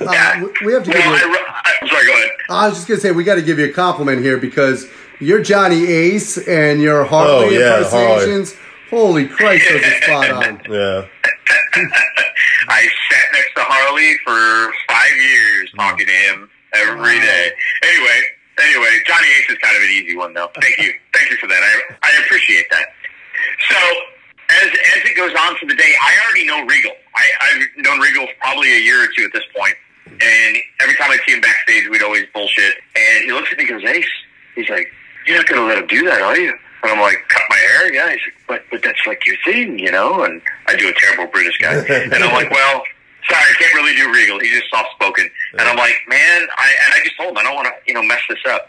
Uh, 0.00 0.40
we- 0.60 0.66
we 0.66 0.72
have 0.74 0.84
to 0.84 0.90
give 0.92 1.00
Well, 1.00 1.16
you. 1.18 1.34
I, 1.34 1.62
I, 1.64 1.72
I'm 1.80 1.88
sorry, 1.88 2.06
go 2.06 2.12
ahead. 2.12 2.30
I 2.50 2.68
was 2.68 2.74
just 2.76 2.88
gonna 2.88 3.00
say 3.00 3.10
we 3.12 3.24
got 3.24 3.36
to 3.36 3.42
give 3.42 3.58
you 3.58 3.66
a 3.66 3.72
compliment 3.72 4.20
here 4.22 4.36
because 4.36 4.86
you're 5.20 5.40
Johnny 5.42 5.86
Ace 5.86 6.36
and 6.46 6.80
your 6.82 7.04
Harley 7.04 7.32
Oh, 7.46 7.48
yeah, 7.50 7.78
impersonations. 7.78 8.54
Holy 8.90 9.26
Christ, 9.28 9.64
those 9.70 9.82
are 9.82 10.02
spot 10.02 10.30
on. 10.30 10.60
yeah. 10.70 11.06
I 12.68 12.82
sat 13.10 13.26
next 13.32 13.54
to 13.56 13.62
Harley 13.62 14.16
for 14.24 14.74
five 14.88 15.16
years 15.16 15.72
talking 15.76 16.06
to 16.06 16.12
him 16.12 16.50
every 16.74 17.20
day. 17.20 17.50
Anyway, 17.82 18.20
anyway, 18.58 18.92
Johnny 19.06 19.28
Ace 19.38 19.50
is 19.50 19.58
kind 19.58 19.76
of 19.76 19.82
an 19.82 19.90
easy 19.90 20.16
one 20.16 20.34
though. 20.34 20.50
Thank 20.60 20.78
you. 20.78 20.92
Thank 21.14 21.30
you 21.30 21.36
for 21.38 21.46
that. 21.46 21.62
I, 21.62 21.94
I 22.02 22.24
appreciate 22.24 22.66
that. 22.70 22.86
So 23.70 23.78
as 24.50 24.68
as 24.68 25.00
it 25.04 25.16
goes 25.16 25.32
on 25.38 25.56
for 25.56 25.66
the 25.66 25.74
day, 25.74 25.92
I 26.02 26.16
already 26.24 26.46
know 26.46 26.64
Regal. 26.66 26.92
I, 27.14 27.24
I've 27.40 27.84
known 27.84 28.00
Regal 28.00 28.26
for 28.26 28.34
probably 28.40 28.72
a 28.72 28.80
year 28.80 29.02
or 29.02 29.08
two 29.16 29.24
at 29.24 29.32
this 29.32 29.44
point. 29.56 29.74
And 30.06 30.56
every 30.80 30.94
time 30.94 31.10
I 31.10 31.18
see 31.26 31.32
him 31.34 31.40
backstage, 31.40 31.88
we'd 31.88 32.02
always 32.02 32.26
bullshit. 32.32 32.74
And 32.94 33.24
he 33.24 33.32
looks 33.32 33.48
at 33.50 33.58
me 33.58 33.66
and 33.68 33.80
goes, 33.82 33.90
Ace, 33.90 34.06
he's 34.54 34.68
like, 34.68 34.92
You're 35.26 35.38
not 35.38 35.48
gonna 35.48 35.66
let 35.66 35.78
him 35.78 35.86
do 35.86 36.04
that, 36.04 36.20
are 36.20 36.38
you? 36.38 36.52
And 36.84 36.92
I'm 36.92 37.00
like, 37.00 37.16
cut 37.28 37.42
my 37.48 37.56
hair? 37.56 37.92
Yeah. 37.94 38.10
He's 38.10 38.20
like, 38.20 38.34
but, 38.46 38.62
but 38.70 38.82
that's 38.82 39.06
like 39.06 39.26
your 39.26 39.36
thing, 39.42 39.78
you 39.78 39.90
know? 39.90 40.22
And 40.22 40.42
I 40.66 40.76
do 40.76 40.88
a 40.88 40.92
terrible 40.92 41.32
British 41.32 41.56
guy. 41.56 41.74
and 41.88 42.12
I'm 42.12 42.32
like, 42.32 42.50
well, 42.50 42.82
sorry, 43.28 43.44
I 43.44 43.54
can't 43.58 43.74
really 43.74 43.96
do 43.96 44.12
Regal. 44.12 44.40
He's 44.40 44.52
just 44.52 44.70
soft 44.70 44.90
spoken. 44.92 45.28
And 45.52 45.62
I'm 45.62 45.76
like, 45.76 45.96
man, 46.08 46.46
I, 46.56 46.68
and 46.84 46.94
I 46.94 46.98
just 47.04 47.16
told 47.16 47.30
him, 47.30 47.38
I 47.38 47.42
don't 47.42 47.54
want 47.54 47.68
to, 47.68 47.74
you 47.86 47.94
know, 47.94 48.02
mess 48.02 48.20
this 48.28 48.38
up. 48.48 48.68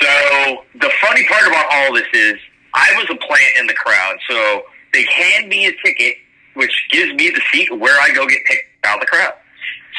So 0.00 0.64
the 0.74 0.90
funny 1.00 1.24
part 1.26 1.46
about 1.46 1.66
all 1.70 1.94
this 1.94 2.06
is 2.12 2.36
I 2.74 2.92
was 2.96 3.06
a 3.10 3.16
plant 3.16 3.52
in 3.58 3.66
the 3.66 3.74
crowd. 3.74 4.16
So 4.28 4.62
they 4.92 5.04
hand 5.04 5.48
me 5.48 5.66
a 5.66 5.72
ticket, 5.84 6.16
which 6.54 6.72
gives 6.90 7.12
me 7.14 7.30
the 7.30 7.40
seat 7.52 7.72
where 7.78 7.98
I 8.00 8.12
go 8.14 8.26
get 8.26 8.44
picked 8.44 8.64
out 8.84 8.96
of 8.96 9.00
the 9.00 9.06
crowd. 9.06 9.34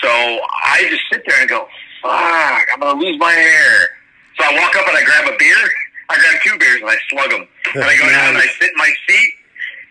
So 0.02 0.10
I 0.10 0.86
just 0.90 1.04
sit 1.12 1.24
there 1.28 1.40
and 1.40 1.50
go, 1.50 1.68
fuck, 2.02 2.68
I'm 2.74 2.80
going 2.80 3.00
to 3.00 3.06
lose 3.06 3.18
my 3.20 3.32
hair. 3.32 3.90
So 4.38 4.46
I 4.46 4.54
walk 4.54 4.76
up 4.76 4.88
and 4.88 4.98
I 4.98 5.04
grab 5.04 5.34
a 5.34 5.38
beer. 5.38 5.58
I 6.10 6.16
grab 6.16 6.42
two 6.44 6.58
beers 6.60 6.82
and 6.82 6.90
I 6.90 6.98
slug 7.10 7.32
them. 7.32 7.48
And 7.74 7.84
I 7.84 7.98
go 7.98 8.10
down 8.10 8.30
and 8.30 8.38
I 8.38 8.46
sit 8.60 8.70
in 8.70 8.78
my 8.78 8.92
seat. 9.08 9.34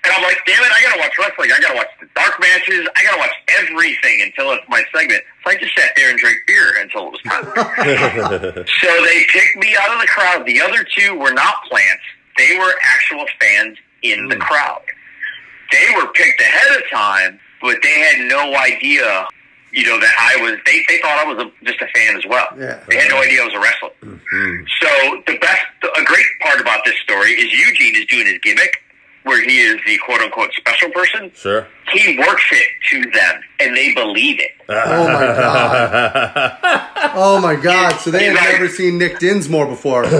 And 0.07 0.15
I'm 0.15 0.23
like, 0.23 0.39
damn 0.47 0.63
it, 0.63 0.71
I 0.71 0.81
gotta 0.83 1.01
watch 1.01 1.19
wrestling. 1.19 1.51
I 1.51 1.59
gotta 1.59 1.75
watch 1.75 1.91
the 1.99 2.07
dark 2.15 2.39
matches. 2.39 2.87
I 2.95 3.03
gotta 3.03 3.19
watch 3.19 3.35
everything 3.59 4.23
until 4.23 4.53
it's 4.53 4.63
my 4.69 4.85
segment. 4.95 5.23
So 5.43 5.51
I 5.51 5.57
just 5.57 5.75
sat 5.75 5.91
there 5.97 6.11
and 6.11 6.19
drank 6.19 6.39
beer 6.47 6.79
until 6.79 7.09
it 7.09 7.19
was 7.19 7.23
time. 7.27 7.43
so 8.81 8.91
they 9.03 9.27
picked 9.27 9.57
me 9.59 9.75
out 9.75 9.91
of 9.91 10.01
the 10.01 10.07
crowd. 10.07 10.47
The 10.47 10.63
other 10.63 10.87
two 10.87 11.19
were 11.19 11.33
not 11.33 11.65
plants. 11.65 12.07
They 12.39 12.57
were 12.57 12.73
actual 12.85 13.27
fans 13.41 13.79
in 14.03 14.29
the 14.29 14.37
hmm. 14.37 14.43
crowd. 14.43 14.83
They 15.73 15.87
were 15.97 16.07
picked 16.13 16.41
ahead 16.41 16.77
of 16.77 16.89
time, 16.89 17.41
but 17.61 17.79
they 17.83 17.99
had 17.99 18.29
no 18.29 18.55
idea, 18.55 19.27
you 19.73 19.85
know, 19.87 19.99
that 19.99 20.15
I 20.15 20.41
was, 20.41 20.61
they, 20.67 20.85
they 20.89 21.01
thought 21.03 21.19
I 21.19 21.27
was 21.27 21.43
a, 21.43 21.65
just 21.65 21.83
a 21.83 21.89
fan 21.89 22.17
as 22.17 22.25
well. 22.27 22.47
Yeah. 22.57 22.79
They 22.87 22.97
had 23.03 23.11
no 23.11 23.19
idea 23.19 23.43
I 23.43 23.45
was 23.47 23.55
a 23.55 23.59
wrestler. 23.59 23.91
Mm-hmm. 24.03 24.65
So 24.81 25.23
the 25.27 25.39
best, 25.41 25.67
a 25.83 26.05
great 26.05 26.27
part 26.41 26.61
about 26.61 26.85
this 26.85 26.95
story 27.03 27.33
is 27.33 27.51
Eugene 27.51 27.97
is 27.97 28.07
doing 28.07 28.27
his 28.27 28.39
gimmick, 28.39 28.86
where 29.27 29.43
he 29.43 29.59
is 29.59 29.77
the 29.87 29.99
quote 30.05 30.21
unquote 30.21 30.53
special 30.55 30.91
person. 30.91 31.31
Sure. 31.35 31.67
He 31.93 32.19
works 32.19 32.45
it 32.51 32.69
to 32.91 33.11
them, 33.11 33.41
and 33.61 33.77
they 33.77 33.95
believe 33.95 34.41
it. 34.41 34.53
Oh 34.69 35.07
my 35.07 35.27
god. 35.27 37.13
Oh 37.15 37.41
my 37.41 37.55
god. 37.55 38.01
So 38.01 38.11
they 38.11 38.25
had 38.25 38.35
like- 38.35 38.53
never 38.53 38.69
seen 38.69 38.99
Nick 38.99 39.19
Dinsmore 39.21 39.67
before. 39.67 40.03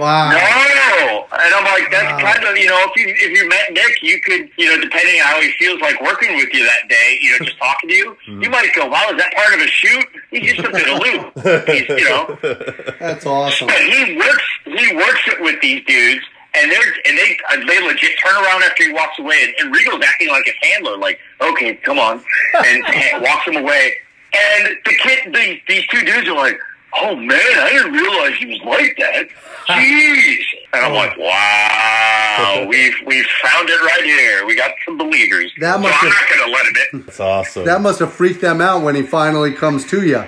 Wow. 0.00 0.30
No, 0.30 1.26
and 1.32 1.54
I'm 1.54 1.64
like, 1.64 1.90
that's 1.90 2.22
kind 2.22 2.44
of 2.44 2.56
you 2.56 2.66
know, 2.66 2.78
if 2.80 2.96
you 2.96 3.14
if 3.16 3.38
you 3.38 3.48
met 3.48 3.72
Nick, 3.72 4.02
you 4.02 4.20
could 4.20 4.50
you 4.56 4.66
know, 4.66 4.80
depending 4.80 5.20
on 5.20 5.26
how 5.26 5.40
he 5.40 5.50
feels 5.58 5.80
like 5.80 6.00
working 6.02 6.36
with 6.36 6.48
you 6.52 6.64
that 6.64 6.88
day, 6.88 7.18
you 7.20 7.30
know, 7.32 7.44
just 7.44 7.58
talking 7.58 7.88
to 7.88 7.94
you, 7.94 8.16
mm-hmm. 8.28 8.42
you 8.42 8.50
might 8.50 8.72
go, 8.74 8.86
wow, 8.86 9.08
is 9.10 9.16
that 9.18 9.32
part 9.34 9.54
of 9.54 9.60
a 9.60 9.66
shoot? 9.66 10.06
He's 10.30 10.54
just 10.54 10.68
a 10.68 10.72
bit 10.72 10.88
of 10.88 10.98
loop. 11.00 11.66
He's, 11.68 11.88
you 11.88 12.08
know, 12.08 12.38
That's 13.00 13.26
awesome. 13.26 13.68
But 13.68 13.80
he 13.80 14.16
works 14.16 14.44
he 14.64 14.96
works 14.96 15.22
it 15.26 15.40
with 15.40 15.60
these 15.60 15.84
dudes, 15.86 16.24
and 16.54 16.70
they're 16.70 16.92
and 17.06 17.16
they 17.18 17.38
uh, 17.50 17.66
they 17.66 17.80
legit 17.86 18.12
turn 18.18 18.34
around 18.44 18.62
after 18.64 18.84
he 18.84 18.92
walks 18.92 19.18
away, 19.18 19.38
and, 19.44 19.54
and 19.60 19.74
Regal's 19.74 20.02
acting 20.04 20.28
like 20.28 20.44
his 20.44 20.54
handler, 20.62 20.96
like 20.96 21.18
okay, 21.40 21.74
come 21.76 21.98
on, 21.98 22.22
and, 22.64 22.84
and 22.94 23.22
walks 23.22 23.46
him 23.46 23.56
away. 23.56 23.94
And 24.34 24.76
the 24.84 24.94
kid, 25.02 25.34
these 25.34 25.60
these 25.68 25.86
two 25.88 26.04
dudes 26.04 26.28
are 26.28 26.36
like, 26.36 26.58
oh 27.00 27.14
man, 27.16 27.40
I 27.58 27.70
didn't 27.72 27.92
realize 27.92 28.34
he 28.36 28.46
was 28.46 28.60
like 28.64 28.96
that. 28.98 29.28
Jeez, 29.66 30.44
and 30.72 30.84
I'm 30.84 30.94
like, 30.94 31.16
wow, 31.18 32.66
we've 32.68 32.94
we've 33.06 33.26
found 33.42 33.68
it 33.68 33.80
right 33.82 34.04
here. 34.04 34.46
We 34.46 34.56
got 34.56 34.72
some 34.86 34.98
believers. 34.98 35.52
That 35.60 35.74
so 35.76 35.80
must 35.82 36.02
I'm 36.02 36.10
have- 36.10 36.30
not 36.30 36.38
gonna 36.38 36.52
let 36.52 36.66
him 36.66 36.74
in. 36.92 37.00
That's 37.06 37.20
awesome. 37.20 37.64
That 37.64 37.80
must 37.80 37.98
have 38.00 38.12
freaked 38.12 38.40
them 38.40 38.60
out 38.60 38.82
when 38.82 38.94
he 38.94 39.02
finally 39.02 39.52
comes 39.52 39.84
to 39.90 40.04
you. 40.06 40.24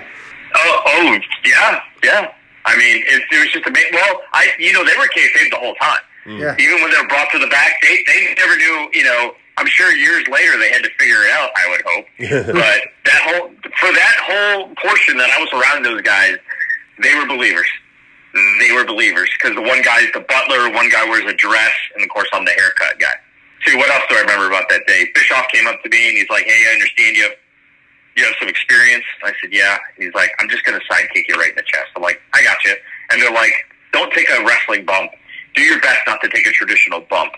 Oh, 0.55 0.81
oh, 0.85 1.17
yeah, 1.45 1.81
yeah. 2.03 2.31
I 2.65 2.77
mean, 2.77 3.03
it, 3.07 3.23
it 3.31 3.39
was 3.39 3.51
just 3.51 3.65
amazing. 3.67 3.91
Well, 3.93 4.21
I, 4.33 4.49
you 4.59 4.71
know, 4.71 4.85
they 4.85 4.95
were 4.97 5.07
kayfabe 5.07 5.49
the 5.49 5.57
whole 5.57 5.73
time. 5.75 5.99
Mm. 6.25 6.39
Yeah. 6.39 6.55
Even 6.59 6.81
when 6.81 6.91
they 6.91 6.97
were 7.01 7.07
brought 7.07 7.29
to 7.31 7.39
the 7.39 7.47
back, 7.47 7.81
they 7.81 8.03
they 8.07 8.33
never 8.37 8.55
knew. 8.57 8.89
You 8.93 9.03
know, 9.03 9.33
I'm 9.57 9.67
sure 9.67 9.93
years 9.93 10.27
later 10.27 10.57
they 10.57 10.71
had 10.71 10.83
to 10.83 10.89
figure 10.97 11.23
it 11.23 11.31
out. 11.31 11.49
I 11.55 11.69
would 11.69 11.81
hope, 11.85 12.05
but 12.55 12.79
that 13.05 13.21
whole 13.27 13.49
for 13.79 13.91
that 13.91 14.15
whole 14.23 14.73
portion 14.75 15.17
that 15.17 15.29
I 15.29 15.39
was 15.39 15.51
around 15.53 15.83
those 15.83 16.01
guys, 16.01 16.37
they 17.01 17.13
were 17.15 17.25
believers. 17.25 17.67
They 18.59 18.71
were 18.73 18.85
believers 18.85 19.29
because 19.37 19.53
the 19.55 19.61
one 19.61 19.83
guy's 19.83 20.09
the 20.13 20.25
butler, 20.25 20.73
one 20.73 20.89
guy 20.89 21.05
wears 21.05 21.29
a 21.29 21.35
dress, 21.35 21.73
and 21.93 22.03
of 22.03 22.09
course 22.09 22.27
I'm 22.33 22.45
the 22.45 22.51
haircut 22.51 22.97
guy. 22.99 23.13
See, 23.65 23.77
what 23.77 23.89
else 23.91 24.03
do 24.09 24.15
I 24.15 24.21
remember 24.21 24.47
about 24.47 24.67
that 24.69 24.87
day? 24.87 25.07
Bischoff 25.13 25.47
came 25.53 25.67
up 25.67 25.81
to 25.83 25.89
me 25.89 26.09
and 26.09 26.17
he's 26.17 26.29
like, 26.29 26.43
"Hey, 26.45 26.65
I 26.69 26.73
understand 26.73 27.15
you 27.15 27.23
have 27.23 27.37
you 28.15 28.23
have 28.23 28.33
some 28.39 28.49
experience? 28.49 29.05
I 29.23 29.33
said, 29.41 29.51
yeah. 29.51 29.77
He's 29.97 30.13
like, 30.13 30.29
I'm 30.39 30.49
just 30.49 30.63
going 30.65 30.79
to 30.79 30.85
sidekick 30.85 31.27
you 31.27 31.35
right 31.35 31.49
in 31.49 31.55
the 31.55 31.63
chest. 31.63 31.87
I'm 31.95 32.01
like, 32.01 32.21
I 32.33 32.43
got 32.43 32.57
you. 32.65 32.75
And 33.09 33.21
they're 33.21 33.33
like, 33.33 33.53
don't 33.91 34.11
take 34.13 34.29
a 34.29 34.43
wrestling 34.45 34.85
bump. 34.85 35.11
Do 35.55 35.61
your 35.61 35.79
best 35.81 35.99
not 36.07 36.21
to 36.21 36.29
take 36.29 36.45
a 36.47 36.51
traditional 36.51 37.01
bump. 37.01 37.33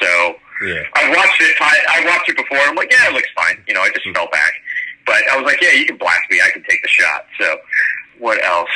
So 0.00 0.34
Yeah. 0.66 0.82
I 0.94 1.08
watched 1.10 1.40
it. 1.40 1.56
I, 1.60 2.02
I 2.02 2.06
watched 2.06 2.28
it 2.28 2.36
before. 2.36 2.58
I'm 2.58 2.74
like, 2.74 2.90
yeah, 2.90 3.08
it 3.08 3.12
looks 3.14 3.28
fine. 3.36 3.62
You 3.66 3.74
know, 3.74 3.80
I 3.82 3.90
just 3.90 4.06
fell 4.14 4.28
back. 4.30 4.52
But 5.06 5.22
I 5.30 5.36
was 5.36 5.44
like, 5.44 5.60
yeah, 5.60 5.72
you 5.72 5.86
can 5.86 5.96
blast 5.96 6.22
me. 6.30 6.40
I 6.40 6.50
can 6.50 6.62
take 6.68 6.80
the 6.82 6.88
shot. 6.88 7.26
So 7.40 7.56
what 8.18 8.42
else? 8.44 8.70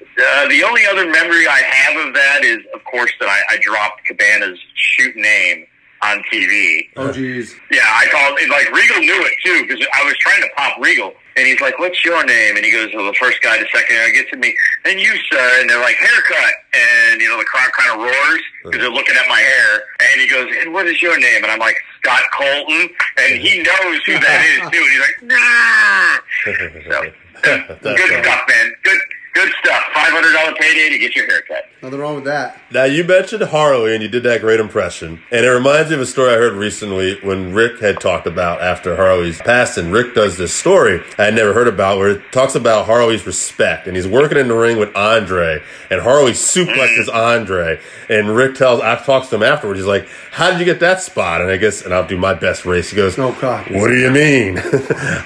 Uh, 0.00 0.48
the 0.48 0.62
only 0.64 0.84
other 0.86 1.06
memory 1.10 1.46
I 1.46 1.58
have 1.62 2.08
of 2.08 2.14
that 2.14 2.44
is, 2.44 2.58
of 2.74 2.82
course, 2.84 3.12
that 3.20 3.28
I, 3.28 3.54
I 3.54 3.58
dropped 3.60 4.04
Cabana's 4.04 4.58
shoot 4.74 5.14
name 5.16 5.66
on 6.02 6.22
TV. 6.32 6.88
Oh 6.96 7.08
jeez. 7.08 7.54
Yeah, 7.70 7.82
I 7.82 8.06
called 8.10 8.38
like 8.50 8.70
Regal 8.72 9.00
knew 9.00 9.20
it 9.24 9.32
too 9.44 9.66
because 9.66 9.84
I 9.94 10.04
was 10.04 10.16
trying 10.18 10.42
to 10.42 10.48
pop 10.56 10.78
Regal, 10.80 11.12
and 11.36 11.46
he's 11.46 11.60
like, 11.60 11.78
"What's 11.78 12.04
your 12.04 12.24
name?" 12.24 12.56
And 12.56 12.64
he 12.64 12.70
goes, 12.70 12.90
"Well, 12.94 13.06
the 13.06 13.18
first 13.18 13.42
guy, 13.42 13.58
the 13.58 13.66
second 13.72 13.96
guy 13.96 14.10
gets 14.10 14.30
to 14.30 14.36
me, 14.36 14.54
and 14.84 15.00
you, 15.00 15.14
sir." 15.30 15.60
And 15.60 15.68
they're 15.68 15.80
like, 15.80 15.96
"Haircut," 15.96 16.54
and 16.74 17.20
you 17.20 17.28
know 17.28 17.38
the 17.38 17.44
crowd 17.44 17.72
kind 17.72 17.90
of 17.92 18.06
roars 18.06 18.42
because 18.64 18.80
they're 18.80 18.90
looking 18.90 19.16
at 19.16 19.28
my 19.28 19.40
hair. 19.40 19.82
And 20.00 20.20
he 20.20 20.28
goes, 20.28 20.48
"And 20.60 20.72
what 20.72 20.86
is 20.86 21.02
your 21.02 21.18
name?" 21.18 21.42
And 21.42 21.50
I'm 21.50 21.58
like, 21.58 21.76
"Scott 22.02 22.22
Colton," 22.32 22.88
and 23.18 23.40
he 23.40 23.62
knows 23.62 23.98
who 24.06 24.14
that 24.18 24.40
is 24.54 24.70
too. 24.70 24.82
And 24.82 24.90
he's 24.90 25.00
like, 25.00 25.22
"Nah." 25.22 26.18
So, 27.44 27.54
good 27.80 28.24
stuff, 28.24 28.42
man. 28.48 28.74
Good, 28.82 28.98
Good 29.34 29.52
stuff. 29.62 29.82
Five 29.94 30.12
hundred 30.12 30.32
dollar 30.32 30.54
payday 30.56 30.88
to 30.90 30.98
get 30.98 31.14
your 31.14 31.26
haircut. 31.26 31.64
Nothing 31.82 32.00
wrong 32.00 32.16
with 32.16 32.24
that. 32.24 32.60
Now 32.72 32.84
you 32.84 33.04
mentioned 33.04 33.42
Harley 33.44 33.94
and 33.94 34.02
you 34.02 34.08
did 34.08 34.24
that 34.24 34.40
great 34.40 34.58
impression, 34.58 35.22
and 35.30 35.46
it 35.46 35.48
reminds 35.48 35.90
me 35.90 35.96
of 35.96 36.00
a 36.00 36.06
story 36.06 36.32
I 36.32 36.36
heard 36.36 36.54
recently 36.54 37.20
when 37.20 37.54
Rick 37.54 37.80
had 37.80 38.00
talked 38.00 38.26
about 38.26 38.60
after 38.60 38.96
Harley's 38.96 39.40
passing. 39.40 39.90
Rick 39.90 40.14
does 40.14 40.36
this 40.36 40.52
story 40.52 41.02
I 41.18 41.26
had 41.26 41.34
never 41.34 41.52
heard 41.52 41.68
about 41.68 41.98
where 41.98 42.10
it 42.10 42.32
talks 42.32 42.54
about 42.54 42.86
Harley's 42.86 43.26
respect, 43.26 43.86
and 43.86 43.96
he's 43.96 44.08
working 44.08 44.38
in 44.38 44.48
the 44.48 44.56
ring 44.56 44.78
with 44.78 44.94
Andre, 44.96 45.62
and 45.90 46.00
Harley 46.00 46.32
suplexes 46.32 47.06
mm. 47.06 47.14
Andre, 47.14 47.80
and 48.08 48.34
Rick 48.34 48.56
tells 48.56 48.80
I 48.80 48.96
talks 48.96 49.28
to 49.28 49.36
him 49.36 49.42
afterwards. 49.42 49.78
He's 49.78 49.86
like, 49.86 50.08
"How 50.32 50.50
did 50.50 50.58
you 50.58 50.64
get 50.64 50.80
that 50.80 51.00
spot?" 51.00 51.40
And 51.40 51.50
I 51.50 51.56
guess, 51.56 51.82
and 51.82 51.94
I'll 51.94 52.06
do 52.06 52.18
my 52.18 52.34
best 52.34 52.66
race. 52.66 52.90
He 52.90 52.96
goes, 52.96 53.18
Oh, 53.18 53.36
God. 53.40 53.70
What 53.70 53.88
do 53.88 53.96
you 53.96 54.10
mean?" 54.10 54.58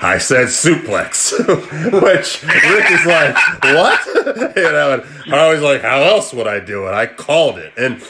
I 0.02 0.18
said 0.18 0.48
suplex, 0.48 1.32
which 2.02 2.42
Rick 2.42 2.90
is 2.90 3.06
like, 3.06 3.36
"What?" 3.74 3.91
you 4.56 4.62
know, 4.62 4.94
and 4.94 5.02
Harley's 5.30 5.62
like, 5.62 5.82
"How 5.82 6.02
else 6.02 6.32
would 6.32 6.46
I 6.46 6.60
do 6.60 6.86
it? 6.86 6.92
I 6.92 7.06
called 7.06 7.58
it." 7.58 7.72
And 7.76 8.02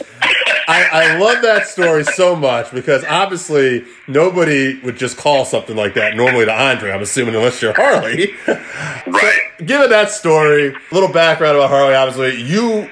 I, 0.69 0.89
I 0.93 1.19
love 1.19 1.43
that 1.43 1.67
story 1.67 2.05
so 2.05 2.37
much 2.37 2.71
because 2.73 3.05
obviously 3.05 3.85
nobody 4.07 4.81
would 4.81 4.97
just 4.97 5.17
call 5.17 5.45
something 5.45 5.77
like 5.77 5.95
that 5.95 6.17
normally 6.17 6.45
to 6.45 6.53
Andre. 6.53 6.93
I'm 6.93 7.03
assuming 7.03 7.35
unless 7.35 7.61
you're 7.63 7.75
Harley. 7.75 8.35
Right. 9.05 9.41
Given 9.59 9.91
that 9.91 10.11
story, 10.11 10.69
a 10.69 10.95
little 10.95 11.13
background 11.13 11.57
about 11.57 11.71
Harley. 11.71 11.95
Obviously, 11.95 12.41
you 12.41 12.89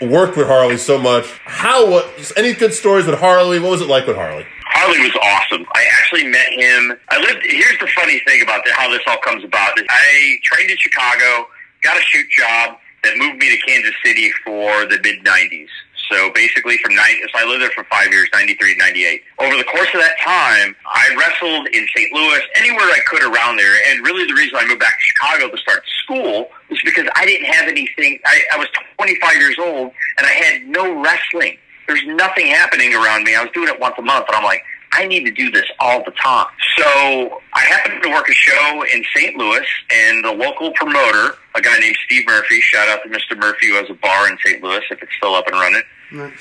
worked 0.00 0.36
with 0.36 0.48
Harley 0.48 0.76
so 0.76 0.98
much. 0.98 1.26
How? 1.44 1.88
What? 1.88 2.32
Any 2.36 2.52
good 2.52 2.74
stories 2.74 3.06
with 3.06 3.18
Harley? 3.18 3.60
What 3.60 3.70
was 3.70 3.80
it 3.80 3.88
like 3.88 4.06
with 4.06 4.16
Harley? 4.16 4.44
Harley 4.66 5.00
was 5.00 5.14
awesome. 5.22 5.64
I 5.74 5.84
actually 5.98 6.26
met 6.26 6.52
him. 6.52 6.98
I 7.10 7.20
lived. 7.20 7.42
Here's 7.44 7.78
the 7.78 7.88
funny 7.94 8.20
thing 8.26 8.42
about 8.42 8.64
the, 8.64 8.72
how 8.72 8.90
this 8.90 9.02
all 9.06 9.18
comes 9.18 9.44
about. 9.44 9.78
I 9.88 10.38
trained 10.42 10.70
in 10.70 10.76
Chicago, 10.78 11.46
got 11.82 11.96
a 11.96 12.02
shoot 12.02 12.28
job 12.30 12.78
that 13.04 13.16
moved 13.18 13.38
me 13.38 13.50
to 13.50 13.66
Kansas 13.66 13.94
City 14.04 14.30
for 14.44 14.86
the 14.86 14.98
mid 15.02 15.24
'90s. 15.24 15.68
So 16.10 16.30
basically, 16.34 16.76
from 16.78 16.94
90, 16.94 17.22
so 17.32 17.38
I 17.38 17.48
lived 17.48 17.62
there 17.62 17.70
for 17.70 17.84
five 17.84 18.12
years, 18.12 18.28
93 18.34 18.74
to 18.74 18.78
98. 18.78 19.22
Over 19.38 19.56
the 19.56 19.64
course 19.64 19.88
of 19.94 20.00
that 20.00 20.18
time, 20.20 20.76
I 20.84 21.14
wrestled 21.16 21.68
in 21.68 21.86
St. 21.96 22.12
Louis, 22.12 22.40
anywhere 22.56 22.84
I 22.84 23.00
could 23.06 23.22
around 23.22 23.56
there. 23.56 23.72
And 23.88 24.04
really, 24.04 24.26
the 24.26 24.34
reason 24.34 24.58
I 24.60 24.66
moved 24.66 24.80
back 24.80 24.98
to 24.98 25.04
Chicago 25.04 25.48
to 25.48 25.56
start 25.56 25.82
school 26.04 26.50
was 26.68 26.80
because 26.84 27.06
I 27.16 27.24
didn't 27.24 27.46
have 27.46 27.66
anything. 27.66 28.18
I, 28.26 28.42
I 28.52 28.58
was 28.58 28.68
25 28.98 29.36
years 29.36 29.56
old, 29.58 29.92
and 30.18 30.26
I 30.26 30.30
had 30.30 30.68
no 30.68 31.00
wrestling. 31.02 31.56
There's 31.86 32.04
nothing 32.06 32.46
happening 32.48 32.94
around 32.94 33.24
me. 33.24 33.34
I 33.34 33.42
was 33.42 33.52
doing 33.52 33.68
it 33.68 33.80
once 33.80 33.94
a 33.98 34.02
month, 34.02 34.26
and 34.28 34.36
I'm 34.36 34.44
like, 34.44 34.62
I 34.94 35.06
need 35.06 35.24
to 35.24 35.30
do 35.30 35.50
this 35.50 35.64
all 35.80 36.04
the 36.04 36.10
time. 36.12 36.46
So 36.76 37.40
I 37.54 37.60
happened 37.60 38.02
to 38.02 38.10
work 38.10 38.28
a 38.28 38.32
show 38.32 38.84
in 38.94 39.02
St. 39.14 39.36
Louis, 39.36 39.66
and 39.90 40.24
the 40.24 40.32
local 40.32 40.72
promoter, 40.72 41.34
a 41.54 41.60
guy 41.62 41.78
named 41.78 41.96
Steve 42.04 42.24
Murphy, 42.26 42.60
shout 42.60 42.88
out 42.88 43.00
to 43.04 43.08
Mr. 43.08 43.38
Murphy, 43.38 43.68
who 43.68 43.74
has 43.74 43.88
a 43.90 43.94
bar 43.94 44.28
in 44.30 44.36
St. 44.44 44.62
Louis 44.62 44.82
if 44.90 45.02
it's 45.02 45.12
still 45.16 45.34
up 45.34 45.46
and 45.46 45.54
running, 45.56 45.82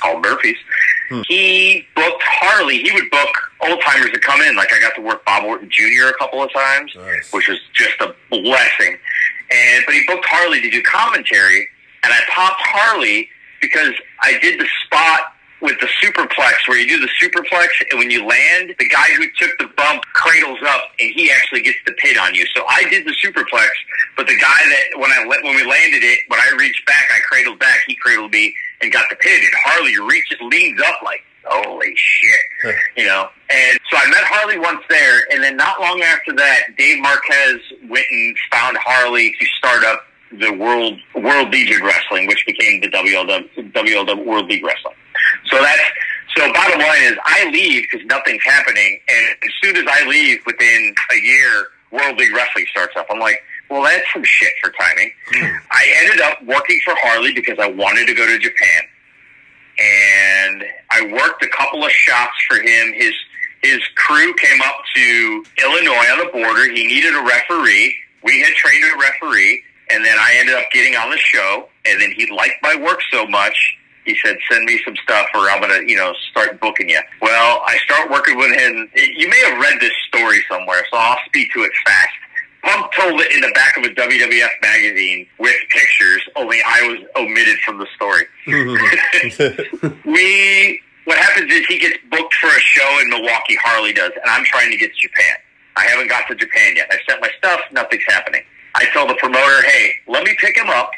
called 0.02 0.22
Murphy's. 0.22 0.58
Hmm. 1.10 1.22
He 1.28 1.88
booked 1.96 2.24
Harley. 2.24 2.80
He 2.80 2.92
would 2.92 3.10
book 3.10 3.30
old 3.62 3.82
timers 3.82 4.12
to 4.12 4.20
come 4.20 4.42
in. 4.42 4.56
Like 4.56 4.74
I 4.74 4.80
got 4.82 4.96
to 4.96 5.02
work 5.02 5.24
Bob 5.26 5.44
Orton 5.46 5.70
Jr. 5.72 6.08
a 6.10 6.14
couple 6.18 6.44
of 6.44 6.52
times, 6.54 6.92
Nice. 6.96 7.32
which 7.32 7.48
was 7.48 7.60
just 7.74 8.00
a 8.02 8.14
blessing. 8.30 8.98
And 9.50 9.84
but 9.86 9.96
he 9.96 10.04
booked 10.08 10.26
Harley 10.26 10.62
to 10.62 10.70
do 10.70 10.82
commentary, 10.84 11.68
and 12.04 12.14
I 12.14 12.20
popped 12.30 12.62
Harley 12.62 13.30
because 13.62 13.94
I 14.22 14.38
did 14.42 14.60
the 14.60 14.68
spot 14.86 15.34
with 15.62 15.80
the 15.80 15.88
superplex 16.02 16.68
where 16.68 16.78
you 16.80 16.88
do 16.88 17.00
the 17.00 17.10
superplex 17.22 17.70
and 17.90 18.00
when 18.00 18.10
you 18.10 18.26
land, 18.26 18.74
the 18.80 18.90
guy 18.90 19.14
who 19.16 19.26
took 19.38 19.58
the 19.60 19.68
bump 19.78 20.04
cradles 20.14 20.60
up 20.68 20.92
and 21.00 21.14
he 21.14 21.32
actually 21.32 21.62
gets 21.62 21.78
the 21.86 21.94
pin 21.94 22.18
on 22.18 22.34
you. 22.34 22.46
So 22.56 22.64
I 22.68 22.84
did 22.90 23.06
the 23.06 23.16
superplex, 23.24 23.70
but 24.18 24.28
the 24.28 24.38
guy 24.38 24.62
that 24.70 25.00
when 25.00 25.12
I 25.12 25.26
when 25.26 25.56
we 25.56 25.64
landed 25.64 26.04
it, 26.04 26.20
when 26.28 26.40
I 26.40 26.56
reached 26.58 26.86
back, 26.86 27.10
I 27.16 27.20
cradled 27.20 27.60
back, 27.60 27.82
he 27.88 27.96
cradled 27.96 28.32
me 28.32 28.54
and 28.82 28.92
got 28.92 29.06
the 29.10 29.16
pin. 29.16 29.40
And 29.40 29.54
Harley 29.64 29.98
reaches 30.00 30.38
leans 30.42 30.82
up 30.82 31.02
like 31.04 31.24
holy 31.44 31.94
shit, 31.96 32.76
you 32.96 33.06
know. 33.06 33.30
And 33.50 33.80
so 33.90 33.98
I 33.98 34.08
met 34.10 34.24
Harley 34.24 34.60
once 34.60 34.82
there, 34.90 35.26
and 35.32 35.44
then 35.44 35.58
not 35.58 35.80
long 35.80 36.02
after 36.02 36.34
that, 36.34 36.76
Dave 36.78 37.02
Marquez 37.02 37.60
went 37.90 38.06
and 38.10 38.36
found 38.52 38.78
Harley 38.80 39.36
to 39.40 39.46
start 39.58 39.84
up 39.84 40.06
the 40.40 40.52
World 40.52 40.98
World 41.16 41.52
League 41.52 41.84
Wrestling, 41.84 42.28
which 42.28 42.46
became 42.46 42.82
the 42.82 42.88
WLW, 42.88 43.72
WLW 43.74 44.26
World 44.26 44.48
League 44.48 44.64
Wrestling. 44.64 44.96
So 45.46 45.62
that's 45.62 45.82
so. 46.36 46.52
Bottom 46.54 46.80
line 46.80 47.04
is, 47.04 47.18
I 47.26 47.50
leave 47.52 47.88
because 47.90 48.06
nothing's 48.08 48.44
happening, 48.44 49.00
and 49.10 49.36
as 49.44 49.52
soon 49.62 49.78
as 49.78 49.86
I 49.88 50.06
leave, 50.08 50.40
within 50.46 50.96
a 51.12 51.18
year, 51.18 51.68
World 51.92 52.18
League 52.18 52.34
Wrestling 52.34 52.66
starts 52.72 52.96
up. 52.96 53.08
I'm 53.10 53.20
like, 53.20 53.44
well, 53.70 53.84
that's 53.84 54.06
some 54.14 54.24
shit 54.24 54.52
for 54.64 54.72
timing. 54.72 55.12
Hmm. 55.32 55.56
I 55.72 55.86
ended 56.04 56.22
up 56.22 56.44
working 56.44 56.80
for 56.84 56.94
Harley 57.00 57.34
because 57.34 57.58
I 57.60 57.68
wanted 57.68 58.06
to 58.08 58.14
go 58.14 58.26
to 58.26 58.38
Japan, 58.38 58.84
and 59.80 60.64
I 60.90 61.12
worked 61.14 61.44
a 61.44 61.50
couple 61.50 61.84
of 61.84 61.92
shots 61.92 62.34
for 62.48 62.58
him. 62.58 62.94
His 62.94 63.14
his 63.62 63.80
crew 63.96 64.34
came 64.36 64.62
up 64.62 64.76
to 64.96 65.46
Illinois 65.64 66.08
on 66.12 66.20
the 66.26 66.30
border. 66.34 66.66
He 66.72 66.88
needed 66.88 67.14
a 67.14 67.22
referee. 67.22 67.96
We 68.24 68.42
had 68.42 68.54
trained 68.54 68.84
a 68.84 68.98
referee, 68.98 69.64
and 69.92 70.04
then 70.04 70.18
I 70.18 70.36
ended 70.38 70.56
up 70.56 70.66
getting 70.72 70.96
on 70.96 71.12
the 71.12 71.18
show. 71.18 71.70
And 71.86 72.02
then 72.02 72.12
he 72.12 72.30
liked 72.32 72.62
my 72.62 72.76
work 72.76 73.00
so 73.12 73.26
much, 73.28 73.78
he 74.06 74.18
said, 74.24 74.38
"Send 74.50 74.66
me 74.66 74.82
some 74.84 74.96
stuff, 74.98 75.28
or 75.34 75.50
I'm 75.50 75.62
gonna, 75.62 75.82
you 75.86 75.96
know, 75.96 76.14
start 76.32 76.60
booking 76.60 76.90
you." 76.90 77.00
Well, 77.22 77.64
I 77.66 77.78
start 77.86 78.10
working 78.10 78.38
with 78.38 78.52
him. 78.52 78.90
You 78.96 79.30
may 79.30 79.40
have 79.46 79.60
read 79.60 79.80
this 79.80 79.94
story 80.08 80.44
somewhere, 80.50 80.84
so 80.92 80.98
I'll 80.98 81.20
speak 81.28 81.52
to 81.54 81.62
it 81.62 81.72
fast. 81.86 82.14
Punk 82.64 82.92
told 82.94 83.20
it 83.22 83.32
in 83.32 83.42
the 83.42 83.52
back 83.56 83.76
of 83.78 83.84
a 83.84 83.90
WWF 83.90 84.52
magazine 84.62 85.26
with 85.40 85.56
pictures, 85.70 86.22
only 86.36 86.60
I 86.66 86.88
was 86.88 87.00
omitted 87.16 87.58
from 87.66 87.80
the 87.80 87.88
story. 87.96 88.26
Mm-hmm. 88.46 89.88
we 90.12 90.82
what 91.06 91.18
happens 91.18 91.52
is 91.52 91.66
he 91.66 91.80
gets 91.80 91.98
booked 92.12 92.34
for 92.36 92.48
a 92.48 92.60
show 92.60 93.00
in 93.02 93.10
Milwaukee. 93.10 93.58
Harley 93.64 93.94
does, 93.94 94.12
and 94.12 94.30
I'm 94.30 94.44
trying 94.46 94.70
to 94.72 94.78
get 94.78 94.94
to 94.94 95.00
Japan. 95.00 95.36
I 95.76 95.86
haven't 95.86 96.10
got 96.10 96.28
to 96.28 96.36
Japan 96.36 96.76
yet. 96.76 96.88
I 96.92 96.98
sent 97.10 97.22
my 97.22 97.30
stuff. 97.38 97.60
Nothing's 97.72 98.04
happening. 98.08 98.44
I 98.76 98.86
tell 98.94 99.08
the 99.08 99.16
promoter, 99.16 99.62
"Hey, 99.64 99.96
let 100.08 100.24
me 100.24 100.36
pick 100.40 100.56
him 100.56 100.70
up. 100.70 100.92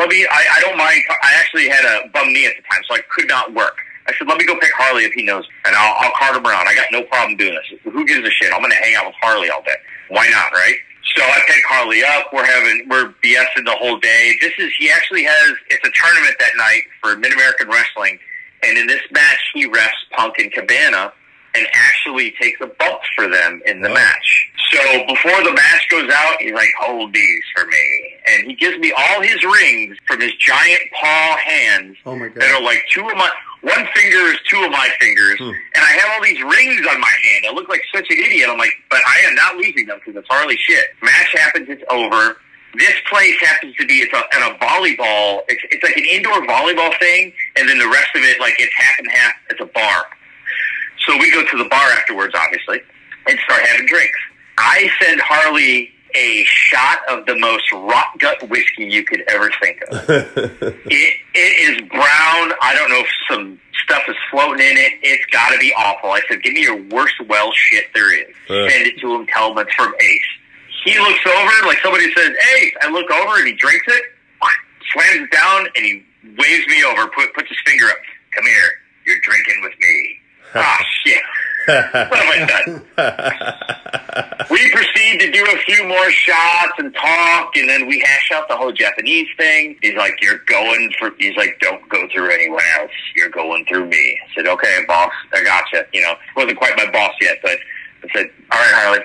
Let 0.00 0.08
me. 0.08 0.24
I, 0.24 0.42
I 0.56 0.60
don't 0.62 0.78
mind. 0.78 1.04
I 1.22 1.36
actually 1.36 1.68
had 1.68 1.84
a 1.84 2.08
bum 2.08 2.32
knee 2.32 2.46
at 2.46 2.56
the 2.56 2.62
time, 2.62 2.80
so 2.88 2.96
I 2.96 3.04
could 3.12 3.28
not 3.28 3.52
work. 3.52 3.76
I 4.08 4.16
said, 4.16 4.26
let 4.26 4.38
me 4.38 4.46
go 4.46 4.58
pick 4.58 4.72
Harley 4.72 5.04
if 5.04 5.12
he 5.12 5.22
knows, 5.22 5.44
and 5.66 5.76
I'll, 5.76 5.94
I'll 6.00 6.16
cart 6.16 6.34
him 6.34 6.46
around. 6.46 6.66
I 6.66 6.74
got 6.74 6.86
no 6.90 7.02
problem 7.04 7.36
doing 7.36 7.52
this. 7.52 7.78
Who 7.84 8.06
gives 8.06 8.26
a 8.26 8.30
shit? 8.30 8.50
I'm 8.50 8.60
going 8.60 8.72
to 8.72 8.80
hang 8.80 8.94
out 8.96 9.04
with 9.04 9.14
Harley 9.20 9.50
all 9.50 9.62
day. 9.62 9.76
Why 10.08 10.26
not, 10.32 10.52
right? 10.52 10.74
So 11.14 11.22
I 11.22 11.38
pick 11.46 11.62
Harley 11.68 12.02
up. 12.02 12.32
We're 12.32 12.46
having 12.46 12.88
we're 12.88 13.12
BSing 13.22 13.66
the 13.66 13.76
whole 13.76 13.98
day. 14.00 14.36
This 14.40 14.52
is 14.58 14.72
he 14.78 14.90
actually 14.90 15.24
has 15.24 15.52
it's 15.68 15.86
a 15.86 15.92
tournament 15.92 16.34
that 16.40 16.56
night 16.56 16.84
for 17.02 17.16
Mid 17.16 17.34
American 17.34 17.68
Wrestling, 17.68 18.18
and 18.62 18.78
in 18.78 18.86
this 18.86 19.02
match 19.10 19.52
he 19.52 19.68
refs 19.68 20.00
Punk 20.12 20.38
and 20.38 20.50
Cabana, 20.50 21.12
and 21.54 21.66
actually 21.74 22.32
takes 22.40 22.60
a 22.60 22.66
bump 22.66 23.00
for 23.16 23.28
them 23.28 23.60
in 23.66 23.80
the 23.82 23.88
Wow. 23.88 23.94
match. 23.94 24.50
So 24.72 25.04
before 25.06 25.42
the 25.42 25.52
match 25.52 25.88
goes 25.90 26.08
out, 26.10 26.40
he's 26.40 26.52
like, 26.52 26.70
"Hold 26.78 27.12
these 27.12 27.42
for 27.56 27.66
me," 27.66 28.14
and 28.28 28.46
he 28.46 28.54
gives 28.54 28.78
me 28.78 28.92
all 28.92 29.20
his 29.20 29.42
rings 29.42 29.96
from 30.06 30.20
his 30.20 30.32
giant 30.36 30.82
paw 30.92 31.36
hands 31.38 31.96
Oh 32.06 32.14
my 32.14 32.28
god. 32.28 32.40
that 32.40 32.54
are 32.54 32.62
like 32.62 32.84
two 32.90 33.08
of 33.08 33.16
my 33.16 33.30
one 33.62 33.86
finger 33.94 34.18
is 34.32 34.38
two 34.48 34.62
of 34.64 34.70
my 34.70 34.88
fingers, 35.00 35.38
hmm. 35.38 35.48
and 35.50 35.84
I 35.84 35.90
have 35.98 36.10
all 36.14 36.22
these 36.22 36.40
rings 36.40 36.86
on 36.86 36.98
my 37.00 37.12
hand. 37.24 37.46
I 37.48 37.52
look 37.52 37.68
like 37.68 37.82
such 37.94 38.06
an 38.10 38.16
idiot. 38.18 38.48
I'm 38.48 38.56
like, 38.58 38.72
but 38.90 39.00
I 39.06 39.18
am 39.26 39.34
not 39.34 39.56
losing 39.56 39.86
them 39.86 39.98
because 39.98 40.16
it's 40.16 40.28
Harley 40.30 40.56
shit. 40.56 40.86
Match 41.02 41.32
happens, 41.36 41.68
it's 41.68 41.82
over. 41.90 42.36
This 42.78 42.94
place 43.10 43.34
happens 43.40 43.74
to 43.76 43.84
be 43.86 43.94
it's 43.94 44.12
a, 44.14 44.18
at 44.34 44.52
a 44.52 44.54
volleyball. 44.64 45.42
It's, 45.48 45.60
it's 45.72 45.82
like 45.82 45.96
an 45.96 46.04
indoor 46.08 46.40
volleyball 46.46 46.96
thing, 47.00 47.32
and 47.56 47.68
then 47.68 47.78
the 47.78 47.88
rest 47.88 48.08
of 48.14 48.22
it 48.22 48.38
like 48.40 48.54
it's 48.58 48.72
half 48.76 48.98
and 49.00 49.10
half. 49.10 49.32
It's 49.50 49.60
a 49.60 49.66
bar. 49.66 50.06
So 51.06 51.16
we 51.18 51.30
go 51.30 51.44
to 51.44 51.58
the 51.58 51.68
bar 51.68 51.90
afterwards, 51.92 52.34
obviously, 52.36 52.80
and 53.28 53.38
start 53.44 53.62
having 53.62 53.86
drinks. 53.86 54.18
I 54.58 54.90
send 55.00 55.20
Harley 55.20 55.90
a 56.14 56.44
shot 56.44 56.98
of 57.08 57.24
the 57.26 57.38
most 57.38 57.70
rot 57.72 58.18
gut 58.18 58.48
whiskey 58.48 58.84
you 58.84 59.04
could 59.04 59.22
ever 59.28 59.50
think 59.60 59.80
of. 59.90 60.10
it 60.10 61.16
it 61.34 61.38
is 61.38 61.80
brown. 61.88 62.52
I 62.62 62.74
don't 62.74 62.90
know 62.90 63.00
if 63.00 63.08
some 63.30 63.60
stuff 63.84 64.02
is 64.08 64.16
floating 64.30 64.64
in 64.64 64.76
it. 64.76 64.98
It's 65.02 65.24
got 65.26 65.50
to 65.50 65.58
be 65.58 65.72
awful. 65.76 66.10
I 66.10 66.20
said, 66.28 66.42
give 66.42 66.54
me 66.54 66.62
your 66.62 66.80
worst 66.90 67.14
well 67.28 67.50
shit 67.52 67.86
there 67.94 68.12
is. 68.12 68.34
Uh. 68.48 68.68
Send 68.68 68.86
it 68.86 68.98
to 69.00 69.14
him. 69.14 69.26
Tell 69.26 69.52
him 69.52 69.58
it's 69.58 69.74
from 69.74 69.94
Ace. 70.00 70.30
He 70.84 70.98
looks 70.98 71.20
over 71.26 71.66
like 71.66 71.78
somebody 71.82 72.12
says 72.14 72.30
Ace. 72.56 72.72
I 72.82 72.90
look 72.90 73.10
over 73.10 73.36
and 73.36 73.46
he 73.46 73.54
drinks 73.54 73.86
it, 73.88 74.02
slams 74.92 75.28
it 75.28 75.30
down, 75.30 75.66
and 75.76 75.84
he 75.84 76.02
waves 76.38 76.66
me 76.68 76.82
over. 76.84 77.06
Put 77.08 77.34
puts 77.34 77.48
his 77.48 77.58
finger 77.66 77.86
up. 77.86 77.96
Come 78.34 78.46
here. 78.46 78.70
You're 79.06 79.20
drinking 79.20 79.62
with 79.62 79.72
me. 79.80 80.19
Ah 80.54 80.84
shit. 81.04 81.22
What 81.66 81.86
have 81.86 82.12
I 82.14 82.46
done? 82.46 82.82
we 84.50 84.70
proceed 84.72 85.20
to 85.20 85.30
do 85.30 85.44
a 85.44 85.56
few 85.58 85.86
more 85.86 86.10
shots 86.10 86.72
and 86.78 86.92
talk, 86.94 87.56
and 87.56 87.68
then 87.68 87.86
we 87.86 88.00
hash 88.00 88.30
out 88.32 88.48
the 88.48 88.56
whole 88.56 88.72
Japanese 88.72 89.28
thing. 89.36 89.76
He's 89.82 89.94
like, 89.94 90.14
"You're 90.20 90.38
going 90.46 90.90
for." 90.98 91.10
He's 91.18 91.36
like, 91.36 91.58
"Don't 91.60 91.86
go 91.88 92.08
through 92.12 92.30
anyone 92.30 92.62
else. 92.80 92.90
You're 93.14 93.28
going 93.28 93.64
through 93.66 93.86
me." 93.86 94.18
I 94.28 94.34
said, 94.34 94.46
"Okay, 94.48 94.80
boss. 94.88 95.12
I 95.32 95.44
gotcha." 95.44 95.86
You 95.92 96.00
know, 96.02 96.14
wasn't 96.36 96.58
quite 96.58 96.76
my 96.76 96.90
boss 96.90 97.12
yet, 97.20 97.38
but 97.42 97.58
I 98.04 98.08
said, 98.14 98.30
"All 98.50 98.58
right, 98.58 98.74
Harley." 98.74 99.00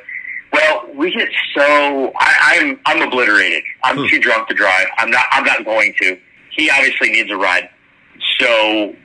Well, 0.54 0.88
we 0.96 1.12
get 1.14 1.28
so 1.56 2.14
I, 2.18 2.36
I'm 2.62 2.80
I'm 2.86 3.02
obliterated. 3.08 3.64
I'm 3.84 3.98
Hmm. 3.98 4.08
too 4.08 4.20
drunk 4.20 4.48
to 4.48 4.54
drive. 4.56 4.88
I'm 4.98 5.12
not 5.12 5.26
I'm 5.32 5.44
not 5.44 5.66
going 5.66 5.94
to. 6.02 6.18
He 6.52 6.70
obviously 6.72 7.12
needs 7.12 7.30
a 7.30 7.36
ride. 7.36 7.70
So 8.40 8.96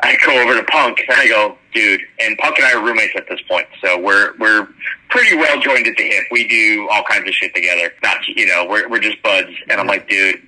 I 0.00 0.16
go 0.24 0.40
over 0.40 0.54
to 0.54 0.64
Punk 0.64 1.00
and 1.08 1.18
I 1.18 1.26
go, 1.26 1.56
dude, 1.74 2.00
and 2.20 2.38
Punk 2.38 2.58
and 2.58 2.66
I 2.66 2.74
are 2.74 2.84
roommates 2.84 3.14
at 3.16 3.28
this 3.28 3.40
point. 3.48 3.66
So 3.82 3.98
we're 3.98 4.36
we're 4.38 4.68
pretty 5.10 5.36
well 5.36 5.60
joined 5.60 5.86
at 5.86 5.96
the 5.96 6.04
hip. 6.04 6.24
We 6.30 6.46
do 6.46 6.88
all 6.90 7.02
kinds 7.04 7.28
of 7.28 7.34
shit 7.34 7.54
together. 7.54 7.92
Not 8.02 8.18
you 8.28 8.46
know, 8.46 8.66
we're 8.68 8.88
we're 8.88 9.00
just 9.00 9.20
buds. 9.22 9.50
And 9.68 9.80
I'm 9.80 9.86
like, 9.86 10.08
dude, 10.08 10.40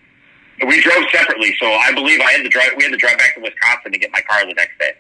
we 0.67 0.81
drove 0.81 1.05
separately, 1.13 1.55
so 1.61 1.67
I 1.67 1.93
believe 1.93 2.21
I 2.21 2.33
had 2.33 2.43
to 2.43 2.49
drive. 2.49 2.73
We 2.77 2.85
had 2.85 2.93
to 2.93 2.99
drive 2.99 3.19
back 3.19 3.35
to 3.35 3.41
Wisconsin 3.41 3.93
to 3.93 3.99
get 3.99 4.13
my 4.13 4.21
car 4.23 4.47
the 4.47 4.55
next 4.55 4.79
day. 4.79 4.93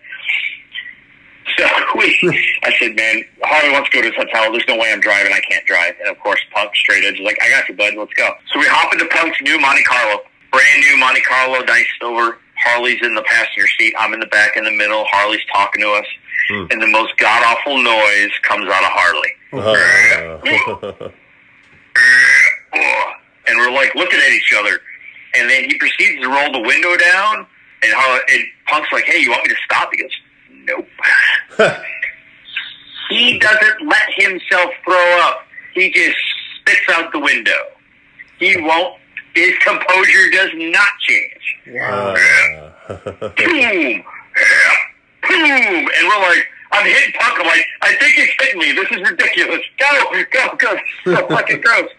So 1.58 1.66
we, 1.96 2.58
I 2.62 2.72
said, 2.78 2.96
man, 2.96 3.24
Harley 3.42 3.72
wants 3.72 3.90
to 3.90 3.96
go 3.96 4.02
to 4.02 4.10
this 4.10 4.16
hotel. 4.16 4.52
There's 4.52 4.66
no 4.68 4.76
way 4.76 4.92
I'm 4.92 5.00
driving. 5.00 5.32
I 5.32 5.40
can't 5.40 5.64
drive. 5.66 5.94
And 6.00 6.08
of 6.08 6.18
course, 6.20 6.40
Punk 6.54 6.74
straight 6.74 7.04
edge 7.04 7.14
is 7.14 7.20
like, 7.20 7.38
I 7.42 7.50
got 7.50 7.68
you, 7.68 7.74
bud. 7.74 7.94
Let's 7.96 8.12
go. 8.14 8.30
So 8.52 8.58
we 8.58 8.66
hop 8.68 8.92
into 8.92 9.06
Punk's 9.06 9.40
new 9.42 9.58
Monte 9.58 9.82
Carlo, 9.84 10.22
brand 10.52 10.80
new 10.80 10.96
Monte 10.98 11.20
Carlo, 11.22 11.60
nice 11.64 11.86
silver. 12.00 12.38
Harley's 12.64 13.00
in 13.02 13.14
the 13.14 13.22
passenger 13.22 13.66
seat. 13.78 13.94
I'm 13.98 14.12
in 14.12 14.20
the 14.20 14.26
back 14.26 14.56
in 14.56 14.64
the 14.64 14.70
middle. 14.70 15.04
Harley's 15.10 15.40
talking 15.52 15.82
to 15.82 15.90
us, 15.92 16.06
and 16.70 16.80
the 16.82 16.86
most 16.86 17.16
god 17.18 17.42
awful 17.44 17.82
noise 17.82 18.30
comes 18.42 18.68
out 18.68 18.82
of 18.82 18.90
Harley. 18.92 19.32
Uh, 19.52 20.38
and 23.48 23.58
we're 23.58 23.70
like 23.72 23.94
looking 23.94 24.18
at 24.18 24.32
each 24.32 24.54
other. 24.58 24.80
And 25.34 25.48
then 25.48 25.64
he 25.64 25.78
proceeds 25.78 26.20
to 26.22 26.28
roll 26.28 26.50
the 26.52 26.60
window 26.60 26.96
down, 26.96 27.46
and, 27.82 27.92
how, 27.92 28.18
and 28.32 28.42
Punk's 28.66 28.90
like, 28.92 29.04
"Hey, 29.04 29.18
you 29.20 29.30
want 29.30 29.46
me 29.46 29.54
to 29.54 29.60
stop?" 29.64 29.90
He 29.92 29.98
goes, 30.02 30.10
"Nope." 30.64 30.88
he 33.10 33.38
doesn't 33.38 33.86
let 33.88 34.08
himself 34.16 34.70
throw 34.84 35.18
up. 35.20 35.46
He 35.74 35.90
just 35.92 36.16
spits 36.60 36.80
out 36.90 37.12
the 37.12 37.20
window. 37.20 37.52
He 38.38 38.56
won't. 38.60 38.96
His 39.34 39.52
composure 39.58 40.30
does 40.30 40.50
not 40.54 40.88
change. 41.00 41.80
uh, 41.90 42.16
Boom, 43.36 44.02
boom, 45.28 45.88
and 45.88 46.08
we're 46.08 46.20
like, 46.28 46.46
I'm 46.72 46.86
hitting 46.86 47.12
Punk. 47.18 47.38
I'm 47.40 47.46
like, 47.46 47.64
I 47.82 47.94
think 47.96 48.14
he's 48.14 48.28
hitting 48.40 48.60
me. 48.60 48.72
This 48.72 48.90
is 48.90 49.08
ridiculous. 49.10 49.60
Go, 49.78 50.24
go, 50.32 50.56
go. 50.56 50.76
So 51.04 51.26
fucking 51.28 51.60
gross. 51.60 51.90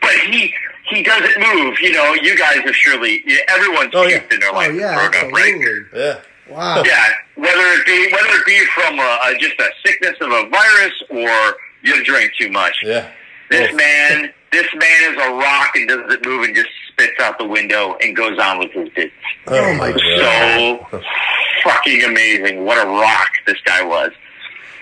But 0.00 0.12
he 0.30 0.54
he 0.90 1.02
doesn't 1.02 1.38
move. 1.40 1.78
You 1.80 1.92
know, 1.92 2.14
you 2.14 2.36
guys 2.38 2.58
have 2.64 2.74
surely 2.74 3.22
everyone's 3.48 3.90
Oh, 3.94 4.04
yeah. 4.06 4.22
in 4.30 4.40
their 4.40 4.50
Oh 4.50 4.54
life 4.54 4.74
yeah, 4.74 4.94
growing 5.10 5.26
up, 5.26 5.32
right? 5.32 5.84
yeah. 5.94 6.20
Wow. 6.54 6.82
Yeah, 6.86 7.08
whether 7.34 7.60
it 7.60 7.86
be 7.86 8.08
whether 8.12 8.34
it 8.40 8.46
be 8.46 8.64
from 8.74 8.98
a, 8.98 9.18
a, 9.24 9.36
just 9.38 9.58
a 9.60 9.68
sickness 9.84 10.14
of 10.20 10.30
a 10.30 10.48
virus 10.48 11.02
or 11.10 11.56
you 11.82 12.02
drink 12.04 12.32
too 12.40 12.50
much. 12.50 12.76
Yeah. 12.82 13.10
This 13.50 13.74
man, 13.74 14.32
this 14.52 14.66
man 14.74 15.12
is 15.12 15.22
a 15.22 15.32
rock 15.34 15.70
and 15.74 15.88
doesn't 15.88 16.26
move 16.26 16.44
and 16.44 16.54
just 16.54 16.68
spits 16.88 17.20
out 17.20 17.38
the 17.38 17.46
window 17.46 17.96
and 18.02 18.14
goes 18.16 18.38
on 18.38 18.58
with 18.58 18.72
his 18.72 18.88
business. 18.90 19.12
Oh, 19.46 19.56
oh 19.56 19.74
my 19.74 19.92
god! 19.92 20.90
So 20.90 21.02
fucking 21.64 22.04
amazing! 22.04 22.64
What 22.64 22.78
a 22.78 22.88
rock 22.88 23.30
this 23.46 23.60
guy 23.64 23.82
was. 23.84 24.12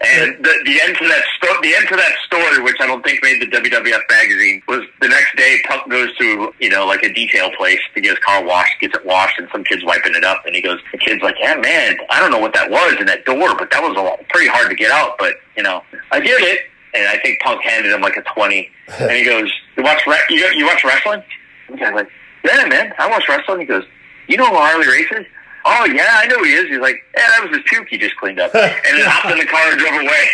And 0.04 0.44
the, 0.44 0.52
the 0.66 0.80
end 0.82 0.96
to 0.98 1.08
that 1.08 1.24
sto- 1.36 1.60
the 1.62 1.74
end 1.74 1.88
to 1.88 1.96
that 1.96 2.12
story, 2.26 2.62
which 2.62 2.76
I 2.80 2.86
don't 2.86 3.02
think 3.02 3.22
made 3.22 3.40
the 3.40 3.46
WWF 3.46 4.02
magazine, 4.10 4.62
was 4.68 4.82
the 5.00 5.08
next 5.08 5.34
day. 5.36 5.58
Punk 5.66 5.90
goes 5.90 6.14
to 6.18 6.52
you 6.60 6.68
know 6.68 6.86
like 6.86 7.02
a 7.02 7.12
detail 7.12 7.50
place 7.56 7.80
to 7.94 8.00
get 8.00 8.10
his 8.10 8.18
car 8.18 8.44
washed, 8.44 8.78
gets 8.80 8.94
it 8.94 9.06
washed, 9.06 9.38
and 9.38 9.48
some 9.50 9.64
kid's 9.64 9.84
wiping 9.84 10.14
it 10.14 10.24
up, 10.24 10.44
and 10.44 10.54
he 10.54 10.60
goes, 10.60 10.80
the 10.92 10.98
kid's 10.98 11.22
like, 11.22 11.36
yeah, 11.40 11.54
man, 11.54 11.96
I 12.10 12.20
don't 12.20 12.30
know 12.30 12.38
what 12.38 12.52
that 12.54 12.70
was 12.70 12.96
in 13.00 13.06
that 13.06 13.24
door, 13.24 13.56
but 13.56 13.70
that 13.70 13.82
was 13.82 13.96
a 13.96 14.02
lot, 14.02 14.20
pretty 14.28 14.48
hard 14.48 14.68
to 14.68 14.76
get 14.76 14.90
out, 14.90 15.16
but 15.18 15.36
you 15.56 15.62
know, 15.62 15.82
I 16.12 16.20
did 16.20 16.42
it. 16.42 16.66
And 16.94 17.08
I 17.08 17.18
think 17.18 17.40
Punk 17.40 17.62
handed 17.62 17.92
him 17.92 18.00
like 18.00 18.16
a 18.16 18.22
twenty, 18.22 18.70
and 18.98 19.10
he 19.12 19.24
goes, 19.24 19.52
"You 19.76 19.82
watch 19.82 20.06
re- 20.06 20.24
you, 20.30 20.46
you 20.56 20.64
watch 20.66 20.82
wrestling?" 20.84 21.22
And 21.68 21.76
the 21.76 21.80
guy's 21.84 21.94
like, 21.94 22.08
"Yeah, 22.44 22.64
man, 22.66 22.94
I 22.98 23.08
watch 23.10 23.28
wrestling." 23.28 23.60
He 23.60 23.66
goes, 23.66 23.84
"You 24.28 24.36
know 24.38 24.46
who 24.46 24.56
Harley 24.56 24.86
Race 24.86 25.10
is?" 25.12 25.26
Oh 25.64 25.84
yeah, 25.86 26.06
I 26.20 26.26
know 26.26 26.36
who 26.38 26.44
he 26.44 26.52
is. 26.54 26.68
He's 26.68 26.78
like, 26.80 27.04
"Yeah, 27.16 27.28
that 27.28 27.42
was 27.42 27.56
his 27.56 27.64
puke 27.66 27.88
he 27.88 27.98
just 27.98 28.16
cleaned 28.16 28.40
up," 28.40 28.54
and 28.54 28.72
then 28.98 29.04
hopped 29.06 29.30
in 29.32 29.38
the 29.38 29.46
car 29.46 29.70
and 29.70 29.78
drove 29.78 29.94
away. 30.00 30.28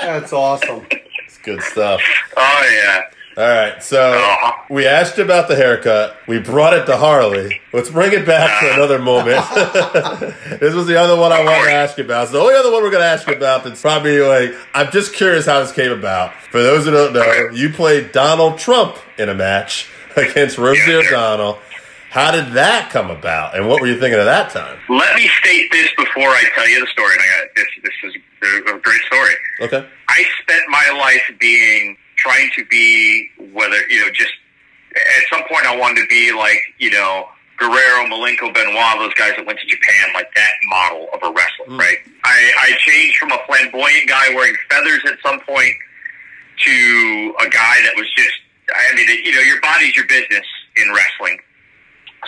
That's 0.00 0.32
awesome. 0.32 0.86
It's 1.24 1.36
good 1.38 1.60
stuff. 1.60 2.00
Oh 2.38 2.70
yeah. 2.72 3.02
All 3.38 3.44
right, 3.44 3.80
so 3.80 4.20
we 4.68 4.84
asked 4.84 5.16
you 5.16 5.22
about 5.22 5.46
the 5.46 5.54
haircut. 5.54 6.16
We 6.26 6.40
brought 6.40 6.72
it 6.72 6.86
to 6.86 6.96
Harley. 6.96 7.60
Let's 7.72 7.88
bring 7.88 8.12
it 8.12 8.26
back 8.26 8.60
to 8.62 8.74
another 8.74 8.98
moment. 8.98 9.38
this 10.58 10.74
was 10.74 10.88
the 10.88 10.98
other 10.98 11.14
one 11.14 11.30
I 11.30 11.44
wanted 11.44 11.66
to 11.66 11.72
ask 11.72 11.96
you 11.98 12.04
about. 12.04 12.24
It's 12.24 12.32
the 12.32 12.40
only 12.40 12.56
other 12.56 12.72
one 12.72 12.82
we're 12.82 12.90
going 12.90 13.04
to 13.04 13.08
ask 13.08 13.28
you 13.28 13.34
about 13.34 13.62
that's 13.62 13.80
probably 13.80 14.18
like, 14.22 14.56
I'm 14.74 14.90
just 14.90 15.14
curious 15.14 15.46
how 15.46 15.60
this 15.60 15.70
came 15.70 15.92
about. 15.92 16.34
For 16.50 16.60
those 16.60 16.84
who 16.84 16.90
don't 16.90 17.12
know, 17.12 17.50
you 17.52 17.70
played 17.70 18.10
Donald 18.10 18.58
Trump 18.58 18.96
in 19.18 19.28
a 19.28 19.34
match 19.34 19.88
against 20.16 20.58
Rosie. 20.58 20.92
O'Donnell. 20.92 21.60
How 22.10 22.32
did 22.32 22.54
that 22.54 22.90
come 22.90 23.08
about, 23.08 23.54
and 23.54 23.68
what 23.68 23.80
were 23.80 23.86
you 23.86 24.00
thinking 24.00 24.18
at 24.18 24.24
that 24.24 24.50
time? 24.50 24.80
Let 24.88 25.14
me 25.14 25.30
state 25.44 25.70
this 25.70 25.90
before 25.96 26.28
I 26.28 26.42
tell 26.56 26.68
you 26.68 26.80
the 26.80 26.88
story. 26.88 27.14
I 27.14 27.44
got 27.44 27.54
this. 27.54 27.66
This 27.84 27.92
is 28.02 28.74
a 28.74 28.78
great 28.80 29.00
story. 29.02 29.34
Okay. 29.60 29.86
I 30.08 30.24
spent 30.42 30.62
my 30.70 30.98
life 30.98 31.38
being 31.38 31.96
trying 32.28 32.50
to 32.56 32.64
be 32.66 33.28
whether 33.52 33.76
you 33.88 34.00
know 34.00 34.10
just 34.12 34.32
at 34.94 35.24
some 35.32 35.42
point 35.48 35.64
I 35.66 35.76
wanted 35.76 36.02
to 36.02 36.08
be 36.08 36.32
like 36.32 36.60
you 36.78 36.90
know 36.90 37.28
Guerrero, 37.58 38.06
Malenko, 38.06 38.54
Benoit, 38.54 38.98
those 38.98 39.14
guys 39.14 39.32
that 39.36 39.44
went 39.44 39.58
to 39.58 39.66
Japan, 39.66 40.14
like 40.14 40.32
that 40.36 40.52
model 40.68 41.08
of 41.12 41.18
a 41.24 41.34
wrestler, 41.34 41.66
hmm. 41.66 41.76
right? 41.76 41.98
I, 42.22 42.52
I 42.56 42.70
changed 42.78 43.18
from 43.18 43.32
a 43.32 43.38
flamboyant 43.48 44.08
guy 44.08 44.32
wearing 44.32 44.54
feathers 44.70 45.00
at 45.06 45.18
some 45.26 45.40
point 45.40 45.74
to 46.64 47.34
a 47.40 47.48
guy 47.50 47.82
that 47.82 47.94
was 47.96 48.06
just 48.16 48.38
I 48.74 48.94
mean 48.94 49.08
you 49.24 49.32
know 49.32 49.40
your 49.40 49.60
body's 49.60 49.96
your 49.96 50.06
business 50.06 50.46
in 50.76 50.92
wrestling. 50.92 51.38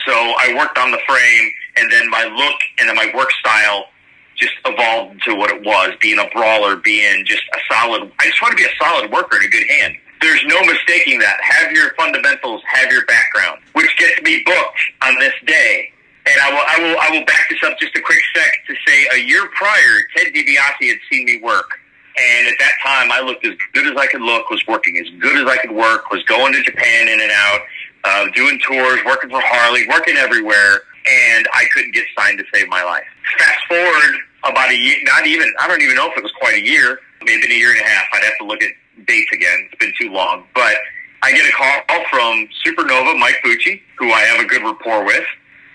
So 0.07 0.13
I 0.13 0.55
worked 0.57 0.79
on 0.79 0.91
the 0.91 1.01
frame, 1.07 1.53
and 1.77 1.93
then 1.93 2.09
my 2.09 2.25
look 2.25 2.59
and 2.79 2.89
then 2.89 2.97
my 2.97 3.13
work 3.15 3.31
style 3.33 3.85
just 4.41 4.55
evolved 4.65 5.23
to 5.25 5.35
what 5.35 5.51
it 5.51 5.63
was, 5.65 5.93
being 6.01 6.19
a 6.19 6.29
brawler, 6.33 6.77
being 6.77 7.25
just 7.27 7.43
a 7.55 7.59
solid. 7.73 8.11
I 8.19 8.27
just 8.27 8.41
want 8.43 8.53
to 8.53 8.57
be 8.57 8.65
a 8.65 8.75
solid 8.83 9.13
worker 9.13 9.37
and 9.37 9.45
a 9.45 9.49
good 9.49 9.69
hand. 9.69 9.97
There's 10.21 10.43
no 10.47 10.61
mistaking 10.65 11.19
that. 11.21 11.39
Have 11.41 11.73
your 11.73 11.95
fundamentals, 11.95 12.63
have 12.67 12.91
your 12.91 13.05
background, 13.07 13.61
which 13.73 13.95
gets 13.97 14.21
me 14.23 14.43
booked 14.45 14.81
on 15.03 15.19
this 15.19 15.33
day. 15.47 15.93
And 16.27 16.41
I 16.41 16.51
will, 16.51 16.65
I 16.67 16.77
will, 16.79 17.01
I 17.01 17.19
will 17.19 17.27
back 17.27 17.49
this 17.49 17.63
up 17.63 17.79
just 17.79 17.97
a 17.97 18.01
quick 18.01 18.21
sec 18.35 18.53
to 18.67 18.75
say 18.87 19.07
a 19.15 19.19
year 19.25 19.49
prior, 19.55 20.03
Ted 20.17 20.33
DiBiase 20.35 20.89
had 20.89 20.99
seen 21.11 21.25
me 21.25 21.41
work. 21.43 21.71
And 22.19 22.49
at 22.49 22.55
that 22.59 22.73
time, 22.85 23.11
I 23.13 23.21
looked 23.21 23.47
as 23.47 23.55
good 23.73 23.87
as 23.87 23.97
I 23.97 24.07
could 24.07 24.21
look, 24.21 24.51
was 24.51 24.63
working 24.67 24.99
as 24.99 25.09
good 25.21 25.37
as 25.37 25.51
I 25.51 25.57
could 25.57 25.71
work, 25.71 26.11
was 26.11 26.23
going 26.25 26.53
to 26.53 26.63
Japan 26.63 27.09
in 27.09 27.21
and 27.21 27.31
out, 27.31 27.61
uh, 28.05 28.27
doing 28.35 28.61
tours, 28.67 29.01
working 29.07 29.31
for 29.31 29.41
Harley, 29.43 29.87
working 29.89 30.17
everywhere, 30.17 30.83
and 31.09 31.49
I 31.55 31.65
couldn't 31.73 31.95
get 31.95 32.05
signed 32.19 32.39
to 32.39 32.45
save 32.53 32.69
my 32.69 32.83
life. 32.83 33.05
Fast 33.39 33.67
forward 33.69 34.21
about 34.45 34.71
a 34.71 34.77
year, 34.77 34.97
not 35.05 35.27
even, 35.27 35.53
I 35.61 35.69
don't 35.69 35.83
even 35.83 35.97
know 35.97 36.11
if 36.11 36.17
it 36.17 36.23
was 36.23 36.33
quite 36.33 36.55
a 36.55 36.65
year, 36.65 36.99
maybe 37.23 37.47
a 37.47 37.57
year 37.57 37.73
and 37.73 37.81
a 37.81 37.85
half. 37.85 38.07
I'd 38.13 38.25
have 38.25 38.39
to 38.39 38.45
look 38.45 38.63
at 38.63 38.73
dates 39.07 39.31
again. 39.33 39.69
It's 39.71 39.79
been 39.79 39.93
too 40.01 40.13
long. 40.13 40.45
But 40.55 40.77
I 41.23 41.33
get 41.33 41.45
a 41.47 41.53
call 41.53 42.05
from 42.11 42.49
Supernova, 42.65 43.19
Mike 43.19 43.37
Bucci, 43.45 43.83
who 43.99 44.11
I 44.11 44.21
have 44.21 44.45
a 44.45 44.49
good 44.49 44.63
rapport 44.63 45.05
with, 45.05 45.25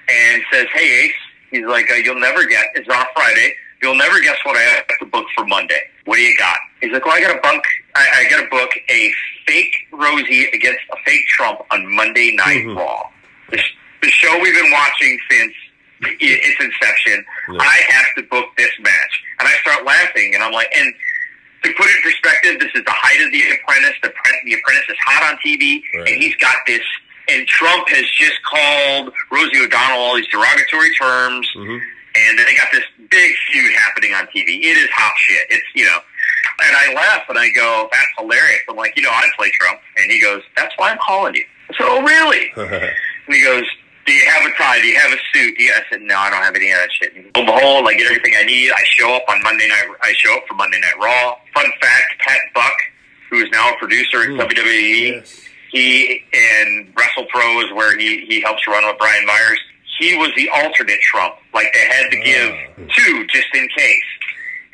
and 0.09 0.43
says, 0.51 0.67
hey, 0.73 1.05
Ace, 1.05 1.13
he's 1.51 1.65
like, 1.65 1.89
uh, 1.91 1.95
you'll 1.95 2.19
never 2.19 2.45
get, 2.45 2.65
it's 2.75 2.89
on 2.89 3.05
Friday, 3.15 3.53
you'll 3.81 3.95
never 3.95 4.19
guess 4.21 4.37
what 4.43 4.57
I 4.57 4.61
have 4.61 4.87
to 4.99 5.05
book 5.05 5.25
for 5.35 5.45
Monday. 5.45 5.81
What 6.05 6.15
do 6.15 6.21
you 6.21 6.37
got? 6.37 6.57
He's 6.81 6.91
like, 6.91 7.05
well, 7.05 7.15
I 7.15 7.21
got 7.21 7.37
a 7.37 7.41
bunk, 7.41 7.63
I, 7.95 8.07
I 8.25 8.29
got 8.29 8.43
to 8.43 8.49
book 8.49 8.71
a 8.89 9.11
fake 9.47 9.75
Rosie 9.91 10.45
against 10.53 10.81
a 10.91 10.97
fake 11.05 11.25
Trump 11.27 11.61
on 11.71 11.95
Monday 11.95 12.35
Night 12.35 12.65
Raw. 12.75 13.03
The, 13.49 13.57
sh- 13.57 13.75
the 14.01 14.09
show 14.09 14.39
we've 14.41 14.53
been 14.53 14.71
watching 14.71 15.19
since 15.29 15.53
its 16.01 16.57
inception. 16.59 17.25
I 17.59 17.81
have 17.89 18.05
to 18.17 18.23
book 18.29 18.45
this 18.57 18.71
match. 18.79 19.13
And 19.39 19.47
I 19.47 19.51
start 19.61 19.85
laughing, 19.85 20.33
and 20.35 20.43
I'm 20.43 20.51
like, 20.53 20.67
and 20.75 20.93
to 21.63 21.73
put 21.73 21.87
it 21.87 21.95
in 21.97 22.03
perspective, 22.03 22.59
this 22.59 22.71
is 22.75 22.83
the 22.85 22.91
height 22.95 23.19
of 23.25 23.31
The 23.31 23.41
Apprentice. 23.41 23.95
The, 24.03 24.13
the 24.45 24.53
Apprentice 24.53 24.89
is 24.89 24.97
hot 25.05 25.31
on 25.31 25.37
TV, 25.45 25.81
Right. 25.93 26.07
and 26.09 26.21
he's 26.21 26.35
got 26.37 26.55
this. 26.67 26.81
And 27.27 27.47
Trump 27.47 27.89
has 27.89 28.05
just 28.11 28.37
called 28.43 29.11
Rosie 29.31 29.57
O'Donnell 29.59 29.97
all 29.97 30.15
these 30.15 30.27
derogatory 30.27 30.93
terms, 30.93 31.49
mm-hmm. 31.57 31.79
and 32.15 32.39
they 32.39 32.55
got 32.55 32.67
this 32.71 32.83
big 33.09 33.31
feud 33.51 33.73
happening 33.81 34.13
on 34.13 34.25
TV. 34.27 34.61
It 34.61 34.77
is 34.77 34.89
hot 34.91 35.13
shit. 35.17 35.47
It's 35.49 35.65
you 35.73 35.85
know. 35.85 35.97
And 36.61 36.77
I 36.77 36.93
laugh 36.93 37.23
and 37.27 37.37
I 37.39 37.49
go, 37.49 37.89
"That's 37.91 38.07
hilarious." 38.19 38.61
I'm 38.69 38.75
like, 38.75 38.93
you 38.95 39.01
know, 39.01 39.09
I'd 39.09 39.29
play 39.37 39.49
Trump, 39.59 39.79
and 39.97 40.11
he 40.11 40.21
goes, 40.21 40.43
"That's 40.55 40.71
why 40.77 40.91
I'm 40.91 40.99
calling 40.99 41.33
you." 41.33 41.43
I 41.71 41.73
said, 41.77 41.87
"Oh, 41.89 42.01
really?" 42.03 42.51
And 43.27 43.33
he 43.35 43.41
goes, 43.43 43.63
Do 44.05 44.13
you 44.13 44.25
have 44.29 44.45
a 44.45 44.55
tie? 44.55 44.79
Do 44.81 44.87
you 44.87 44.99
have 44.99 45.11
a 45.11 45.17
suit? 45.33 45.55
Yeah, 45.57 45.71
I 45.77 45.81
said, 45.89 46.01
No, 46.01 46.15
I 46.17 46.29
don't 46.29 46.43
have 46.43 46.55
any 46.55 46.69
of 46.71 46.77
that 46.77 46.89
shit. 46.93 47.15
And 47.15 47.25
lo 47.35 47.41
and 47.41 47.45
behold, 47.47 47.87
I 47.87 47.93
get 47.95 48.05
everything 48.05 48.33
I 48.37 48.43
need. 48.43 48.71
I 48.71 48.81
show 48.85 49.13
up 49.15 49.23
on 49.27 49.41
Monday 49.41 49.67
night. 49.67 49.87
I 50.03 50.13
show 50.13 50.35
up 50.37 50.43
for 50.47 50.53
Monday 50.53 50.79
Night 50.79 50.97
Raw. 51.01 51.35
Fun 51.53 51.71
fact: 51.81 52.19
Pat 52.19 52.39
Buck, 52.53 52.77
who 53.29 53.37
is 53.37 53.49
now 53.51 53.73
a 53.73 53.77
producer 53.77 54.21
at 54.23 54.29
WWE, 54.29 55.11
Yes. 55.17 55.41
he 55.71 56.23
and 56.33 56.93
Wrestle 56.95 57.25
Pro 57.33 57.61
is 57.61 57.73
where 57.73 57.97
he 57.97 58.25
he 58.25 58.41
helps 58.41 58.67
run 58.67 58.85
with 58.85 58.97
Brian 58.99 59.25
Myers. 59.25 59.59
He 59.99 60.15
was 60.17 60.29
the 60.35 60.49
alternate 60.49 60.99
Trump. 61.01 61.35
Like 61.53 61.73
they 61.73 61.85
had 61.85 62.09
to 62.11 62.19
ah. 62.19 62.23
give 62.23 62.87
two 62.95 63.25
just 63.27 63.47
in 63.55 63.67
case. 63.75 64.03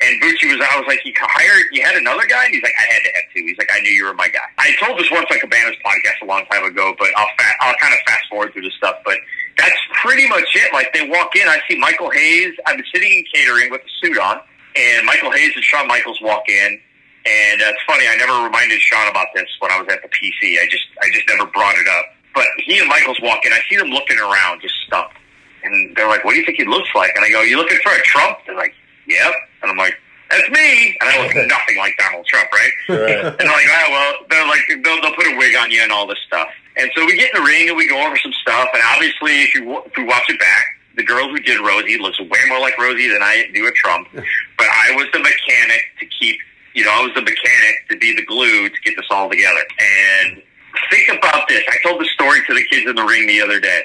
And 0.02 0.20
Bucci 0.20 0.50
was, 0.50 0.58
I 0.58 0.74
was 0.78 0.86
like, 0.88 1.00
you 1.06 1.12
hired, 1.14 1.66
you 1.70 1.82
had 1.82 1.94
another 1.94 2.26
guy? 2.26 2.44
And 2.44 2.54
he's 2.54 2.62
like, 2.62 2.74
I 2.74 2.92
had 2.92 3.02
to 3.06 3.10
have 3.14 3.24
two. 3.30 3.46
He's 3.46 3.56
like, 3.58 3.70
I 3.72 3.78
knew 3.80 3.90
you 3.94 4.04
were 4.04 4.14
my 4.14 4.28
guy. 4.28 4.50
I 4.58 4.74
told 4.82 4.98
this 4.98 5.06
once 5.10 5.26
on 5.30 5.38
Cabana's 5.38 5.78
podcast 5.86 6.18
a 6.22 6.26
long 6.26 6.44
time 6.50 6.64
ago, 6.64 6.94
but 6.98 7.10
I'll 7.16 7.30
fa- 7.38 7.56
I'll 7.60 7.76
kind 7.78 7.94
of 7.94 8.00
fast 8.06 8.26
forward 8.28 8.52
through 8.52 8.66
the 8.66 8.74
stuff. 8.76 8.96
But 9.04 9.18
that's 9.58 9.78
pretty 10.02 10.28
much 10.28 10.48
it. 10.54 10.72
Like 10.72 10.92
they 10.92 11.08
walk 11.08 11.36
in, 11.36 11.46
I 11.46 11.60
see 11.70 11.78
Michael 11.78 12.10
Hayes. 12.10 12.54
I'm 12.66 12.82
sitting 12.92 13.12
in 13.12 13.24
catering 13.32 13.70
with 13.70 13.82
a 13.82 13.92
suit 14.02 14.18
on, 14.18 14.40
and 14.74 15.06
Michael 15.06 15.30
Hayes 15.30 15.52
and 15.54 15.62
Shawn 15.62 15.86
Michaels 15.86 16.18
walk 16.20 16.48
in. 16.48 16.80
And 17.24 17.62
uh, 17.62 17.70
it's 17.70 17.82
funny, 17.86 18.08
I 18.10 18.16
never 18.16 18.42
reminded 18.42 18.80
Shawn 18.80 19.06
about 19.06 19.28
this 19.34 19.46
when 19.60 19.70
I 19.70 19.78
was 19.78 19.86
at 19.92 20.02
the 20.02 20.08
PC. 20.08 20.58
I 20.58 20.66
just, 20.68 20.82
I 21.00 21.06
just 21.14 21.22
never 21.28 21.46
brought 21.46 21.76
it 21.78 21.86
up. 21.86 22.06
But 22.34 22.46
he 22.58 22.80
and 22.80 22.88
Michaels 22.88 23.20
walk 23.22 23.46
in. 23.46 23.52
I 23.52 23.60
see 23.70 23.76
them 23.76 23.90
looking 23.90 24.18
around, 24.18 24.60
just 24.62 24.74
stumped. 24.86 25.14
And 25.62 25.94
they're 25.94 26.08
like, 26.08 26.24
"What 26.24 26.32
do 26.32 26.38
you 26.38 26.44
think 26.44 26.58
he 26.58 26.64
looks 26.64 26.88
like?" 26.96 27.12
And 27.14 27.24
I 27.24 27.30
go, 27.30 27.42
"You 27.42 27.56
looking 27.56 27.78
for 27.84 27.92
a 27.92 28.02
Trump?" 28.02 28.38
They're 28.46 28.56
like, 28.56 28.74
"Yep." 29.06 29.32
And 29.62 29.70
I'm 29.70 29.76
like, 29.76 29.96
"That's 30.30 30.48
me." 30.50 30.96
And 31.00 31.10
I 31.10 31.26
look 31.26 31.34
nothing 31.48 31.76
like 31.78 31.96
Donald 31.98 32.26
Trump, 32.26 32.48
right? 32.52 32.72
Right. 32.88 33.24
And 33.24 33.38
they're 33.38 33.46
like, 33.46 33.68
"Oh 33.70 33.90
well." 33.90 34.12
They're 34.30 34.46
like, 34.46 34.60
they'll, 34.82 35.00
they'll 35.02 35.14
put 35.14 35.26
a 35.26 35.36
wig 35.36 35.54
on 35.56 35.70
you 35.70 35.82
and 35.82 35.92
all 35.92 36.06
this 36.06 36.18
stuff. 36.26 36.48
And 36.76 36.90
so 36.96 37.04
we 37.04 37.16
get 37.16 37.34
in 37.34 37.42
the 37.42 37.46
ring 37.46 37.68
and 37.68 37.76
we 37.76 37.86
go 37.86 38.00
over 38.04 38.16
some 38.16 38.32
stuff. 38.32 38.68
And 38.72 38.82
obviously, 38.94 39.42
if 39.42 39.54
you 39.54 39.82
if 39.84 39.92
we 39.96 40.04
watch 40.04 40.24
it 40.28 40.40
back, 40.40 40.64
the 40.96 41.04
girl 41.04 41.28
who 41.28 41.38
did 41.40 41.60
Rosie 41.60 41.98
looks 41.98 42.18
way 42.20 42.40
more 42.48 42.60
like 42.60 42.78
Rosie 42.78 43.08
than 43.08 43.22
I 43.22 43.44
do 43.54 43.66
a 43.66 43.72
Trump. 43.72 44.08
But 44.58 44.68
I 44.70 44.94
was 44.94 45.06
the 45.12 45.18
mechanic 45.18 45.82
to 45.98 46.06
keep, 46.06 46.38
you 46.74 46.84
know, 46.84 46.92
I 46.92 47.02
was 47.02 47.12
the 47.16 47.22
mechanic 47.22 47.74
to 47.90 47.96
be 47.96 48.14
the 48.14 48.24
glue 48.24 48.68
to 48.68 48.80
get 48.84 48.94
this 48.96 49.06
all 49.10 49.28
together. 49.28 49.58
And 49.80 50.40
think 50.88 51.08
about 51.18 51.48
this. 51.48 51.64
I 51.66 51.76
told 51.82 52.00
the 52.00 52.08
story 52.14 52.42
to 52.46 52.54
the 52.54 52.62
kids 52.70 52.88
in 52.88 52.94
the 52.94 53.02
ring 53.02 53.26
the 53.26 53.42
other 53.42 53.58
day. 53.58 53.82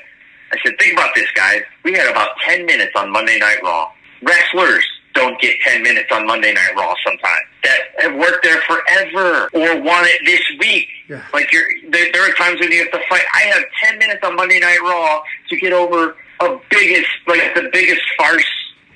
I 0.52 0.58
said, 0.64 0.78
think 0.78 0.94
about 0.94 1.16
this, 1.16 1.26
guys. 1.36 1.64
We 1.84 1.94
had 1.94 2.08
about 2.12 2.38
10 2.46 2.68
minutes 2.68 2.92
on 2.96 3.12
Monday 3.12 3.40
Night 3.40 3.58
Raw. 3.64 3.92
Wrestlers 4.22 4.86
don't 5.18 5.40
get 5.42 5.60
10 5.62 5.82
minutes 5.82 6.10
on 6.12 6.26
Monday 6.28 6.54
Night 6.54 6.74
Raw 6.76 6.94
sometimes 7.04 7.46
that 7.64 7.80
have 8.00 8.16
worked 8.16 8.44
there 8.44 8.62
forever 8.62 9.50
or 9.54 9.82
want 9.82 10.08
it 10.08 10.22
this 10.26 10.42
week. 10.60 10.88
Yeah. 11.10 11.24
Like 11.34 11.52
you're, 11.52 11.66
there, 11.90 12.08
there 12.14 12.30
are 12.30 12.34
times 12.36 12.60
when 12.60 12.72
you 12.72 12.80
have 12.84 12.92
to 12.92 13.02
fight. 13.10 13.24
I 13.34 13.42
have 13.54 13.64
10 13.84 13.98
minutes 14.00 14.20
on 14.24 14.36
Monday 14.36 14.60
Night 14.60 14.80
Raw 14.82 15.22
to 15.50 15.58
get 15.58 15.74
over 15.74 16.16
a 16.40 16.58
biggest, 16.70 17.10
like 17.28 17.56
the 17.56 17.70
biggest 17.74 18.02
farce 18.18 18.46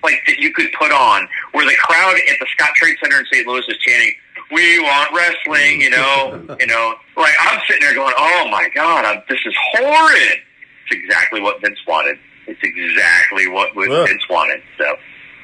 like 0.04 0.22
that 0.28 0.38
you 0.38 0.52
could 0.54 0.68
put 0.80 0.92
on 0.92 1.28
where 1.54 1.66
the 1.66 1.76
crowd 1.82 2.16
at 2.16 2.38
the 2.40 2.48
Scottrade 2.58 2.96
Center 3.04 3.20
in 3.20 3.26
St. 3.32 3.46
Louis 3.48 3.64
is 3.68 3.78
chanting, 3.78 4.14
we 4.52 4.80
want 4.80 5.10
wrestling, 5.16 5.82
you 5.82 5.90
know, 5.90 6.56
you 6.60 6.68
know, 6.68 6.94
like 7.18 7.34
I'm 7.42 7.60
sitting 7.68 7.82
there 7.82 7.94
going, 7.96 8.14
oh 8.18 8.48
my 8.52 8.68
God, 8.76 9.06
I'm, 9.06 9.22
this 9.30 9.40
is 9.46 9.54
horrid. 9.74 10.38
It's 10.86 11.04
exactly 11.04 11.42
what 11.42 11.62
Vince 11.62 11.80
wanted. 11.88 12.18
It's 12.48 12.60
exactly 12.64 13.48
what 13.48 13.70
Yeah. 13.76 14.06
Vince 14.06 14.28
wanted. 14.30 14.62
So 14.78 14.86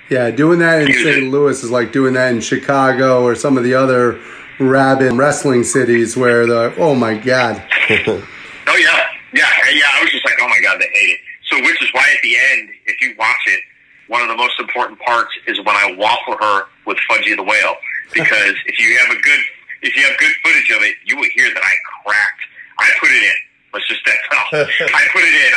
Yeah, 0.10 0.32
doing 0.32 0.60
that 0.60 0.82
in 0.82 0.94
St. 0.94 1.32
Louis 1.32 1.64
is 1.64 1.72
like 1.72 1.92
doing 1.92 2.14
that 2.14 2.34
in 2.34 2.40
Chicago 2.40 3.24
or 3.24 3.36
some 3.36 3.58
of 3.58 3.64
the 3.64 3.74
other 3.74 4.20
rabid 4.60 5.14
wrestling 5.14 5.64
cities 5.64 6.16
where 6.16 6.46
the 6.48 6.74
oh 6.78 6.96
my 6.96 7.16
god. 7.16 7.64
Oh 8.68 8.76
yeah, 8.76 9.00
yeah, 9.32 9.48
yeah. 9.72 9.88
I 9.96 10.04
was 10.04 10.12
just 10.12 10.26
like, 10.26 10.36
oh 10.42 10.48
my 10.50 10.60
god, 10.62 10.76
they 10.76 10.92
hate 10.92 11.16
it. 11.16 11.20
So, 11.48 11.56
which 11.64 11.82
is 11.82 11.88
why 11.94 12.04
at 12.04 12.22
the 12.22 12.36
end, 12.52 12.70
if 12.86 13.00
you 13.00 13.16
watch 13.18 13.40
it, 13.48 13.62
one 14.08 14.22
of 14.22 14.28
the 14.28 14.36
most 14.36 14.60
important 14.60 15.00
parts 15.00 15.32
is 15.48 15.58
when 15.60 15.76
I 15.76 15.96
waffle 15.96 16.36
her 16.36 16.68
with 16.86 16.98
Fudgie 17.10 17.36
the 17.36 17.44
Whale, 17.44 17.76
because 18.12 18.56
if 18.68 18.80
you 18.80 18.98
have 19.00 19.16
a 19.16 19.22
good, 19.22 19.40
if 19.84 19.96
you 19.96 20.04
have 20.04 20.18
good 20.20 20.34
footage 20.44 20.70
of 20.72 20.84
it, 20.84 20.96
you 21.06 21.16
will 21.16 21.32
hear 21.34 21.48
that 21.48 21.64
I 21.64 21.74
cracked. 22.04 22.44
I 22.80 22.92
put 23.00 23.10
it 23.10 23.24
in. 23.24 23.38
Let's 23.74 23.88
just 23.88 24.04
that 24.04 24.20
all. 24.32 24.60
I 24.68 25.02
put 25.16 25.24
it 25.24 25.36
in. 25.36 25.54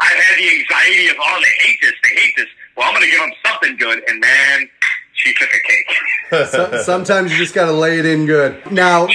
I've 0.00 0.20
had 0.20 0.36
the 0.38 0.48
anxiety 0.60 1.08
of, 1.08 1.16
oh, 1.20 1.40
they 1.40 1.68
hate 1.68 1.78
this, 1.80 1.94
they 2.02 2.14
hate 2.16 2.34
this. 2.36 2.48
Well, 2.76 2.86
I'm 2.88 2.94
going 2.94 3.04
to 3.04 3.10
give 3.10 3.20
them 3.20 3.32
something 3.46 3.76
good, 3.76 4.02
and 4.08 4.20
man, 4.20 4.68
she 5.12 5.32
took 5.34 5.48
a 5.48 5.68
cake. 5.68 5.86
So- 6.50 6.82
sometimes 6.82 7.30
you 7.32 7.38
just 7.38 7.54
got 7.54 7.66
to 7.66 7.72
lay 7.72 7.98
it 8.00 8.06
in 8.06 8.26
good. 8.26 8.70
Now, 8.72 9.06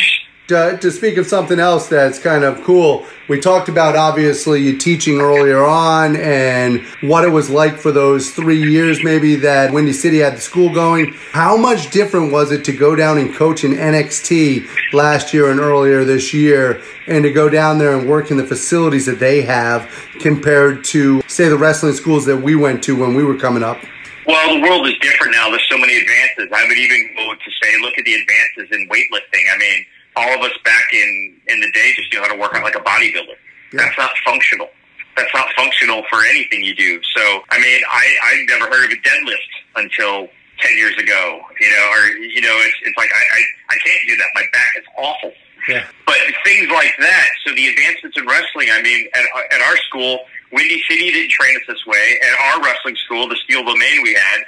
to, 0.49 0.77
to 0.81 0.91
speak 0.91 1.17
of 1.17 1.27
something 1.27 1.59
else 1.59 1.88
that's 1.88 2.19
kind 2.19 2.43
of 2.43 2.61
cool, 2.63 3.05
we 3.27 3.39
talked 3.39 3.69
about 3.69 3.95
obviously 3.95 4.61
you 4.61 4.77
teaching 4.77 5.21
earlier 5.21 5.63
on 5.63 6.15
and 6.15 6.81
what 7.01 7.23
it 7.23 7.30
was 7.30 7.49
like 7.49 7.77
for 7.77 7.91
those 7.91 8.31
three 8.31 8.69
years 8.69 9.03
maybe 9.03 9.35
that 9.35 9.71
Windy 9.71 9.93
City 9.93 10.17
had 10.17 10.35
the 10.35 10.41
school 10.41 10.73
going. 10.73 11.13
How 11.31 11.55
much 11.55 11.91
different 11.91 12.31
was 12.31 12.51
it 12.51 12.65
to 12.65 12.73
go 12.73 12.95
down 12.95 13.19
and 13.19 13.34
coach 13.34 13.63
in 13.63 13.73
NXT 13.73 14.67
last 14.91 15.34
year 15.34 15.51
and 15.51 15.59
earlier 15.59 16.03
this 16.03 16.34
year 16.34 16.81
and 17.07 17.23
to 17.23 17.31
go 17.31 17.47
down 17.47 17.77
there 17.77 17.95
and 17.97 18.09
work 18.09 18.31
in 18.31 18.38
the 18.38 18.45
facilities 18.45 19.05
that 19.05 19.19
they 19.19 19.43
have 19.43 19.88
compared 20.19 20.84
to, 20.85 21.21
say, 21.27 21.47
the 21.47 21.57
wrestling 21.57 21.93
schools 21.93 22.26
that 22.26 22.38
we 22.38 22.55
went 22.55 22.84
to 22.84 22.99
when 22.99 23.13
we 23.13 23.23
were 23.23 23.38
coming 23.38 23.63
up? 23.63 23.77
Well, 24.26 24.55
the 24.55 24.61
world 24.61 24.88
is 24.88 24.97
different 24.99 25.34
now. 25.34 25.49
There's 25.49 25.67
so 25.69 25.77
many 25.77 25.97
advances. 25.97 26.49
I 26.51 26.67
would 26.67 26.77
even 26.77 27.15
go 27.15 27.34
to 27.34 27.51
say, 27.61 27.81
look 27.81 27.97
at 27.97 28.05
the 28.05 28.13
advances 28.13 28.76
in 28.76 28.88
weightlifting. 28.89 29.43
I 29.53 29.57
mean, 29.57 29.85
all 30.20 30.36
of 30.36 30.41
us 30.44 30.56
back 30.66 30.91
in 30.91 31.40
in 31.48 31.62
the 31.62 31.72
day 31.72 31.94
just 31.96 32.12
knew 32.12 32.20
how 32.20 32.28
to 32.28 32.40
work 32.40 32.54
out 32.54 32.64
like 32.64 32.76
a 32.76 32.84
bodybuilder. 32.84 33.40
That's 33.74 33.98
not 33.98 34.12
functional. 34.26 34.68
That's 35.16 35.34
not 35.34 35.48
functional 35.56 36.04
for 36.10 36.26
anything 36.26 36.64
you 36.64 36.76
do. 36.76 37.00
So, 37.16 37.24
I 37.50 37.60
mean, 37.60 37.82
I 37.90 38.06
I 38.24 38.32
never 38.48 38.66
heard 38.68 38.86
of 38.86 38.91
a 38.91 39.02
deadlift 39.02 39.52
until 39.76 40.28
ten 40.60 40.76
years 40.78 40.96
ago. 40.98 41.41
You 41.60 41.70
know, 41.72 41.86
or 41.96 42.02
you 42.20 42.41
know, 42.41 42.56
it's 42.68 42.78
it's 42.84 42.98
like 42.98 43.10
I 43.16 43.24
I, 43.38 43.41
I 43.70 43.78
can't 43.86 44.04
do 44.08 44.16
that. 44.18 44.28
My 44.36 44.44
back 44.52 44.72
is 44.78 44.86
awful. 44.98 45.32
Yeah. 45.68 45.86
But 46.06 46.18
things 46.44 46.70
like 46.72 46.94
that. 47.00 47.30
So 47.46 47.54
the 47.54 47.68
advancements 47.68 48.18
in 48.18 48.26
wrestling. 48.26 48.70
I 48.72 48.82
mean, 48.82 49.08
at, 49.14 49.26
at 49.54 49.62
our 49.62 49.78
school, 49.78 50.20
Windy 50.52 50.82
City 50.90 51.12
didn't 51.12 51.32
train 51.32 51.56
us 51.58 51.64
this 51.68 51.86
way. 51.86 52.20
At 52.24 52.40
our 52.40 52.64
wrestling 52.64 52.96
school, 53.06 53.28
the 53.28 53.38
Steel 53.44 53.64
Domain 53.64 54.02
we 54.02 54.14
had, 54.14 54.40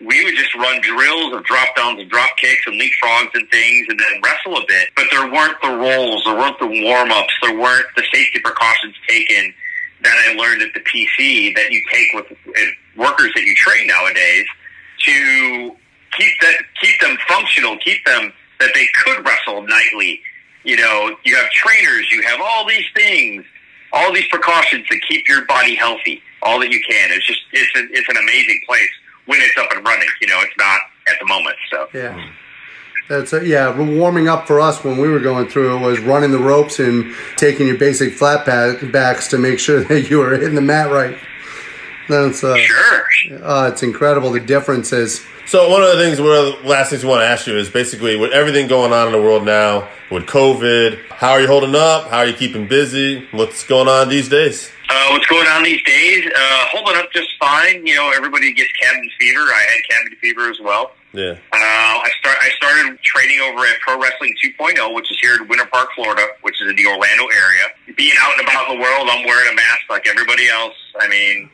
we 0.00 0.24
would 0.24 0.36
just 0.36 0.54
run 0.54 0.80
drills 0.82 1.32
of 1.32 1.44
drop 1.44 1.74
downs 1.74 2.00
and 2.00 2.10
drop 2.10 2.36
kicks 2.36 2.66
and 2.66 2.80
leapfrogs 2.80 3.34
and 3.34 3.48
things, 3.50 3.86
and 3.88 3.98
then 3.98 4.20
wrestle 4.22 4.56
a 4.58 4.66
bit. 4.66 4.90
But 4.94 5.06
there 5.10 5.30
weren't 5.30 5.60
the 5.62 5.70
rolls, 5.70 6.24
there 6.24 6.34
weren't 6.34 6.58
the 6.58 6.66
warm 6.66 7.10
ups, 7.10 7.32
there 7.42 7.58
weren't 7.58 7.86
the 7.96 8.04
safety 8.12 8.40
precautions 8.40 8.94
taken 9.08 9.54
that 10.02 10.14
I 10.28 10.34
learned 10.34 10.62
at 10.62 10.74
the 10.74 10.80
PC 10.80 11.54
that 11.56 11.70
you 11.70 11.82
take 11.90 12.08
with 12.12 12.26
workers 12.96 13.32
that 13.34 13.42
you 13.42 13.54
train 13.54 13.86
nowadays 13.86 14.44
to 15.04 15.76
keep 16.12 16.40
that 16.40 16.56
keep 16.80 17.00
them 17.00 17.16
functional, 17.26 17.78
keep 17.78 18.04
them 18.04 18.32
that 18.60 18.70
they 18.74 18.86
could 19.02 19.24
wrestle 19.24 19.62
nightly. 19.62 20.20
You 20.64 20.76
know, 20.76 21.16
you 21.24 21.36
have 21.36 21.48
trainers, 21.50 22.10
you 22.12 22.22
have 22.22 22.40
all 22.42 22.66
these 22.66 22.84
things, 22.94 23.44
all 23.92 24.12
these 24.12 24.26
precautions 24.28 24.86
to 24.88 24.98
keep 25.08 25.26
your 25.28 25.46
body 25.46 25.74
healthy, 25.74 26.20
all 26.42 26.60
that 26.60 26.70
you 26.70 26.80
can. 26.80 27.10
It's 27.12 27.26
just 27.26 27.40
it's 27.52 27.72
a, 27.76 27.86
it's 27.92 28.08
an 28.08 28.16
amazing 28.18 28.60
place 28.66 28.90
when 29.26 29.40
it's 29.40 29.56
up 29.58 29.70
and 29.74 29.84
running. 29.84 30.08
You 30.20 30.28
know, 30.28 30.40
it's 30.40 30.56
not 30.58 30.80
at 31.08 31.16
the 31.20 31.26
moment. 31.26 31.56
So 31.70 31.88
Yeah. 31.92 32.30
That's 33.08 33.32
a, 33.32 33.46
yeah. 33.46 33.76
Warming 33.78 34.26
up 34.28 34.48
for 34.48 34.60
us 34.60 34.82
when 34.82 34.98
we 34.98 35.08
were 35.08 35.20
going 35.20 35.48
through 35.48 35.76
it 35.76 35.80
was 35.80 36.00
running 36.00 36.32
the 36.32 36.40
ropes 36.40 36.80
and 36.80 37.14
taking 37.36 37.68
your 37.68 37.78
basic 37.78 38.12
flat 38.14 38.44
back, 38.44 38.90
backs 38.90 39.28
to 39.28 39.38
make 39.38 39.60
sure 39.60 39.84
that 39.88 40.10
you 40.10 40.18
were 40.18 40.32
hitting 40.32 40.56
the 40.56 40.60
mat 40.60 40.90
right. 40.90 41.16
That's 42.08 42.42
uh, 42.44 42.56
sure, 42.56 43.04
uh 43.42 43.70
it's 43.72 43.82
incredible 43.82 44.30
the 44.30 44.40
differences. 44.40 45.24
So 45.46 45.70
one 45.70 45.80
of 45.80 45.96
the 45.96 46.02
things, 46.02 46.20
one 46.20 46.32
of 46.32 46.60
the 46.60 46.68
last 46.68 46.90
things 46.90 47.04
we 47.04 47.08
want 47.08 47.20
to 47.20 47.26
ask 47.26 47.46
you 47.46 47.56
is 47.56 47.70
basically 47.70 48.16
with 48.16 48.32
everything 48.32 48.66
going 48.66 48.92
on 48.92 49.06
in 49.06 49.12
the 49.12 49.22
world 49.22 49.44
now, 49.44 49.88
with 50.10 50.26
COVID, 50.26 51.06
how 51.08 51.30
are 51.30 51.40
you 51.40 51.46
holding 51.46 51.76
up? 51.76 52.10
How 52.10 52.18
are 52.18 52.26
you 52.26 52.34
keeping 52.34 52.66
busy? 52.66 53.28
What's 53.30 53.64
going 53.64 53.86
on 53.86 54.08
these 54.08 54.28
days? 54.28 54.72
Uh, 54.88 55.10
what's 55.10 55.26
going 55.26 55.46
on 55.46 55.62
these 55.62 55.80
days? 55.84 56.26
Uh, 56.26 56.64
holding 56.72 56.96
up 56.96 57.12
just 57.12 57.28
fine. 57.38 57.86
You 57.86 57.94
know, 57.94 58.10
everybody 58.16 58.52
gets 58.54 58.72
cabin 58.72 59.08
fever. 59.20 59.38
I 59.38 59.66
had 59.70 59.88
cabin 59.88 60.18
fever 60.20 60.50
as 60.50 60.58
well. 60.60 60.90
Yeah. 61.12 61.38
Uh, 61.52 61.56
I 62.02 62.10
start. 62.18 62.36
I 62.42 62.50
started 62.56 63.00
training 63.02 63.38
over 63.40 63.64
at 63.66 63.78
Pro 63.80 64.02
Wrestling 64.02 64.34
2.0, 64.44 64.94
which 64.94 65.10
is 65.12 65.18
here 65.20 65.36
in 65.40 65.46
Winter 65.46 65.66
Park, 65.66 65.90
Florida, 65.94 66.26
which 66.42 66.60
is 66.60 66.68
in 66.68 66.74
the 66.74 66.86
Orlando 66.86 67.26
area. 67.26 67.94
Being 67.96 68.14
out 68.20 68.36
and 68.36 68.46
about 68.46 68.68
in 68.68 68.76
the 68.76 68.82
world, 68.82 69.08
I'm 69.08 69.24
wearing 69.24 69.52
a 69.52 69.54
mask 69.54 69.82
like 69.88 70.08
everybody 70.08 70.48
else. 70.48 70.74
I 71.00 71.08
mean, 71.08 71.50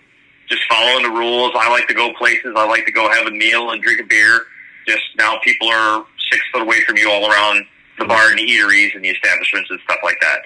just 0.49 0.63
following 0.69 1.03
the 1.05 1.11
rules. 1.11 1.53
I 1.55 1.69
like 1.71 1.87
to 1.89 1.95
go 1.95 2.13
places. 2.15 2.55
I 2.57 2.67
like 2.67 2.85
to 2.87 2.93
go 2.93 3.11
have 3.11 3.27
a 3.27 3.31
meal 3.31 3.71
and 3.71 3.83
drink 3.83 4.01
a 4.01 4.05
beer. 4.05 4.47
Just 4.87 5.03
now, 5.17 5.39
people 5.45 5.69
are 5.69 6.05
six 6.31 6.43
foot 6.53 6.63
away 6.63 6.83
from 6.85 6.97
you 6.97 7.11
all 7.11 7.31
around 7.31 7.65
the 7.99 8.05
bar 8.05 8.31
and 8.31 8.39
the 8.39 8.43
eateries 8.47 8.95
and 8.95 9.05
the 9.05 9.11
establishments 9.11 9.71
and 9.71 9.79
stuff 9.85 9.99
like 10.03 10.19
that. 10.21 10.39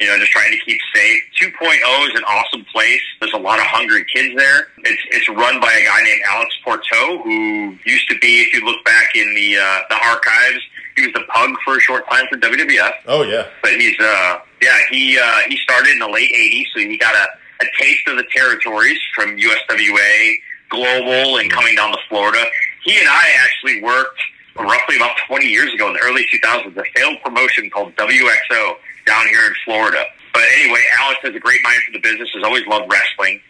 You 0.00 0.06
know, 0.06 0.18
just 0.18 0.30
trying 0.32 0.50
to 0.52 0.58
keep 0.64 0.80
safe. 0.94 1.20
2.0 1.42 2.08
is 2.08 2.14
an 2.16 2.24
awesome 2.24 2.64
place. 2.72 3.02
There's 3.20 3.34
a 3.34 3.38
lot 3.38 3.58
of 3.58 3.66
hungry 3.66 4.04
kids 4.14 4.34
there. 4.36 4.68
It's 4.78 5.02
it's 5.10 5.28
run 5.28 5.60
by 5.60 5.72
a 5.72 5.84
guy 5.84 6.02
named 6.02 6.22
Alex 6.26 6.54
Porteau, 6.64 7.22
who 7.22 7.76
used 7.84 8.08
to 8.08 8.18
be, 8.18 8.40
if 8.40 8.54
you 8.54 8.64
look 8.64 8.82
back 8.84 9.14
in 9.14 9.34
the 9.34 9.58
uh, 9.58 9.80
the 9.90 9.96
archives, 10.06 10.60
he 10.96 11.02
was 11.06 11.12
the 11.12 11.24
pug 11.28 11.50
for 11.64 11.76
a 11.76 11.80
short 11.80 12.08
time 12.08 12.24
for 12.30 12.38
WWF 12.38 12.92
Oh 13.08 13.22
yeah. 13.24 13.46
but 13.62 13.72
he's 13.72 13.98
uh 14.00 14.38
yeah 14.62 14.76
he 14.90 15.18
uh 15.18 15.38
he 15.48 15.56
started 15.58 15.92
in 15.92 15.98
the 15.98 16.08
late 16.08 16.30
80s 16.34 16.64
so 16.74 16.80
he 16.80 16.96
got 16.98 17.14
a, 17.14 17.26
a 17.60 17.66
taste 17.78 18.06
of 18.08 18.16
the 18.16 18.24
territories 18.32 18.98
from 19.14 19.36
USWA 19.36 20.34
global 20.70 21.38
and 21.38 21.50
coming 21.50 21.74
down 21.76 21.90
to 21.92 21.98
Florida 22.08 22.44
he 22.84 22.98
and 22.98 23.08
I 23.08 23.24
actually 23.42 23.82
worked 23.82 24.20
roughly 24.56 24.96
about 24.96 25.16
20 25.28 25.46
years 25.46 25.72
ago 25.74 25.88
in 25.88 25.94
the 25.94 26.00
early 26.00 26.24
2000s 26.32 26.76
a 26.76 26.84
failed 26.94 27.18
promotion 27.22 27.70
called 27.70 27.94
WXO 27.96 28.74
down 29.06 29.26
here 29.28 29.46
in 29.46 29.54
Florida 29.64 30.04
but 30.32 30.42
anyway 30.58 30.82
Alex 31.00 31.20
has 31.22 31.34
a 31.34 31.40
great 31.40 31.60
mind 31.64 31.80
for 31.86 31.92
the 31.92 32.00
business 32.00 32.28
has 32.34 32.44
always 32.44 32.66
loved 32.66 32.90
wrestling 32.90 33.40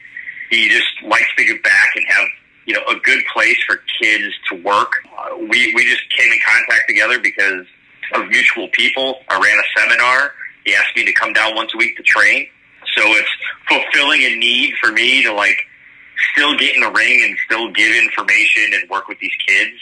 he 0.50 0.68
just 0.68 0.88
likes 1.02 1.28
to 1.36 1.44
give 1.44 1.62
back 1.62 1.90
and 1.94 2.04
have 2.08 2.26
you 2.66 2.74
know 2.74 2.82
a 2.90 2.96
good 3.00 3.24
place 3.32 3.56
for 3.66 3.80
kids 4.00 4.34
to 4.50 4.62
work. 4.62 4.92
Uh, 5.16 5.36
we 5.38 5.72
we 5.74 5.84
just 5.84 6.02
came 6.16 6.30
in 6.30 6.38
contact 6.46 6.88
together 6.88 7.18
because 7.18 7.66
of 8.14 8.28
mutual 8.28 8.68
people. 8.68 9.22
I 9.28 9.40
ran 9.40 9.58
a 9.58 9.80
seminar. 9.80 10.32
He 10.64 10.74
asked 10.74 10.94
me 10.94 11.04
to 11.04 11.12
come 11.12 11.32
down 11.32 11.54
once 11.54 11.72
a 11.74 11.78
week 11.78 11.96
to 11.96 12.02
train. 12.02 12.48
So 12.96 13.02
it's 13.14 13.30
fulfilling 13.68 14.22
a 14.22 14.36
need 14.36 14.74
for 14.80 14.92
me 14.92 15.22
to 15.22 15.32
like 15.32 15.66
still 16.32 16.56
get 16.56 16.74
in 16.74 16.82
the 16.82 16.90
ring 16.90 17.24
and 17.24 17.36
still 17.46 17.70
give 17.72 17.94
information 17.94 18.70
and 18.74 18.88
work 18.90 19.08
with 19.08 19.18
these 19.20 19.34
kids. 19.46 19.72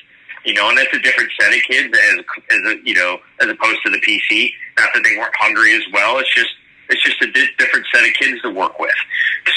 You 0.45 0.55
know, 0.55 0.69
and 0.69 0.79
that's 0.79 0.95
a 0.95 1.01
different 1.01 1.31
set 1.39 1.53
of 1.53 1.61
kids 1.63 1.95
as 1.97 2.25
as 2.51 2.73
a, 2.73 2.77
you 2.85 2.95
know 2.95 3.19
as 3.41 3.49
opposed 3.49 3.83
to 3.85 3.91
the 3.91 4.01
PC. 4.01 4.53
Not 4.79 4.91
that 4.95 5.03
they 5.03 5.17
weren't 5.17 5.35
hungry 5.39 5.75
as 5.75 5.83
well. 5.93 6.19
It's 6.19 6.35
just 6.35 6.51
it's 6.89 7.03
just 7.03 7.21
a 7.23 7.31
di- 7.33 7.51
different 7.59 7.87
set 7.93 8.07
of 8.07 8.15
kids 8.15 8.41
to 8.43 8.51
work 8.51 8.79
with. 8.79 8.95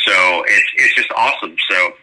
So 0.06 0.44
it's 0.48 0.72
it's 0.78 0.96
just 0.96 1.12
awesome. 1.16 1.56
So 1.70 1.94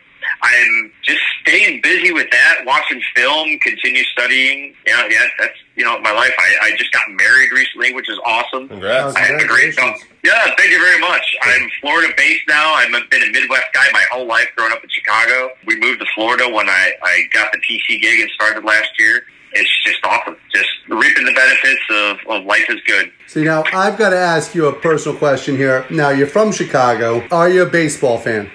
I'm 0.43 0.93
just 1.03 1.21
staying 1.43 1.81
busy 1.83 2.13
with 2.13 2.31
that, 2.31 2.61
watching 2.67 3.01
film, 3.15 3.59
continue 3.61 4.05
studying. 4.05 4.75
Yeah, 4.87 5.07
yeah, 5.09 5.27
that's 5.39 5.55
you 5.77 5.85
know 5.85 6.01
my 6.01 6.13
life. 6.13 6.33
I, 6.39 6.69
I 6.69 6.77
just 6.77 6.93
got 6.93 7.03
married 7.11 7.53
recently, 7.53 7.95
which 7.95 8.09
is 8.09 8.19
awesome. 8.25 8.69
Congrats. 8.69 9.17
I 9.17 9.21
had 9.21 9.41
a 9.41 9.47
great 9.47 9.69
Congratulations. 9.77 10.09
Yeah, 10.25 10.55
thank 10.57 10.71
you 10.71 10.79
very 10.79 11.01
much. 11.01 11.37
I'm 11.43 11.71
Florida 11.81 12.13
based 12.17 12.43
now. 12.49 12.75
I've 12.75 12.91
been 13.11 13.23
a 13.23 13.33
Midwest 13.33 13.67
guy 13.73 13.87
my 13.93 14.05
whole 14.11 14.27
life, 14.27 14.49
growing 14.57 14.73
up 14.73 14.83
in 14.83 14.91
Chicago. 14.91 15.51
We 15.67 15.79
moved 15.79 16.01
to 16.01 16.07
Florida 16.15 16.49
when 16.49 16.69
I, 16.69 16.93
I 17.03 17.23
got 17.33 17.53
the 17.53 17.59
PC 17.59 18.01
gig 18.01 18.21
and 18.21 18.31
started 18.31 18.65
last 18.65 18.91
year. 18.99 19.23
It's 19.53 19.85
just 19.85 20.05
awesome. 20.05 20.37
Just 20.53 20.69
reaping 20.89 21.25
the 21.25 21.33
benefits 21.33 21.83
of, 21.91 22.19
of 22.31 22.45
life 22.45 22.67
is 22.69 22.81
good. 22.87 23.11
See, 23.27 23.45
now 23.45 23.65
I've 23.73 23.97
got 23.97 24.11
to 24.11 24.19
ask 24.19 24.55
you 24.55 24.67
a 24.67 24.73
personal 24.73 25.17
question 25.17 25.57
here. 25.57 25.87
Now, 25.91 26.11
you're 26.11 26.27
from 26.27 26.53
Chicago. 26.53 27.27
Are 27.31 27.49
you 27.49 27.63
a 27.63 27.67
baseball 27.67 28.19
fan? 28.19 28.51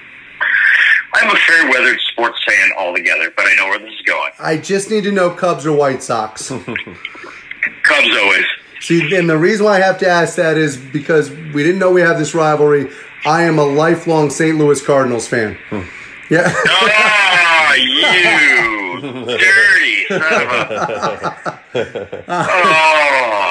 I'm 1.15 1.29
a 1.29 1.39
fair 1.39 1.69
weathered 1.69 1.99
sports 2.11 2.43
fan 2.45 2.71
altogether, 2.77 3.31
but 3.35 3.45
I 3.45 3.55
know 3.55 3.65
where 3.67 3.79
this 3.79 3.93
is 3.93 4.01
going. 4.01 4.31
I 4.39 4.57
just 4.57 4.89
need 4.89 5.03
to 5.03 5.11
know 5.11 5.29
Cubs 5.29 5.65
or 5.65 5.71
White 5.75 6.01
Sox. 6.01 6.47
Cubs 7.83 8.17
always. 8.19 8.45
See, 8.81 9.15
and 9.15 9.29
the 9.29 9.37
reason 9.37 9.65
why 9.65 9.77
I 9.77 9.79
have 9.79 9.97
to 9.99 10.07
ask 10.07 10.35
that 10.35 10.57
is 10.57 10.75
because 10.77 11.29
we 11.29 11.63
didn't 11.63 11.79
know 11.79 11.91
we 11.91 12.01
have 12.01 12.17
this 12.19 12.33
rivalry. 12.35 12.89
I 13.25 13.43
am 13.43 13.57
a 13.57 13.63
lifelong 13.63 14.29
St. 14.29 14.57
Louis 14.57 14.81
Cardinals 14.85 15.27
fan. 15.27 15.57
Hmm. 15.69 15.81
Yeah. 16.29 16.53
Oh, 16.65 17.75
you 17.77 19.01
dirty 19.37 20.05
son 20.09 20.21
of 20.21 20.51
a. 20.53 21.59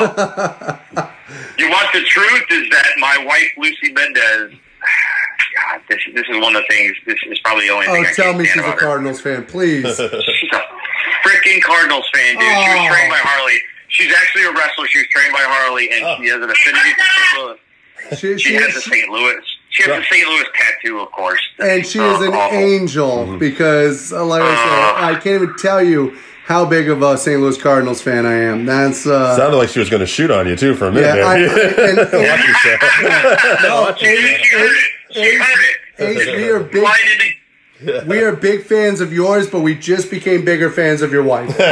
Oh. 0.04 1.10
You 1.58 1.68
want 1.70 1.92
the 1.92 2.02
truth? 2.02 2.44
Is 2.50 2.68
that 2.70 2.92
my 2.98 3.24
wife, 3.24 3.52
Lucy 3.56 3.92
Mendez. 3.92 4.54
God, 5.56 5.80
this, 5.88 5.98
this 6.14 6.24
is 6.28 6.36
one 6.40 6.54
of 6.56 6.62
the 6.62 6.68
things. 6.68 6.96
This 7.06 7.18
is 7.30 7.38
probably 7.40 7.66
the 7.68 7.72
only 7.74 7.86
Oh, 7.88 7.94
thing 7.94 8.06
I 8.06 8.12
tell 8.12 8.24
can't 8.26 8.38
me 8.38 8.44
she's 8.46 8.56
a 8.56 8.64
about 8.64 8.74
her. 8.80 8.86
Cardinals 8.86 9.20
fan, 9.20 9.44
please. 9.46 9.86
She's 9.86 10.00
a 10.52 10.62
freaking 11.24 11.60
Cardinals 11.62 12.08
fan, 12.14 12.34
dude. 12.34 12.42
She 12.42 12.48
Oh. 12.48 12.82
was 12.82 12.88
trained 12.96 13.10
by 13.10 13.18
Harley. 13.22 13.58
She's 13.88 14.12
actually 14.14 14.44
a 14.44 14.52
wrestler. 14.52 14.86
She 14.88 14.98
was 14.98 15.06
trained 15.08 15.32
by 15.32 15.42
Harley, 15.42 15.88
and 15.92 16.00
she 16.24 16.28
has 16.30 16.40
an 16.42 16.50
affinity 16.50 16.90
for 16.94 17.04
St. 17.04 17.44
Louis. 17.46 17.58
She, 18.18 18.38
She 18.38 18.48
she, 18.50 18.54
has 18.54 18.74
a 18.76 18.80
St. 18.80 19.08
Louis. 19.10 19.36
She 19.70 19.82
has 19.84 20.02
a 20.02 20.04
St. 20.04 20.26
Louis 20.28 20.44
tattoo, 20.54 21.00
of 21.00 21.10
course. 21.12 21.40
and 21.58 21.86
she 21.86 21.98
Oh, 22.00 22.16
is 22.16 22.28
an 22.28 22.34
awful. 22.34 22.58
angel 22.58 23.36
because, 23.38 24.12
uh, 24.12 24.24
like 24.24 24.42
I 24.42 24.54
said, 24.54 25.04
I 25.04 25.14
can't 25.20 25.42
even 25.42 25.54
tell 25.58 25.82
you 25.82 26.16
how 26.44 26.64
big 26.66 26.88
of 26.90 27.00
a 27.02 27.16
St. 27.16 27.40
Louis 27.40 27.56
Cardinals 27.56 28.02
fan 28.02 28.26
I 28.26 28.32
am. 28.34 28.66
That's 28.66 29.06
uh, 29.06 29.36
Sounded 29.36 29.56
like 29.56 29.68
she 29.68 29.78
was 29.78 29.88
going 29.88 30.00
to 30.00 30.06
shoot 30.06 30.30
on 30.30 30.46
you 30.48 30.56
too 30.56 30.74
for 30.74 30.88
a 30.88 30.92
minute 30.92 31.16
yeah. 31.16 31.26
I, 31.26 31.38
there. 31.38 31.90
and, 31.90 31.98
and, 32.00 32.12
Watch 32.12 32.48
yourself. 32.48 33.62
no, 33.62 33.94
She, 35.12 35.22
she 35.22 35.36
heard 35.36 35.58
it. 35.58 35.76
She 35.98 36.04
heard 36.04 36.16
it. 36.16 36.28
Ace, 36.28 36.36
we 36.36 36.48
are 36.50 36.60
big. 36.60 36.82
Why 36.82 36.98
did 37.06 37.20
it? 37.20 37.32
We 38.06 38.20
are 38.22 38.36
big 38.36 38.62
fans 38.64 39.00
of 39.00 39.12
yours, 39.12 39.48
but 39.50 39.58
we 39.60 39.74
just 39.74 40.08
became 40.08 40.44
bigger 40.44 40.70
fans 40.70 41.02
of 41.02 41.10
your 41.10 41.24
wife. 41.24 41.50
Son 41.56 41.66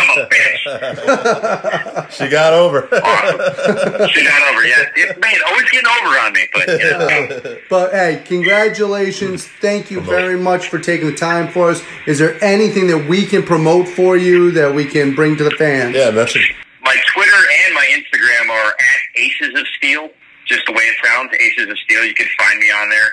of 0.00 0.16
a 0.16 0.28
bitch. 0.30 2.10
she 2.10 2.28
got 2.28 2.54
over. 2.54 2.88
Oh, 2.90 4.06
she 4.08 4.24
got 4.24 4.48
over. 4.54 4.64
Yeah, 4.66 4.84
it, 4.96 5.20
man, 5.20 5.34
always 5.46 5.70
getting 5.70 5.88
over 5.88 6.18
on 6.18 6.32
me. 6.32 6.48
But 6.54 6.68
you 6.68 6.78
know, 6.90 7.56
But 7.70 7.92
hey, 7.92 8.22
congratulations! 8.24 9.46
Thank 9.46 9.90
you 9.90 10.00
very 10.00 10.38
much 10.38 10.68
for 10.68 10.78
taking 10.78 11.08
the 11.08 11.14
time 11.16 11.48
for 11.52 11.68
us. 11.70 11.82
Is 12.06 12.18
there 12.18 12.42
anything 12.42 12.86
that 12.86 13.06
we 13.08 13.26
can 13.26 13.42
promote 13.42 13.88
for 13.88 14.16
you 14.16 14.50
that 14.52 14.74
we 14.74 14.86
can 14.86 15.14
bring 15.14 15.36
to 15.36 15.44
the 15.44 15.50
fans? 15.50 15.94
Yeah, 15.96 16.10
message. 16.12 16.54
my 16.82 16.96
Twitter 17.12 17.42
and 17.66 17.74
my 17.74 17.86
Instagram 17.92 18.48
are 18.50 18.70
at 18.70 19.00
Aces 19.16 19.60
of 19.60 19.66
Steel. 19.76 20.08
Just 20.46 20.64
the 20.66 20.72
way 20.72 20.82
it 20.82 20.96
sounds, 21.04 21.30
Aces 21.34 21.68
of 21.68 21.78
Steel. 21.78 22.04
You 22.04 22.14
can 22.14 22.28
find 22.38 22.58
me 22.58 22.70
on 22.70 22.88
there. 22.90 23.10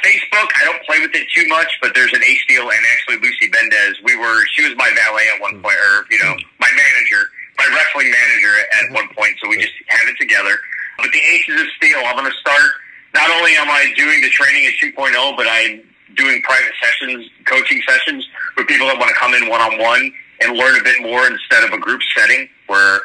Facebook, 0.00 0.48
I 0.56 0.64
don't 0.64 0.80
play 0.84 1.00
with 1.00 1.12
it 1.14 1.28
too 1.34 1.46
much, 1.48 1.68
but 1.82 1.92
there's 1.94 2.12
an 2.12 2.22
Ace 2.24 2.40
Steel 2.48 2.64
and 2.64 2.82
actually 2.96 3.20
Lucy 3.20 3.48
Bendez. 3.48 4.00
We 4.04 4.16
were, 4.16 4.44
she 4.52 4.64
was 4.64 4.76
my 4.76 4.88
valet 4.88 5.28
at 5.34 5.40
one 5.40 5.60
point, 5.60 5.76
or 5.76 6.06
you 6.08 6.16
know, 6.16 6.32
my 6.60 6.70
manager, 6.72 7.28
my 7.58 7.68
wrestling 7.76 8.08
manager 8.08 8.52
at 8.80 8.92
one 8.92 9.08
point. 9.12 9.36
So 9.42 9.48
we 9.48 9.60
just 9.60 9.74
have 9.88 10.08
it 10.08 10.16
together. 10.16 10.56
But 10.96 11.12
the 11.12 11.20
Aces 11.20 11.60
of 11.60 11.68
Steel, 11.76 12.00
I'm 12.04 12.16
going 12.16 12.30
to 12.30 12.38
start. 12.38 12.72
Not 13.12 13.28
only 13.36 13.52
am 13.56 13.68
I 13.68 13.92
doing 13.96 14.22
the 14.22 14.30
training 14.30 14.64
at 14.64 14.74
2.0, 14.80 15.36
but 15.36 15.46
I'm 15.48 15.84
doing 16.16 16.40
private 16.42 16.72
sessions, 16.80 17.28
coaching 17.44 17.80
sessions 17.86 18.26
with 18.56 18.66
people 18.66 18.86
that 18.88 18.98
want 18.98 19.08
to 19.08 19.16
come 19.16 19.34
in 19.34 19.48
one 19.48 19.60
on 19.60 19.78
one 19.78 20.12
and 20.40 20.56
learn 20.56 20.80
a 20.80 20.82
bit 20.82 21.00
more 21.02 21.26
instead 21.26 21.64
of 21.64 21.72
a 21.72 21.78
group 21.78 22.00
setting 22.16 22.48
where 22.66 23.00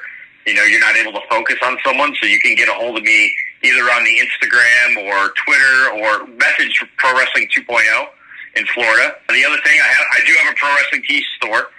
you 0.47 0.55
know 0.55 0.63
you're 0.63 0.79
not 0.79 0.95
able 0.95 1.11
to 1.11 1.21
focus 1.29 1.57
on 1.61 1.77
someone. 1.85 2.15
So 2.21 2.25
you 2.25 2.39
can 2.39 2.55
get 2.55 2.69
a 2.69 2.73
hold 2.73 2.97
of 2.97 3.03
me 3.03 3.35
either 3.63 3.83
on 3.83 4.03
the 4.03 4.15
Instagram 4.17 5.05
or 5.05 5.33
Twitter 5.45 5.77
or 5.99 6.27
message 6.39 6.83
Pro 6.97 7.13
Wrestling 7.13 7.49
2.0 7.55 8.07
in 8.55 8.65
Florida. 8.73 9.15
The 9.27 9.45
other 9.45 9.59
thing 9.61 9.77
I 9.77 9.87
have, 9.87 10.05
I 10.15 10.19
do 10.25 10.33
have 10.41 10.53
a 10.53 10.55
Pro 10.55 10.69
Wrestling 10.73 11.03
Tee 11.07 11.23
store, 11.35 11.69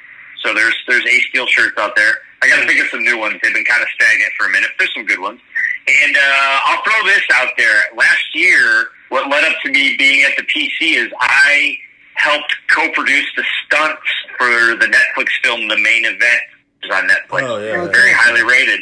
so 0.44 0.54
there's 0.54 0.76
there's 0.86 1.04
A 1.04 1.20
Steel 1.28 1.46
shirts 1.46 1.78
out 1.78 1.96
there. 1.96 2.18
I 2.42 2.48
got 2.48 2.60
to 2.60 2.66
think 2.68 2.80
of 2.80 2.88
some 2.90 3.02
new 3.02 3.18
ones. 3.18 3.40
They've 3.42 3.54
been 3.54 3.64
kind 3.64 3.82
of 3.82 3.88
stagnant 3.96 4.32
for 4.38 4.46
a 4.46 4.50
minute. 4.50 4.70
There's 4.78 4.94
some 4.94 5.06
good 5.06 5.18
ones. 5.18 5.40
And 5.88 6.16
uh, 6.16 6.60
I'll 6.66 6.82
throw 6.84 7.02
this 7.04 7.22
out 7.34 7.48
there. 7.56 7.82
Last 7.96 8.34
year, 8.34 8.88
what 9.08 9.28
led 9.28 9.44
up 9.44 9.56
to 9.64 9.70
me 9.72 9.96
being 9.96 10.22
at 10.22 10.36
the 10.36 10.44
PC 10.44 11.02
is 11.02 11.12
I 11.20 11.78
helped 12.14 12.54
co-produce 12.70 13.26
the 13.36 13.44
stunts 13.64 14.02
for 14.36 14.46
the 14.76 14.86
Netflix 14.86 15.30
film 15.42 15.66
The 15.68 15.78
Main 15.78 16.04
Event, 16.04 16.42
is 16.82 16.90
on 16.90 17.08
Netflix. 17.08 17.42
Oh, 17.48 17.58
yeah. 17.58 17.84
It's 17.84 17.96
very 17.96 18.12
highly 18.12 18.42
rated. 18.42 18.80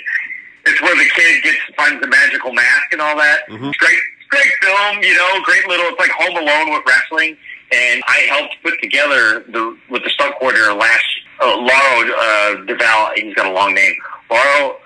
It's 0.67 0.81
where 0.83 0.95
the 0.97 1.09
kid 1.15 1.43
gets 1.45 1.59
finds 1.77 2.01
the 2.01 2.09
magical 2.09 2.53
mask 2.53 2.93
and 2.93 3.01
all 3.01 3.17
that. 3.17 3.41
It's 3.49 3.77
great, 3.79 3.99
great 4.31 4.53
film. 4.63 5.03
You 5.03 5.15
know, 5.17 5.41
great 5.45 5.67
little. 5.69 5.87
It's 5.87 6.01
like 6.01 6.11
Home 6.11 6.37
Alone 6.37 6.73
with 6.75 6.83
wrestling. 6.87 7.37
And 7.73 8.03
I 8.07 8.19
helped 8.29 8.57
put 8.63 8.75
together 8.81 9.45
the 9.49 9.77
with 9.91 10.03
the 10.05 10.11
stunt 10.11 10.35
coordinator 10.39 10.73
last 10.73 11.05
uh, 11.41 11.47
Lauro 11.57 12.11
uh, 12.11 12.67
Deval. 12.67 13.13
He's 13.17 13.35
got 13.35 13.47
a 13.47 13.51
long 13.53 13.75
name. 13.75 13.95
Lauro 14.31 14.77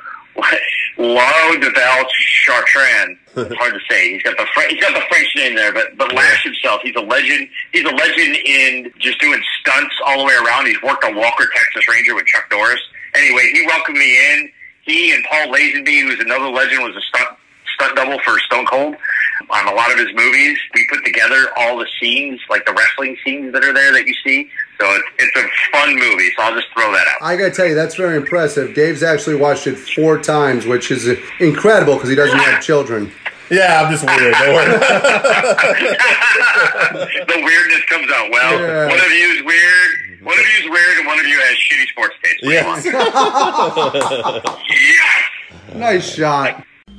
Lauro 0.99 1.57
Deval 1.61 2.05
Chartrand. 2.45 3.17
It's 3.37 3.55
hard 3.57 3.75
to 3.75 3.81
say. 3.89 4.13
He's 4.13 4.23
got 4.23 4.37
the 4.37 4.47
Fr- 4.55 4.69
he's 4.69 4.81
got 4.83 4.93
the 4.95 5.03
French 5.09 5.29
name 5.37 5.55
there, 5.55 5.73
but 5.73 5.97
but 5.97 6.13
Lash 6.13 6.43
himself, 6.45 6.81
he's 6.83 6.97
a 6.97 7.01
legend. 7.01 7.49
He's 7.73 7.85
a 7.85 7.95
legend 7.95 8.37
in 8.45 8.93
just 8.99 9.21
doing 9.21 9.41
stunts 9.61 9.95
all 10.07 10.19
the 10.19 10.25
way 10.25 10.35
around. 10.45 10.67
He's 10.67 10.81
worked 10.83 11.05
on 11.05 11.15
Walker 11.17 11.49
Texas 11.55 11.89
Ranger 11.89 12.15
with 12.15 12.27
Chuck 12.27 12.45
Norris. 12.51 12.81
Anyway, 13.15 13.51
he 13.53 13.67
welcomed 13.67 13.99
me 13.99 14.33
in. 14.33 14.51
He 14.83 15.13
and 15.15 15.25
Paul 15.25 15.49
Lazenby, 15.49 16.03
who's 16.03 16.21
another 16.21 16.49
legend, 16.49 16.83
was 16.83 16.97
a 16.97 17.01
stunt 17.01 17.37
stunt 17.75 17.97
double 17.97 18.19
for 18.21 18.39
Stone 18.41 18.67
Cold 18.67 18.97
on 19.51 19.69
a 19.69 19.73
lot 19.73 19.91
of 19.91 19.99
his 19.99 20.09
movies. 20.15 20.59
We 20.75 20.87
put 20.89 21.05
together 21.05 21.49
all 21.57 21.79
the 21.79 21.87
scenes, 22.01 22.41
like 22.49 22.65
the 22.67 22.73
wrestling 22.73 23.17
scenes 23.25 23.53
that 23.53 23.65
are 23.65 23.73
there 23.73 23.93
that 23.93 24.07
you 24.07 24.15
see. 24.25 24.49
So 24.81 24.87
it's, 24.87 25.05
it's 25.19 25.37
a 25.37 25.77
fun 25.77 25.95
movie. 25.95 26.31
So 26.37 26.43
I'll 26.43 26.55
just 26.55 26.69
throw 26.73 26.91
that 26.93 27.07
out. 27.09 27.23
I 27.23 27.37
gotta 27.37 27.51
tell 27.51 27.67
you, 27.67 27.75
that's 27.75 27.95
very 27.95 28.17
impressive. 28.17 28.75
Dave's 28.75 29.03
actually 29.03 29.37
watched 29.37 29.67
it 29.67 29.77
four 29.77 30.19
times, 30.19 30.67
which 30.67 30.91
is 30.91 31.09
incredible 31.39 31.95
because 31.95 32.09
he 32.09 32.17
doesn't 32.17 32.39
have 32.39 32.63
children. 32.63 33.13
Yeah, 33.51 33.83
I'm 33.83 33.91
just 33.91 34.05
weird. 34.05 34.35
The 37.27 37.41
weirdness 37.45 37.85
comes 37.87 38.09
out. 38.13 38.31
Well, 38.31 38.61
Yeah. 38.61 38.87
one 38.89 38.99
of 39.01 39.11
you 39.13 39.27
is 39.37 39.43
weird. 39.45 40.21
One 40.23 40.39
of 40.39 40.45
you 40.45 40.65
is 40.65 40.71
weird, 40.71 40.99
and 40.99 41.07
one 41.07 41.19
of 41.19 41.27
you 41.27 41.41
has 41.41 41.57
shitty 41.57 41.87
sports 41.89 42.15
taste. 42.23 42.43
What 42.45 42.83
do 42.83 42.89
you 42.89 42.95
Yeah. 42.95 44.41
Yes. 44.91 45.25
Nice 45.75 46.15
shot. 46.15 46.65